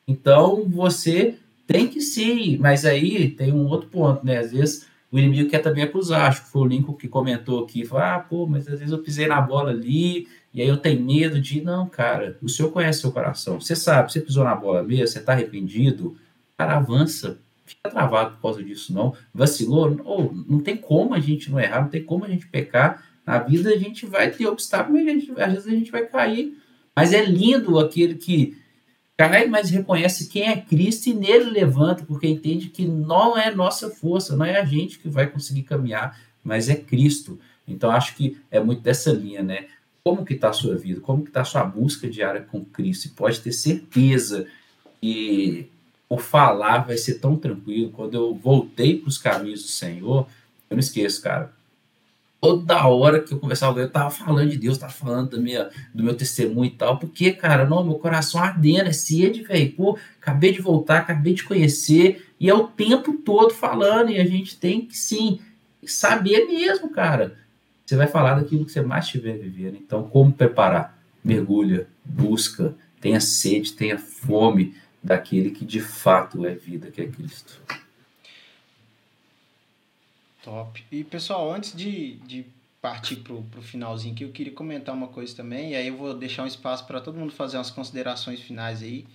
Então, 0.07 0.67
você 0.67 1.35
tem 1.67 1.87
que 1.87 2.01
sim, 2.01 2.57
mas 2.57 2.83
aí 2.83 3.29
tem 3.29 3.53
um 3.53 3.67
outro 3.67 3.89
ponto, 3.89 4.25
né? 4.25 4.39
Às 4.39 4.51
vezes 4.51 4.87
o 5.11 5.19
inimigo 5.19 5.51
quer 5.51 5.59
também 5.59 5.83
acusar. 5.83 6.27
Acho 6.27 6.45
que 6.45 6.49
foi 6.49 6.61
o 6.63 6.65
Lincoln 6.65 6.93
que 6.93 7.07
comentou 7.07 7.63
aqui. 7.63 7.85
Falou, 7.85 8.03
ah, 8.03 8.19
pô, 8.19 8.47
mas 8.47 8.67
às 8.67 8.79
vezes 8.79 8.91
eu 8.91 9.03
pisei 9.03 9.27
na 9.27 9.39
bola 9.39 9.69
ali 9.69 10.27
e 10.53 10.61
aí 10.61 10.67
eu 10.67 10.77
tenho 10.77 11.01
medo 11.01 11.41
de. 11.41 11.61
Não, 11.61 11.87
cara, 11.87 12.37
o 12.41 12.47
senhor 12.47 12.71
conhece 12.71 13.01
seu 13.01 13.11
coração. 13.11 13.59
Você 13.59 13.75
sabe, 13.75 14.11
você 14.11 14.21
pisou 14.21 14.43
na 14.43 14.55
bola 14.55 14.83
mesmo, 14.83 15.07
você 15.07 15.19
está 15.19 15.33
arrependido. 15.33 16.15
Cara, 16.57 16.77
avança. 16.77 17.39
Fica 17.65 17.89
travado 17.89 18.35
por 18.35 18.41
causa 18.41 18.63
disso, 18.63 18.93
não. 18.93 19.15
Vacilou? 19.33 19.99
Oh, 20.03 20.31
não 20.47 20.59
tem 20.59 20.77
como 20.77 21.13
a 21.13 21.19
gente 21.19 21.49
não 21.49 21.59
errar, 21.59 21.81
não 21.81 21.89
tem 21.89 22.03
como 22.03 22.25
a 22.25 22.27
gente 22.27 22.47
pecar. 22.47 23.03
Na 23.25 23.39
vida 23.39 23.69
a 23.69 23.77
gente 23.77 24.05
vai 24.05 24.29
ter 24.29 24.45
obstáculos, 24.47 25.01
às 25.37 25.53
vezes 25.53 25.67
a 25.67 25.71
gente 25.71 25.89
vai 25.89 26.05
cair. 26.05 26.57
Mas 26.95 27.13
é 27.13 27.23
lindo 27.23 27.79
aquele 27.79 28.15
que 28.15 28.57
cai, 29.17 29.47
mas 29.47 29.69
reconhece 29.69 30.27
quem 30.27 30.43
é 30.43 30.57
Cristo 30.57 31.07
e 31.07 31.13
nele 31.13 31.49
levanta, 31.49 32.03
porque 32.03 32.27
entende 32.27 32.67
que 32.67 32.85
não 32.85 33.37
é 33.37 33.53
nossa 33.53 33.89
força, 33.89 34.35
não 34.35 34.45
é 34.45 34.59
a 34.59 34.65
gente 34.65 34.99
que 34.99 35.09
vai 35.09 35.27
conseguir 35.27 35.63
caminhar, 35.63 36.19
mas 36.43 36.69
é 36.69 36.75
Cristo. 36.75 37.39
Então 37.67 37.89
acho 37.89 38.15
que 38.15 38.37
é 38.51 38.59
muito 38.59 38.81
dessa 38.81 39.11
linha, 39.11 39.41
né? 39.41 39.67
Como 40.05 40.25
que 40.25 40.33
está 40.33 40.49
a 40.49 40.53
sua 40.53 40.75
vida? 40.75 40.99
Como 40.99 41.23
que 41.23 41.29
está 41.29 41.41
a 41.41 41.45
sua 41.45 41.63
busca 41.63 42.09
diária 42.09 42.41
com 42.41 42.63
Cristo? 42.63 43.05
E 43.05 43.09
pode 43.11 43.39
ter 43.39 43.51
certeza 43.51 44.45
que 45.01 45.69
o 46.09 46.17
falar 46.17 46.79
vai 46.79 46.97
ser 46.97 47.15
tão 47.15 47.37
tranquilo. 47.37 47.91
Quando 47.91 48.15
eu 48.15 48.35
voltei 48.35 48.97
para 48.99 49.09
os 49.09 49.17
caminhos 49.17 49.63
do 49.63 49.69
Senhor, 49.69 50.27
eu 50.69 50.75
não 50.75 50.79
esqueço, 50.79 51.21
cara 51.21 51.53
toda 52.43 52.85
hora 52.85 53.21
que 53.21 53.33
eu 53.33 53.39
conversava 53.39 53.71
com 53.71 53.79
ele, 53.79 53.87
eu 53.87 53.91
tava 53.91 54.11
falando 54.11 54.49
de 54.49 54.57
Deus, 54.57 54.77
tava 54.77 54.91
falando 54.91 55.29
da 55.29 55.37
minha, 55.37 55.69
do 55.93 56.03
meu 56.03 56.13
testemunho 56.13 56.65
e 56.65 56.75
tal, 56.75 56.99
porque, 56.99 57.31
cara, 57.31 57.65
não, 57.65 57.85
meu 57.85 57.93
coração 57.93 58.43
ardendo, 58.43 58.89
é 58.89 58.91
sede, 58.91 59.43
velho, 59.43 59.71
pô, 59.71 59.97
acabei 60.19 60.51
de 60.51 60.61
voltar, 60.61 60.97
acabei 60.97 61.33
de 61.33 61.45
conhecer, 61.45 62.27
e 62.37 62.49
é 62.49 62.53
o 62.53 62.67
tempo 62.67 63.13
todo 63.13 63.53
falando, 63.53 64.09
e 64.09 64.19
a 64.19 64.25
gente 64.25 64.57
tem 64.57 64.81
que, 64.81 64.97
sim, 64.97 65.39
saber 65.85 66.45
mesmo, 66.45 66.89
cara. 66.89 67.37
Você 67.85 67.95
vai 67.95 68.07
falar 68.07 68.35
daquilo 68.35 68.65
que 68.65 68.71
você 68.71 68.81
mais 68.81 69.05
estiver 69.05 69.37
vivendo, 69.37 69.75
então, 69.75 70.07
como 70.07 70.31
preparar? 70.31 70.97
Mergulha, 71.23 71.87
busca, 72.03 72.75
tenha 72.99 73.19
sede, 73.19 73.73
tenha 73.73 73.97
fome 73.97 74.75
daquele 75.01 75.51
que 75.51 75.65
de 75.65 75.81
fato 75.81 76.45
é 76.45 76.55
vida, 76.55 76.89
que 76.89 77.01
é 77.01 77.07
Cristo. 77.07 77.61
Top. 80.41 80.83
E 80.91 81.03
pessoal, 81.03 81.53
antes 81.53 81.75
de, 81.75 82.15
de 82.25 82.45
partir 82.81 83.17
para 83.17 83.33
o 83.33 83.45
finalzinho 83.61 84.13
aqui, 84.13 84.23
eu 84.23 84.31
queria 84.31 84.53
comentar 84.53 84.93
uma 84.93 85.07
coisa 85.07 85.35
também, 85.35 85.71
e 85.71 85.75
aí 85.75 85.87
eu 85.87 85.97
vou 85.97 86.13
deixar 86.13 86.43
um 86.43 86.47
espaço 86.47 86.85
para 86.85 86.99
todo 86.99 87.17
mundo 87.17 87.31
fazer 87.31 87.57
umas 87.57 87.71
considerações 87.71 88.41
finais 88.41 88.81
aí. 88.81 89.05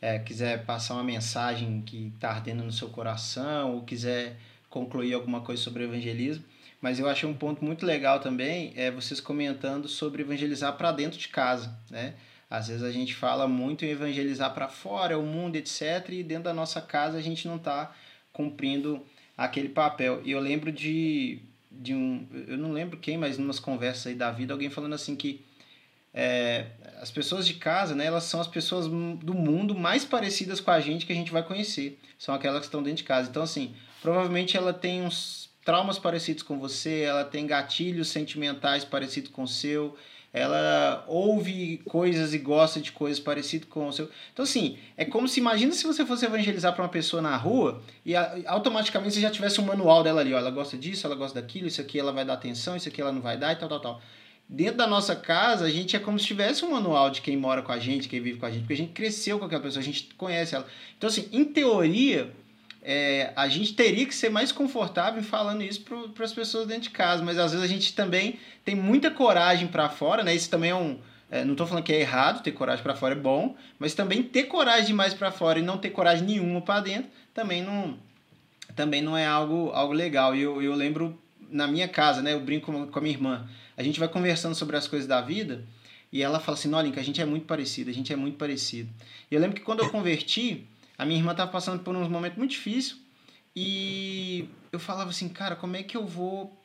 É, 0.00 0.18
quiser 0.18 0.64
passar 0.66 0.94
uma 0.94 1.04
mensagem 1.04 1.82
que 1.82 2.12
está 2.14 2.30
ardendo 2.30 2.64
no 2.64 2.72
seu 2.72 2.88
coração, 2.88 3.74
ou 3.74 3.82
quiser 3.82 4.36
concluir 4.68 5.14
alguma 5.14 5.40
coisa 5.40 5.62
sobre 5.62 5.84
o 5.84 5.86
evangelismo. 5.86 6.44
Mas 6.82 6.98
eu 6.98 7.08
achei 7.08 7.28
um 7.28 7.32
ponto 7.32 7.64
muito 7.64 7.86
legal 7.86 8.18
também, 8.18 8.72
é 8.74 8.90
vocês 8.90 9.20
comentando 9.20 9.86
sobre 9.86 10.22
evangelizar 10.22 10.76
para 10.76 10.90
dentro 10.90 11.16
de 11.16 11.28
casa, 11.28 11.72
né? 11.88 12.14
Às 12.50 12.66
vezes 12.66 12.82
a 12.82 12.90
gente 12.90 13.14
fala 13.14 13.46
muito 13.46 13.84
em 13.84 13.88
evangelizar 13.88 14.52
para 14.52 14.68
fora, 14.68 15.16
o 15.16 15.22
mundo, 15.22 15.54
etc., 15.54 16.08
e 16.10 16.24
dentro 16.24 16.44
da 16.44 16.52
nossa 16.52 16.80
casa 16.82 17.16
a 17.16 17.22
gente 17.22 17.46
não 17.46 17.56
está 17.56 17.94
cumprindo 18.32 19.00
aquele 19.38 19.68
papel. 19.68 20.20
E 20.24 20.32
eu 20.32 20.40
lembro 20.40 20.72
de, 20.72 21.38
de 21.70 21.94
um. 21.94 22.26
Eu 22.48 22.58
não 22.58 22.72
lembro 22.72 22.98
quem, 22.98 23.16
mas 23.16 23.38
em 23.38 23.44
umas 23.44 23.60
conversas 23.60 24.08
aí 24.08 24.14
da 24.14 24.32
vida, 24.32 24.52
alguém 24.52 24.68
falando 24.68 24.94
assim 24.94 25.14
que 25.14 25.42
é, 26.12 26.66
as 27.00 27.12
pessoas 27.12 27.46
de 27.46 27.54
casa, 27.54 27.94
né, 27.94 28.06
elas 28.06 28.24
são 28.24 28.40
as 28.40 28.48
pessoas 28.48 28.86
do 28.86 29.34
mundo 29.34 29.74
mais 29.74 30.04
parecidas 30.04 30.60
com 30.60 30.72
a 30.72 30.80
gente 30.80 31.06
que 31.06 31.12
a 31.12 31.16
gente 31.16 31.32
vai 31.32 31.44
conhecer. 31.44 31.98
São 32.18 32.34
aquelas 32.34 32.60
que 32.60 32.66
estão 32.66 32.82
dentro 32.82 32.98
de 32.98 33.04
casa. 33.04 33.30
Então, 33.30 33.42
assim, 33.42 33.72
provavelmente 34.02 34.56
ela 34.56 34.74
tem 34.74 35.00
uns 35.02 35.51
traumas 35.64 35.98
parecidos 35.98 36.42
com 36.42 36.58
você, 36.58 37.02
ela 37.02 37.24
tem 37.24 37.46
gatilhos 37.46 38.08
sentimentais 38.08 38.84
parecidos 38.84 39.30
com 39.30 39.44
o 39.44 39.48
seu, 39.48 39.96
ela 40.32 41.04
ouve 41.06 41.82
coisas 41.84 42.32
e 42.32 42.38
gosta 42.38 42.80
de 42.80 42.90
coisas 42.90 43.20
parecidas 43.20 43.68
com 43.68 43.86
o 43.86 43.92
seu. 43.92 44.08
Então, 44.32 44.44
assim, 44.44 44.78
é 44.96 45.04
como 45.04 45.28
se, 45.28 45.38
imagina 45.38 45.72
se 45.72 45.86
você 45.86 46.06
fosse 46.06 46.24
evangelizar 46.24 46.72
para 46.72 46.82
uma 46.82 46.88
pessoa 46.88 47.20
na 47.20 47.36
rua 47.36 47.82
e 48.04 48.14
automaticamente 48.46 49.14
você 49.14 49.20
já 49.20 49.30
tivesse 49.30 49.60
um 49.60 49.64
manual 49.64 50.02
dela 50.02 50.22
ali, 50.22 50.32
ó, 50.32 50.38
ela 50.38 50.50
gosta 50.50 50.76
disso, 50.76 51.06
ela 51.06 51.14
gosta 51.14 51.40
daquilo, 51.40 51.66
isso 51.66 51.80
aqui 51.80 51.98
ela 51.98 52.12
vai 52.12 52.24
dar 52.24 52.32
atenção, 52.34 52.76
isso 52.76 52.88
aqui 52.88 53.00
ela 53.00 53.12
não 53.12 53.20
vai 53.20 53.36
dar 53.36 53.52
e 53.52 53.56
tal, 53.56 53.68
tal, 53.68 53.80
tal. 53.80 54.02
Dentro 54.48 54.76
da 54.76 54.86
nossa 54.86 55.14
casa, 55.14 55.66
a 55.66 55.70
gente 55.70 55.96
é 55.96 55.98
como 55.98 56.18
se 56.18 56.26
tivesse 56.26 56.64
um 56.64 56.70
manual 56.70 57.10
de 57.10 57.20
quem 57.20 57.36
mora 57.36 57.62
com 57.62 57.72
a 57.72 57.78
gente, 57.78 58.08
quem 58.08 58.20
vive 58.20 58.38
com 58.38 58.46
a 58.46 58.50
gente, 58.50 58.60
porque 58.60 58.74
a 58.74 58.76
gente 58.76 58.92
cresceu 58.92 59.38
com 59.38 59.44
aquela 59.44 59.62
pessoa, 59.62 59.80
a 59.80 59.84
gente 59.84 60.14
conhece 60.14 60.54
ela. 60.54 60.66
Então, 60.96 61.08
assim, 61.08 61.28
em 61.30 61.44
teoria, 61.44 62.32
é, 62.82 63.32
a 63.36 63.48
gente 63.48 63.74
teria 63.74 64.04
que 64.04 64.14
ser 64.14 64.28
mais 64.28 64.50
confortável 64.50 65.22
falando 65.22 65.62
isso 65.62 65.82
para 66.14 66.24
as 66.24 66.32
pessoas 66.32 66.66
dentro 66.66 66.84
de 66.84 66.90
casa, 66.90 67.22
mas 67.22 67.38
às 67.38 67.52
vezes 67.52 67.64
a 67.64 67.68
gente 67.68 67.94
também 67.94 68.40
tem 68.64 68.74
muita 68.74 69.10
coragem 69.10 69.68
para 69.68 69.88
fora, 69.88 70.24
né? 70.24 70.34
Isso 70.34 70.50
também 70.50 70.70
é 70.70 70.74
um. 70.74 70.98
É, 71.30 71.44
não 71.44 71.52
estou 71.52 71.66
falando 71.66 71.84
que 71.84 71.92
é 71.92 72.00
errado, 72.00 72.42
ter 72.42 72.52
coragem 72.52 72.82
para 72.82 72.94
fora 72.94 73.14
é 73.14 73.18
bom, 73.18 73.56
mas 73.78 73.94
também 73.94 74.22
ter 74.22 74.44
coragem 74.44 74.86
demais 74.86 75.14
para 75.14 75.30
fora 75.30 75.58
e 75.58 75.62
não 75.62 75.78
ter 75.78 75.90
coragem 75.90 76.26
nenhuma 76.26 76.60
para 76.60 76.80
dentro 76.80 77.10
também 77.32 77.62
não, 77.62 77.96
também 78.76 79.00
não 79.00 79.16
é 79.16 79.26
algo, 79.26 79.70
algo 79.70 79.92
legal. 79.92 80.34
E 80.34 80.42
eu, 80.42 80.60
eu 80.60 80.74
lembro 80.74 81.18
na 81.50 81.66
minha 81.66 81.88
casa, 81.88 82.20
né? 82.20 82.32
Eu 82.34 82.40
brinco 82.40 82.72
com 82.88 82.98
a 82.98 83.02
minha 83.02 83.14
irmã. 83.14 83.48
A 83.76 83.82
gente 83.82 83.98
vai 83.98 84.08
conversando 84.08 84.54
sobre 84.54 84.76
as 84.76 84.86
coisas 84.86 85.08
da 85.08 85.20
vida 85.20 85.64
e 86.12 86.22
ela 86.22 86.40
fala 86.40 86.58
assim: 86.58 86.72
Olha, 86.72 86.92
a 86.94 87.02
gente 87.02 87.20
é 87.20 87.24
muito 87.24 87.46
parecido, 87.46 87.90
a 87.90 87.94
gente 87.94 88.12
é 88.12 88.16
muito 88.16 88.36
parecido. 88.36 88.90
E 89.30 89.34
eu 89.34 89.40
lembro 89.40 89.56
que 89.56 89.62
quando 89.62 89.80
eu 89.80 89.90
converti 89.90 90.66
a 90.96 91.04
minha 91.04 91.18
irmã 91.18 91.32
estava 91.32 91.50
passando 91.50 91.82
por 91.82 91.94
um 91.94 92.08
momento 92.08 92.36
muito 92.36 92.50
difícil 92.52 92.96
e 93.54 94.48
eu 94.70 94.78
falava 94.78 95.10
assim, 95.10 95.28
cara, 95.28 95.56
como 95.56 95.76
é 95.76 95.82
que 95.82 95.96
eu 95.96 96.06
vou 96.06 96.56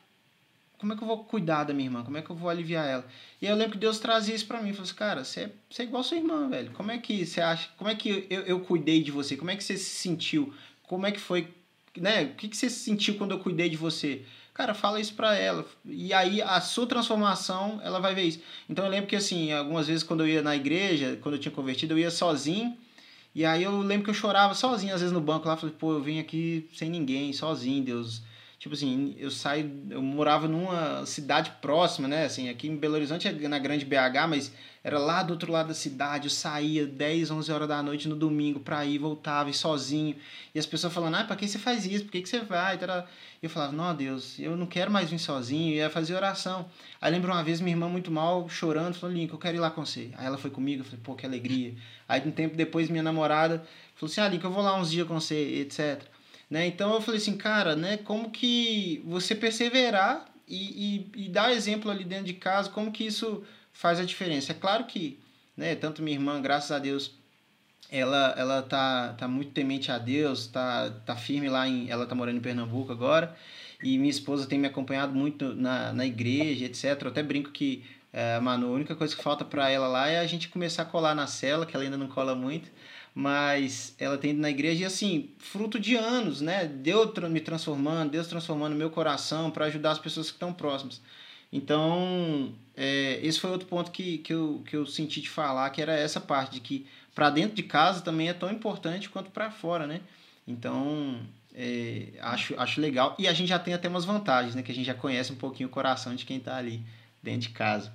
como 0.78 0.92
é 0.92 0.96
que 0.96 1.02
eu 1.02 1.08
vou 1.08 1.24
cuidar 1.24 1.64
da 1.64 1.74
minha 1.74 1.88
irmã? 1.88 2.04
Como 2.04 2.16
é 2.16 2.22
que 2.22 2.30
eu 2.30 2.36
vou 2.36 2.48
aliviar 2.48 2.86
ela? 2.86 3.04
E 3.42 3.46
eu 3.46 3.56
lembro 3.56 3.72
que 3.72 3.78
Deus 3.78 3.98
trazia 3.98 4.34
isso 4.34 4.46
para 4.46 4.62
mim. 4.62 4.70
Falou 4.70 4.84
assim, 4.84 4.94
cara, 4.94 5.24
você 5.24 5.40
é, 5.40 5.50
você 5.68 5.82
é 5.82 5.84
igual 5.84 6.04
sua 6.04 6.18
irmã, 6.18 6.48
velho. 6.48 6.70
Como 6.70 6.92
é 6.92 6.98
que 6.98 7.26
você 7.26 7.40
acha? 7.40 7.68
Como 7.76 7.90
é 7.90 7.96
que 7.96 8.28
eu, 8.30 8.42
eu 8.42 8.60
cuidei 8.60 9.02
de 9.02 9.10
você? 9.10 9.36
Como 9.36 9.50
é 9.50 9.56
que 9.56 9.64
você 9.64 9.76
se 9.76 9.90
sentiu? 9.90 10.54
Como 10.84 11.04
é 11.04 11.10
que 11.10 11.18
foi? 11.18 11.48
Né? 11.96 12.26
O 12.26 12.34
que, 12.36 12.46
que 12.46 12.56
você 12.56 12.70
sentiu 12.70 13.16
quando 13.16 13.32
eu 13.32 13.40
cuidei 13.40 13.68
de 13.68 13.76
você? 13.76 14.22
Cara, 14.54 14.72
fala 14.72 15.00
isso 15.00 15.14
pra 15.14 15.34
ela. 15.36 15.66
E 15.84 16.12
aí 16.12 16.40
a 16.40 16.60
sua 16.60 16.86
transformação, 16.86 17.80
ela 17.82 17.98
vai 17.98 18.14
ver 18.14 18.22
isso. 18.22 18.40
Então 18.68 18.84
eu 18.84 18.90
lembro 18.90 19.08
que 19.08 19.16
assim, 19.16 19.52
algumas 19.52 19.88
vezes 19.88 20.04
quando 20.04 20.20
eu 20.20 20.28
ia 20.28 20.42
na 20.42 20.54
igreja, 20.54 21.18
quando 21.22 21.34
eu 21.34 21.40
tinha 21.40 21.52
convertido, 21.52 21.94
eu 21.94 21.98
ia 21.98 22.10
sozinho. 22.10 22.78
E 23.34 23.44
aí 23.44 23.62
eu 23.62 23.78
lembro 23.80 24.04
que 24.04 24.10
eu 24.10 24.14
chorava 24.14 24.54
sozinho, 24.54 24.94
às 24.94 25.00
vezes 25.00 25.12
no 25.12 25.20
banco 25.20 25.46
lá, 25.46 25.56
falei, 25.56 25.74
pô, 25.78 25.92
eu 25.92 26.02
vim 26.02 26.18
aqui 26.18 26.68
sem 26.74 26.90
ninguém, 26.90 27.32
sozinho, 27.32 27.84
Deus. 27.84 28.22
Tipo 28.58 28.74
assim, 28.74 29.14
eu 29.18 29.30
saio, 29.30 29.70
eu 29.88 30.02
morava 30.02 30.48
numa 30.48 31.06
cidade 31.06 31.52
próxima, 31.62 32.08
né? 32.08 32.24
Assim, 32.24 32.48
aqui 32.48 32.66
em 32.66 32.76
Belo 32.76 32.94
Horizonte 32.94 33.28
é 33.28 33.48
na 33.48 33.58
grande 33.58 33.84
BH, 33.84 34.26
mas 34.28 34.52
era 34.82 34.98
lá 34.98 35.22
do 35.22 35.32
outro 35.32 35.52
lado 35.52 35.68
da 35.68 35.74
cidade, 35.74 36.26
eu 36.26 36.30
saía 36.30 36.84
10, 36.84 37.30
11 37.30 37.52
horas 37.52 37.68
da 37.68 37.80
noite 37.82 38.08
no 38.08 38.16
domingo 38.16 38.58
pra 38.58 38.84
ir, 38.84 38.98
voltava, 38.98 39.48
e 39.48 39.54
sozinho. 39.54 40.16
E 40.52 40.58
as 40.58 40.66
pessoas 40.66 40.92
falando, 40.92 41.14
ah, 41.16 41.24
pra 41.24 41.36
que 41.36 41.46
você 41.46 41.58
faz 41.58 41.86
isso? 41.86 42.04
Por 42.04 42.10
que, 42.10 42.22
que 42.22 42.28
você 42.28 42.40
vai? 42.40 42.76
E 42.76 43.44
eu 43.44 43.50
falava, 43.50 43.72
não, 43.72 43.94
Deus, 43.94 44.38
eu 44.40 44.56
não 44.56 44.66
quero 44.66 44.90
mais 44.90 45.08
vir 45.10 45.20
sozinho, 45.20 45.74
e 45.74 45.76
ia 45.76 45.88
fazer 45.90 46.14
oração. 46.14 46.68
Aí 47.00 47.12
lembro 47.12 47.30
uma 47.30 47.44
vez 47.44 47.60
minha 47.60 47.74
irmã 47.74 47.88
muito 47.88 48.10
mal, 48.10 48.48
chorando, 48.48 48.94
falou, 48.94 49.14
Link, 49.14 49.32
eu 49.32 49.38
quero 49.38 49.56
ir 49.56 49.60
lá 49.60 49.70
com 49.70 49.84
você. 49.84 50.10
Aí 50.16 50.26
ela 50.26 50.38
foi 50.38 50.50
comigo, 50.50 50.80
eu 50.80 50.84
falei, 50.84 51.00
pô, 51.04 51.14
que 51.14 51.26
alegria. 51.26 51.74
Aí 52.08 52.22
um 52.26 52.30
tempo 52.30 52.56
depois 52.56 52.88
minha 52.88 53.02
namorada 53.02 53.62
falou 53.94 54.10
assim, 54.10 54.20
ah, 54.20 54.28
Link, 54.28 54.42
eu 54.42 54.50
vou 54.50 54.62
lá 54.62 54.74
uns 54.80 54.90
dias 54.90 55.06
com 55.06 55.20
você, 55.20 55.60
etc. 55.60 56.02
Né? 56.48 56.66
Então 56.66 56.94
eu 56.94 57.00
falei 57.00 57.20
assim, 57.20 57.36
cara, 57.36 57.76
né, 57.76 57.98
como 57.98 58.30
que 58.30 59.02
você 59.04 59.34
perseverar 59.34 60.26
e, 60.48 61.10
e, 61.14 61.24
e 61.26 61.28
dar 61.28 61.52
exemplo 61.52 61.90
ali 61.90 62.04
dentro 62.04 62.24
de 62.24 62.32
casa, 62.32 62.70
como 62.70 62.90
que 62.90 63.04
isso 63.04 63.44
faz 63.72 64.00
a 64.00 64.04
diferença. 64.04 64.52
É 64.52 64.54
claro 64.54 64.84
que, 64.84 65.18
né, 65.56 65.74
tanto 65.74 66.02
minha 66.02 66.16
irmã, 66.16 66.40
graças 66.40 66.72
a 66.72 66.78
Deus, 66.78 67.12
ela 67.90 68.34
ela 68.36 68.62
tá, 68.62 69.14
tá 69.14 69.28
muito 69.28 69.52
temente 69.52 69.90
a 69.92 69.98
Deus, 69.98 70.46
tá, 70.46 70.90
tá 71.04 71.16
firme 71.16 71.48
lá 71.48 71.68
em, 71.68 71.90
ela 71.90 72.06
tá 72.06 72.14
morando 72.14 72.38
em 72.38 72.40
Pernambuco 72.40 72.92
agora, 72.92 73.36
e 73.82 73.96
minha 73.98 74.10
esposa 74.10 74.46
tem 74.46 74.58
me 74.58 74.66
acompanhado 74.66 75.14
muito 75.14 75.54
na, 75.54 75.92
na 75.92 76.06
igreja, 76.06 76.64
etc. 76.64 77.00
Eu 77.02 77.08
até 77.08 77.22
brinco 77.22 77.50
que 77.50 77.84
é, 78.18 78.34
a 78.34 78.56
única 78.66 78.96
coisa 78.96 79.14
que 79.14 79.22
falta 79.22 79.44
para 79.44 79.70
ela 79.70 79.86
lá 79.86 80.08
é 80.08 80.18
a 80.18 80.26
gente 80.26 80.48
começar 80.48 80.82
a 80.82 80.84
colar 80.84 81.14
na 81.14 81.28
cela, 81.28 81.64
que 81.64 81.76
ela 81.76 81.84
ainda 81.84 81.96
não 81.96 82.08
cola 82.08 82.34
muito, 82.34 82.68
mas 83.14 83.94
ela 83.96 84.18
tem 84.18 84.32
ido 84.32 84.40
na 84.40 84.50
igreja 84.50 84.82
e 84.82 84.84
assim, 84.84 85.30
fruto 85.38 85.78
de 85.78 85.94
anos, 85.94 86.40
né? 86.40 86.66
Deus 86.66 87.16
me 87.30 87.40
transformando, 87.40 88.10
Deus 88.10 88.26
transformando 88.26 88.74
meu 88.74 88.90
coração 88.90 89.52
para 89.52 89.66
ajudar 89.66 89.92
as 89.92 90.00
pessoas 90.00 90.30
que 90.30 90.32
estão 90.34 90.52
próximas. 90.52 91.00
Então, 91.52 92.52
é, 92.76 93.20
esse 93.22 93.38
foi 93.38 93.50
outro 93.50 93.68
ponto 93.68 93.92
que, 93.92 94.18
que, 94.18 94.34
eu, 94.34 94.64
que 94.66 94.74
eu 94.74 94.84
senti 94.84 95.20
de 95.20 95.30
falar, 95.30 95.70
que 95.70 95.80
era 95.80 95.92
essa 95.92 96.20
parte 96.20 96.54
de 96.54 96.60
que 96.60 96.88
para 97.14 97.30
dentro 97.30 97.54
de 97.54 97.62
casa 97.62 98.00
também 98.00 98.28
é 98.28 98.32
tão 98.32 98.50
importante 98.50 99.08
quanto 99.08 99.30
para 99.30 99.48
fora, 99.48 99.86
né? 99.86 100.00
Então, 100.44 101.20
é, 101.54 102.08
acho, 102.20 102.58
acho 102.58 102.80
legal. 102.80 103.14
E 103.16 103.28
a 103.28 103.32
gente 103.32 103.48
já 103.48 103.60
tem 103.60 103.74
até 103.74 103.88
umas 103.88 104.04
vantagens, 104.04 104.56
né? 104.56 104.62
Que 104.64 104.72
a 104.72 104.74
gente 104.74 104.86
já 104.86 104.94
conhece 104.94 105.32
um 105.32 105.36
pouquinho 105.36 105.68
o 105.68 105.72
coração 105.72 106.16
de 106.16 106.24
quem 106.26 106.38
está 106.38 106.56
ali 106.56 106.82
dentro 107.22 107.42
de 107.42 107.50
casa. 107.50 107.92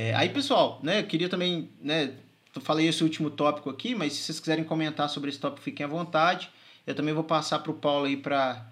É, 0.00 0.14
aí, 0.14 0.28
pessoal, 0.28 0.78
né? 0.80 1.00
Eu 1.00 1.06
queria 1.08 1.28
também, 1.28 1.70
né? 1.82 2.12
Falei 2.60 2.86
esse 2.86 3.02
último 3.02 3.30
tópico 3.30 3.68
aqui, 3.68 3.96
mas 3.96 4.12
se 4.12 4.22
vocês 4.22 4.38
quiserem 4.38 4.62
comentar 4.62 5.08
sobre 5.08 5.28
esse 5.28 5.40
tópico, 5.40 5.60
fiquem 5.60 5.84
à 5.84 5.88
vontade. 5.88 6.50
Eu 6.86 6.94
também 6.94 7.12
vou 7.12 7.24
passar 7.24 7.58
para 7.58 7.72
o 7.72 7.74
Paulo 7.74 8.04
aí 8.04 8.16
para 8.16 8.64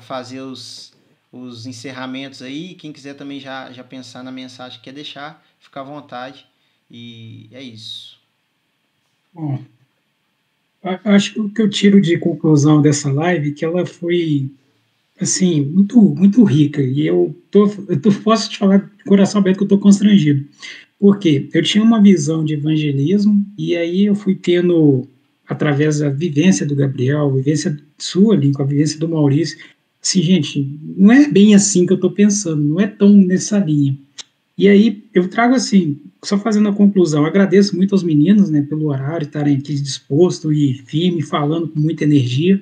fazer 0.00 0.40
os, 0.40 0.94
os 1.30 1.66
encerramentos 1.66 2.40
aí. 2.40 2.74
Quem 2.74 2.90
quiser 2.90 3.12
também 3.12 3.38
já, 3.38 3.70
já 3.70 3.84
pensar 3.84 4.22
na 4.22 4.32
mensagem 4.32 4.78
que 4.78 4.84
quer 4.84 4.94
deixar, 4.94 5.44
fica 5.60 5.80
à 5.80 5.84
vontade. 5.84 6.46
E 6.90 7.50
é 7.52 7.60
isso. 7.60 8.18
Bom, 9.34 9.62
acho 11.04 11.34
que 11.34 11.40
o 11.40 11.50
que 11.50 11.60
eu 11.60 11.68
tiro 11.68 12.00
de 12.00 12.16
conclusão 12.16 12.80
dessa 12.80 13.12
live 13.12 13.50
é 13.50 13.52
que 13.52 13.62
ela 13.62 13.84
foi 13.84 14.50
assim 15.22 15.62
muito 15.64 16.00
muito 16.00 16.44
rica. 16.44 16.82
E 16.82 17.06
eu 17.06 17.34
tô, 17.50 17.70
eu 17.88 18.00
tô 18.00 18.12
posso 18.12 18.50
te 18.50 18.58
falar 18.58 18.78
de 18.78 19.04
coração 19.04 19.40
aberto 19.40 19.58
que 19.58 19.64
eu 19.64 19.68
tô 19.68 19.78
constrangido. 19.78 20.44
Porque 20.98 21.48
eu 21.52 21.62
tinha 21.62 21.82
uma 21.82 22.00
visão 22.00 22.44
de 22.44 22.54
evangelismo 22.54 23.44
e 23.58 23.76
aí 23.76 24.04
eu 24.04 24.14
fui 24.14 24.34
tendo 24.34 25.08
através 25.48 25.98
da 25.98 26.08
vivência 26.08 26.64
do 26.64 26.76
Gabriel, 26.76 27.30
vivência 27.32 27.76
sua 27.98 28.34
ali, 28.34 28.52
com 28.52 28.62
a 28.62 28.66
vivência 28.66 28.98
do 28.98 29.08
Maurício, 29.08 29.58
assim, 30.02 30.22
gente, 30.22 30.78
não 30.96 31.12
é 31.12 31.28
bem 31.28 31.54
assim 31.54 31.86
que 31.86 31.92
eu 31.92 31.96
estou 31.96 32.10
pensando, 32.10 32.62
não 32.62 32.80
é 32.80 32.86
tão 32.86 33.12
nessa 33.12 33.58
linha. 33.58 33.96
E 34.56 34.68
aí 34.68 35.04
eu 35.14 35.28
trago 35.28 35.54
assim, 35.54 35.98
só 36.22 36.38
fazendo 36.38 36.68
a 36.68 36.72
conclusão, 36.74 37.24
agradeço 37.24 37.76
muito 37.76 37.94
aos 37.94 38.02
meninos, 38.02 38.50
né, 38.50 38.62
pelo 38.62 38.88
horário, 38.88 39.26
estarem 39.26 39.56
aqui 39.56 39.74
disposto 39.74 40.52
e 40.52 40.74
firme, 40.86 41.22
falando 41.22 41.68
com 41.68 41.80
muita 41.80 42.04
energia, 42.04 42.60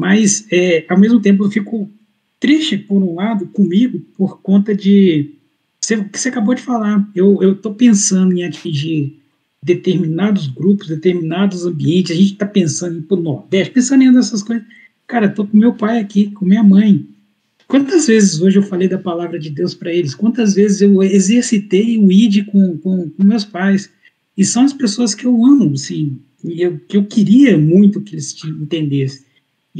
mas 0.00 0.46
é, 0.50 0.86
ao 0.88 0.98
mesmo 0.98 1.20
tempo 1.20 1.44
eu 1.44 1.50
fico 1.50 1.90
triste, 2.38 2.78
por 2.78 3.02
um 3.02 3.16
lado, 3.16 3.46
comigo, 3.48 4.00
por 4.16 4.40
conta 4.40 4.74
de 4.74 5.34
o 5.92 6.08
que 6.08 6.18
você 6.18 6.28
acabou 6.28 6.54
de 6.54 6.62
falar. 6.62 7.06
Eu 7.14 7.52
estou 7.52 7.74
pensando 7.74 8.32
em 8.32 8.44
atingir 8.44 9.20
determinados 9.62 10.46
grupos, 10.46 10.88
determinados 10.88 11.66
ambientes, 11.66 12.12
a 12.12 12.18
gente 12.18 12.32
está 12.32 12.46
pensando 12.46 12.96
em 12.96 13.00
ir 13.00 13.02
para 13.02 13.18
o 13.18 13.20
Nordeste, 13.20 13.74
pensando 13.74 14.02
em 14.02 14.18
essas 14.18 14.42
coisas, 14.42 14.64
Cara, 15.06 15.28
tô 15.28 15.44
com 15.44 15.56
meu 15.56 15.74
pai 15.74 15.98
aqui, 15.98 16.30
com 16.30 16.46
minha 16.46 16.62
mãe. 16.62 17.04
Quantas 17.66 18.06
vezes 18.06 18.40
hoje 18.40 18.60
eu 18.60 18.62
falei 18.62 18.86
da 18.86 18.96
palavra 18.96 19.40
de 19.40 19.50
Deus 19.50 19.74
para 19.74 19.92
eles? 19.92 20.14
Quantas 20.14 20.54
vezes 20.54 20.80
eu 20.80 21.02
exercitei 21.02 21.98
o 21.98 22.12
ID 22.12 22.46
com, 22.46 22.78
com, 22.78 23.10
com, 23.10 23.24
meus 23.24 23.44
pais? 23.44 23.90
E 24.36 24.44
são 24.44 24.62
as 24.62 24.72
pessoas 24.72 25.12
que 25.12 25.24
eu 25.24 25.44
amo, 25.44 25.72
assim, 25.74 26.20
e 26.44 26.62
eu, 26.62 26.78
que 26.78 26.96
eu 26.96 27.04
queria 27.06 27.58
muito 27.58 28.00
que 28.00 28.14
eles 28.14 28.32
entendessem. 28.44 29.22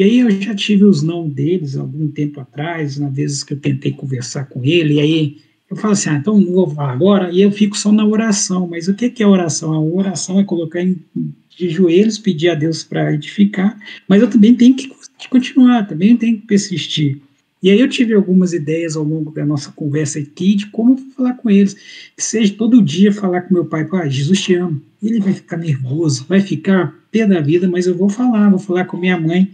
E 0.01 0.03
aí 0.03 0.19
eu 0.21 0.31
já 0.31 0.55
tive 0.55 0.85
os 0.85 1.03
não 1.03 1.29
deles 1.29 1.77
algum 1.77 2.09
tempo 2.09 2.41
atrás, 2.41 2.97
na 2.97 3.11
vezes 3.11 3.45
que 3.45 3.53
eu 3.53 3.61
tentei 3.61 3.93
conversar 3.93 4.47
com 4.47 4.65
ele, 4.65 4.95
e 4.95 5.01
aí 5.01 5.37
eu 5.69 5.77
falo 5.77 5.93
assim, 5.93 6.09
ah, 6.09 6.15
então 6.15 6.41
não 6.41 6.55
vou 6.55 6.71
falar 6.71 6.95
agora, 6.95 7.31
e 7.31 7.43
eu 7.43 7.53
fico 7.53 7.77
só 7.77 7.93
na 7.93 8.07
oração. 8.07 8.67
Mas 8.67 8.89
o 8.89 8.95
que 8.95 9.23
é 9.23 9.27
oração? 9.27 9.75
A 9.75 9.79
oração 9.79 10.41
é 10.41 10.45
colocar 10.45 10.81
em, 10.81 10.97
de 11.55 11.69
joelhos, 11.69 12.17
pedir 12.17 12.49
a 12.49 12.55
Deus 12.55 12.83
para 12.83 13.13
edificar, 13.13 13.79
mas 14.09 14.23
eu 14.23 14.31
também 14.31 14.55
tenho 14.55 14.75
que 14.75 14.91
continuar, 15.29 15.87
também 15.87 16.17
tenho 16.17 16.39
que 16.41 16.47
persistir. 16.47 17.21
E 17.63 17.71
aí 17.71 17.79
eu 17.79 17.87
tive 17.87 18.15
algumas 18.15 18.55
ideias 18.55 18.97
ao 18.97 19.05
longo 19.05 19.31
da 19.31 19.45
nossa 19.45 19.71
conversa 19.71 20.19
aqui 20.19 20.55
de 20.55 20.69
como 20.69 20.97
falar 21.15 21.35
com 21.35 21.51
eles. 21.51 21.75
Que 22.17 22.23
seja 22.23 22.55
todo 22.57 22.83
dia 22.83 23.13
falar 23.13 23.43
com 23.43 23.53
meu 23.53 23.67
pai, 23.67 23.85
pai, 23.85 24.11
Jesus 24.11 24.41
te 24.41 24.55
ama. 24.55 24.81
Ele 25.03 25.21
vai 25.21 25.35
ficar 25.35 25.59
nervoso, 25.59 26.25
vai 26.27 26.41
ficar 26.41 26.99
pé 27.13 27.27
da 27.27 27.43
vida, 27.43 27.69
mas 27.69 27.87
eu 27.87 27.95
vou 27.95 28.09
falar, 28.09 28.49
vou 28.49 28.59
falar 28.59 28.87
com 28.87 28.97
minha 28.97 29.21
mãe. 29.21 29.51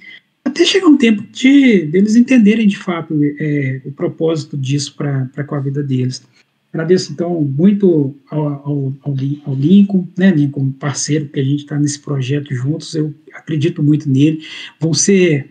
Até 0.56 0.64
chegar 0.64 0.86
um 0.86 0.96
tempo 0.96 1.22
de 1.30 1.82
deles 1.82 2.16
entenderem 2.16 2.66
de 2.66 2.78
fato 2.78 3.14
é, 3.38 3.82
o 3.84 3.92
propósito 3.92 4.56
disso 4.56 4.94
para 4.96 5.44
com 5.44 5.54
a 5.54 5.60
vida 5.60 5.82
deles. 5.82 6.22
Agradeço, 6.72 7.12
então, 7.12 7.42
muito 7.42 8.14
ao, 8.30 8.46
ao, 8.46 8.92
ao, 9.02 9.54
Lincoln, 9.54 10.08
né, 10.16 10.30
Lincoln, 10.30 10.72
parceiro, 10.72 11.28
que 11.28 11.40
a 11.40 11.44
gente 11.44 11.60
está 11.60 11.78
nesse 11.78 11.98
projeto 11.98 12.54
juntos, 12.54 12.94
eu 12.94 13.14
acredito 13.34 13.82
muito 13.82 14.08
nele. 14.08 14.42
Vão 14.80 14.94
ser 14.94 15.50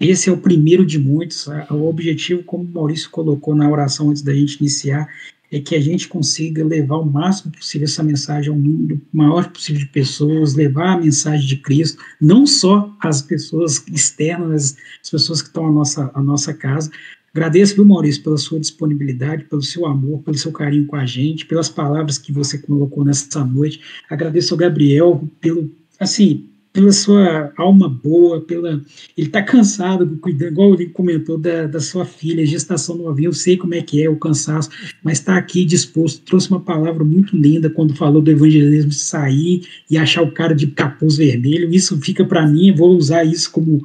esse 0.00 0.28
é 0.28 0.32
o 0.32 0.36
primeiro 0.36 0.84
de 0.84 0.98
muitos. 0.98 1.46
O 1.70 1.84
objetivo, 1.84 2.42
como 2.42 2.64
o 2.64 2.68
Maurício 2.68 3.08
colocou 3.10 3.54
na 3.54 3.70
oração 3.70 4.10
antes 4.10 4.22
da 4.22 4.34
gente 4.34 4.56
iniciar, 4.56 5.08
é 5.52 5.60
que 5.60 5.76
a 5.76 5.80
gente 5.80 6.08
consiga 6.08 6.64
levar 6.64 6.96
o 6.96 7.04
máximo 7.04 7.52
possível 7.52 7.84
essa 7.84 8.02
mensagem 8.02 8.50
ao 8.50 8.58
número 8.58 8.98
maior 9.12 9.50
possível 9.50 9.82
de 9.82 9.86
pessoas, 9.88 10.54
levar 10.54 10.94
a 10.94 11.00
mensagem 11.00 11.46
de 11.46 11.58
Cristo, 11.58 12.02
não 12.18 12.46
só 12.46 12.90
às 12.98 13.20
pessoas 13.20 13.84
externas, 13.92 14.74
as 15.02 15.10
pessoas 15.10 15.42
que 15.42 15.48
estão 15.48 15.66
à 15.66 15.70
nossa, 15.70 16.10
à 16.14 16.22
nossa 16.22 16.54
casa. 16.54 16.90
Agradeço, 17.34 17.74
viu, 17.74 17.84
Maurício, 17.84 18.22
pela 18.22 18.38
sua 18.38 18.58
disponibilidade, 18.58 19.44
pelo 19.44 19.62
seu 19.62 19.84
amor, 19.86 20.20
pelo 20.20 20.38
seu 20.38 20.52
carinho 20.52 20.86
com 20.86 20.96
a 20.96 21.04
gente, 21.04 21.44
pelas 21.44 21.68
palavras 21.68 22.16
que 22.16 22.32
você 22.32 22.56
colocou 22.56 23.04
nessa 23.04 23.44
noite. 23.44 23.80
Agradeço 24.08 24.54
ao 24.54 24.58
Gabriel 24.58 25.28
pelo, 25.40 25.70
assim, 26.00 26.48
pela 26.72 26.90
sua 26.90 27.52
alma 27.56 27.88
boa, 27.88 28.40
pela 28.40 28.82
ele 29.16 29.26
está 29.26 29.42
cansado, 29.42 30.16
cuidando, 30.18 30.52
igual 30.52 30.74
ele 30.74 30.86
comentou 30.86 31.36
da, 31.36 31.66
da 31.66 31.80
sua 31.80 32.04
filha, 32.04 32.46
gestação 32.46 32.96
novinha, 32.96 33.28
eu 33.28 33.32
sei 33.32 33.56
como 33.56 33.74
é 33.74 33.82
que 33.82 34.02
é 34.02 34.08
o 34.08 34.16
cansaço, 34.16 34.70
mas 35.02 35.18
está 35.18 35.36
aqui 35.36 35.64
disposto, 35.64 36.22
trouxe 36.22 36.48
uma 36.48 36.60
palavra 36.60 37.04
muito 37.04 37.36
linda 37.36 37.68
quando 37.68 37.94
falou 37.94 38.22
do 38.22 38.30
evangelismo 38.30 38.92
sair 38.92 39.66
e 39.90 39.98
achar 39.98 40.22
o 40.22 40.32
cara 40.32 40.54
de 40.54 40.66
capuz 40.68 41.16
vermelho, 41.16 41.72
isso 41.72 42.00
fica 42.00 42.24
para 42.24 42.46
mim, 42.46 42.74
vou 42.74 42.96
usar 42.96 43.24
isso 43.24 43.50
como, 43.50 43.84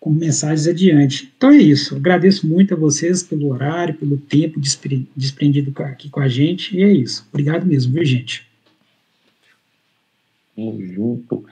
como 0.00 0.18
mensagens 0.18 0.66
adiante. 0.66 1.32
Então 1.36 1.50
é 1.50 1.58
isso, 1.58 1.94
agradeço 1.94 2.48
muito 2.48 2.74
a 2.74 2.76
vocês 2.76 3.22
pelo 3.22 3.52
horário, 3.52 3.94
pelo 3.94 4.16
tempo 4.16 4.60
desprendido 4.60 5.72
aqui 5.82 6.08
com 6.08 6.20
a 6.20 6.28
gente, 6.28 6.76
e 6.76 6.82
é 6.82 6.92
isso. 6.92 7.24
Obrigado 7.30 7.64
mesmo, 7.64 7.92
viu, 7.92 8.04
gente? 8.04 8.44
Tamo 10.56 10.84
junto. 10.84 11.44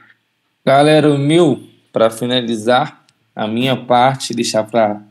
Galera, 0.64 1.12
o 1.12 1.18
meu, 1.18 1.60
para 1.93 2.09
finalizar 2.09 3.05
a 3.34 3.48
minha 3.48 3.76
parte, 3.76 4.32
deixar 4.32 4.62
para 4.62 5.02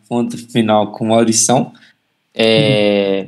final 0.50 0.94
com 0.94 1.08
Maurição, 1.08 1.74
é, 2.34 3.28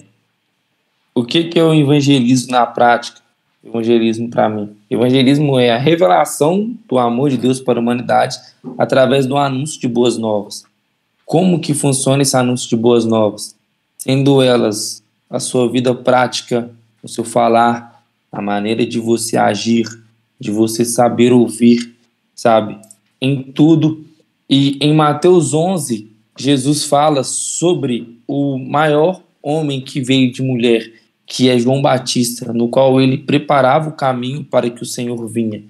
uhum. 1.16 1.22
o 1.22 1.26
que, 1.26 1.46
que 1.46 1.60
eu 1.60 1.74
evangelizo 1.74 2.50
na 2.50 2.66
prática? 2.66 3.20
Evangelismo 3.62 4.30
para 4.30 4.48
mim. 4.48 4.74
Evangelismo 4.90 5.60
é 5.60 5.72
a 5.72 5.78
revelação 5.78 6.74
do 6.88 6.98
amor 6.98 7.30
de 7.30 7.38
Deus 7.38 7.60
para 7.60 7.78
a 7.78 7.82
humanidade 7.82 8.38
através 8.78 9.26
do 9.26 9.36
anúncio 9.36 9.80
de 9.82 9.90
boas 9.90 10.18
novas. 10.18 10.64
Como 11.26 11.60
que 11.60 11.74
funciona 11.74 12.24
esse 12.24 12.38
anúncio 12.38 12.70
de 12.70 12.78
boas 12.78 13.04
novas? 13.04 13.54
Sendo 13.98 14.42
elas 14.42 15.04
a 15.30 15.42
sua 15.42 15.70
vida 15.70 15.94
prática, 15.94 16.70
o 17.02 17.08
seu 17.08 17.26
falar, 17.26 18.02
a 18.32 18.42
maneira 18.42 18.86
de 18.86 19.00
você 19.00 19.36
agir, 19.36 19.88
de 20.40 20.52
você 20.52 20.86
saber 20.86 21.34
ouvir, 21.34 21.93
sabe? 22.36 22.80
Em 23.22 23.42
tudo. 23.42 24.06
E 24.50 24.78
em 24.82 24.94
Mateus 24.94 25.54
11, 25.54 26.12
Jesus 26.38 26.86
fala 26.86 27.24
sobre 27.24 28.20
o 28.28 28.58
maior 28.58 29.22
homem 29.42 29.82
que 29.82 30.02
veio 30.02 30.32
de 30.32 30.42
mulher, 30.42 30.92
que 31.26 31.50
é 31.50 31.58
João 31.58 31.82
Batista, 31.82 32.52
no 32.54 32.70
qual 32.70 33.00
ele 33.00 33.18
preparava 33.18 33.90
o 33.90 33.94
caminho 33.94 34.44
para 34.44 34.70
que 34.70 34.84
o 34.84 34.86
Senhor 34.86 35.28
vinha. 35.28 35.64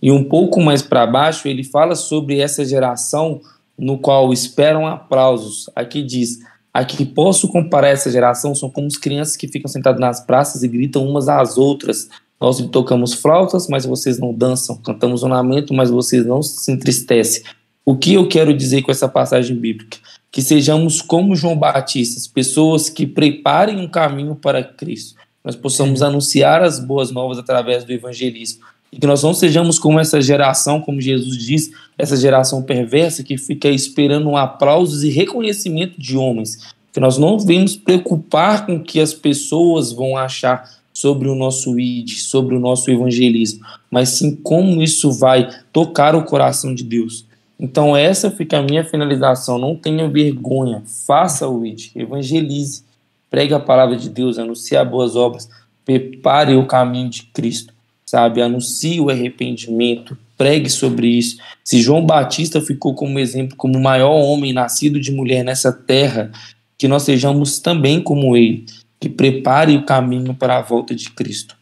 E 0.00 0.10
um 0.10 0.24
pouco 0.24 0.60
mais 0.60 0.82
para 0.82 1.06
baixo, 1.06 1.48
ele 1.48 1.64
fala 1.64 1.94
sobre 1.94 2.38
essa 2.38 2.64
geração 2.64 3.40
no 3.78 3.98
qual 3.98 4.32
esperam 4.32 4.86
aplausos. 4.86 5.68
Aqui 5.74 6.02
diz: 6.02 6.38
Aqui 6.72 7.04
posso 7.04 7.48
comparar 7.48 7.88
essa 7.88 8.10
geração 8.10 8.54
são 8.54 8.70
como 8.70 8.86
as 8.86 8.96
crianças 8.96 9.36
que 9.36 9.48
ficam 9.48 9.68
sentadas 9.68 10.00
nas 10.00 10.20
praças 10.20 10.62
e 10.62 10.68
gritam 10.68 11.06
umas 11.06 11.28
às 11.28 11.56
outras, 11.56 12.08
nós 12.40 12.60
tocamos 12.68 13.14
flautas, 13.14 13.66
mas 13.68 13.86
vocês 13.86 14.18
não 14.18 14.32
dançam. 14.32 14.76
Cantamos 14.76 15.22
um 15.22 15.28
lamento, 15.28 15.72
mas 15.72 15.90
vocês 15.90 16.24
não 16.24 16.42
se 16.42 16.70
entristecem. 16.70 17.42
O 17.84 17.96
que 17.96 18.14
eu 18.14 18.28
quero 18.28 18.52
dizer 18.52 18.82
com 18.82 18.90
essa 18.90 19.08
passagem 19.08 19.56
bíblica? 19.56 19.98
Que 20.30 20.42
sejamos 20.42 21.00
como 21.00 21.36
João 21.36 21.56
Batista, 21.56 22.20
pessoas 22.34 22.88
que 22.88 23.06
preparem 23.06 23.78
um 23.80 23.88
caminho 23.88 24.34
para 24.34 24.62
Cristo. 24.62 25.14
Nós 25.42 25.54
possamos 25.54 26.02
anunciar 26.02 26.62
as 26.62 26.78
boas 26.80 27.10
novas 27.10 27.38
através 27.38 27.84
do 27.84 27.92
evangelismo. 27.92 28.64
E 28.92 28.98
que 28.98 29.06
nós 29.06 29.22
não 29.22 29.32
sejamos 29.32 29.78
como 29.78 30.00
essa 30.00 30.20
geração, 30.20 30.80
como 30.80 31.00
Jesus 31.00 31.38
diz, 31.38 31.70
essa 31.96 32.16
geração 32.16 32.62
perversa 32.62 33.22
que 33.22 33.38
fica 33.38 33.68
esperando 33.68 34.28
um 34.28 34.36
aplausos 34.36 35.04
e 35.04 35.08
reconhecimento 35.08 36.00
de 36.00 36.16
homens. 36.16 36.58
Que 36.92 37.00
nós 37.00 37.18
não 37.18 37.36
devemos 37.36 37.76
preocupar 37.76 38.66
com 38.66 38.76
o 38.76 38.82
que 38.82 39.00
as 39.00 39.14
pessoas 39.14 39.92
vão 39.92 40.16
achar, 40.16 40.68
sobre 40.96 41.28
o 41.28 41.34
nosso 41.34 41.78
id, 41.78 42.08
sobre 42.20 42.54
o 42.54 42.58
nosso 42.58 42.90
evangelismo, 42.90 43.60
mas 43.90 44.08
sim 44.08 44.34
como 44.34 44.82
isso 44.82 45.12
vai 45.12 45.46
tocar 45.70 46.14
o 46.16 46.24
coração 46.24 46.74
de 46.74 46.82
Deus. 46.82 47.26
Então 47.60 47.94
essa 47.94 48.30
fica 48.30 48.58
a 48.58 48.62
minha 48.62 48.82
finalização, 48.82 49.58
não 49.58 49.76
tenha 49.76 50.08
vergonha, 50.08 50.82
faça 51.06 51.46
o 51.46 51.66
id, 51.66 51.90
evangelize, 51.94 52.82
pregue 53.30 53.52
a 53.52 53.60
palavra 53.60 53.94
de 53.94 54.08
Deus, 54.08 54.38
anuncie 54.38 54.82
boas 54.86 55.16
obras, 55.16 55.50
prepare 55.84 56.56
o 56.56 56.66
caminho 56.66 57.10
de 57.10 57.24
Cristo, 57.24 57.74
sabe? 58.06 58.40
Anuncie 58.40 58.98
o 58.98 59.10
arrependimento, 59.10 60.16
pregue 60.34 60.70
sobre 60.70 61.08
isso. 61.08 61.36
Se 61.62 61.82
João 61.82 62.06
Batista 62.06 62.58
ficou 62.58 62.94
como 62.94 63.18
exemplo, 63.18 63.54
como 63.54 63.76
o 63.76 63.82
maior 63.82 64.14
homem 64.14 64.54
nascido 64.54 64.98
de 64.98 65.12
mulher 65.12 65.44
nessa 65.44 65.70
terra, 65.70 66.32
que 66.78 66.88
nós 66.88 67.02
sejamos 67.02 67.58
também 67.58 68.00
como 68.00 68.34
ele 68.34 68.64
que 68.98 69.08
prepare 69.08 69.76
o 69.76 69.84
caminho 69.84 70.34
para 70.34 70.58
a 70.58 70.62
volta 70.62 70.94
de 70.94 71.10
Cristo. 71.10 71.56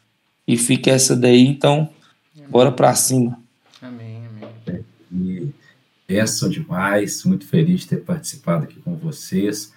E 0.47 0.57
fica 0.57 0.91
essa 0.91 1.17
daí, 1.17 1.47
então, 1.47 1.91
amém. 2.37 2.49
bora 2.49 2.71
para 2.71 2.95
cima. 2.95 3.41
Amém, 3.81 4.23
amém. 4.27 4.85
E 5.13 5.49
benção 6.07 6.49
demais, 6.49 7.25
muito 7.25 7.47
feliz 7.47 7.81
de 7.81 7.89
ter 7.89 8.05
participado 8.05 8.65
aqui 8.65 8.81
com 8.81 8.95
vocês. 8.97 9.73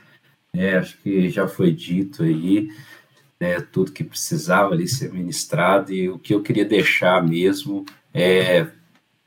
É, 0.54 0.78
acho 0.78 0.98
que 0.98 1.30
já 1.30 1.48
foi 1.48 1.72
dito 1.72 2.24
aí 2.24 2.70
né, 3.40 3.62
tudo 3.62 3.92
que 3.92 4.04
precisava 4.04 4.74
ali 4.74 4.88
ser 4.88 5.12
ministrado 5.14 5.94
e 5.94 6.10
o 6.10 6.18
que 6.18 6.34
eu 6.34 6.42
queria 6.42 6.66
deixar 6.66 7.24
mesmo 7.24 7.86
é 8.14 8.68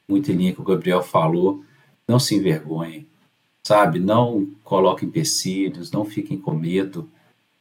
muito 0.09 0.33
em 0.33 0.35
linha 0.35 0.53
que 0.53 0.61
o 0.61 0.65
Gabriel 0.65 1.03
falou, 1.03 1.65
não 2.07 2.19
se 2.19 2.35
envergonhem, 2.35 3.07
sabe? 3.63 4.01
Não 4.01 4.49
coloquem 4.65 5.09
empecilhos, 5.09 5.93
não 5.93 6.05
fiquem 6.05 6.37
com 6.37 6.53
medo, 6.53 7.09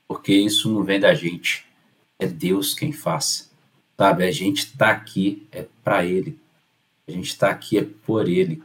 porque 0.09 0.33
isso 0.33 0.73
não 0.73 0.83
vem 0.83 0.99
da 0.99 1.13
gente, 1.13 1.67
é 2.17 2.25
Deus 2.25 2.73
quem 2.73 2.91
faz, 2.91 3.51
sabe? 3.95 4.23
A 4.23 4.31
gente 4.31 4.65
está 4.65 4.89
aqui 4.89 5.47
é 5.51 5.67
para 5.83 6.03
Ele, 6.03 6.35
a 7.07 7.11
gente 7.11 7.27
está 7.27 7.51
aqui 7.51 7.77
é 7.77 7.83
por 7.83 8.27
Ele. 8.27 8.63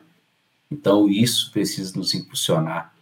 Então 0.71 1.07
isso 1.07 1.53
precisa 1.53 1.99
nos 1.99 2.15
impulsionar, 2.15 2.95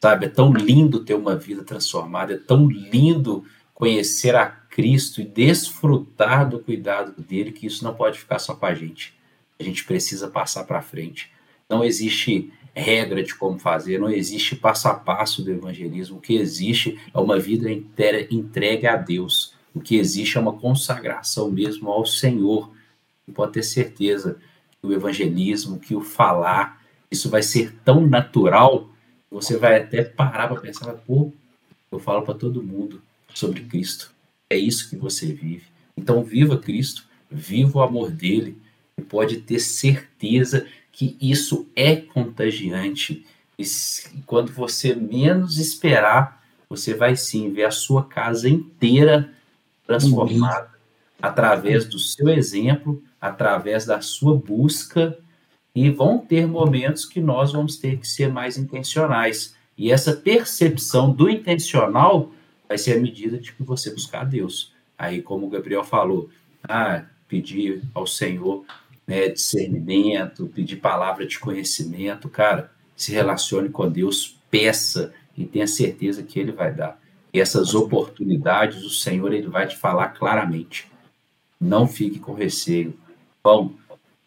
sabe? 0.00 0.24
É 0.24 0.28
tão 0.30 0.50
lindo 0.50 1.04
ter 1.04 1.12
uma 1.12 1.36
vida 1.36 1.62
transformada, 1.62 2.32
é 2.32 2.38
tão 2.38 2.66
lindo 2.66 3.44
conhecer 3.74 4.34
a 4.34 4.46
Cristo 4.46 5.20
e 5.20 5.26
desfrutar 5.26 6.48
do 6.48 6.58
cuidado 6.58 7.20
dele 7.20 7.52
que 7.52 7.66
isso 7.66 7.84
não 7.84 7.94
pode 7.94 8.18
ficar 8.18 8.38
só 8.38 8.54
com 8.54 8.64
a 8.64 8.74
gente. 8.74 9.12
A 9.58 9.62
gente 9.62 9.84
precisa 9.84 10.26
passar 10.26 10.64
para 10.64 10.80
frente. 10.80 11.30
Não 11.68 11.84
existe 11.84 12.50
regra 12.74 13.22
de 13.22 13.34
como 13.34 13.58
fazer, 13.58 13.98
não 13.98 14.10
existe 14.10 14.56
passo 14.56 14.88
a 14.88 14.94
passo 14.94 15.42
do 15.42 15.50
evangelismo. 15.50 16.18
O 16.18 16.20
que 16.20 16.34
existe 16.34 16.98
é 17.12 17.18
uma 17.18 17.38
vida 17.38 17.70
inteira 17.70 18.26
entregue 18.30 18.86
a 18.86 18.96
Deus. 18.96 19.54
O 19.74 19.80
que 19.80 19.96
existe 19.96 20.36
é 20.36 20.40
uma 20.40 20.52
consagração 20.52 21.50
mesmo 21.50 21.90
ao 21.90 22.06
Senhor. 22.06 22.70
E 23.26 23.32
pode 23.32 23.52
ter 23.52 23.62
certeza 23.62 24.38
que 24.80 24.86
o 24.86 24.92
evangelismo, 24.92 25.78
que 25.78 25.94
o 25.94 26.00
falar, 26.00 26.80
isso 27.10 27.28
vai 27.28 27.42
ser 27.42 27.74
tão 27.84 28.06
natural 28.06 28.90
você 29.30 29.56
vai 29.56 29.76
até 29.76 30.02
parar 30.02 30.48
para 30.48 30.60
pensar, 30.60 30.92
pô, 30.92 31.32
eu 31.92 31.98
falo 31.98 32.22
para 32.22 32.34
todo 32.34 32.62
mundo 32.62 33.00
sobre 33.32 33.62
Cristo. 33.62 34.12
É 34.48 34.56
isso 34.56 34.90
que 34.90 34.96
você 34.96 35.26
vive. 35.26 35.66
Então 35.96 36.24
viva 36.24 36.58
Cristo, 36.58 37.04
viva 37.30 37.78
o 37.78 37.82
amor 37.82 38.10
dele 38.10 38.60
e 38.98 39.02
pode 39.02 39.38
ter 39.38 39.60
certeza 39.60 40.66
que 41.00 41.16
isso 41.18 41.66
é 41.74 41.96
contagiante 41.96 43.24
E 43.58 43.64
quando 44.26 44.52
você 44.52 44.94
menos 44.94 45.56
esperar, 45.56 46.44
você 46.68 46.92
vai 46.92 47.16
sim 47.16 47.50
ver 47.50 47.64
a 47.64 47.70
sua 47.70 48.04
casa 48.04 48.50
inteira 48.50 49.32
transformada 49.86 50.66
uhum. 50.66 51.18
através 51.22 51.86
do 51.86 51.98
seu 51.98 52.28
exemplo, 52.28 53.02
através 53.18 53.86
da 53.86 54.02
sua 54.02 54.36
busca. 54.36 55.18
E 55.74 55.88
vão 55.88 56.18
ter 56.18 56.46
momentos 56.46 57.06
que 57.06 57.18
nós 57.18 57.52
vamos 57.52 57.76
ter 57.76 57.98
que 57.98 58.06
ser 58.06 58.30
mais 58.30 58.58
intencionais. 58.58 59.54
E 59.78 59.90
essa 59.90 60.12
percepção 60.12 61.10
do 61.10 61.30
intencional 61.30 62.30
vai 62.68 62.76
ser 62.76 62.98
a 62.98 63.00
medida 63.00 63.38
de 63.38 63.52
que 63.52 63.62
você 63.62 63.90
buscar 63.90 64.24
Deus. 64.24 64.74
Aí, 64.98 65.22
como 65.22 65.46
o 65.46 65.50
Gabriel 65.50 65.82
falou, 65.82 66.28
ah, 66.62 67.04
pedir 67.26 67.82
ao 67.94 68.06
Senhor 68.06 68.66
né, 69.06 69.28
discernimento, 69.28 70.46
pedir 70.54 70.76
palavra 70.76 71.26
de 71.26 71.38
conhecimento, 71.38 72.28
cara, 72.28 72.70
se 72.96 73.12
relacione 73.12 73.68
com 73.68 73.90
Deus, 73.90 74.38
peça 74.50 75.12
e 75.36 75.44
tenha 75.44 75.66
certeza 75.66 76.22
que 76.22 76.38
Ele 76.38 76.52
vai 76.52 76.72
dar. 76.72 77.00
E 77.32 77.40
essas 77.40 77.74
oportunidades, 77.74 78.82
o 78.84 78.90
Senhor 78.90 79.32
ele 79.32 79.48
vai 79.48 79.66
te 79.66 79.76
falar 79.76 80.08
claramente. 80.08 80.90
Não 81.60 81.86
fique 81.86 82.18
com 82.18 82.34
receio. 82.34 82.94
Bom, 83.42 83.72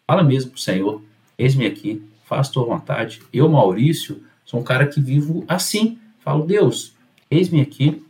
fala 0.06 0.22
mesmo 0.22 0.52
para 0.52 0.58
o 0.58 0.60
Senhor, 0.60 1.02
eis-me 1.36 1.66
aqui, 1.66 2.02
faz 2.24 2.48
tua 2.48 2.64
vontade. 2.64 3.22
Eu, 3.32 3.48
Maurício, 3.48 4.22
sou 4.44 4.60
um 4.60 4.64
cara 4.64 4.86
que 4.86 5.00
vivo 5.00 5.44
assim. 5.46 5.98
Falo, 6.20 6.46
Deus, 6.46 6.94
eis-me 7.30 7.60
aqui. 7.60 8.02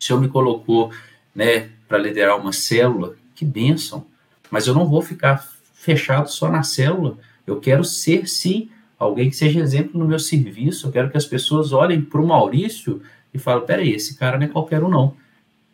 O 0.00 0.04
Senhor 0.04 0.18
me 0.18 0.28
colocou 0.28 0.90
né, 1.34 1.70
para 1.86 1.98
liderar 1.98 2.38
uma 2.40 2.52
célula, 2.52 3.14
que 3.34 3.44
bênção. 3.44 4.06
Mas 4.50 4.66
eu 4.66 4.74
não 4.74 4.88
vou 4.88 5.02
ficar 5.02 5.46
fechado 5.82 6.30
só 6.30 6.48
na 6.48 6.62
célula. 6.62 7.18
Eu 7.44 7.58
quero 7.58 7.84
ser, 7.84 8.28
sim, 8.28 8.70
alguém 8.96 9.28
que 9.28 9.36
seja 9.36 9.58
exemplo 9.58 9.98
no 9.98 10.06
meu 10.06 10.18
serviço. 10.18 10.86
Eu 10.86 10.92
quero 10.92 11.10
que 11.10 11.16
as 11.16 11.26
pessoas 11.26 11.72
olhem 11.72 12.00
para 12.00 12.20
o 12.20 12.26
Maurício 12.26 13.02
e 13.34 13.38
falem: 13.38 13.66
peraí, 13.66 13.92
esse 13.92 14.16
cara 14.16 14.38
não 14.38 14.46
é 14.46 14.48
qualquer 14.48 14.82
um, 14.82 14.88
não. 14.88 15.16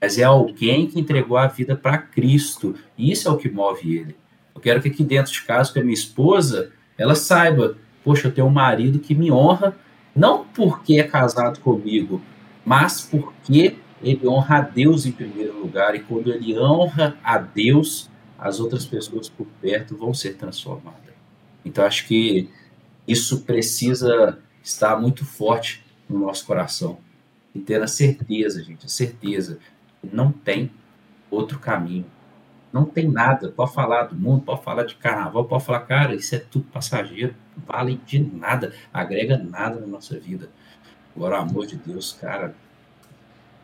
Mas 0.00 0.18
é 0.18 0.24
alguém 0.24 0.86
que 0.86 0.98
entregou 0.98 1.36
a 1.36 1.46
vida 1.46 1.76
para 1.76 1.98
Cristo. 1.98 2.74
E 2.96 3.12
isso 3.12 3.28
é 3.28 3.30
o 3.30 3.36
que 3.36 3.50
move 3.50 3.96
ele. 3.96 4.16
Eu 4.54 4.60
quero 4.60 4.80
que 4.80 4.88
aqui 4.88 5.04
dentro 5.04 5.30
de 5.30 5.42
casa, 5.42 5.72
com 5.72 5.78
a 5.78 5.82
minha 5.82 5.94
esposa, 5.94 6.72
ela 6.96 7.14
saiba: 7.14 7.76
poxa, 8.02 8.28
eu 8.28 8.32
tenho 8.32 8.46
um 8.46 8.50
marido 8.50 8.98
que 8.98 9.14
me 9.14 9.30
honra, 9.30 9.76
não 10.16 10.44
porque 10.46 10.94
é 10.94 11.02
casado 11.02 11.60
comigo, 11.60 12.22
mas 12.64 13.02
porque 13.02 13.76
ele 14.02 14.26
honra 14.26 14.56
a 14.56 14.60
Deus 14.62 15.04
em 15.04 15.12
primeiro 15.12 15.60
lugar. 15.60 15.94
E 15.94 16.00
quando 16.00 16.32
ele 16.32 16.58
honra 16.58 17.18
a 17.22 17.36
Deus, 17.36 18.08
as 18.38 18.60
outras 18.60 18.86
pessoas 18.86 19.28
por 19.28 19.46
perto 19.60 19.96
vão 19.96 20.14
ser 20.14 20.36
transformadas. 20.36 21.12
Então, 21.64 21.84
acho 21.84 22.06
que 22.06 22.48
isso 23.06 23.40
precisa 23.40 24.38
estar 24.62 25.00
muito 25.00 25.24
forte 25.24 25.84
no 26.08 26.20
nosso 26.20 26.46
coração. 26.46 26.98
E 27.54 27.58
ter 27.58 27.82
a 27.82 27.88
certeza, 27.88 28.62
gente, 28.62 28.86
a 28.86 28.88
certeza 28.88 29.58
que 30.00 30.14
não 30.14 30.30
tem 30.30 30.70
outro 31.30 31.58
caminho. 31.58 32.06
Não 32.72 32.84
tem 32.84 33.08
nada. 33.08 33.50
Pode 33.50 33.72
falar 33.72 34.04
do 34.04 34.14
mundo, 34.14 34.42
pode 34.42 34.62
falar 34.62 34.84
de 34.84 34.94
carnaval, 34.94 35.44
pode 35.46 35.64
falar, 35.64 35.80
cara, 35.80 36.14
isso 36.14 36.34
é 36.34 36.38
tudo 36.38 36.66
passageiro. 36.66 37.34
Vale 37.56 38.00
de 38.06 38.20
nada, 38.20 38.74
agrega 38.92 39.36
nada 39.36 39.80
na 39.80 39.86
nossa 39.86 40.18
vida. 40.18 40.50
Agora, 41.16 41.38
o 41.38 41.42
amor 41.42 41.66
de 41.66 41.76
Deus, 41.76 42.12
cara, 42.12 42.54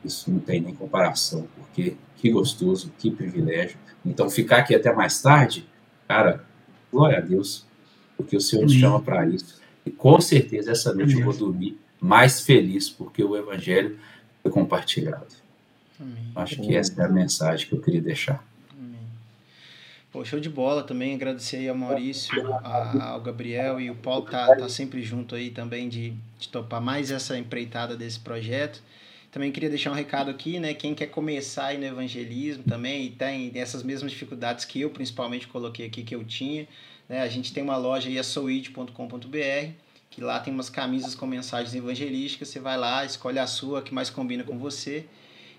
isso 0.05 0.31
não 0.31 0.41
tem 0.41 0.61
nem 0.61 0.75
comparação, 0.75 1.49
porque 1.57 1.97
que 2.17 2.31
gostoso, 2.31 2.93
que 2.99 3.11
privilégio 3.11 3.77
então, 4.05 4.29
ficar 4.29 4.59
aqui 4.59 4.75
até 4.75 4.93
mais 4.93 5.21
tarde, 5.23 5.67
cara, 6.07 6.45
glória 6.93 7.19
a 7.19 7.21
Deus, 7.21 7.65
porque 8.17 8.37
o 8.37 8.41
Senhor 8.41 8.63
nos 8.63 8.75
chama 8.75 9.01
para 9.01 9.27
isso. 9.27 9.61
E 9.87 9.91
com 9.91 10.21
certeza 10.21 10.73
essa 10.73 10.93
noite 10.93 11.15
eu 11.15 11.25
vou 11.25 11.35
dormir 11.35 11.79
mais 12.01 12.43
feliz, 12.43 12.91
porque 12.91 13.25
o 13.25 13.37
Evangelho 13.37 13.99
foi 14.43 14.51
compartilhado. 14.51 15.27
Amém. 15.99 16.33
Acho 16.37 16.61
que 16.61 16.77
essa 16.77 17.01
é 17.01 17.07
a 17.07 17.09
mensagem 17.09 17.67
que 17.67 17.75
eu 17.75 17.81
queria 17.81 18.03
deixar. 18.03 18.45
Amém. 18.79 19.01
Pô, 20.13 20.23
show 20.25 20.39
de 20.39 20.51
bola 20.51 20.83
também, 20.83 21.15
agradecer 21.15 21.57
aí 21.57 21.69
ao 21.69 21.75
Maurício, 21.75 22.53
a, 22.53 23.11
ao 23.11 23.23
Gabriel 23.23 23.81
e 23.81 23.91
o 23.91 23.95
Paulo 23.95 24.27
tá, 24.27 24.55
tá 24.55 24.69
sempre 24.69 25.03
junto 25.03 25.35
aí 25.35 25.51
também 25.51 25.89
de, 25.89 26.15
de 26.39 26.49
topar 26.49 26.81
mais 26.81 27.11
essa 27.11 27.39
empreitada 27.39 27.97
desse 27.97 28.21
projeto. 28.21 28.83
Também 29.35 29.51
queria 29.51 29.69
deixar 29.69 29.91
um 29.91 29.95
recado 29.95 30.31
aqui, 30.31 30.61
né? 30.61 30.75
Quem 30.75 30.95
quer 30.95 31.09
começar 31.09 31.67
aí 31.67 31.77
no 31.77 31.85
evangelismo 31.85 32.63
também 32.63 33.07
e 33.07 33.11
tem 33.11 33.51
essas 33.57 33.83
mesmas 33.83 34.13
dificuldades 34.13 34.65
que 34.65 34.81
eu 34.81 34.91
principalmente 34.91 35.49
coloquei 35.49 35.87
aqui 35.87 36.05
que 36.05 36.15
eu 36.15 36.23
tinha, 36.23 36.69
né? 37.09 37.21
A 37.21 37.27
gente 37.27 37.53
tem 37.53 37.61
uma 37.61 37.77
loja 37.77 38.09
aí, 38.09 38.23
souid.com.br, 38.23 39.73
que 40.09 40.21
lá 40.21 40.39
tem 40.39 40.55
umas 40.55 40.71
camisas 40.71 41.17
com 41.17 41.27
mensagens 41.27 41.75
evangelísticas. 41.75 42.47
Você 42.47 42.61
vai 42.61 42.79
lá, 42.79 43.05
escolhe 43.05 43.41
a 43.41 43.47
sua 43.49 43.83
que 43.83 43.93
mais 43.93 44.09
combina 44.09 44.45
com 44.45 44.57
você. 44.57 45.05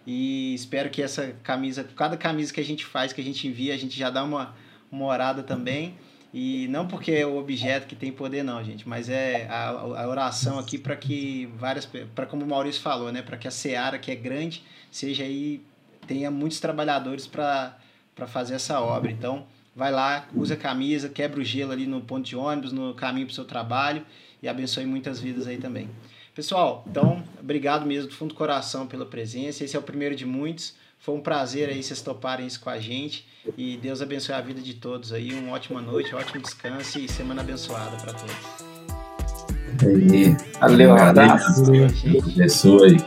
E 0.07 0.53
espero 0.53 0.89
que 0.89 1.02
essa 1.02 1.35
camisa, 1.43 1.84
cada 1.84 2.15
camisa 2.15 2.53
que 2.53 2.61
a 2.61 2.65
gente 2.65 2.85
faz, 2.85 3.11
que 3.11 3.19
a 3.19 3.26
gente 3.26 3.45
envia, 3.45 3.73
a 3.73 3.77
gente 3.77 3.99
já 3.99 4.10
dá 4.10 4.23
uma, 4.23 4.56
uma 4.89 5.03
orada 5.03 5.43
também. 5.43 5.95
E 6.37 6.67
não 6.67 6.85
porque 6.85 7.13
é 7.13 7.25
o 7.25 7.37
objeto 7.37 7.87
que 7.87 7.95
tem 7.95 8.11
poder, 8.11 8.43
não, 8.43 8.61
gente, 8.61 8.85
mas 8.89 9.07
é 9.07 9.47
a, 9.49 9.69
a 9.69 10.05
oração 10.09 10.59
aqui 10.59 10.77
para 10.77 10.93
que 10.93 11.45
várias, 11.55 11.87
para 12.13 12.25
como 12.25 12.43
o 12.43 12.47
Maurício 12.47 12.81
falou, 12.81 13.09
né, 13.09 13.21
para 13.21 13.37
que 13.37 13.47
a 13.47 13.51
seara, 13.51 13.97
que 13.97 14.11
é 14.11 14.15
grande, 14.15 14.61
seja 14.91 15.23
aí, 15.23 15.61
tenha 16.05 16.29
muitos 16.29 16.59
trabalhadores 16.59 17.25
para 17.25 17.77
fazer 18.27 18.55
essa 18.55 18.81
obra. 18.81 19.09
Então, 19.09 19.45
vai 19.73 19.93
lá, 19.93 20.27
usa 20.35 20.55
a 20.55 20.57
camisa, 20.57 21.07
quebra 21.07 21.39
o 21.39 21.43
gelo 21.43 21.71
ali 21.71 21.87
no 21.87 22.01
ponto 22.01 22.25
de 22.25 22.35
ônibus, 22.35 22.73
no 22.73 22.93
caminho 22.93 23.27
para 23.27 23.31
o 23.31 23.35
seu 23.35 23.45
trabalho 23.45 24.05
e 24.43 24.49
abençoe 24.49 24.85
muitas 24.85 25.21
vidas 25.21 25.47
aí 25.47 25.57
também. 25.57 25.89
Pessoal, 26.33 26.83
então, 26.85 27.23
obrigado 27.39 27.85
mesmo 27.85 28.09
do 28.09 28.13
fundo 28.13 28.33
do 28.33 28.35
coração 28.35 28.87
pela 28.87 29.05
presença. 29.05 29.63
Esse 29.63 29.77
é 29.77 29.79
o 29.79 29.83
primeiro 29.83 30.17
de 30.17 30.25
muitos. 30.25 30.75
Foi 31.06 31.14
um 31.14 31.22
prazer 31.22 31.69
aí 31.69 31.84
vocês 31.84 32.02
toparem 32.02 32.48
isso 32.48 32.60
com 32.60 32.72
a 32.72 32.80
gente. 32.80 33.27
E 33.56 33.77
Deus 33.77 34.02
abençoe 34.02 34.34
a 34.34 34.41
vida 34.41 34.60
de 34.60 34.73
todos 34.73 35.14
aí. 35.14 35.32
Uma 35.36 35.53
ótima 35.53 35.80
noite, 35.80 36.15
um 36.15 36.18
ótimo 36.18 36.41
descanso 36.41 36.98
e 36.98 37.07
semana 37.07 37.44
abençoada 37.44 37.95
para 37.98 38.11
todos. 38.11 38.36
Valeu, 40.60 40.90
um 40.90 40.95
abraço. 40.95 41.61
Deus 41.72 41.94
abençoe. 42.34 42.98